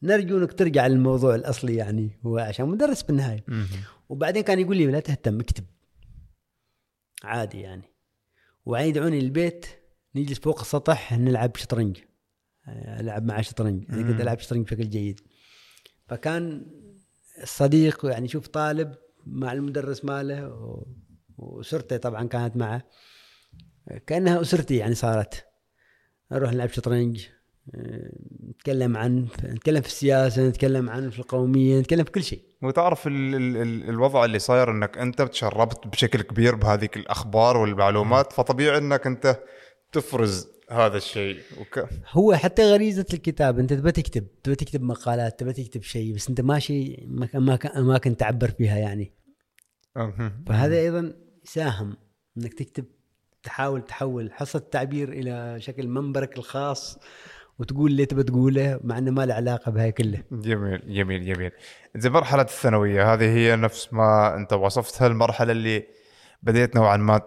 نرجو 0.02 0.38
إنك 0.38 0.52
ترجع 0.52 0.86
للموضوع 0.86 1.34
الأصلي 1.34 1.74
يعني 1.76 2.18
هو 2.26 2.38
عشان 2.38 2.68
مدرس 2.68 3.02
بالنهاية. 3.02 3.44
وبعدين 4.09 4.42
كان 4.42 4.59
يقول 4.60 4.76
لي 4.76 4.86
لا 4.86 5.01
تهتم 5.01 5.40
اكتب. 5.40 5.64
عادي 7.24 7.60
يعني. 7.60 7.82
وبعدين 8.66 8.88
يدعوني 8.90 9.18
البيت 9.18 9.66
نجلس 10.14 10.38
فوق 10.38 10.60
السطح 10.60 11.12
نلعب 11.12 11.56
شطرنج. 11.56 11.98
ألعب 12.68 13.24
معه 13.24 13.42
شطرنج. 13.42 13.84
أنا 13.90 14.02
كنت. 14.12 14.20
ألعب 14.20 14.38
شطرنج 14.38 14.64
بشكل 14.66 14.90
جيد. 14.90 15.20
فكان 16.09 16.66
الصديق 17.42 18.06
يعني 18.06 18.28
شوف 18.28 18.47
طالب 18.48 18.94
مع 19.26 19.52
المدرس 19.52 20.05
ماله 20.05 20.48
و- 20.48 20.86
واسرته 21.38 21.97
طبعا 21.97 22.24
كانت 22.28 22.56
معه. 22.56 22.82
كأنها 24.07 24.41
أسرتي 24.41 24.77
يعني 24.77 24.95
صارت. 24.95 25.47
نروح 26.33 26.53
نلعب 26.53 26.69
شطرنج 26.69 27.27
نتكلم 28.51 28.97
عن 28.97 29.29
نتكلم 29.45 29.81
في 29.81 29.89
السياسة 29.89 30.49
نتكلم 30.49 30.91
عن 30.91 31.11
في 31.11 31.19
القومية 31.19 31.81
نتكلم 31.81 32.05
في 32.05 32.11
كل 32.11 32.23
شيء. 32.23 32.43
وتعرف 32.62 33.07
ال 33.07 33.35
ال 33.35 33.57
ال 33.57 33.89
الوضع 33.89 34.25
اللي 34.25 34.39
صاير 34.39 34.71
إنك 34.71 34.99
أنت 34.99 35.23
تشربت 35.23 35.87
بشكل 35.87 36.23
كبير 36.23 36.55
بهذيك 36.55 36.97
الأخبار 36.97 37.57
والمعلومات 37.57 38.33
فطبيعي 38.33 38.79
إنك 38.79 39.07
أنت 39.07 39.41
تفرز 39.93 40.49
هذا 40.71 40.97
الشيء. 40.97 41.41
وك... 41.61 41.89
هو 42.11 42.35
حتى 42.35 42.73
غريزة 42.73 43.07
الكتاب 43.15 43.59
أنت 43.59 43.73
تبى 43.73 43.93
تكتب 43.93 44.27
تبى 44.43 44.55
تكتب 44.55 44.83
مقالات 44.83 45.41
تبى 45.41 45.53
تكتب 45.53 45.83
شيء 45.83 46.15
بس 46.15 46.29
أنت 46.29 46.41
ماشي 46.41 47.09
اماكن 47.77 48.17
تعبر 48.17 48.51
فيها 48.51 48.79
يعني. 48.79 49.12
أمم. 49.97 50.45
فهذا 50.47 50.79
أيضا 50.79 51.15
يساهم 51.45 51.97
إنك 52.39 52.55
تكتب 52.55 52.85
تحاول 53.43 53.83
تحول 53.83 54.33
حصة 54.33 54.57
التعبير 54.57 55.09
إلى 55.09 55.61
شكل 55.61 55.89
منبرك 55.89 56.39
الخاص 56.39 56.99
وتقول 57.59 57.91
اللي 57.91 58.07
تبى 58.07 58.23
تقوله 58.23 58.81
مع 58.85 58.99
إنه 58.99 59.11
ما 59.11 59.27
له 59.27 59.35
علاقة 59.35 59.71
بهاي 59.73 59.93
كله. 59.93 60.23
جميل 60.33 60.95
جميل 60.95 61.27
جميل. 61.27 61.53
زي 61.97 62.11
مرحلة 62.11 62.43
الثانوية 62.43 63.12
هذه 63.12 63.25
هي 63.25 63.57
نفس 63.57 63.93
ما 63.93 64.35
أنت 64.37 64.53
وصفتها 64.53 65.07
المرحلة 65.07 65.53
اللي 65.53 65.87
بديت 66.43 66.77
نوعا 66.77 66.97
ما 66.97 67.21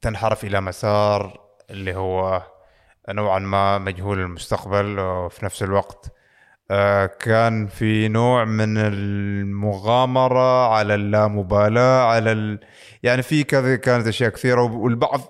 تنحرف 0.00 0.44
إلى 0.44 0.60
مسار 0.60 1.40
اللي 1.70 1.94
هو 1.94 2.42
نوعا 3.08 3.38
ما 3.38 3.78
مجهول 3.78 4.20
المستقبل 4.20 4.98
وفي 4.98 5.44
نفس 5.44 5.62
الوقت 5.62 6.12
كان 7.06 7.66
في 7.66 8.08
نوع 8.08 8.44
من 8.44 8.78
المغامرة 8.78 10.68
على 10.68 10.94
اللامبالاة 10.94 12.02
على 12.02 12.32
ال... 12.32 12.60
يعني 13.02 13.22
في 13.22 13.44
كذا 13.44 13.76
كانت 13.76 14.06
أشياء 14.06 14.30
كثيرة 14.30 14.62
والبعض 14.62 15.20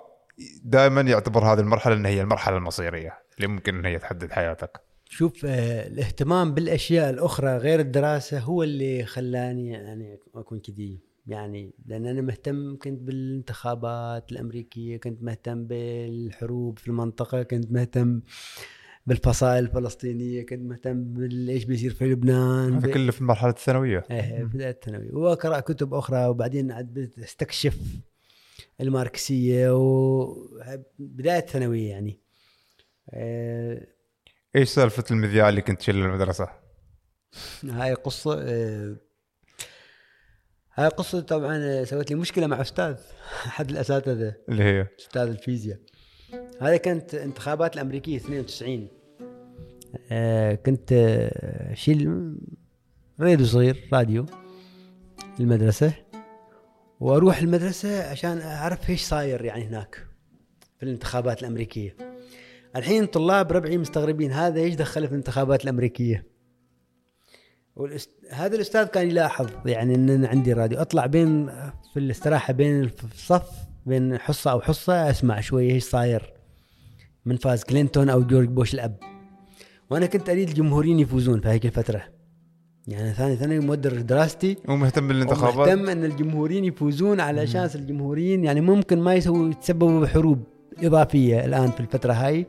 دائما 0.64 1.00
يعتبر 1.00 1.44
هذه 1.44 1.60
المرحلة 1.60 1.94
إن 1.94 2.06
هي 2.06 2.20
المرحلة 2.20 2.56
المصيرية 2.56 3.18
اللي 3.36 3.46
ممكن 3.46 3.78
إن 3.78 3.84
هي 3.84 3.98
تحدد 3.98 4.32
حياتك. 4.32 4.80
شوف 5.04 5.44
آه، 5.44 5.86
الاهتمام 5.86 6.54
بالأشياء 6.54 7.10
الأخرى 7.10 7.56
غير 7.56 7.80
الدراسة 7.80 8.38
هو 8.38 8.62
اللي 8.62 9.04
خلاني 9.04 9.70
يعني 9.70 10.18
أكون 10.34 10.60
كذي. 10.60 11.12
يعني 11.26 11.74
لأن 11.86 12.06
أنا 12.06 12.20
مهتم 12.20 12.76
كنت 12.76 13.02
بالانتخابات 13.02 14.32
الأمريكية 14.32 14.96
كنت 14.96 15.22
مهتم 15.22 15.64
بالحروب 15.64 16.78
في 16.78 16.88
المنطقة 16.88 17.42
كنت 17.42 17.72
مهتم 17.72 18.20
بالفصائل 19.06 19.64
الفلسطينية 19.64 20.46
كنت 20.46 20.60
مهتم 20.60 21.04
بايش 21.14 21.64
بيصير 21.64 21.94
في 21.94 22.04
لبنان 22.04 22.74
هذا 22.74 22.92
كله 22.92 23.12
في 23.12 23.20
المرحلة 23.20 23.50
الثانوية. 23.50 24.04
إيه 24.10 24.44
بدايه 24.44 24.70
الثانوي 24.70 25.08
وأقرأ 25.12 25.60
كتب 25.60 25.94
أخرى 25.94 26.26
وبعدين 26.26 26.72
عاد 26.72 27.12
أستكشف 27.18 27.78
الماركسية 28.80 29.70
وبداية 29.70 31.38
الثانوية 31.38 31.90
يعني. 31.90 32.20
آه، 33.10 33.86
إيش 34.56 34.68
سالفة 34.68 35.04
المذياع 35.10 35.48
اللي 35.48 35.60
كنت 35.60 35.80
تشيل 35.80 35.96
المدرسة؟ 35.96 36.48
هاي 37.64 37.94
قصة 37.94 38.42
آه، 38.42 38.96
هاي 40.74 40.88
قصة 40.88 41.20
طبعا 41.20 41.84
سوت 41.84 42.10
لي 42.10 42.16
مشكلة 42.16 42.46
مع 42.46 42.60
أستاذ 42.60 42.96
أحد 43.46 43.70
الأساتذة. 43.70 44.34
اللي 44.48 44.62
هي؟ 44.62 44.86
أستاذ 44.98 45.28
الفيزياء. 45.28 45.78
هذا 46.60 46.76
كانت 46.76 47.14
انتخابات 47.14 47.74
الأمريكية 47.74 48.16
92 48.16 48.88
آه 50.12 50.54
كنت 50.54 50.92
آه، 50.92 51.72
اشيل 51.72 52.34
راديو 53.20 53.46
صغير 53.46 53.88
راديو 53.92 54.26
المدرسة. 55.40 55.92
وأروح 57.00 57.38
المدرسة 57.38 58.10
عشان 58.10 58.38
أعرف 58.38 58.90
إيش 58.90 59.02
صاير 59.02 59.44
يعني 59.44 59.64
هناك 59.64 60.06
في 60.78 60.82
الانتخابات 60.82 61.40
الأمريكية. 61.40 61.96
الحين 62.76 63.06
طلاب 63.06 63.52
ربعي 63.52 63.78
مستغربين 63.78 64.32
هذا 64.32 64.60
إيش 64.60 64.74
دخله 64.74 65.06
في 65.06 65.12
الانتخابات 65.12 65.64
الأمريكية. 65.64 66.26
هذا 68.30 68.56
الأستاذ 68.56 68.84
كان 68.86 69.06
يلاحظ 69.10 69.48
يعني 69.66 69.94
إن 69.94 70.10
أنا 70.10 70.28
عندي 70.28 70.52
راديو. 70.52 70.80
أطلع 70.80 71.06
بين 71.06 71.46
في 71.92 71.96
الاستراحة 71.98 72.52
بين 72.52 72.90
الصف 73.04 73.71
بين 73.86 74.18
حصة 74.18 74.50
أو 74.50 74.60
حصة 74.60 75.10
أسمع 75.10 75.40
شوية 75.40 75.72
إيش 75.72 75.84
صاير 75.84 76.32
من 77.26 77.36
فاز 77.36 77.64
كلينتون 77.64 78.08
أو 78.08 78.22
جورج 78.22 78.48
بوش 78.48 78.74
الأب. 78.74 78.96
وأنا 79.90 80.06
كنت 80.06 80.28
أريد 80.28 80.48
الجمهوريين 80.48 80.98
يفوزون 80.98 81.40
في 81.40 81.48
هيك 81.48 81.66
الفترة. 81.66 82.02
يعني 82.88 83.12
ثاني 83.12 83.36
ثانوي 83.36 83.60
مو 83.60 84.00
دراستي 84.00 84.56
ومهتم 84.68 85.08
بالانتخابات. 85.08 85.68
مهتم 85.68 85.88
إن 85.88 86.04
الجمهوريين 86.04 86.64
يفوزون 86.64 87.20
على 87.20 87.42
أساس 87.42 87.76
الجمهوريين. 87.76 88.44
يعني 88.44 88.60
ممكن 88.60 89.00
ما 89.00 89.14
يسووا 89.14 89.50
يتسببوا 89.50 90.00
بحروب 90.00 90.44
إضافية 90.78 91.44
الآن 91.44 91.70
في 91.70 91.80
الفترة 91.80 92.12
هاي. 92.12 92.46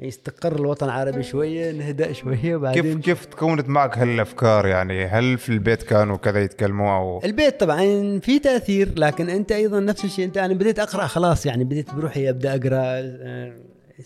يستقر 0.00 0.56
الوطن 0.56 0.86
العربي 0.86 1.22
شوية 1.22 1.72
نهدأ 1.72 2.12
شوية 2.12 2.36
كيف 2.36 2.54
وبعدين 2.54 3.00
كيف 3.00 3.24
تكونت 3.24 3.68
معك 3.68 3.98
هالأفكار؟ 3.98 4.66
يعني 4.66 5.06
هل 5.06 5.38
في 5.38 5.48
البيت 5.48 5.82
كانوا 5.82 6.16
كذا 6.16 6.42
يتكلموا 6.42 6.96
أو 6.96 7.20
البيت 7.24 7.60
طبعا 7.60 8.18
في 8.18 8.38
تأثير 8.38 8.98
لكن 8.98 9.30
أنت 9.30 9.52
أيضا 9.52 9.80
نفس 9.80 10.04
الشيء. 10.04 10.24
أنت 10.24 10.38
أنا 10.38 10.54
بديت 10.54 10.78
أقرأ 10.78 11.06
خلاص 11.06 11.46
يعني 11.46 11.64
بديت 11.64 11.94
بروحي 11.94 12.30
أبدأ 12.30 12.54
أقرأ 12.54 12.82
آه، 12.82 13.56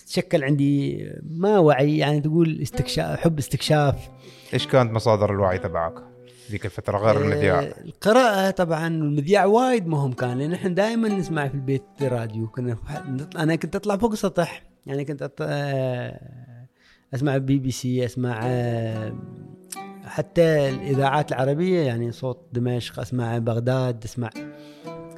تشكل 0.07 0.45
عندي 0.45 1.07
ما 1.31 1.59
وعي 1.59 1.99
يعني 1.99 2.21
تقول 2.21 2.59
استكشاف 2.63 3.21
حب 3.21 3.39
استكشاف. 3.39 3.95
إيش 4.55 4.67
كانت 4.67 4.93
مصادر 4.93 5.33
الوعي 5.33 5.59
تبعك 5.59 5.95
ذيك 6.51 6.65
الفترة؟ 6.65 6.99
غير 6.99 7.21
المذياع. 7.21 7.61
آه، 7.61 7.75
القراءة 7.85 8.51
طبعا 8.51 8.87
المذياع 8.87 9.45
وايد 9.45 9.87
مهم 9.87 10.13
كان 10.13 10.39
لأن 10.39 10.53
إحنا 10.53 10.71
دائما 10.71 11.09
نسمع 11.09 11.49
في 11.49 11.55
البيت 11.55 11.83
راديو 12.03 12.47
كنا 12.49 12.77
أنا 13.37 13.57
كنت 13.57 13.77
أطلع 13.77 13.97
فوق 13.97 14.13
السطح. 14.13 14.74
يعني 14.87 15.05
كنت 15.05 15.23
أط... 15.23 15.39
آه، 15.41 16.67
أسمع 17.15 17.37
بي 17.37 17.59
بي 17.59 17.71
سي 17.71 18.05
أسمع 18.05 18.41
آه، 18.43 19.15
حتى 20.05 20.69
الإذاعات 20.69 21.33
العربية 21.33 21.81
يعني 21.81 22.13
صوت 22.13 22.47
دمشق 22.53 23.01
أسمع 23.01 23.39
بغداد 23.39 24.05
أسمع 24.05 24.31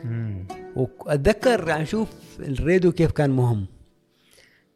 مم. 0.04 0.46
وأتذكر 0.76 1.68
يعني 1.68 1.86
شوف 1.86 2.08
الراديو 2.40 2.92
كيف 2.92 3.12
كان 3.12 3.30
مهم 3.30 3.66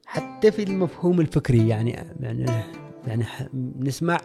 حتى 0.07 0.53
في 0.53 0.62
المفهوم 0.62 1.21
الفكري 1.21 1.69
يعني 1.69 1.91
يعني 2.21 2.47
يعني 3.07 3.25
نسمع 3.79 4.21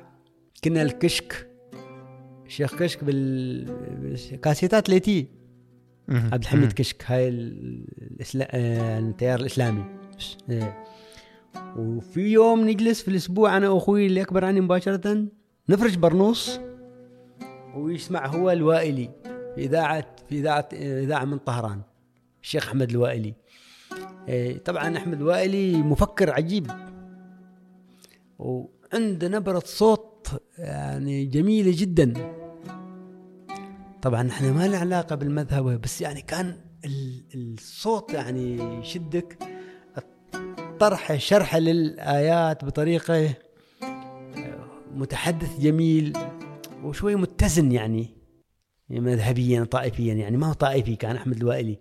كنا 0.63 0.81
الكشك 0.81 1.47
الشيخ 2.45 2.75
كشك 2.75 3.03
بال 3.03 3.65
بالكاسيتات 4.01 4.89
ليتي. 4.89 5.27
عبد 6.09 6.41
الحميد 6.41 6.71
كشك 6.71 7.03
هاي. 7.05 7.29
آه، 8.41 8.99
التيار 8.99 9.39
الإسلامي 9.39 9.85
إيه. 10.49 10.83
وفي 11.77 12.21
يوم 12.21 12.69
نجلس 12.69 13.01
في 13.01 13.07
الأسبوع 13.07 13.57
أنا 13.57 13.69
وأخوي 13.69 14.05
اللي 14.05 14.21
أكبر 14.21 14.45
عني 14.45 14.61
مباشرة 14.61 15.25
نفرش 15.69 15.95
برنوس 15.95 16.59
ويسمع 17.75 18.27
هو 18.27 18.51
الوائلي 18.51 19.09
في 19.55 19.65
اذاعه 19.65 20.05
في 20.29 20.39
اذاعه 20.39 20.69
إذاعة 20.73 21.25
من 21.25 21.37
طهران 21.37 21.81
الشيخ 22.43 22.67
أحمد 22.67 22.89
الوائلي. 22.89 23.33
إيه، 24.27 24.57
طبعا 24.57 24.97
أحمد 24.97 25.21
الوائلي 25.21 25.77
مفكر 25.77 26.31
عجيب. 26.31 26.71
وعنده 28.39 29.27
نبرة 29.27 29.63
صوت 29.65 30.27
يعني 30.57 31.25
جميلة 31.25 31.73
جدا. 31.75 32.13
طبعا 34.01 34.29
إحنا 34.29 34.51
ما 34.51 34.67
لنا 34.67 34.77
علاقة 34.77 35.15
بالمذهب 35.15 35.81
بس 35.81 36.01
يعني 36.01 36.21
كان 36.21 36.57
ال- 36.85 37.23
الصوت 37.35 38.13
يعني 38.13 38.79
يشدك. 38.79 39.37
طرحه 40.79 41.17
شرحه 41.17 41.59
للآيات 41.59 42.65
بطريقة 42.65 43.33
متحدث 44.95 45.59
جميل 45.59 46.17
وشوي 46.83 47.15
متزن 47.15 47.71
يعني 47.71 48.09
مذهبيا 48.89 49.63
طائفيا 49.63 50.13
يعني 50.13 50.37
ما 50.37 50.47
هو 50.47 50.53
طائفي 50.53 50.95
كان 50.95 51.15
أحمد 51.15 51.37
الوائلي. 51.37 51.79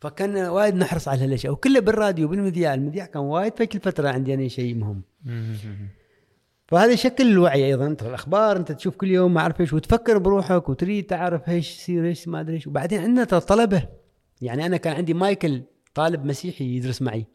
فكان 0.00 0.36
وايد 0.36 0.74
نحرص 0.74 1.08
على 1.08 1.24
هالأشياء 1.24 1.52
وكله 1.52 1.80
بالراديو 1.80 2.28
بالمذياع 2.28 2.74
المذياع 2.74 3.06
كان 3.06 3.22
وايد 3.22 3.56
في 3.56 3.62
هيك 3.62 3.74
الفترة 3.74 4.08
عندي 4.08 4.34
أنا 4.34 4.48
شيء 4.48 4.74
مهم. 4.74 5.02
فهذا 6.68 6.92
يشكل 6.92 7.26
الوعي 7.26 7.66
أيضا 7.66 7.86
انت 7.86 8.02
الأخبار 8.02 8.56
أنت 8.56 8.72
تشوف 8.72 8.96
كل 8.96 9.10
يوم 9.10 9.34
ما 9.34 9.40
أعرف 9.40 9.60
إيش 9.60 9.72
وتفكر 9.72 10.18
بروحك 10.18 10.68
وتريد 10.68 11.06
تعرف 11.06 11.48
إيش 11.48 11.76
يصير 11.76 12.06
إيش 12.06 12.28
ما 12.28 12.40
أدري 12.40 12.54
إيش. 12.54 12.66
وبعدين 12.66 13.00
عندنا 13.00 13.24
طلبة. 13.24 13.88
يعني 14.40 14.66
أنا 14.66 14.76
كان 14.76 14.96
عندي 14.96 15.14
مايكل 15.14 15.62
طالب 15.94 16.24
مسيحي 16.24 16.64
يدرس 16.64 17.02
معي. 17.02 17.26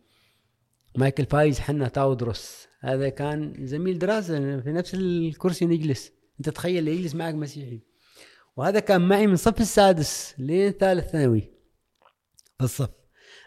مايكل 0.96 1.26
فايز 1.26 1.60
حنا 1.60 1.88
تاودروس 1.88 2.68
هذا 2.80 3.10
كان 3.10 3.54
زميل 3.60 4.00
دراسة 4.00 4.60
في 4.60 4.72
نفس 4.72 4.94
الكرسي 4.94 5.66
نجلس. 5.66 6.12
أنت 6.40 6.50
تخيل 6.50 6.88
يجلس 6.88 7.16
معك 7.16 7.34
مسيحي. 7.34 7.82
وهذا 8.58 8.80
كان 8.80 9.02
معي 9.02 9.28
من 9.28 9.36
صف 9.36 9.62
السادس 9.62 10.36
لين 10.38 10.72
ثالث 10.72 11.12
ثانوي. 11.12 11.42
في 12.58 12.64
الصف 12.64 12.90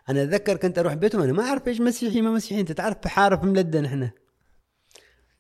أنا 0.09 0.23
أتذكر 0.23 0.57
كنت 0.57 0.79
أروح 0.79 0.95
بيتهم 0.95 1.23
أنا 1.23 1.33
ما 1.33 1.43
أعرف 1.43 1.69
إيش 1.69 1.81
مسيحي 1.81 2.21
ما 2.21 2.31
مسيحي. 2.31 2.61
أنت 2.61 2.73
تعرف 2.73 2.97
بحارة 3.05 3.37
في 3.37 3.47
ملدة 3.47 3.81
نحن. 3.81 4.11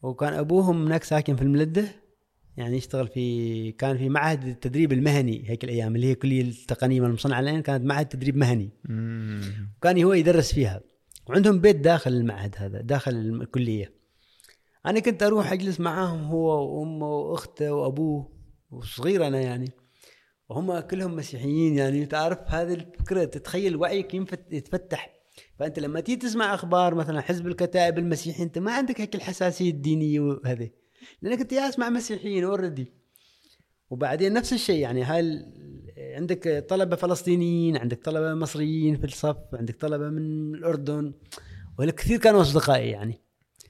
وكان 0.03 0.33
أبوهم 0.33 0.87
هناك 0.87 1.05
ساكن 1.05 1.37
في 1.37 1.43
الملدة 1.43 1.85
يعني 2.57 2.77
يشتغل 2.77 3.09
في 3.09 3.73
كان 3.73 3.99
في 3.99 4.09
معهد 4.09 4.45
التدريب 4.45 4.93
المهني 4.93 5.51
هيك 5.51 5.65
الأيام 5.65 5.97
اللي 5.97 6.07
هي 6.07 6.15
كلية 6.15 6.43
التقنية 6.43 7.01
المصنعة 7.01 7.41
الآن 7.41 7.63
كانت 7.63 7.85
معهد 7.85 8.07
تدريب 8.07 8.37
مهني. 8.37 8.71
مم. 8.85 9.71
وكان 9.79 10.03
هو 10.03 10.13
يدرس 10.13 10.55
فيها. 10.55 10.81
وعندهم 11.27 11.61
بيت 11.61 11.77
داخل 11.77 12.13
المعهد 12.13 12.55
هذا 12.59 12.81
داخل 12.81 13.13
الكلية. 13.13 13.95
أنا 14.87 15.01
كنت 15.01 15.23
أروح 15.23 15.53
أجلس 15.53 15.81
معاهم 15.81 16.25
هو 16.25 16.79
وأمه 16.79 17.07
وأخته 17.07 17.73
وأبوه 17.73 18.33
وصغير 18.71 19.27
أنا 19.27 19.41
يعني. 19.41 19.71
وهم 20.49 20.81
كلهم 20.81 21.17
مسيحيين 21.17 21.79
يعني 21.79 22.07
تعرف 22.07 22.39
هذه 22.47 22.75
الفكرة 22.75 23.25
تتخيل 23.25 23.77
وعيك 23.77 24.15
يتفتح. 24.51 25.15
فأنت 25.59 25.79
لما 25.79 26.01
تيجي 26.01 26.19
تسمع 26.19 26.55
أخبار 26.55 26.95
مثلا 26.95 27.21
حزب 27.21 27.47
الكتائب 27.47 27.99
المسيحي 27.99 28.43
أنت 28.43 28.59
ما 28.59 28.73
عندك 28.73 29.01
هيك 29.01 29.15
الحساسية 29.15 29.71
الدينية 29.71 30.21
وهذه. 30.21 30.71
لأنك 31.23 31.41
انت 31.41 31.53
يا 31.53 31.69
أسمع 31.69 31.91
مسيحيين 31.91 32.45
اوريدي 32.45 32.93
وبعدين 33.91 34.33
نفس 34.33 34.53
الشيء 34.53 34.79
يعني 34.79 35.03
هاي 35.03 35.47
عندك 36.15 36.67
طلبة 36.69 36.97
فلسطينيين 36.97 37.77
عندك 37.77 38.05
طلبة 38.05 38.35
مصريين 38.35 38.97
في 38.97 39.05
الصف 39.05 39.37
عندك 39.55 39.77
طلبة 39.81 40.09
من 40.09 40.55
الأردن 40.55 41.13
والكثير 41.79 42.19
كانوا 42.19 42.41
أصدقائي 42.41 42.91
يعني. 42.91 43.21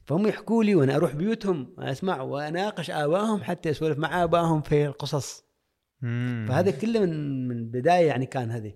فهم 0.07 0.27
يحكوا 0.27 0.65
لي 0.65 0.75
وأنا 0.75 0.97
أروح 0.97 1.15
بيوتهم 1.15 1.75
أسمع 1.79 2.21
وأناقش 2.23 2.91
آبائهم 2.91 3.43
حتى 3.43 3.71
اسولف 3.71 3.99
مع 3.99 4.25
آبائهم 4.25 4.63
في 4.63 4.87
القصص. 4.87 5.45
مم. 6.03 6.47
فهذا 6.49 6.71
كله 6.71 7.01
من 7.01 7.49
من 7.49 7.57
البدايه 7.57 8.07
يعني 8.07 8.27
كان 8.27 8.51
هذه. 8.51 8.73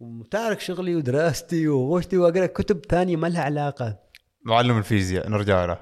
وتارك 0.00 0.60
شغلي 0.60 0.96
ودراستي 0.96 1.68
وغوشتي 1.68 2.18
وأقرأ 2.18 2.46
كتب 2.46 2.80
ثانية 2.90 3.16
ما 3.16 3.26
لها 3.26 3.42
علاقة. 3.42 3.98
معلم 4.46 4.78
الفيزياء 4.78 5.28
نرجع 5.28 5.64
له. 5.64 5.78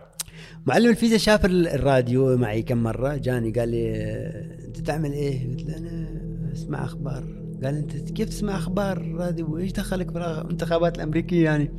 معلم 0.67 0.91
الفيزياء 0.91 1.19
شاف 1.19 1.45
ال- 1.45 1.69
الراديو 1.69 2.37
معي 2.37 2.63
كم 2.63 2.83
مرة 2.83 3.17
جاني 3.17 3.51
قال 3.51 3.69
لي 3.69 3.91
"آه، 3.97 4.67
أنت 4.67 4.77
تعمل 4.77 5.13
إيه؟ 5.13 5.51
قلت 5.51 5.63
له 5.63 5.77
أنا 5.77 6.18
اسمع 6.59 6.85
أخبار؟ 6.85 7.25
قال 7.65 7.75
أنت 7.75 7.93
كيف 7.93 8.29
تسمع 8.29 8.57
أخبار؟ 8.57 9.15
راديو 9.15 9.55
وإيش 9.55 9.73
دخلك 9.73 10.11
في 10.11 10.19
الانتخابات 10.19 10.97
الأمريكية 10.97 11.45
يعني؟ 11.45 11.71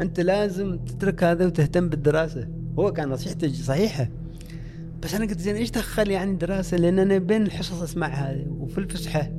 أنت 0.00 0.20
لازم 0.20 0.78
تترك 0.78 1.24
هذا 1.24 1.46
وتهتم 1.46 1.88
بالدراسة. 1.88 2.48
هو 2.78 2.92
كان 2.92 3.08
نصيحته 3.08 3.52
صحيحة. 3.52 4.08
بس 5.02 5.14
أنا 5.14 5.24
قلت 5.24 5.40
زين 5.40 5.54
إيش 5.54 5.70
دخل 5.70 6.10
يعني 6.10 6.36
دراسه 6.36 6.76
لأن 6.76 6.98
أنا 6.98 7.18
بين 7.18 7.42
الحصص 7.42 7.82
أسمع 7.82 8.06
هذا 8.06 8.44
وفي 8.48 8.78
الفسحة. 8.78 9.32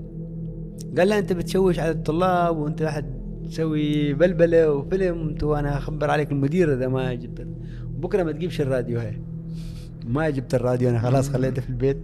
قال 0.97 1.07
لا 1.07 1.19
أنت 1.19 1.33
بتشوش 1.33 1.79
على 1.79 1.91
الطلاب 1.91 2.57
وأنت 2.57 2.81
راح 2.81 3.01
تسوي 3.49 4.13
بلبلة 4.13 4.71
وفيلم 4.71 5.35
وأنا 5.43 5.77
أخبر 5.77 6.09
عليك 6.11 6.31
المدير 6.31 6.73
إذا 6.73 6.87
ما 6.87 7.13
جبت. 7.13 7.47
بكرة 7.85 8.23
ما 8.23 8.31
تجيبش 8.31 8.61
الراديو 8.61 8.99
هاي 8.99 9.21
ما 10.05 10.29
جبت 10.29 10.55
الراديو 10.55 10.89
أنا 10.89 10.99
خلاص 10.99 11.29
خليته 11.29 11.61
في 11.61 11.69
البيت. 11.69 11.97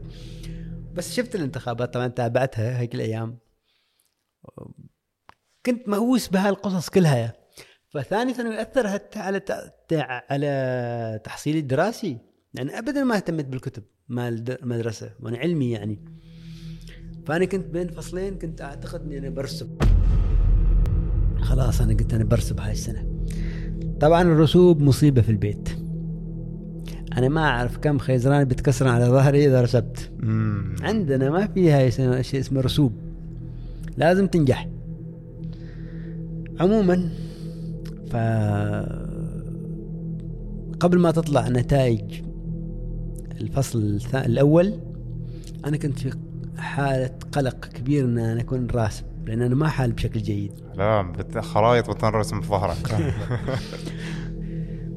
بس 0.95 1.13
شفت 1.13 1.35
الانتخابات 1.35 1.93
طبعا 1.93 2.07
تابعتها 2.07 2.79
هيك 2.79 2.95
الأيام. 2.95 3.37
كنت 5.65 5.87
مهووس 5.87 6.27
بهالقصص 6.27 6.89
كلها. 6.89 7.33
فثاني 7.89 8.33
ثانوي 8.33 8.61
اثر 8.61 8.89
حتى 8.89 9.19
على 9.19 9.41
على 10.29 11.21
تحصيلي 11.23 11.59
الدراسي. 11.59 12.17
يعني 12.53 12.79
ابدا 12.79 13.03
ما 13.03 13.15
اهتميت 13.15 13.45
بالكتب 13.45 13.83
مال 14.07 14.61
المدرسة 14.61 15.11
وأنا 15.19 15.37
علمي 15.37 15.71
يعني. 15.71 16.05
فأنا 17.25 17.45
كنت 17.45 17.65
بين 17.65 17.87
فصلين 17.87 18.39
كنت 18.39 18.61
أعتقد 18.61 19.01
إني 19.01 19.17
أنا 19.17 19.29
برسم 19.29 19.77
خلاص 21.41 21.81
أنا 21.81 21.93
قلت 21.93 22.13
أنا 22.13 22.23
برسم 22.23 22.59
هاي 22.59 22.71
السنة. 22.71 23.25
طبعا 23.99 24.21
الرسوب 24.21 24.81
مصيبة 24.81 25.21
في 25.21 25.29
البيت. 25.29 25.84
أنا 27.17 27.27
ما 27.29 27.41
أعرف 27.41 27.77
كم 27.77 27.97
خيزران 27.97 28.43
بتكسر 28.45 28.87
على 28.87 29.05
ظهري 29.05 29.45
إذا 29.47 29.61
رسبت. 29.61 30.11
مم. 30.19 30.75
عندنا 30.81 31.29
ما 31.29 31.47
في 31.47 31.71
هاي 31.71 31.87
اسمه- 31.87 32.21
شيء 32.21 32.39
اسمه 32.39 32.61
رسوب. 32.61 32.93
لازم 33.97 34.27
تنجح. 34.27 34.67
عموما 36.59 37.09
ف 38.11 38.15
قبل 40.79 40.99
ما 40.99 41.11
تطلع 41.11 41.49
نتائج 41.49 42.21
الفصل 43.41 43.99
الثا- 43.99 44.15
الأول 44.25 44.73
أنا 45.65 45.77
كنت 45.77 45.99
في 45.99 46.11
حالة 46.57 47.09
قلق 47.31 47.65
كبير 47.65 48.05
إن 48.05 48.17
أنا 48.17 48.41
أكون 48.41 48.67
راسب 48.69 49.05
لأن 49.27 49.41
أنا 49.41 49.55
ما 49.55 49.67
حال 49.67 49.91
بشكل 49.91 50.19
جيد. 50.21 50.51
لا 50.75 51.13
خرايط 51.41 51.89
بتنرسم 51.89 52.41
في 52.41 52.47
ظهرك. 52.47 52.77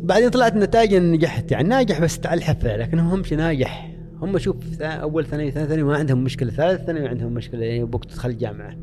بعدين 0.08 0.28
طلعت 0.30 0.52
النتائج 0.54 0.94
إني 0.94 1.16
نجحت. 1.16 1.52
يعني 1.52 1.68
ناجح 1.68 2.00
بس 2.00 2.18
تعال 2.20 2.38
الحفه 2.38 2.76
لكن 2.76 2.98
هم 2.98 3.20
مش 3.20 3.32
ناجح. 3.32 3.92
هم 4.22 4.38
شوف 4.38 4.82
أول 4.82 5.26
ثانوي 5.26 5.50
ثاني 5.50 5.66
ثانوي 5.68 5.88
ما 5.88 5.96
عندهم 5.96 6.24
مشكلة 6.24 6.50
ثالث 6.50 6.84
ثانوي 6.84 7.08
عندهم 7.08 7.32
مشكلة 7.32 7.64
يعني 7.64 7.84
بوقت 7.84 8.04
تدخل 8.10 8.30
الجامعة 8.30 8.76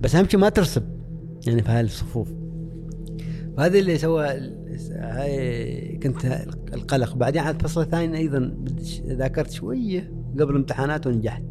بس 0.00 0.14
أهم 0.14 0.28
شيء 0.28 0.40
ما 0.40 0.48
ترسب 0.48 0.82
يعني 1.46 1.62
في 1.62 1.68
هاي 1.70 1.80
الصفوف. 1.80 2.28
فهذا 3.56 3.78
اللي 3.78 3.98
سوى 3.98 4.26
هاي 4.90 5.98
كنت 6.02 6.24
القلق. 6.74 7.14
بعدين 7.14 7.42
على 7.42 7.56
الفصل 7.56 7.80
الثاني 7.80 8.18
أيضا 8.18 8.56
ذاكرت 9.06 9.50
شوية 9.50 10.12
قبل 10.34 10.50
الامتحانات 10.50 11.06
ونجحت. 11.06 11.44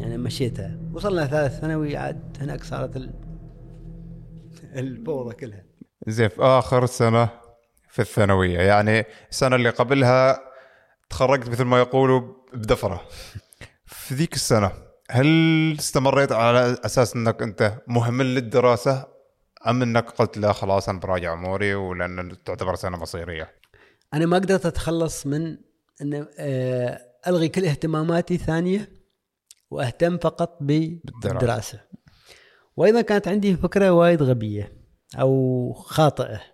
يعني 0.00 0.18
مشيتها. 0.18 0.78
وصلنا 0.94 1.26
ثالث 1.26 1.60
ثانوي 1.60 1.96
عاد 1.96 2.20
هناك 2.40 2.64
صارت 2.64 2.96
ال- 2.96 3.10
الفوضى 4.80 5.34
كلها. 5.34 5.62
زين 6.06 6.28
في 6.28 6.42
آخر 6.42 6.86
سنة 6.86 7.28
في 7.92 8.02
الثانوية. 8.02 8.58
يعني 8.58 9.04
السنة 9.30 9.56
اللي 9.56 9.70
قبلها 9.70 10.40
تخرجت 11.10 11.48
مثل 11.48 11.64
ما 11.64 11.78
يقولوا 11.78 12.34
بدفرة. 12.52 13.08
في 13.86 14.14
ذيك 14.14 14.34
السنة 14.34 14.72
هل 15.10 15.26
استمريت 15.78 16.32
على 16.32 16.76
أساس 16.84 17.16
أنك 17.16 17.42
أنت 17.42 17.78
مهمل 17.86 18.34
للدراسة 18.34 19.06
أم 19.66 19.82
أنك 19.82 20.10
قلت 20.10 20.38
لا 20.38 20.52
خلاص 20.52 20.88
أنا 20.88 21.00
براجع 21.00 21.32
أموري 21.32 21.74
ولأن 21.74 22.36
تعتبر 22.44 22.74
سنة 22.74 22.96
مصيرية؟ 22.96 23.52
أنا 24.14 24.26
ما 24.26 24.36
قدرت 24.36 24.66
أتخلص 24.66 25.26
من 25.26 25.56
أن 26.02 26.26
آه، 26.38 27.00
ألغي 27.26 27.48
كل 27.48 27.64
اهتماماتي 27.64 28.34
الثانية 28.34 28.88
وأهتم 29.70 30.18
فقط 30.18 30.58
بالدراسة. 30.60 31.80
وأيضا 32.76 33.00
كانت 33.00 33.28
عندي 33.28 33.56
فكرة 33.56 33.90
وايد 33.90 34.22
غبية 34.22 34.72
أو 35.18 35.72
خاطئة. 35.72 36.51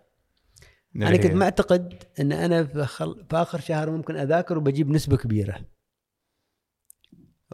أنا 0.95 1.17
كنت 1.17 1.31
معتقد 1.31 2.03
إن 2.19 2.31
أنا 2.31 2.63
في, 2.63 2.85
خل... 2.85 3.25
في 3.29 3.35
آخر 3.35 3.59
شهر 3.59 3.89
ممكن 3.91 4.15
أذاكر 4.15 4.57
وبجيب 4.57 4.89
نسبة 4.89 5.17
كبيرة. 5.17 5.65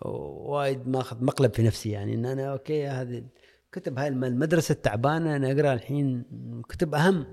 وايد 0.05 0.87
ماخذ 0.87 1.23
مقلب 1.23 1.53
في 1.53 1.63
نفسي 1.63 1.89
يعني 1.89 2.13
إن 2.13 2.25
أنا 2.25 2.51
أوكي 2.51 2.87
هذه 2.87 3.23
كتب 3.71 3.99
هاي 3.99 4.07
الم- 4.07 4.23
المدرسة 4.23 4.73
التعبانة 4.73 5.35
أنا 5.35 5.51
أقرأ 5.51 5.73
الحين 5.73 6.23
كتب 6.69 6.95
أهم. 6.95 7.25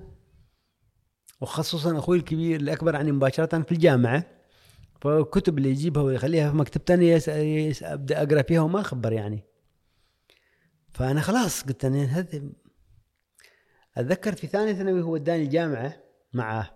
وخصوصا 1.41 1.99
أخوي 1.99 2.17
الكبير 2.17 2.57
اللي 2.57 2.73
اكبر 2.73 2.97
عني 2.97 3.13
مباشرة 3.13 3.63
في 3.63 3.73
الجامعة. 3.73 4.27
فالكتب 5.01 5.59
اللي 5.59 5.71
يجيبها 5.71 6.03
ويخليها 6.03 6.51
في 6.51 6.57
مكتب. 6.57 7.03
يس... 7.03 7.83
أبدأ 7.83 8.23
أقرأ 8.23 8.43
فيها 8.43 8.61
وما 8.61 8.81
أخبر 8.81 9.13
يعني. 9.13 9.45
فأنا 10.91 11.21
خلاص 11.21 11.63
قلت 11.63 11.85
أنا 11.85 12.05
هذا 12.05 12.43
أتذكر 13.97 14.35
في 14.35 14.47
ثاني 14.47 14.75
ثانوي 14.75 15.03
هو 15.03 15.17
اداني 15.17 15.43
الجامعة 15.43 15.97
معاه 16.33 16.71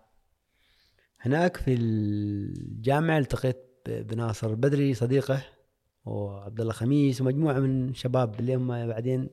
هناك 1.20 1.56
في 1.56 1.74
الجامعة 1.74 3.18
التقيت 3.18 3.66
بناصر 3.86 4.50
البدري 4.50 4.94
صديقه 4.94 5.42
وعبد 6.04 6.60
الله 6.60 6.72
خميس 6.72 7.20
ومجموعة 7.20 7.58
من 7.58 7.94
شباب 7.94 8.40
اللي 8.40 8.54
هم 8.54 8.86
بعدين 8.86 9.28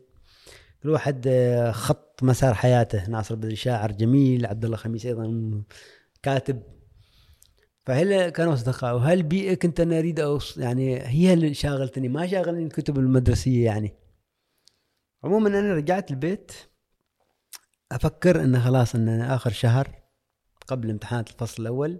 كل 0.83 0.89
واحد 0.89 1.27
آه، 1.27 1.71
خط 1.71 2.23
مسار 2.23 2.53
حياته. 2.53 3.09
ناصر 3.09 3.35
البدري 3.35 3.55
شاعر 3.55 3.91
جميل 3.91 4.45
عبد 4.45 4.65
الله 4.65 4.77
خميس 4.77 5.05
أيضا 5.05 5.63
كاتب. 6.23 6.63
فهل 7.85 8.29
كانوا 8.29 8.53
أصدقاء؟ 8.53 8.95
وهالبيئه 8.95 9.53
كنت 9.53 9.79
أنا 9.79 9.99
أريد 9.99 10.19
أوص 10.19 10.57
يعني 10.57 11.01
هي 11.01 11.33
اللي 11.33 11.53
شاغلتني؟ 11.53 12.07
ما 12.07 12.27
شاغلني 12.27 12.63
الكتب 12.63 12.99
المدرسية 12.99 13.65
يعني. 13.65 13.93
عموما 15.23 15.47
أنا 15.47 15.73
رجعت 15.73 16.11
البيت 16.11 16.51
أفكر 17.95 18.43
انه 18.43 18.65
خلاص 18.65 18.95
إن 18.95 19.21
آخر 19.21 19.51
شهر 19.51 20.03
قبل 20.67 20.89
امتحانات 20.89 21.29
الفصل 21.29 21.61
الأول 21.61 21.99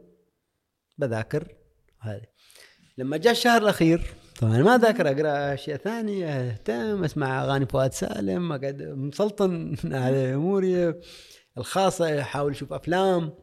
بذاكر 0.97 1.55
هذه. 1.99 2.25
لما 2.97 3.17
جاء 3.17 3.31
الشهر 3.31 3.61
الأخير 3.61 4.13
طبعا 4.41 4.57
ما 4.57 4.77
ذاكر 4.77 5.07
أقرأ 5.07 5.53
أشياء 5.53 5.77
ثانية 5.77 6.27
أهتم 6.27 7.03
أسمع 7.03 7.43
أغاني 7.43 7.65
فؤاد 7.65 7.93
سالم 7.93 8.51
أقعد 8.51 8.81
مسلطن 8.81 9.75
على 10.03 10.33
أموري 10.33 10.93
الخاصة 11.57 12.21
أحاول 12.21 12.51
أشوف 12.51 12.73
أفلام. 12.73 13.33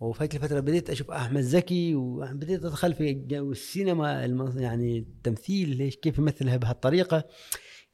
وفي 0.00 0.24
الفترة 0.24 0.60
بديت 0.60 0.90
أشوف 0.90 1.10
أحمد 1.10 1.40
زكي 1.40 1.94
وبديت 1.94 2.64
أدخل 2.64 2.94
في 2.94 3.26
السينما 3.32 4.24
يعني 4.56 4.98
التمثيل 4.98 5.76
ليش 5.76 5.96
كيف 5.96 6.18
يمثلها 6.18 6.56
بهالطريقة. 6.56 7.24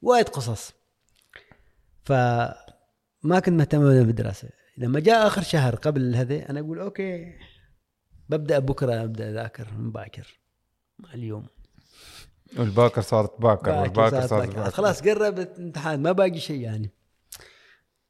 وايد 0.02 0.28
قصص. 0.28 0.72
فما 3.24 3.40
كنت 3.40 3.55
مهتم 3.55 3.82
أبداً 3.82 4.02
بالدراسة. 4.02 4.48
لما 4.78 5.01
جاء 5.01 5.26
آخر 5.26 5.42
شهر 5.42 5.74
قبل 5.74 6.14
هذا 6.14 6.51
أنا 6.51 6.60
أقول 6.60 6.78
okay 6.78 7.32
ببدأ 8.28 8.59
بكرة 8.59 9.02
أبدأ 9.05 9.30
أذاكر 9.30 9.68
من 9.78 9.92
باكر 9.92 10.40
مع 10.98 11.14
اليوم. 11.14 11.46
والباكر 12.59 13.01
صارت 13.02 13.40
باكر 13.40 13.70
والباكر 13.70 14.10
صارت 14.10 14.30
صارت 14.30 14.46
باكر. 14.46 14.60
باكر. 14.60 14.70
خلاص 14.70 15.02
قربت 15.02 15.59
امتحان 15.59 16.02
ما 16.02 16.12
باقي 16.12 16.38
شيء 16.38 16.60
يعني. 16.60 16.90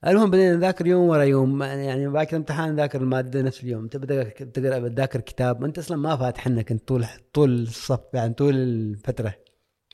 المهم 0.06 0.30
بدينا 0.30 0.56
نذاكر 0.56 0.86
يوم 0.86 1.08
ورا 1.08 1.22
يوم. 1.22 1.62
يعني 1.62 2.08
باكر 2.08 2.36
امتحان 2.36 2.72
نذاكر 2.72 3.00
المادة 3.00 3.42
نفس 3.42 3.62
اليوم. 3.62 3.88
تبدا 3.88 4.22
تقرأ 4.28 4.88
تذاكر 4.88 5.20
كتاب. 5.20 5.64
انت 5.64 5.78
أصلا 5.78 5.96
ما 5.96 6.16
فاتح 6.16 6.48
لنا 6.48 6.62
كنت 6.62 6.88
طول 6.88 7.06
طول 7.32 7.62
الصف 7.62 8.00
يعني 8.14 8.34
طول 8.34 8.54
الفترة. 8.54 9.34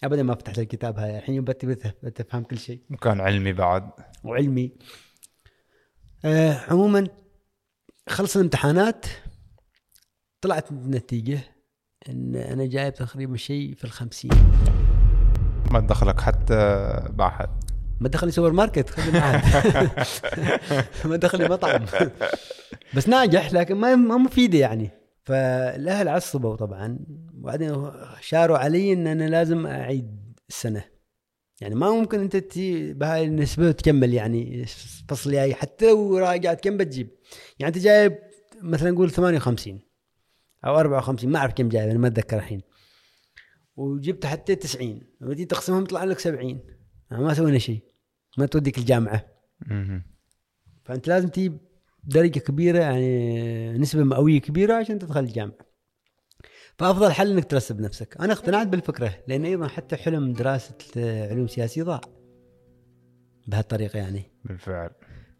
ابدا 0.04 0.22
ما 0.22 0.34
فتحت 0.34 0.58
الكتاب 0.58 0.98
هاي. 0.98 1.18
الحين 1.18 1.44
بتبي 1.44 1.74
تفهم 2.10 2.42
كل 2.42 2.58
شيء. 2.58 2.80
مكان 2.90 3.20
علمي 3.20 3.52
بعد. 3.52 3.90
وعلمي. 4.24 4.72
آه 6.24 6.60
عموما 6.68 7.08
خلص 8.08 8.36
الامتحانات 8.36 9.06
طلعت 10.40 10.70
النتيجة 10.70 11.40
إن 12.08 12.36
أنا 12.36 12.66
جايب 12.66 12.94
تقريبا 12.94 13.36
شيء 13.36 13.74
في 13.74 13.84
الخمسين. 13.84 14.30
ما 15.70 15.80
تدخلك 15.80 16.20
حتى 16.20 16.54
معهد. 17.18 17.48
ما 18.00 18.08
دخلني 18.08 18.32
سوبر 18.32 18.52
ماركت 18.52 18.90
خلي 18.90 19.12
معهد 19.12 19.90
ما 21.10 21.16
دخلني 21.16 21.48
مطعم. 21.48 21.86
بس 22.94 23.08
ناجح 23.08 23.52
لكن 23.52 23.74
ما 23.74 23.96
ما 23.96 24.16
مفيدة 24.16 24.58
يعني. 24.58 24.90
فالأهل 25.24 26.08
عصبوا 26.08 26.56
طبعا. 26.56 26.98
وبعدين 27.34 27.90
أشاروا 28.20 28.58
علي 28.58 28.92
إن 28.92 29.06
أنا 29.06 29.24
لازم 29.28 29.66
أعيد 29.66 30.38
السنة. 30.48 30.84
يعني 31.60 31.74
ما 31.74 31.90
ممكن 31.90 32.20
أنت 32.20 32.36
تجي 32.36 32.92
بهاي 32.92 33.24
النسبة 33.24 33.68
وتكمل 33.68 34.14
يعني 34.14 34.60
الفصل 34.62 35.30
الجاي 35.30 35.54
حتى 35.54 35.90
لو 35.90 36.18
راجع 36.18 36.54
تكمل 36.54 36.76
بتجيب. 36.76 37.10
يعني 37.58 37.76
أنت 37.76 37.84
جايب 37.84 38.18
مثلا 38.62 38.90
نقول 38.90 39.10
58 39.10 39.80
أو 40.64 40.78
54 40.80 41.32
ما 41.32 41.38
أعرف 41.38 41.54
كم 41.54 41.68
جايب 41.68 41.90
أنا 41.90 41.98
ما 41.98 42.06
أتذكر 42.08 42.36
الحين. 42.36 42.60
وجبت 43.76 44.26
حتى 44.26 44.54
90 44.54 45.02
لما 45.20 45.34
تيجي 45.34 45.44
تقسمهم 45.44 45.82
يطلع 45.82 46.04
لك 46.04 46.18
70 46.18 46.60
ما 47.10 47.34
سوينا 47.34 47.58
شيء 47.58 47.82
ما 48.38 48.46
توديك 48.46 48.78
الجامعة. 48.78 49.26
فأنت 50.84 51.08
لازم 51.08 51.28
تجيب 51.28 51.58
درجة 52.04 52.38
كبيرة 52.38 52.78
يعني 52.78 53.78
نسبة 53.78 54.04
مئويه 54.04 54.40
كبيرة 54.40 54.74
عشان 54.74 54.98
تدخل 54.98 55.20
الجامعة. 55.20 55.69
فأفضل 56.80 57.12
حل 57.12 57.30
إنك 57.30 57.44
ترسب 57.44 57.80
نفسك. 57.80 58.16
أنا 58.20 58.32
اقتنعت 58.32 58.66
بالفكرة 58.66 59.14
لأن 59.28 59.44
أيضا 59.44 59.68
حتى 59.68 59.96
حلم 59.96 60.32
دراسة 60.32 60.74
علوم 60.96 61.46
سياسية 61.46 61.82
ضاع. 61.82 62.00
بهالطريقة 63.46 63.96
يعني. 63.98 64.22
بالفعل. 64.44 64.90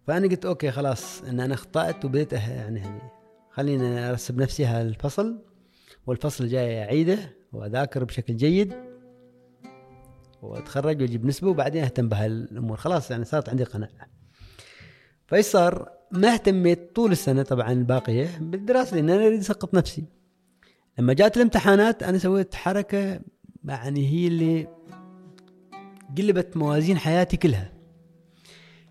فأنا 0.07 0.29
قلت 0.29 0.45
okay 0.45 0.71
خلاص 0.71 1.23
إن 1.23 1.41
أنا 1.41 1.55
أخطأت 1.55 2.05
وبديت 2.05 2.35
أه- 2.35 2.39
يعني 2.39 2.81
يعني 2.81 3.01
خليني 3.51 4.11
أرسب 4.11 4.39
نفسي 4.39 4.65
هالفصل 4.65 5.43
والفصل 6.07 6.45
الجاي 6.45 6.83
أعيده 6.85 7.19
وأذاكر 7.53 8.05
بشكل 8.05 8.37
جيد 8.37 8.75
وأتخرج 10.43 11.01
وأجيب 11.03 11.27
نسبة 11.27 11.49
وبعدين 11.49 11.85
أهتم 11.85 12.09
بهالأمور. 12.09 12.77
خلاص 12.77 13.11
يعني 13.11 13.25
صارت 13.25 13.49
عندي 13.49 13.65
قناعة. 13.65 14.11
فإيش 15.27 15.47
صار؟ 15.47 15.89
ما 16.13 16.33
اهتميت 16.33 16.97
طول 16.97 17.13
السنة 17.13 17.43
طبعا 17.43 17.73
الباقية 17.73 18.39
بالدراسة 18.41 18.97
لأن 18.97 19.11
أنا 19.11 19.27
أريد 19.27 19.41
أسقط 19.41 19.75
نفسي. 19.75 20.20
لما 21.01 21.13
جات 21.13 21.37
الامتحانات 21.37 22.03
أنا 22.03 22.19
سويت 22.19 22.55
حركة 22.55 23.21
يعني 23.65 24.09
هي 24.09 24.27
اللي 24.27 24.69
قلبت 26.19 26.57
موازين 26.57 26.99
حياتي 26.99 27.37
كلها. 27.37 27.73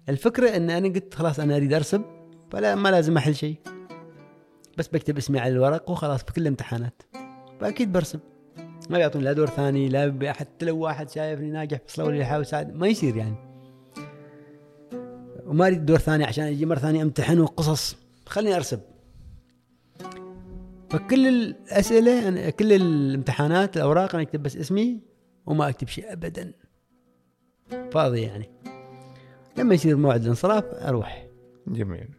الفكرة 0.10 0.56
إن 0.56 0.70
أنا 0.70 0.88
قلت 0.88 1.14
خلاص 1.14 1.40
أنا 1.40 1.56
أريد 1.56 1.74
ارسب 1.74 2.02
فلا 2.52 2.76
ما 2.76 2.90
لازم 2.90 3.18
أحل 3.18 3.36
شيء. 3.36 3.56
بس 4.78 4.88
بكتب 4.88 5.18
اسمي 5.18 5.40
على 5.40 5.54
الورق 5.54 5.90
وخلاص 5.90 6.24
بكل 6.24 6.42
الامتحانات. 6.42 7.02
فأكيد 7.60 7.92
برسب 7.92 8.20
ما 8.90 8.98
بيعطوني 8.98 9.26
لا 9.26 9.34
دور 9.34 9.48
ثاني 9.48 9.90
لا 9.90 10.34
حتى 10.34 10.66
لو 10.66 10.78
واحد 10.78 11.10
شايفني 11.10 11.52
ناجح 11.52 11.78
في 11.78 11.86
الصلاة 11.86 12.06
ولا 12.06 12.18
يحاول 12.18 12.42
يساعد. 12.42 12.76
ما 12.76 12.88
يصير 12.88 13.16
يعني. 13.16 13.36
وما 15.46 15.68
أريد 15.68 15.86
دور 15.86 15.98
ثاني 15.98 16.24
عشان 16.24 16.44
أجي 16.44 16.66
مرة 16.66 16.80
ثانية 16.80 17.04
أمتحن 17.04 17.40
وقصص. 17.40 17.98
خليني 18.26 18.56
ارسب 18.56 18.80
فكل 20.90 21.28
الأسئلة 21.28 22.28
أنا 22.28 22.50
كل 22.50 22.74
الامتحانات 22.74 23.78
الأوراق 23.78 24.16
أنا 24.16 24.24
أكتب 24.24 24.44
بس 24.44 24.58
اسمي 24.58 25.00
وما 25.46 25.70
أكتب 25.70 25.88
شيء 25.88 26.14
ابدا. 26.14 26.54
فاضي 27.92 28.22
يعني. 28.22 28.50
لما 29.58 29.74
يصير 29.74 29.96
موعد 29.96 30.24
الانصراف 30.24 30.64
أروح. 30.64 31.28
جميل. 31.68 32.10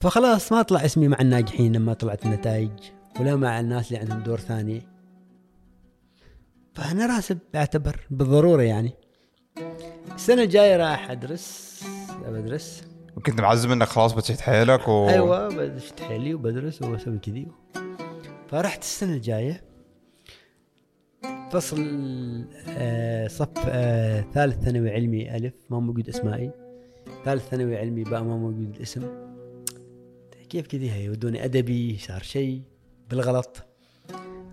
فخلاص 0.00 0.52
ما 0.52 0.62
طلع 0.62 0.84
اسمي 0.84 1.08
مع 1.08 1.16
الناجحين 1.20 1.76
لما 1.76 1.92
طلعت 1.92 2.26
النتائج 2.26 2.70
ولا 3.20 3.36
مع 3.36 3.60
الناس 3.60 3.88
اللي 3.88 3.98
عندهم 3.98 4.22
دور 4.22 4.40
ثاني. 4.40 4.82
فأنا 6.74 7.06
راسب 7.06 7.38
أعتبر 7.54 8.00
بالضرورة 8.10 8.62
يعني. 8.62 8.92
السنة 10.14 10.42
الجاية 10.42 10.76
راح 10.76 11.10
أدرس 11.10 11.82
بدرس 12.28 12.82
وكنت 13.16 13.40
معزم 13.40 13.72
إنك 13.72 13.88
خلاص 13.88 14.12
بتشد 14.12 14.40
حيلك 14.40 14.88
و... 14.88 15.08
أيوة 15.08 15.48
بدشت 15.48 16.00
حيلي 16.00 16.34
وبدرس 16.34 16.82
وأسوي 16.82 17.18
كذي. 17.18 17.46
فرحت 18.48 18.82
السنة 18.82 19.12
الجاية. 19.12 19.64
فصل 21.52 21.78
آه، 22.68 23.28
صف 23.28 23.48
آه، 23.68 24.24
ثالث 24.34 24.64
ثانوي 24.64 24.90
علمي 24.90 25.36
ألف 25.36 25.54
ما 25.70 25.80
موجود 25.80 26.08
أسمائي. 26.08 26.50
ثالث 27.24 27.48
ثانوي 27.48 27.76
علمي 27.76 28.04
باء 28.04 28.22
ما 28.22 28.36
موجود 28.36 28.74
الاسم. 28.76 29.08
كيف 30.48 30.66
كذي 30.66 31.04
يودوني 31.04 31.44
أدبي 31.44 31.98
صار 31.98 32.22
شيء 32.22 32.62
بالغلط. 33.10 33.66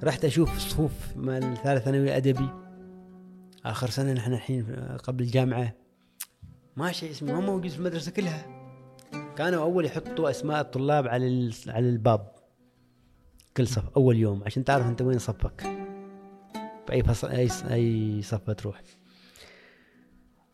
رحت 0.04 0.26
أشوف 0.26 0.58
صفوف 0.58 0.92
مال 1.16 1.58
ثالث 1.64 1.84
ثانوي 1.84 2.18
أدبي. 2.18 2.50
آخر 3.66 3.90
سنة 3.90 4.14
نحن 4.14 4.34
الحين 4.34 4.66
قبل 5.04 5.24
الجامعة. 5.24 5.74
ما 6.78 6.92
شيء 6.92 7.12
اسمي 7.12 7.34
ما 7.34 7.40
موجود 7.40 7.72
في 7.72 7.78
المدرسة 7.78 8.12
كلها. 8.12 8.53
كانوا 9.38 9.64
أول 9.64 9.86
يحطوا 9.86 10.30
أسماء 10.30 10.62
الطلاب 10.62 11.08
على 11.08 11.52
على 11.68 11.90
الباب. 11.90 12.32
كل 13.58 13.68
صف 13.68 13.84
أول 13.98 14.18
يوم 14.18 14.44
عشان 14.46 14.64
تعرف 14.64 14.88
أنت 14.88 15.02
وين 15.02 15.20
صفك. 15.20 15.64
بأي 16.88 17.04
فصل 17.04 17.28
أي 17.28 17.50
أي 17.72 18.22
صف 18.22 18.50
تروح. 18.50 18.82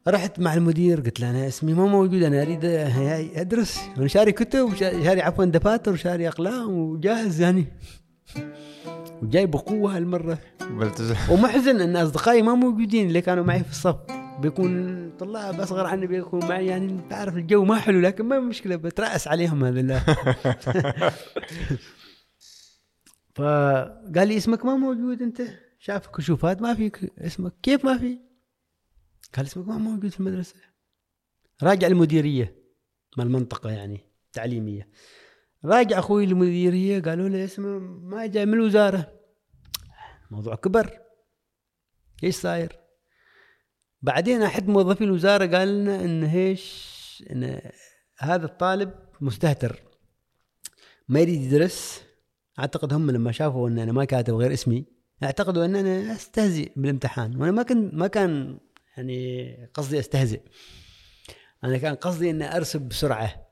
رحت 0.08 0.40
مع 0.40 0.54
المدير 0.54 1.02
قلت 1.02 1.20
له 1.20 1.30
أنا 1.30 1.48
اسمي 1.48 1.74
ما 1.74 1.86
موجود 1.86 2.24
أنا 2.24 2.42
أريد 2.42 2.66
أدرس. 3.36 3.80
أنا 3.98 4.08
شاري 4.08 4.32
كتب 4.32 4.76
شاري 4.76 5.22
عفوا 5.22 5.46
دفاتر 5.46 5.92
وشاري 5.92 6.28
أقلام 6.28 6.70
وجاهز 6.72 7.42
يعني. 7.42 7.66
وجاي 9.22 9.46
بقوة 9.46 9.98
هالمرة. 9.98 10.40
ومحزن 11.30 11.82
إن 11.82 11.96
أصدقائي 11.96 12.42
ما 12.42 12.54
موجودين 12.54 13.08
اللي 13.08 13.22
كانوا 13.22 13.44
معي 13.44 13.64
في 13.64 13.72
الصف. 13.72 13.96
بيكون 14.42 15.12
طلاب 15.18 15.60
أصغر 15.60 15.86
عني 15.86 16.08
بيكون 16.08 16.46
معي 16.46 16.68
يعني 16.68 17.02
تعرف 17.10 17.38
الجو 17.38 17.66
ما 17.66 17.76
حلو 17.76 18.00
لكن 18.00 18.26
ما 18.26 18.40
مشكلة 18.40 18.76
بترأس 18.76 19.28
عليهم 19.28 19.64
هذا 19.64 19.80
الله 19.80 20.04
فقال 23.36 24.28
لي 24.28 24.38
اسمك 24.38 24.66
ما 24.66 24.76
موجود 24.76 25.22
أنت؟ 25.22 25.42
شاف 25.80 26.08
كشوفات 26.08 26.62
ما 26.62 26.74
فيك 26.74 27.12
اسمك. 27.18 27.54
كيف 27.64 27.86
ما 27.86 27.98
في؟ 27.98 28.20
قال 29.36 29.46
اسمك 29.46 29.68
ما 29.68 29.78
موجود 29.78 30.12
في 30.12 30.20
المدرسة. 30.20 30.56
راجع 31.64 31.88
المديرية 31.88 32.56
مال 33.18 33.28
المنطقة 33.28 33.70
يعني 33.70 34.02
تعليمية. 34.34 34.90
راجع 35.66 36.00
أخوي 36.00 36.24
المديرية 36.24 37.02
قالوا 37.02 37.30
له 37.30 37.44
اسمه 37.44 37.80
ما 37.80 38.26
جاي 38.26 38.46
من 38.46 38.54
الوزارة. 38.54 39.14
الموضوع 40.28 40.56
كبر. 40.56 41.00
إيش 42.24 42.36
صاير؟ 42.36 42.79
بعدين 44.02 44.42
أحد 44.42 44.68
موظفي 44.68 45.04
الوزارة 45.04 45.58
قال 45.58 45.68
لنا 45.68 45.96
إن 46.02 46.24
إيش 46.24 46.90
إن 47.32 47.62
هذا 48.18 48.46
الطالب 48.46 48.94
مستهتر. 49.22 49.82
ما 51.08 51.20
يريد 51.20 51.42
يدرس. 51.42 52.04
أعتقد 52.60 52.94
هم 52.94 53.12
لما 53.12 53.32
شافوا 53.32 53.70
إن 53.70 53.80
أنا 53.80 53.92
ما 53.92 54.06
كاتب 54.06 54.36
غير 54.36 54.54
اسمي 54.54 54.86
اعتقدوا 55.24 55.66
إن 55.66 55.76
أنا 55.76 56.16
أستهزئ 56.16 56.72
بالامتحان. 56.76 57.36
وأنا 57.42 57.52
ما 57.52 57.64
كان 57.64 57.92
ما 57.94 58.08
كان 58.08 58.60
يعني 58.98 59.70
قصدي 59.74 60.00
أستهزئ. 60.00 60.42
أنا 61.64 61.78
كان 61.78 61.96
قصدي 61.96 62.30
إني 62.30 62.56
أرسب 62.58 62.82
بسرعة. 62.82 63.50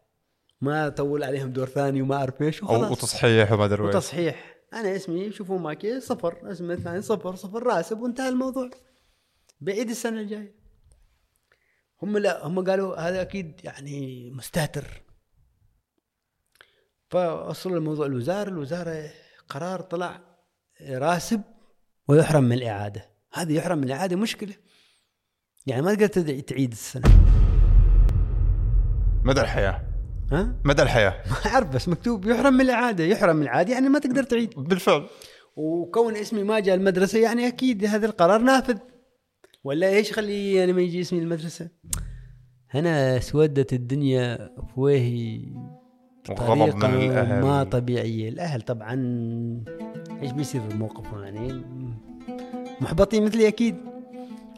ما 0.61 0.87
أطول 0.87 1.23
عليهم 1.23 1.51
دور 1.51 1.67
ثاني 1.67 2.01
وما 2.01 2.15
أعرف 2.15 2.41
إيش 2.41 2.63
وخلاص. 2.63 2.91
وتصحيح 2.91 3.51
وما 3.51 3.65
أدري 3.65 3.83
وتصحيح. 3.83 4.55
أنا 4.73 4.95
اسمي 4.95 5.31
شوفوا 5.31 5.59
ماكي 5.59 5.99
صفر 5.99 6.51
اسمي 6.51 6.73
الثاني 6.73 7.01
صفر 7.01 7.35
صفر 7.35 7.63
راسب 7.63 7.99
وانتهى 7.99 8.29
الموضوع. 8.29 8.69
بعيد 9.61 9.89
السنة 9.89 10.19
الجاية. 10.21 10.55
هم 12.03 12.17
لا 12.17 12.47
هم 12.47 12.63
قالوا 12.63 12.95
هذا 13.09 13.21
أكيد 13.21 13.61
يعني 13.63 14.31
مستهتر. 14.31 15.01
فوصلوا 17.09 17.77
الموضوع 17.77 18.05
الوزارة 18.05 18.49
الوزارة 18.49 19.09
قرار 19.49 19.81
طلع 19.81 20.21
راسب 20.89 21.41
ويحرم 22.07 22.43
من 22.43 22.53
الإعادة. 22.53 23.09
هذه 23.34 23.53
يحرم 23.53 23.77
من 23.77 23.84
الإعادة 23.84 24.15
مشكلة. 24.15 24.53
يعني 25.65 25.81
ما 25.81 25.93
تقدر 25.93 26.07
تدعي- 26.07 26.41
تعيد 26.41 26.71
السنة. 26.71 27.03
مدى 29.23 29.41
الحياة؟ 29.41 29.84
ها؟ 30.31 30.55
مدى 30.65 30.81
الحياة؟ 30.81 31.23
ما 31.31 31.51
أعرف 31.51 31.67
بس 31.69 31.89
مكتوب 31.89 32.25
يحرم 32.25 32.53
من 32.53 32.61
الإعادة. 32.61 33.03
يحرم 33.03 33.35
من 33.35 33.41
الإعادة 33.43 33.73
يعني 33.73 33.89
ما 33.89 33.99
تقدر 33.99 34.23
تعيد. 34.23 34.53
بالفعل. 34.57 35.07
وكون 35.55 36.15
اسمي 36.15 36.43
ما 36.43 36.59
جاء 36.59 36.75
المدرسة 36.75 37.19
يعني 37.19 37.47
أكيد 37.47 37.85
هذا 37.85 38.05
القرار 38.05 38.41
نافذ. 38.41 38.77
ولا 39.68 39.89
إيش 39.89 40.14
خلي 40.14 40.64
أنا 40.64 40.73
ما 40.73 40.81
يجي 40.81 41.02
اسمي 41.02 41.19
المدرسة؟ 41.19 41.69
هنا 42.69 43.18
اسودت 43.18 43.73
الدنيا 43.73 44.35
في 44.38 44.80
وجهي 44.80 45.41
وغضب 46.30 46.76
من 46.76 46.80
طريقة 46.80 47.22
الأهل. 47.22 47.41
ما 47.41 47.64
طبيعية. 47.64 48.30
الأهل 48.30 48.61
طبعا 48.61 48.94
إيش 50.22 50.31
بيصير 50.31 50.61
موقفهم 50.76 51.23
يعني 51.23 51.61
محبطين 52.81 53.26
مثلي 53.26 53.48
أكيد. 53.48 53.76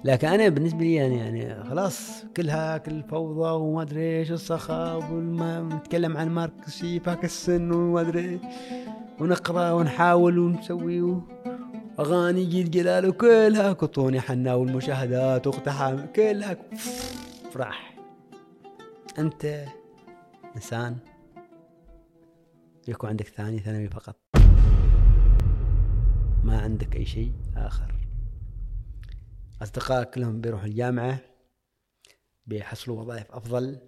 لكن 0.03 0.27
أنا 0.27 0.49
بالنسبة 0.49 0.79
لي 0.79 0.93
يعني 0.93 1.17
يعني 1.17 1.63
خلاص 1.63 2.25
كلها 2.37 2.77
كل 2.77 3.03
فوضى 3.03 3.51
وما 3.51 3.81
أدري 3.81 4.19
إيش 4.19 4.31
الصخب 4.31 5.03
والما 5.11 5.61
نتكلم 5.61 6.17
عن 6.17 6.29
ماركسي 6.29 6.99
فاك 6.99 7.25
السن 7.25 7.71
وما 7.71 8.01
أدري 8.01 8.19
إيه. 8.19 8.39
ونقرأ 9.19 9.71
ونحاول 9.71 10.39
ونسوي 10.39 11.01
و... 11.01 11.21
اغاني 11.99 12.45
جيل 12.45 12.71
جلال 12.71 13.05
وكلها 13.05 13.73
كطوني 13.73 14.21
حنا 14.21 14.53
والمشاهدات 14.53 15.47
واقتحام 15.47 16.05
كلها. 16.15 16.57
راح 17.55 17.95
أنت 19.19 19.65
إنسان. 20.55 20.97
يكون 22.87 23.09
عندك 23.09 23.27
ثاني 23.27 23.59
ثانوي 23.59 23.87
فقط. 23.87 24.15
ما 26.43 26.61
عندك 26.61 26.95
أي 26.95 27.05
شيء 27.05 27.31
آخر. 27.55 27.93
أصدقائك 29.61 30.09
كلهم 30.09 30.41
بيروحوا 30.41 30.67
الجامعة 30.67 31.19
بيحصلوا 32.45 33.01
وظائف 33.01 33.31
أفضل. 33.31 33.79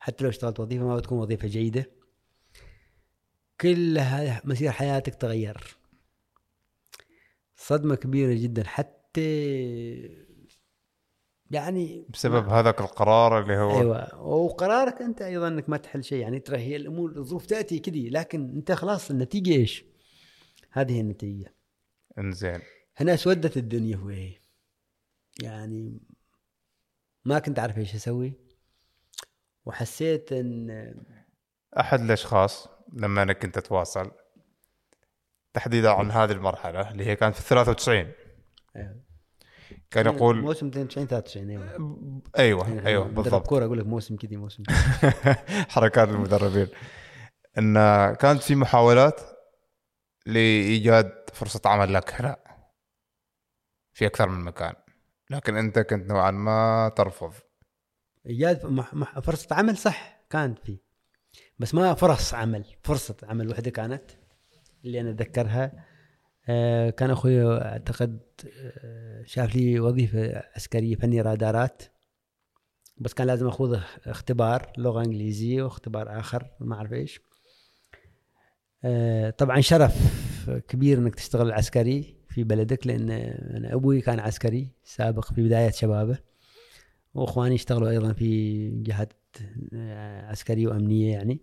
حتى 0.00 0.24
لو 0.24 0.30
اشتغلت 0.30 0.60
وظيفة 0.60 0.84
ما 0.84 0.96
بتكون 0.96 1.18
وظيفة 1.18 1.48
جيدة. 1.48 1.86
كل 3.60 4.00
مسير 4.44 4.70
حياتك 4.70 5.14
تغير. 5.14 5.76
صدمة 7.56 7.94
كبيرة 7.94 8.34
جدا. 8.34 8.64
حتى 8.64 9.24
يعني 11.50 12.06
بسبب 12.08 12.48
هذاك 12.48 12.80
القرار 12.80 13.42
اللي 13.42 13.56
هو 13.56 13.80
أيوه. 13.80 14.22
وقرارك 14.22 15.02
أنت 15.02 15.22
أيضا 15.22 15.48
إنك 15.48 15.68
ما 15.68 15.76
تحل 15.76 16.04
شيء. 16.04 16.18
يعني 16.18 16.40
ترى 16.40 16.58
هي 16.58 16.76
الأمور 16.76 17.16
الظروف 17.16 17.46
تأتي 17.46 17.78
كذي 17.78 18.10
لكن 18.10 18.50
أنت 18.56 18.72
خلاص 18.72 19.10
النتيجة 19.10 19.52
إيش؟ 19.52 19.84
هذه 20.70 20.92
هي 20.92 21.00
النتيجة. 21.00 21.54
إنزين. 22.18 22.60
هنا 22.96 23.14
اسودت 23.14 23.56
الدنيا 23.56 23.96
هو. 23.96 24.10
يعني 25.42 26.00
ما 27.24 27.38
كنت 27.38 27.58
أعرف 27.58 27.78
إيش 27.78 27.94
أسوي. 27.94 28.32
وحسيت 29.64 30.32
إن 30.32 30.70
أحد 31.80 32.00
الأشخاص 32.00 32.68
لما 32.92 33.22
أنا 33.22 33.32
كنت 33.32 33.58
أتواصل 33.58 34.10
تحديدا 35.54 35.90
عن 35.90 36.10
هذه 36.10 36.32
المرحلة 36.32 36.90
اللي 36.90 37.06
هي 37.06 37.16
كانت 37.16 37.34
في 37.36 37.42
93 37.48 38.12
أيوة. 38.76 39.04
كان 39.90 40.06
يقول 40.06 40.40
موسم 40.40 40.66
92 40.66 41.06
93 41.06 41.50
أيوه 41.50 42.26
أيوه 42.38 42.68
يعني 42.68 42.86
أيوه 42.86 43.04
مدرب 43.04 43.22
بالضبط. 43.22 43.46
كورة 43.46 43.64
أقول 43.64 43.78
لك 43.78 43.86
موسم 43.86 44.16
كذي 44.16 44.36
موسم 44.36 44.62
حركات 45.74 46.08
المدربين. 46.08 46.68
إن 47.58 47.74
كانت 48.14 48.42
في 48.42 48.54
محاولات 48.54 49.20
لإيجاد 50.26 51.12
فرصة 51.32 51.60
عمل 51.66 51.94
لك 51.94 52.12
هنا 52.20 52.36
في 53.92 54.06
أكثر 54.06 54.28
من 54.28 54.44
مكان. 54.44 54.74
لكن 55.30 55.56
أنت 55.56 55.78
كنت 55.78 56.10
نوعا 56.10 56.30
ما 56.30 56.92
ترفض. 56.96 57.32
إيجاد 58.26 58.66
مح- 58.66 58.94
مح- 58.94 59.18
فرصة 59.18 59.56
عمل 59.56 59.76
صح 59.76 60.20
كانت 60.30 60.58
في 60.58 60.78
بس 61.58 61.74
ما 61.74 61.94
فرص 61.94 62.34
عمل 62.34 62.64
فرصة 62.82 63.16
عمل 63.22 63.48
واحدة 63.48 63.70
كانت. 63.70 64.10
اللي 64.84 65.00
أنا 65.00 65.10
أتذكرها. 65.10 65.84
آه، 66.48 66.90
كان 66.90 67.10
أخوي 67.10 67.62
أعتقد 67.62 68.20
آه، 68.84 69.22
شاف 69.26 69.56
لي 69.56 69.80
وظيفة 69.80 70.42
عسكرية 70.56 70.96
فني 70.96 71.20
رادارات. 71.20 71.82
بس 72.98 73.14
كان 73.14 73.26
لازم 73.26 73.46
أخوض 73.46 73.80
اختبار 74.06 74.72
لغة 74.78 75.04
إنجليزية 75.04 75.62
واختبار 75.62 76.18
آخر 76.18 76.50
ما 76.60 76.76
أعرف 76.76 76.92
إيش. 76.92 77.20
آه، 78.84 79.30
طبعا 79.30 79.60
شرف 79.60 79.94
كبير 80.68 80.98
إنك 80.98 81.14
تشتغل 81.14 81.52
عسكري 81.52 82.16
في 82.28 82.44
بلدك 82.44 82.86
لأن 82.86 83.10
أنا 83.10 83.74
أبوي 83.74 84.00
كان 84.00 84.20
عسكري 84.20 84.68
سابق 84.84 85.32
في 85.32 85.42
بداية 85.42 85.70
شبابه 85.70 86.18
وإخواني 87.14 87.54
اشتغلوا 87.54 87.90
أيضا 87.90 88.12
في 88.12 88.70
جهات 88.82 89.12
عسكرية 90.28 90.68
وأمنية 90.68 91.12
يعني. 91.12 91.40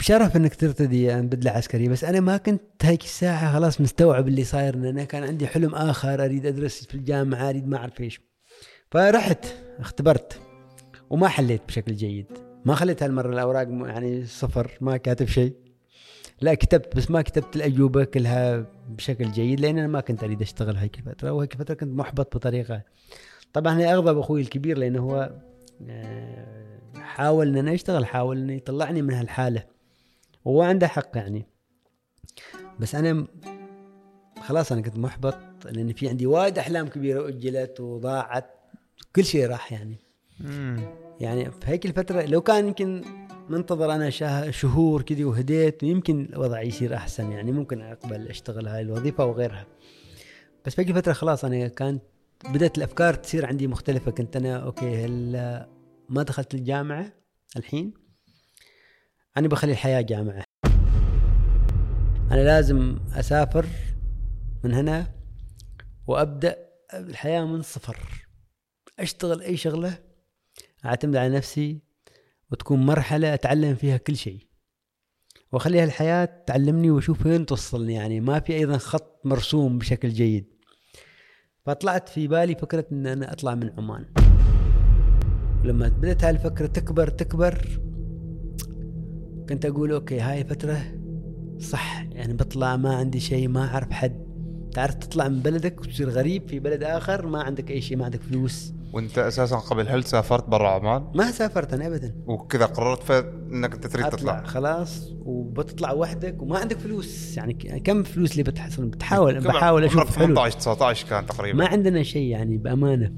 آه، 0.00 0.02
شرف 0.02 0.36
إنك 0.36 0.54
ترتدي 0.54 1.20
بدله 1.22 1.50
عسكريه 1.50 1.88
بس 1.88 2.04
أنا 2.04 2.20
ما 2.20 2.36
كنت 2.36 2.62
هيك 2.82 3.02
الساعة 3.02 3.52
خلاص 3.52 3.80
مستوعب 3.80 4.28
اللي 4.28 4.44
صاير 4.44 4.74
ان 4.74 4.84
أنا 4.84 5.04
كان 5.04 5.22
عندي 5.22 5.46
حلم 5.46 5.74
آخر 5.74 6.24
أريد 6.24 6.46
أدرس 6.46 6.86
في 6.86 6.94
الجامعة 6.94 7.48
أريد 7.48 7.68
ما 7.68 7.76
أعرف 7.76 8.00
إيش. 8.00 8.20
فرحت 8.90 9.46
اختبرت 9.78 10.40
وما 11.10 11.28
حليت 11.28 11.62
بشكل 11.68 11.94
جيد. 11.94 12.26
ما 12.64 12.74
خليت 12.74 13.02
هالمرة 13.02 13.30
الأوراق 13.32 13.68
يعني 13.68 14.26
صفر 14.26 14.70
ما 14.80 14.96
كاتب 14.96 15.26
شيء. 15.26 15.54
لا 16.40 16.54
كتبت 16.54 16.96
بس 16.96 17.10
ما 17.10 17.22
كتبت 17.22 17.56
الأجوبة 17.56 18.04
كلها 18.04 18.66
بشكل 18.88 19.32
جيد 19.32 19.60
لأن 19.60 19.78
أنا 19.78 19.88
ما 19.88 20.00
كنت 20.00 20.24
أريد 20.24 20.42
أشتغل 20.42 20.76
هيك 20.76 20.96
فترة 21.06 21.32
وهيك 21.32 21.54
فترة 21.54 21.74
كنت 21.74 21.98
محبط 21.98 22.36
بطريقة. 22.36 22.82
طبعا 23.52 23.78
هي 23.78 23.94
أغضب 23.94 24.18
أخوي 24.18 24.40
الكبير 24.40 24.78
لأنه 24.78 25.00
هو 25.00 25.32
آه، 25.88 26.78
حاول 26.96 27.48
ان 27.48 27.56
أنا 27.56 27.74
أشتغل 27.74 28.06
حاول 28.06 28.38
انه 28.38 28.52
يطلعني 28.52 29.02
من 29.02 29.14
هالحالة. 29.14 29.71
وهو 30.44 30.62
عنده 30.62 30.86
حق 30.88 31.10
يعني. 31.14 31.46
بس 32.80 32.94
أنا 32.94 33.26
خلاص 34.42 34.72
أنا 34.72 34.80
كنت 34.80 34.98
محبط 34.98 35.38
لأن 35.64 35.92
في 35.92 36.08
عندي 36.08 36.26
وايد 36.26 36.58
أحلام 36.58 36.88
كبيرة 36.88 37.28
اجلت 37.28 37.80
وضاعت 37.80 38.50
كل 39.16 39.24
شيء 39.24 39.46
راح 39.46 39.72
يعني. 39.72 39.96
يعني 41.20 41.50
في 41.50 41.58
هيك 41.64 41.86
الفترة 41.86 42.22
لو 42.22 42.40
كان 42.40 42.66
يمكن 42.66 43.04
منتظر 43.48 44.10
شاه- 44.10 44.50
شهور 44.50 45.02
كذي 45.02 45.24
وهديت 45.24 45.82
يمكن 45.82 46.28
الوضع 46.32 46.62
يصير 46.62 46.94
أحسن 46.94 47.32
يعني 47.32 47.52
ممكن 47.52 47.80
أقبل 47.80 48.28
أشتغل 48.28 48.68
هاي 48.68 48.80
الوظيفة 48.80 49.24
وغيرها. 49.24 49.66
بس 50.66 50.74
في 50.74 50.82
هيك 50.82 50.90
الفترة 50.90 51.12
خلاص 51.12 51.44
أنا 51.44 51.68
كانت 51.68 52.02
بدأت 52.48 52.78
الأفكار 52.78 53.14
تصير 53.14 53.46
عندي 53.46 53.66
مختلفة 53.66 54.10
كنت 54.10 54.36
أنا 54.36 54.56
أوكي 54.56 55.04
هل 55.04 55.32
ما 56.08 56.22
دخلت 56.22 56.54
الجامعة 56.54 57.12
الحين 57.56 57.94
أنا 59.36 59.48
بخلي 59.48 59.72
الحياة 59.72 60.00
جامعة. 60.00 60.44
أنا 62.30 62.40
لازم 62.40 62.98
أسافر 63.12 63.66
من 64.64 64.74
هنا 64.74 65.14
وأبدأ 66.06 66.56
الحياة 66.94 67.44
من 67.44 67.62
صفر. 67.62 67.98
أشتغل 68.98 69.40
أي 69.42 69.56
شغلة 69.56 69.98
أعتمد 70.84 71.16
على 71.16 71.36
نفسي 71.36 71.80
وتكون 72.50 72.86
مرحلة 72.86 73.34
أتعلم 73.34 73.74
فيها 73.74 73.96
كل 73.96 74.16
شيء. 74.16 74.46
واخليها 75.52 75.84
الحياة 75.84 76.44
تعلمني 76.46 76.90
وأشوف 76.90 77.26
وين 77.26 77.46
توصلني 77.46 77.94
يعني 77.94 78.20
ما 78.20 78.40
في 78.40 78.54
أيضا 78.54 78.78
خط 78.78 79.20
مرسوم 79.26 79.78
بشكل 79.78 80.08
جيد. 80.08 80.46
فطلعت 81.66 82.08
في 82.08 82.28
بالي 82.28 82.54
فكرة 82.54 82.86
إن 82.92 83.06
أنا 83.06 83.32
أطلع 83.32 83.54
من 83.54 83.70
عمان. 83.78 84.12
لما 85.64 85.88
بدأت 85.88 86.24
هاي 86.24 86.30
الفكرة 86.30 86.66
تكبر 86.66 87.08
تكبر 87.08 87.81
كنت 89.52 89.66
أقول 89.66 89.92
أوكي 89.92 90.20
هاي 90.20 90.44
فترة 90.44 90.78
صح 91.58 92.06
يعني 92.12 92.32
بطلع 92.32 92.76
ما 92.76 92.96
عندي 92.96 93.20
شيء 93.20 93.48
ما 93.48 93.66
أعرف 93.66 93.90
حد. 93.90 94.22
تعرف 94.74 94.94
تطلع 94.94 95.28
من 95.28 95.40
بلدك 95.40 95.80
وتصير 95.80 96.08
غريب 96.08 96.48
في 96.48 96.58
بلد 96.58 96.82
آخر 96.82 97.26
ما 97.26 97.42
عندك 97.42 97.70
أي 97.70 97.80
شيء 97.80 97.96
ما 97.96 98.04
عندك 98.04 98.22
فلوس. 98.22 98.74
وأنت 98.92 99.18
أساسا 99.18 99.56
قبل 99.56 99.88
هل 99.88 100.04
سافرت 100.04 100.48
برا 100.48 100.68
عمان؟ 100.68 101.04
ما 101.14 101.30
سافرت 101.30 101.72
أنا 101.72 101.86
ابدا. 101.86 102.14
وكذا 102.26 102.66
قررت 102.66 103.10
إنك 103.10 103.74
أنت 103.74 103.86
تريد 103.86 104.08
تطلع. 104.08 104.42
خلاص. 104.42 105.12
وبتطلع 105.24 105.92
وحدك 105.92 106.42
وما 106.42 106.58
عندك 106.58 106.78
فلوس. 106.78 107.36
يعني 107.36 107.80
كم 107.84 108.02
فلوس 108.02 108.32
اللي 108.32 108.42
بتحصل؟ 108.42 108.86
بتحاول 108.86 109.40
بحاول 109.40 109.84
أشوف 109.84 110.16
حلول 110.16 110.28
18 110.28 110.58
19 110.58 111.08
كان 111.08 111.26
تقريبا. 111.26 111.58
ما 111.58 111.66
عندنا 111.66 112.02
شيء 112.02 112.26
يعني 112.26 112.58
بأمانة. 112.58 113.12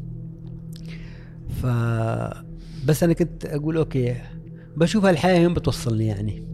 ف 1.62 1.66
بس 2.86 3.02
أنا 3.02 3.12
كنت 3.12 3.47
أقول 3.47 3.77
أوكي 3.77 4.16
بشوف 4.77 5.07
الحياة 5.07 5.41
وين 5.41 5.55
بتوصلني 5.55 6.07
يعني. 6.07 6.49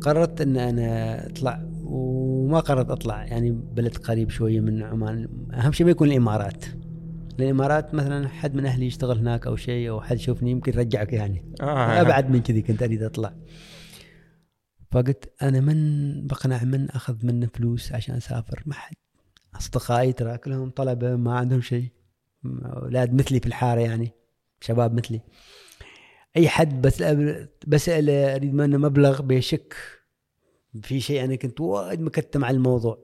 قررت 0.00 0.40
إن 0.40 0.56
أنا 0.56 1.26
أطلع 1.26 1.66
وما 1.84 2.60
قررت 2.60 2.90
أطلع 2.90 3.24
يعني 3.24 3.50
بلد 3.50 3.96
قريب 3.96 4.30
شوية 4.30 4.60
من 4.60 4.82
عمان. 4.82 5.28
أهم 5.54 5.72
شيء 5.72 5.84
ما 5.86 5.90
يكون 5.90 6.08
الإمارات. 6.08 6.64
الإمارات 7.40 7.94
مثلا 7.94 8.28
حد 8.28 8.54
من 8.54 8.66
أهلي 8.66 8.86
يشتغل 8.86 9.18
هناك 9.18 9.46
أو 9.46 9.56
شيء 9.56 9.90
أو 9.90 10.00
حد 10.00 10.16
يشوفني 10.16 10.50
يمكن 10.50 10.72
يرجعك 10.72 11.12
يعني. 11.12 11.52
آه. 11.60 12.00
أبعد 12.00 12.30
من 12.30 12.42
كذي 12.42 12.62
كنت 12.62 12.82
أريد 12.82 13.02
أطلع. 13.02 13.34
فقلت 14.90 15.32
أنا 15.42 15.60
من 15.60 16.26
بقنع 16.26 16.64
من 16.64 16.90
أخذ 16.90 17.26
منه 17.26 17.48
فلوس 17.54 17.92
عشان 17.92 18.14
أسافر؟ 18.14 18.62
ما 18.66 18.74
حد. 18.74 18.94
أصدقائي 19.54 20.12
ترى 20.12 20.38
كلهم 20.38 20.70
طلبة 20.70 21.16
ما 21.16 21.34
عندهم 21.34 21.60
شيء. 21.60 21.88
أولاد 22.64 23.14
مثلي 23.14 23.40
في 23.40 23.46
الحارة 23.46 23.80
يعني. 23.80 24.19
شباب 24.60 24.94
مثلي. 24.94 25.20
أي 26.36 26.48
حد 26.48 26.82
بسأل 26.82 27.48
بسأله 27.66 28.34
أريد 28.34 28.54
منه 28.54 28.78
مبلغ 28.78 29.22
بيشك 29.22 29.76
في 30.82 31.00
شيء 31.00 31.24
أنا 31.24 31.36
كنت 31.36 31.60
وايد 31.60 32.00
مكتم 32.00 32.44
على 32.44 32.56
الموضوع. 32.56 32.98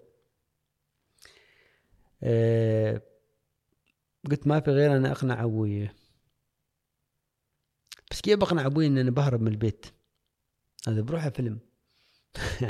أه 2.23 3.03
قلت 4.31 4.47
ما 4.47 4.61
في 4.61 4.70
غير 4.70 4.97
أنا 4.97 5.12
أقنع 5.12 5.45
أبوي. 5.45 5.91
بس 8.11 8.20
كيف 8.20 8.39
بقنع 8.39 8.66
أبوي 8.66 8.87
ان 8.87 8.99
أنا 8.99 9.11
بهرب 9.11 9.41
من 9.41 9.49
البيت؟ 9.49 9.87
هذا 10.89 11.01
بروحه 11.01 11.31
فيلم. 11.31 11.59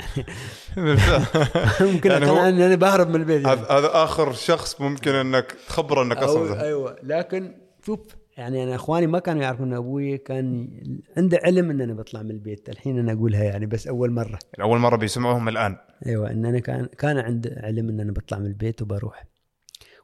ممكن 1.81 2.11
يعني 2.11 2.25
أقنع 2.25 2.41
هو- 2.43 2.49
ان 2.49 2.61
أنا 2.61 2.75
بهرب 2.75 3.09
من 3.09 3.15
البيت 3.15 3.45
يعني. 3.45 3.59
هذا 3.61 3.89
آخر 4.03 4.33
شخص 4.33 4.81
ممكن 4.81 5.11
إنك 5.15 5.51
تخبره 5.67 6.03
إنك 6.03 6.17
أصلا 6.17 6.63
أيوه. 6.63 6.97
لكن 7.03 7.57
شوف 7.85 7.99
يعني 8.37 8.63
أنا 8.63 8.75
إخواني 8.75 9.07
ما 9.07 9.19
كانوا 9.19 9.41
يعرفون 9.41 9.67
إن 9.67 9.77
أبوي 9.77 10.17
كان 10.17 10.69
عنده 11.17 11.39
علم 11.43 11.69
إن 11.69 11.81
أنا 11.81 11.93
بطلع 11.93 12.21
من 12.21 12.31
البيت 12.31 12.69
الحين 12.69 12.99
أنا 12.99 13.11
أقولها 13.11 13.43
يعني 13.43 13.65
بس 13.65 13.87
أول 13.87 14.11
مرة. 14.11 14.39
اول 14.61 14.79
مرة 14.79 14.95
بيسمعوهم 14.95 15.49
الآن. 15.49 15.77
أيوه 16.05 16.31
إن 16.31 16.45
أنا 16.45 16.59
كان 16.59 16.85
كان 16.85 17.17
عند 17.17 17.53
علم 17.57 17.89
إن 17.89 17.99
أنا 17.99 18.11
بطلع 18.11 18.39
من 18.39 18.45
البيت 18.45 18.81
وبروح. 18.81 19.25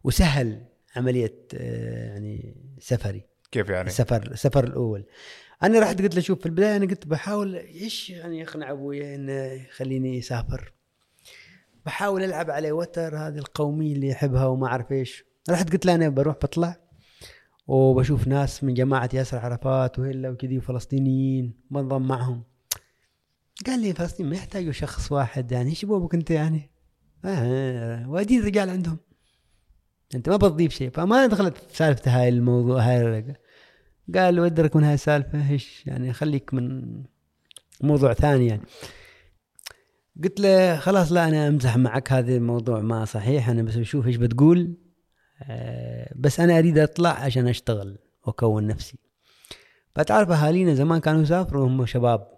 وسهل 0.03 0.65
عملية 0.95 1.39
آه، 1.53 2.07
يعني 2.07 2.55
سفري. 2.79 3.21
كيف 3.51 3.69
يعني؟ 3.69 3.87
السفر 3.87 4.31
السفر 4.31 4.63
الأول. 4.63 5.05
أنا 5.63 5.79
رحت 5.79 6.01
قلت 6.01 6.15
له 6.15 6.21
شوف 6.21 6.39
في 6.39 6.45
البداية 6.45 6.75
أنا 6.75 6.85
قلت 6.85 7.07
بحاول 7.07 7.55
إيش 7.55 8.09
يعني 8.09 8.43
اقنع 8.43 8.71
أبوي 8.71 9.15
انه 9.15 9.43
يخليني 9.43 10.19
اسافر 10.19 10.73
بحاول 11.85 12.23
ألعب 12.23 12.51
عليه 12.51 12.71
وتر 12.71 13.17
هذه 13.17 13.37
القومية 13.37 13.93
اللي 13.95 14.07
يحبها 14.07 14.45
وما 14.45 14.67
أعرف 14.67 14.91
إيش. 14.91 15.25
رحت 15.49 15.71
قلت 15.73 15.85
له 15.85 15.95
أنا 15.95 16.09
بروح 16.09 16.35
بطلع. 16.35 16.82
وبشوف 17.67 18.27
ناس 18.27 18.63
من 18.63 18.73
جماعة 18.73 19.09
ياسر 19.13 19.37
عرفات 19.37 19.99
وهلا 19.99 20.29
وكذي 20.29 20.61
فلسطينيين 20.61 21.53
بنضم 21.71 22.01
معهم. 22.01 22.43
قال 23.65 23.79
لي 23.79 23.93
فلسطين 23.93 24.29
ما 24.29 24.35
يحتاجوا 24.35 24.71
شخص 24.71 25.11
واحد 25.11 25.51
يعني 25.51 25.69
إيش 25.69 25.83
يبغوك 25.83 26.15
أنت 26.15 26.31
يعني؟ 26.31 26.71
آه 27.25 28.09
وايدين 28.09 28.43
رجال 28.43 28.69
عندهم. 28.69 28.97
أنت 30.15 30.29
ما 30.29 30.37
بتضيف 30.37 30.71
شيء 30.71 30.89
فما 30.89 31.25
دخلت 31.25 31.57
في 31.57 31.75
سالفة 31.75 32.21
هاي 32.21 32.29
الموضوع 32.29 32.81
هاي 32.81 33.35
قال 34.15 34.39
ودرك 34.39 34.75
من 34.75 34.83
هاي 34.83 34.93
السالفة 34.93 35.49
إيش 35.51 35.87
يعني 35.87 36.13
خليك 36.13 36.53
من 36.53 36.93
موضوع 37.81 38.13
ثاني 38.13 38.47
يعني. 38.47 38.61
قلت 40.23 40.39
له 40.39 40.77
خلاص 40.77 41.11
لا 41.11 41.27
أنا 41.27 41.47
أمزح 41.47 41.77
معك 41.77 42.11
هذا 42.11 42.35
الموضوع 42.35 42.79
ما 42.81 43.05
صحيح 43.05 43.49
أنا 43.49 43.61
بس 43.61 43.75
بشوف 43.75 44.07
إيش 44.07 44.15
بتقول. 44.15 44.73
بس 46.15 46.39
أنا 46.39 46.57
أريد 46.57 46.77
أطلع 46.77 47.09
عشان 47.09 47.47
أشتغل 47.47 47.97
وأكون 48.23 48.67
نفسي. 48.67 48.97
فتعرف 49.95 50.29
أهالينا 50.29 50.73
زمان 50.73 50.99
كانوا 50.99 51.21
يسافروا 51.21 51.67
هم 51.67 51.85
شباب. 51.85 52.33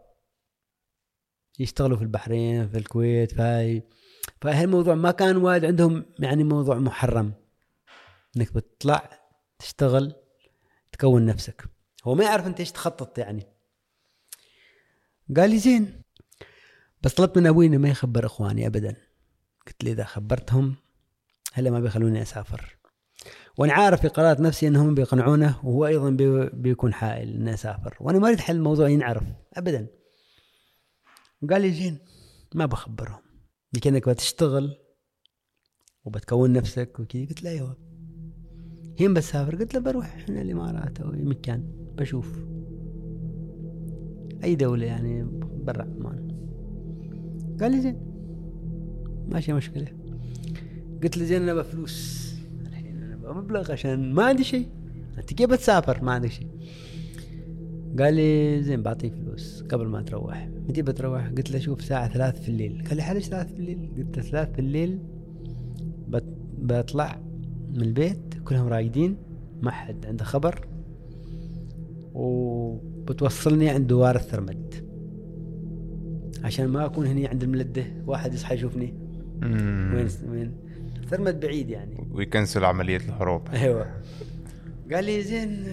يشتغلوا 1.60 1.98
في 1.98 2.04
البحرين 2.04 2.70
في 2.70 2.78
الكويت 2.78 3.32
فهاي 3.32 3.84
فهي 4.42 4.64
الموضوع 4.64 4.96
ما 4.96 5.12
كان 5.12 5.38
وايد 5.38 5.66
عندهم 5.66 6.06
يعني 6.20 6.44
موضوع 6.44 6.76
محرم. 6.80 7.34
إنك 8.38 8.54
بتطلع 8.54 9.10
تشتغل 9.60 10.16
تكون 10.92 11.26
نفسك. 11.26 11.66
هو 12.04 12.16
ما 12.16 12.24
يعرف 12.24 12.48
أنت 12.48 12.60
إيش 12.60 12.72
تخطط 12.72 13.18
يعني. 13.18 13.48
قال 15.38 15.50
لي 15.50 15.58
زين 15.58 16.02
بس 17.02 17.14
طلبت 17.14 17.38
من 17.38 17.48
أبوي 17.48 17.66
إنه 17.66 17.78
ما 17.78 17.90
يخبر 17.90 18.26
إخواني 18.26 18.68
ابدا. 18.68 18.96
قلت 19.68 19.84
لي 19.84 19.92
إذا 19.92 20.04
خبرتهم 20.04 20.76
هلا 21.54 21.70
ما 21.70 21.80
بيخلوني 21.80 22.22
أسافر. 22.22 22.75
وأنا 23.58 23.74
عارف 23.74 24.02
في 24.02 24.08
قرارات 24.08 24.40
نفسي 24.40 24.68
أنهم 24.68 24.96
بيقنعونه 24.96 25.60
وهو 25.64 25.86
أيضا 25.86 26.10
بي 26.10 26.50
بيكون 26.50 26.94
حائل 26.94 27.34
اني 27.34 27.54
اسافر 27.54 27.98
وأنا 28.00 28.20
ما 28.20 28.28
أريد 28.28 28.40
حل 28.40 28.56
الموضوع 28.56 28.90
ينعرف 28.90 29.24
ابدا. 29.54 29.88
قال 31.50 31.62
لي 31.62 31.72
زين 31.72 31.98
ما 32.56 32.66
بخبرهم. 32.66 33.22
لكنك 33.74 34.10
بتشتغل 34.10 34.78
وبتكون 36.06 36.54
نفسك 36.54 37.00
وكذا 37.00 37.26
قلت 37.26 37.44
له 37.44 37.50
أيوه. 37.50 37.78
هين 39.00 39.14
بسافر 39.14 39.56
قلت 39.56 39.74
له 39.74 39.80
بروح 39.80 40.26
هنا 40.30 40.42
الإمارات 40.42 41.02
أو 41.02 41.14
أي 41.14 41.24
مكان 41.24 41.72
بشوف. 41.98 42.46
أي 44.44 44.56
دولة 44.56 44.86
يعني 44.86 45.24
برا 45.64 45.84
عمان 45.84 46.28
قال 47.62 47.72
لي 47.72 47.82
زين 47.82 47.98
ماشي 49.28 49.54
مشكلة. 49.54 49.88
قلت 51.04 51.18
له 51.18 51.24
زين 51.24 51.42
أنا 51.42 51.54
بفلوس. 51.54 52.35
بمبلغ 53.26 53.72
عشان 53.72 54.14
ما 54.14 54.24
عندي 54.24 54.44
شيء. 54.44 54.68
أنت 55.18 55.34
كيف 55.34 55.50
بتسافر؟ 55.50 56.04
ما 56.04 56.12
عندك 56.12 56.30
شيء. 56.30 56.48
قال 58.00 58.14
لي 58.14 58.64
زين 58.64 58.82
بعطيك 58.82 59.14
فلوس 59.14 59.64
قبل 59.64 59.88
ما 59.88 60.02
تروح. 60.02 60.50
متى 60.70 60.82
بتروح؟ 60.82 61.28
قلت 61.28 61.52
له 61.52 61.60
شوف 61.60 61.82
ساعة 61.82 62.14
ثلاث 62.14 62.42
في 62.42 62.50
الليل. 62.50 62.84
قال 62.88 62.98
لي 62.98 63.04
حلش 63.04 63.26
ثلاث 63.26 63.54
في 63.54 63.60
الليل؟ 63.60 63.90
قلت 63.98 64.18
له 64.18 64.24
ثلاث 64.24 64.54
في 64.54 64.60
الليل 64.60 65.00
بت... 66.08 66.24
بطلع 66.58 67.22
من 67.74 67.82
البيت 67.82 68.34
كلهم 68.46 68.68
رايدين 68.68 69.18
ما 69.62 69.72
حد 69.72 70.06
عنده 70.06 70.24
خبر. 70.24 70.68
وبتوصلني 72.14 73.70
عند 73.70 73.88
دوار 73.88 74.16
الثرمد. 74.16 74.76
عشان 76.44 76.68
ما 76.68 76.86
أكون 76.86 77.06
هني 77.06 77.28
عند 77.28 77.44
الملدة 77.44 77.86
واحد 78.08 78.34
يصحى 78.34 78.56
يشوفني. 78.56 78.94
وين 79.44 80.08
وين؟ 80.30 80.52
ثرمد 81.10 81.40
بعيد 81.40 81.70
يعني. 81.70 82.08
ويكنسل 82.12 82.66
عملية 82.66 82.98
الهروب 82.98 83.48
أيوه. 83.50 84.02
قال 84.92 85.06
لي 85.06 85.22
زين 85.22 85.66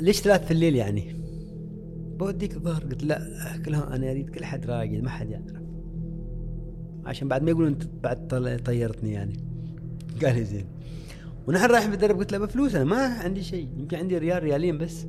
ليش 0.00 0.20
ثلاث 0.20 0.44
في 0.44 0.50
الليل 0.50 0.76
يعني؟ 0.76 1.14
بوديك 2.18 2.54
الظهر. 2.54 2.82
قلت 2.82 3.04
لا 3.04 3.22
كلهم 3.64 3.82
أنا 3.82 4.10
أريد 4.10 4.30
كل 4.30 4.44
حد 4.44 4.66
راقد 4.66 5.02
ما 5.02 5.10
حد 5.10 5.30
يعرف. 5.30 5.62
عشان 7.04 7.28
بعد 7.28 7.42
ما 7.42 7.50
يقولون 7.50 7.68
انت 7.68 7.82
بعد 8.02 8.28
طيرتني 8.64 9.12
يعني. 9.12 9.36
قال 10.24 10.34
لي 10.34 10.44
زين. 10.44 10.66
ونحن 11.46 11.66
رايحين 11.66 11.90
بالدرب 11.90 12.18
قلت 12.18 12.32
له 12.32 12.38
بفلوس 12.38 12.74
أنا 12.74 12.84
ما 12.84 12.96
عندي 12.96 13.42
شيء. 13.42 13.68
يمكن 13.76 13.96
عندي 13.96 14.18
ريال 14.18 14.42
ريالين 14.42 14.78
بس. 14.78 15.06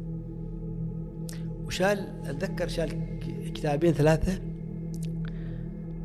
وشال 1.65 2.07
أتذكر 2.25 2.67
شال 2.67 3.19
كتابين 3.53 3.93
ثلاثة. 3.93 4.41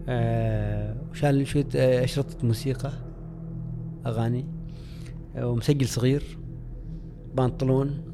وشال 0.09 1.47
شوية 1.47 1.66
آه، 1.76 2.05
أشرطة 2.05 2.47
موسيقى 2.47 2.93
أغاني 4.06 4.47
آه 5.36 5.48
ومسجل 5.48 5.89
صغير 5.89 6.39
بنطلون 7.35 8.05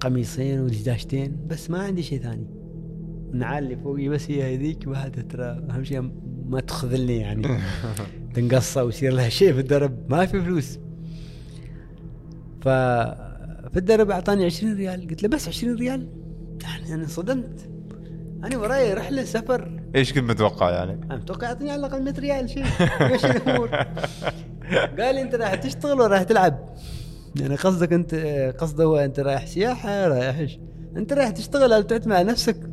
قميصين 0.00 0.60
ودشداشتين 0.60 1.36
بس 1.46 1.70
ما 1.70 1.78
عندي 1.78 2.02
شيء 2.02 2.20
ثاني. 2.20 2.46
النعال 3.32 3.64
اللي 3.64 3.76
فوقي 3.76 4.08
بس 4.08 4.30
هي 4.30 4.54
هذيك 4.54 4.84
وهذا 4.86 5.22
ترى 5.22 5.44
أهم 5.44 5.84
شيء 5.84 6.10
ما 6.46 6.60
تخذلني 6.60 7.16
يعني. 7.16 7.48
تنقصه 8.34 8.84
ويصير 8.84 9.12
لها 9.12 9.28
شيء 9.28 9.52
في 9.52 9.60
الدرب 9.60 10.10
ما 10.10 10.26
في 10.26 10.42
فلوس. 10.42 10.78
ف 12.60 12.68
في 13.68 13.76
الدرب 13.76 14.10
أعطاني 14.10 14.44
20 14.44 14.76
ريال. 14.76 15.08
قلت 15.08 15.22
له 15.22 15.28
بس 15.28 15.48
20 15.48 15.76
ريال؟ 15.76 16.08
يعني 16.62 16.94
أنا 16.94 17.02
انصدمت 17.02 17.73
أنا 18.44 18.58
وراي 18.58 18.94
رحلة 18.94 19.24
سفر 19.24 19.80
إيش 19.94 20.12
كنت 20.12 20.30
متوقع 20.30 20.70
يعني؟ 20.70 20.92
أنا 20.92 21.16
متوقع 21.16 21.46
يعطيني 21.46 21.70
على 21.70 21.86
الأقل 21.86 22.04
100 22.04 22.14
ريال 22.18 22.50
شيء 22.50 22.64
الأمور؟ 23.24 23.68
قال 24.98 25.14
لي 25.14 25.22
أنت 25.22 25.34
راح 25.34 25.54
تشتغل 25.54 26.00
ولا 26.00 26.06
راح 26.06 26.22
تلعب؟ 26.22 26.74
يعني 27.40 27.54
قصدك 27.54 27.92
أنت 27.92 28.14
قصده 28.58 28.84
هو 28.84 28.96
أنت 28.96 29.20
رايح 29.20 29.46
سياحة 29.46 30.08
رايح 30.08 30.38
إيش؟ 30.38 30.58
أنت 30.96 31.12
رايح 31.12 31.30
تشتغل 31.30 31.62
ولا 31.62 31.80
تعتمد 31.80 32.12
على 32.12 32.30
نفسك؟ 32.30 32.70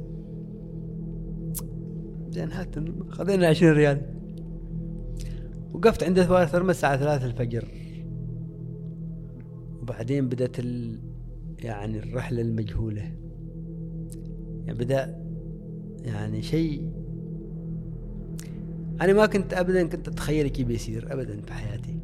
زين 2.29 2.51
هات 2.51 2.75
خذينا 3.09 3.47
20 3.47 3.73
ريال 3.73 4.01
وقفت 5.73 6.03
عند 6.03 6.21
ثوار 6.21 6.45
ثرمس 6.45 6.75
الساعة 6.75 6.97
ثلاثة 6.97 7.25
الفجر 7.25 7.67
وبعدين 9.81 10.29
بدأت 10.29 10.59
ال... 10.59 10.99
يعني 11.59 11.99
الرحلة 11.99 12.41
المجهولة 12.41 13.01
يعني 14.65 14.73
بدأ 14.73 15.20
يعني 16.05 16.41
شيء. 16.41 16.91
أنا 19.01 19.13
ما 19.13 19.25
كنت 19.25 19.53
أبدا 19.53 19.87
كنت 19.87 20.07
أتخيل 20.07 20.47
كيف 20.47 20.67
بيصير 20.67 21.13
أبدا 21.13 21.41
في 21.41 21.53
حياتي. 21.53 22.00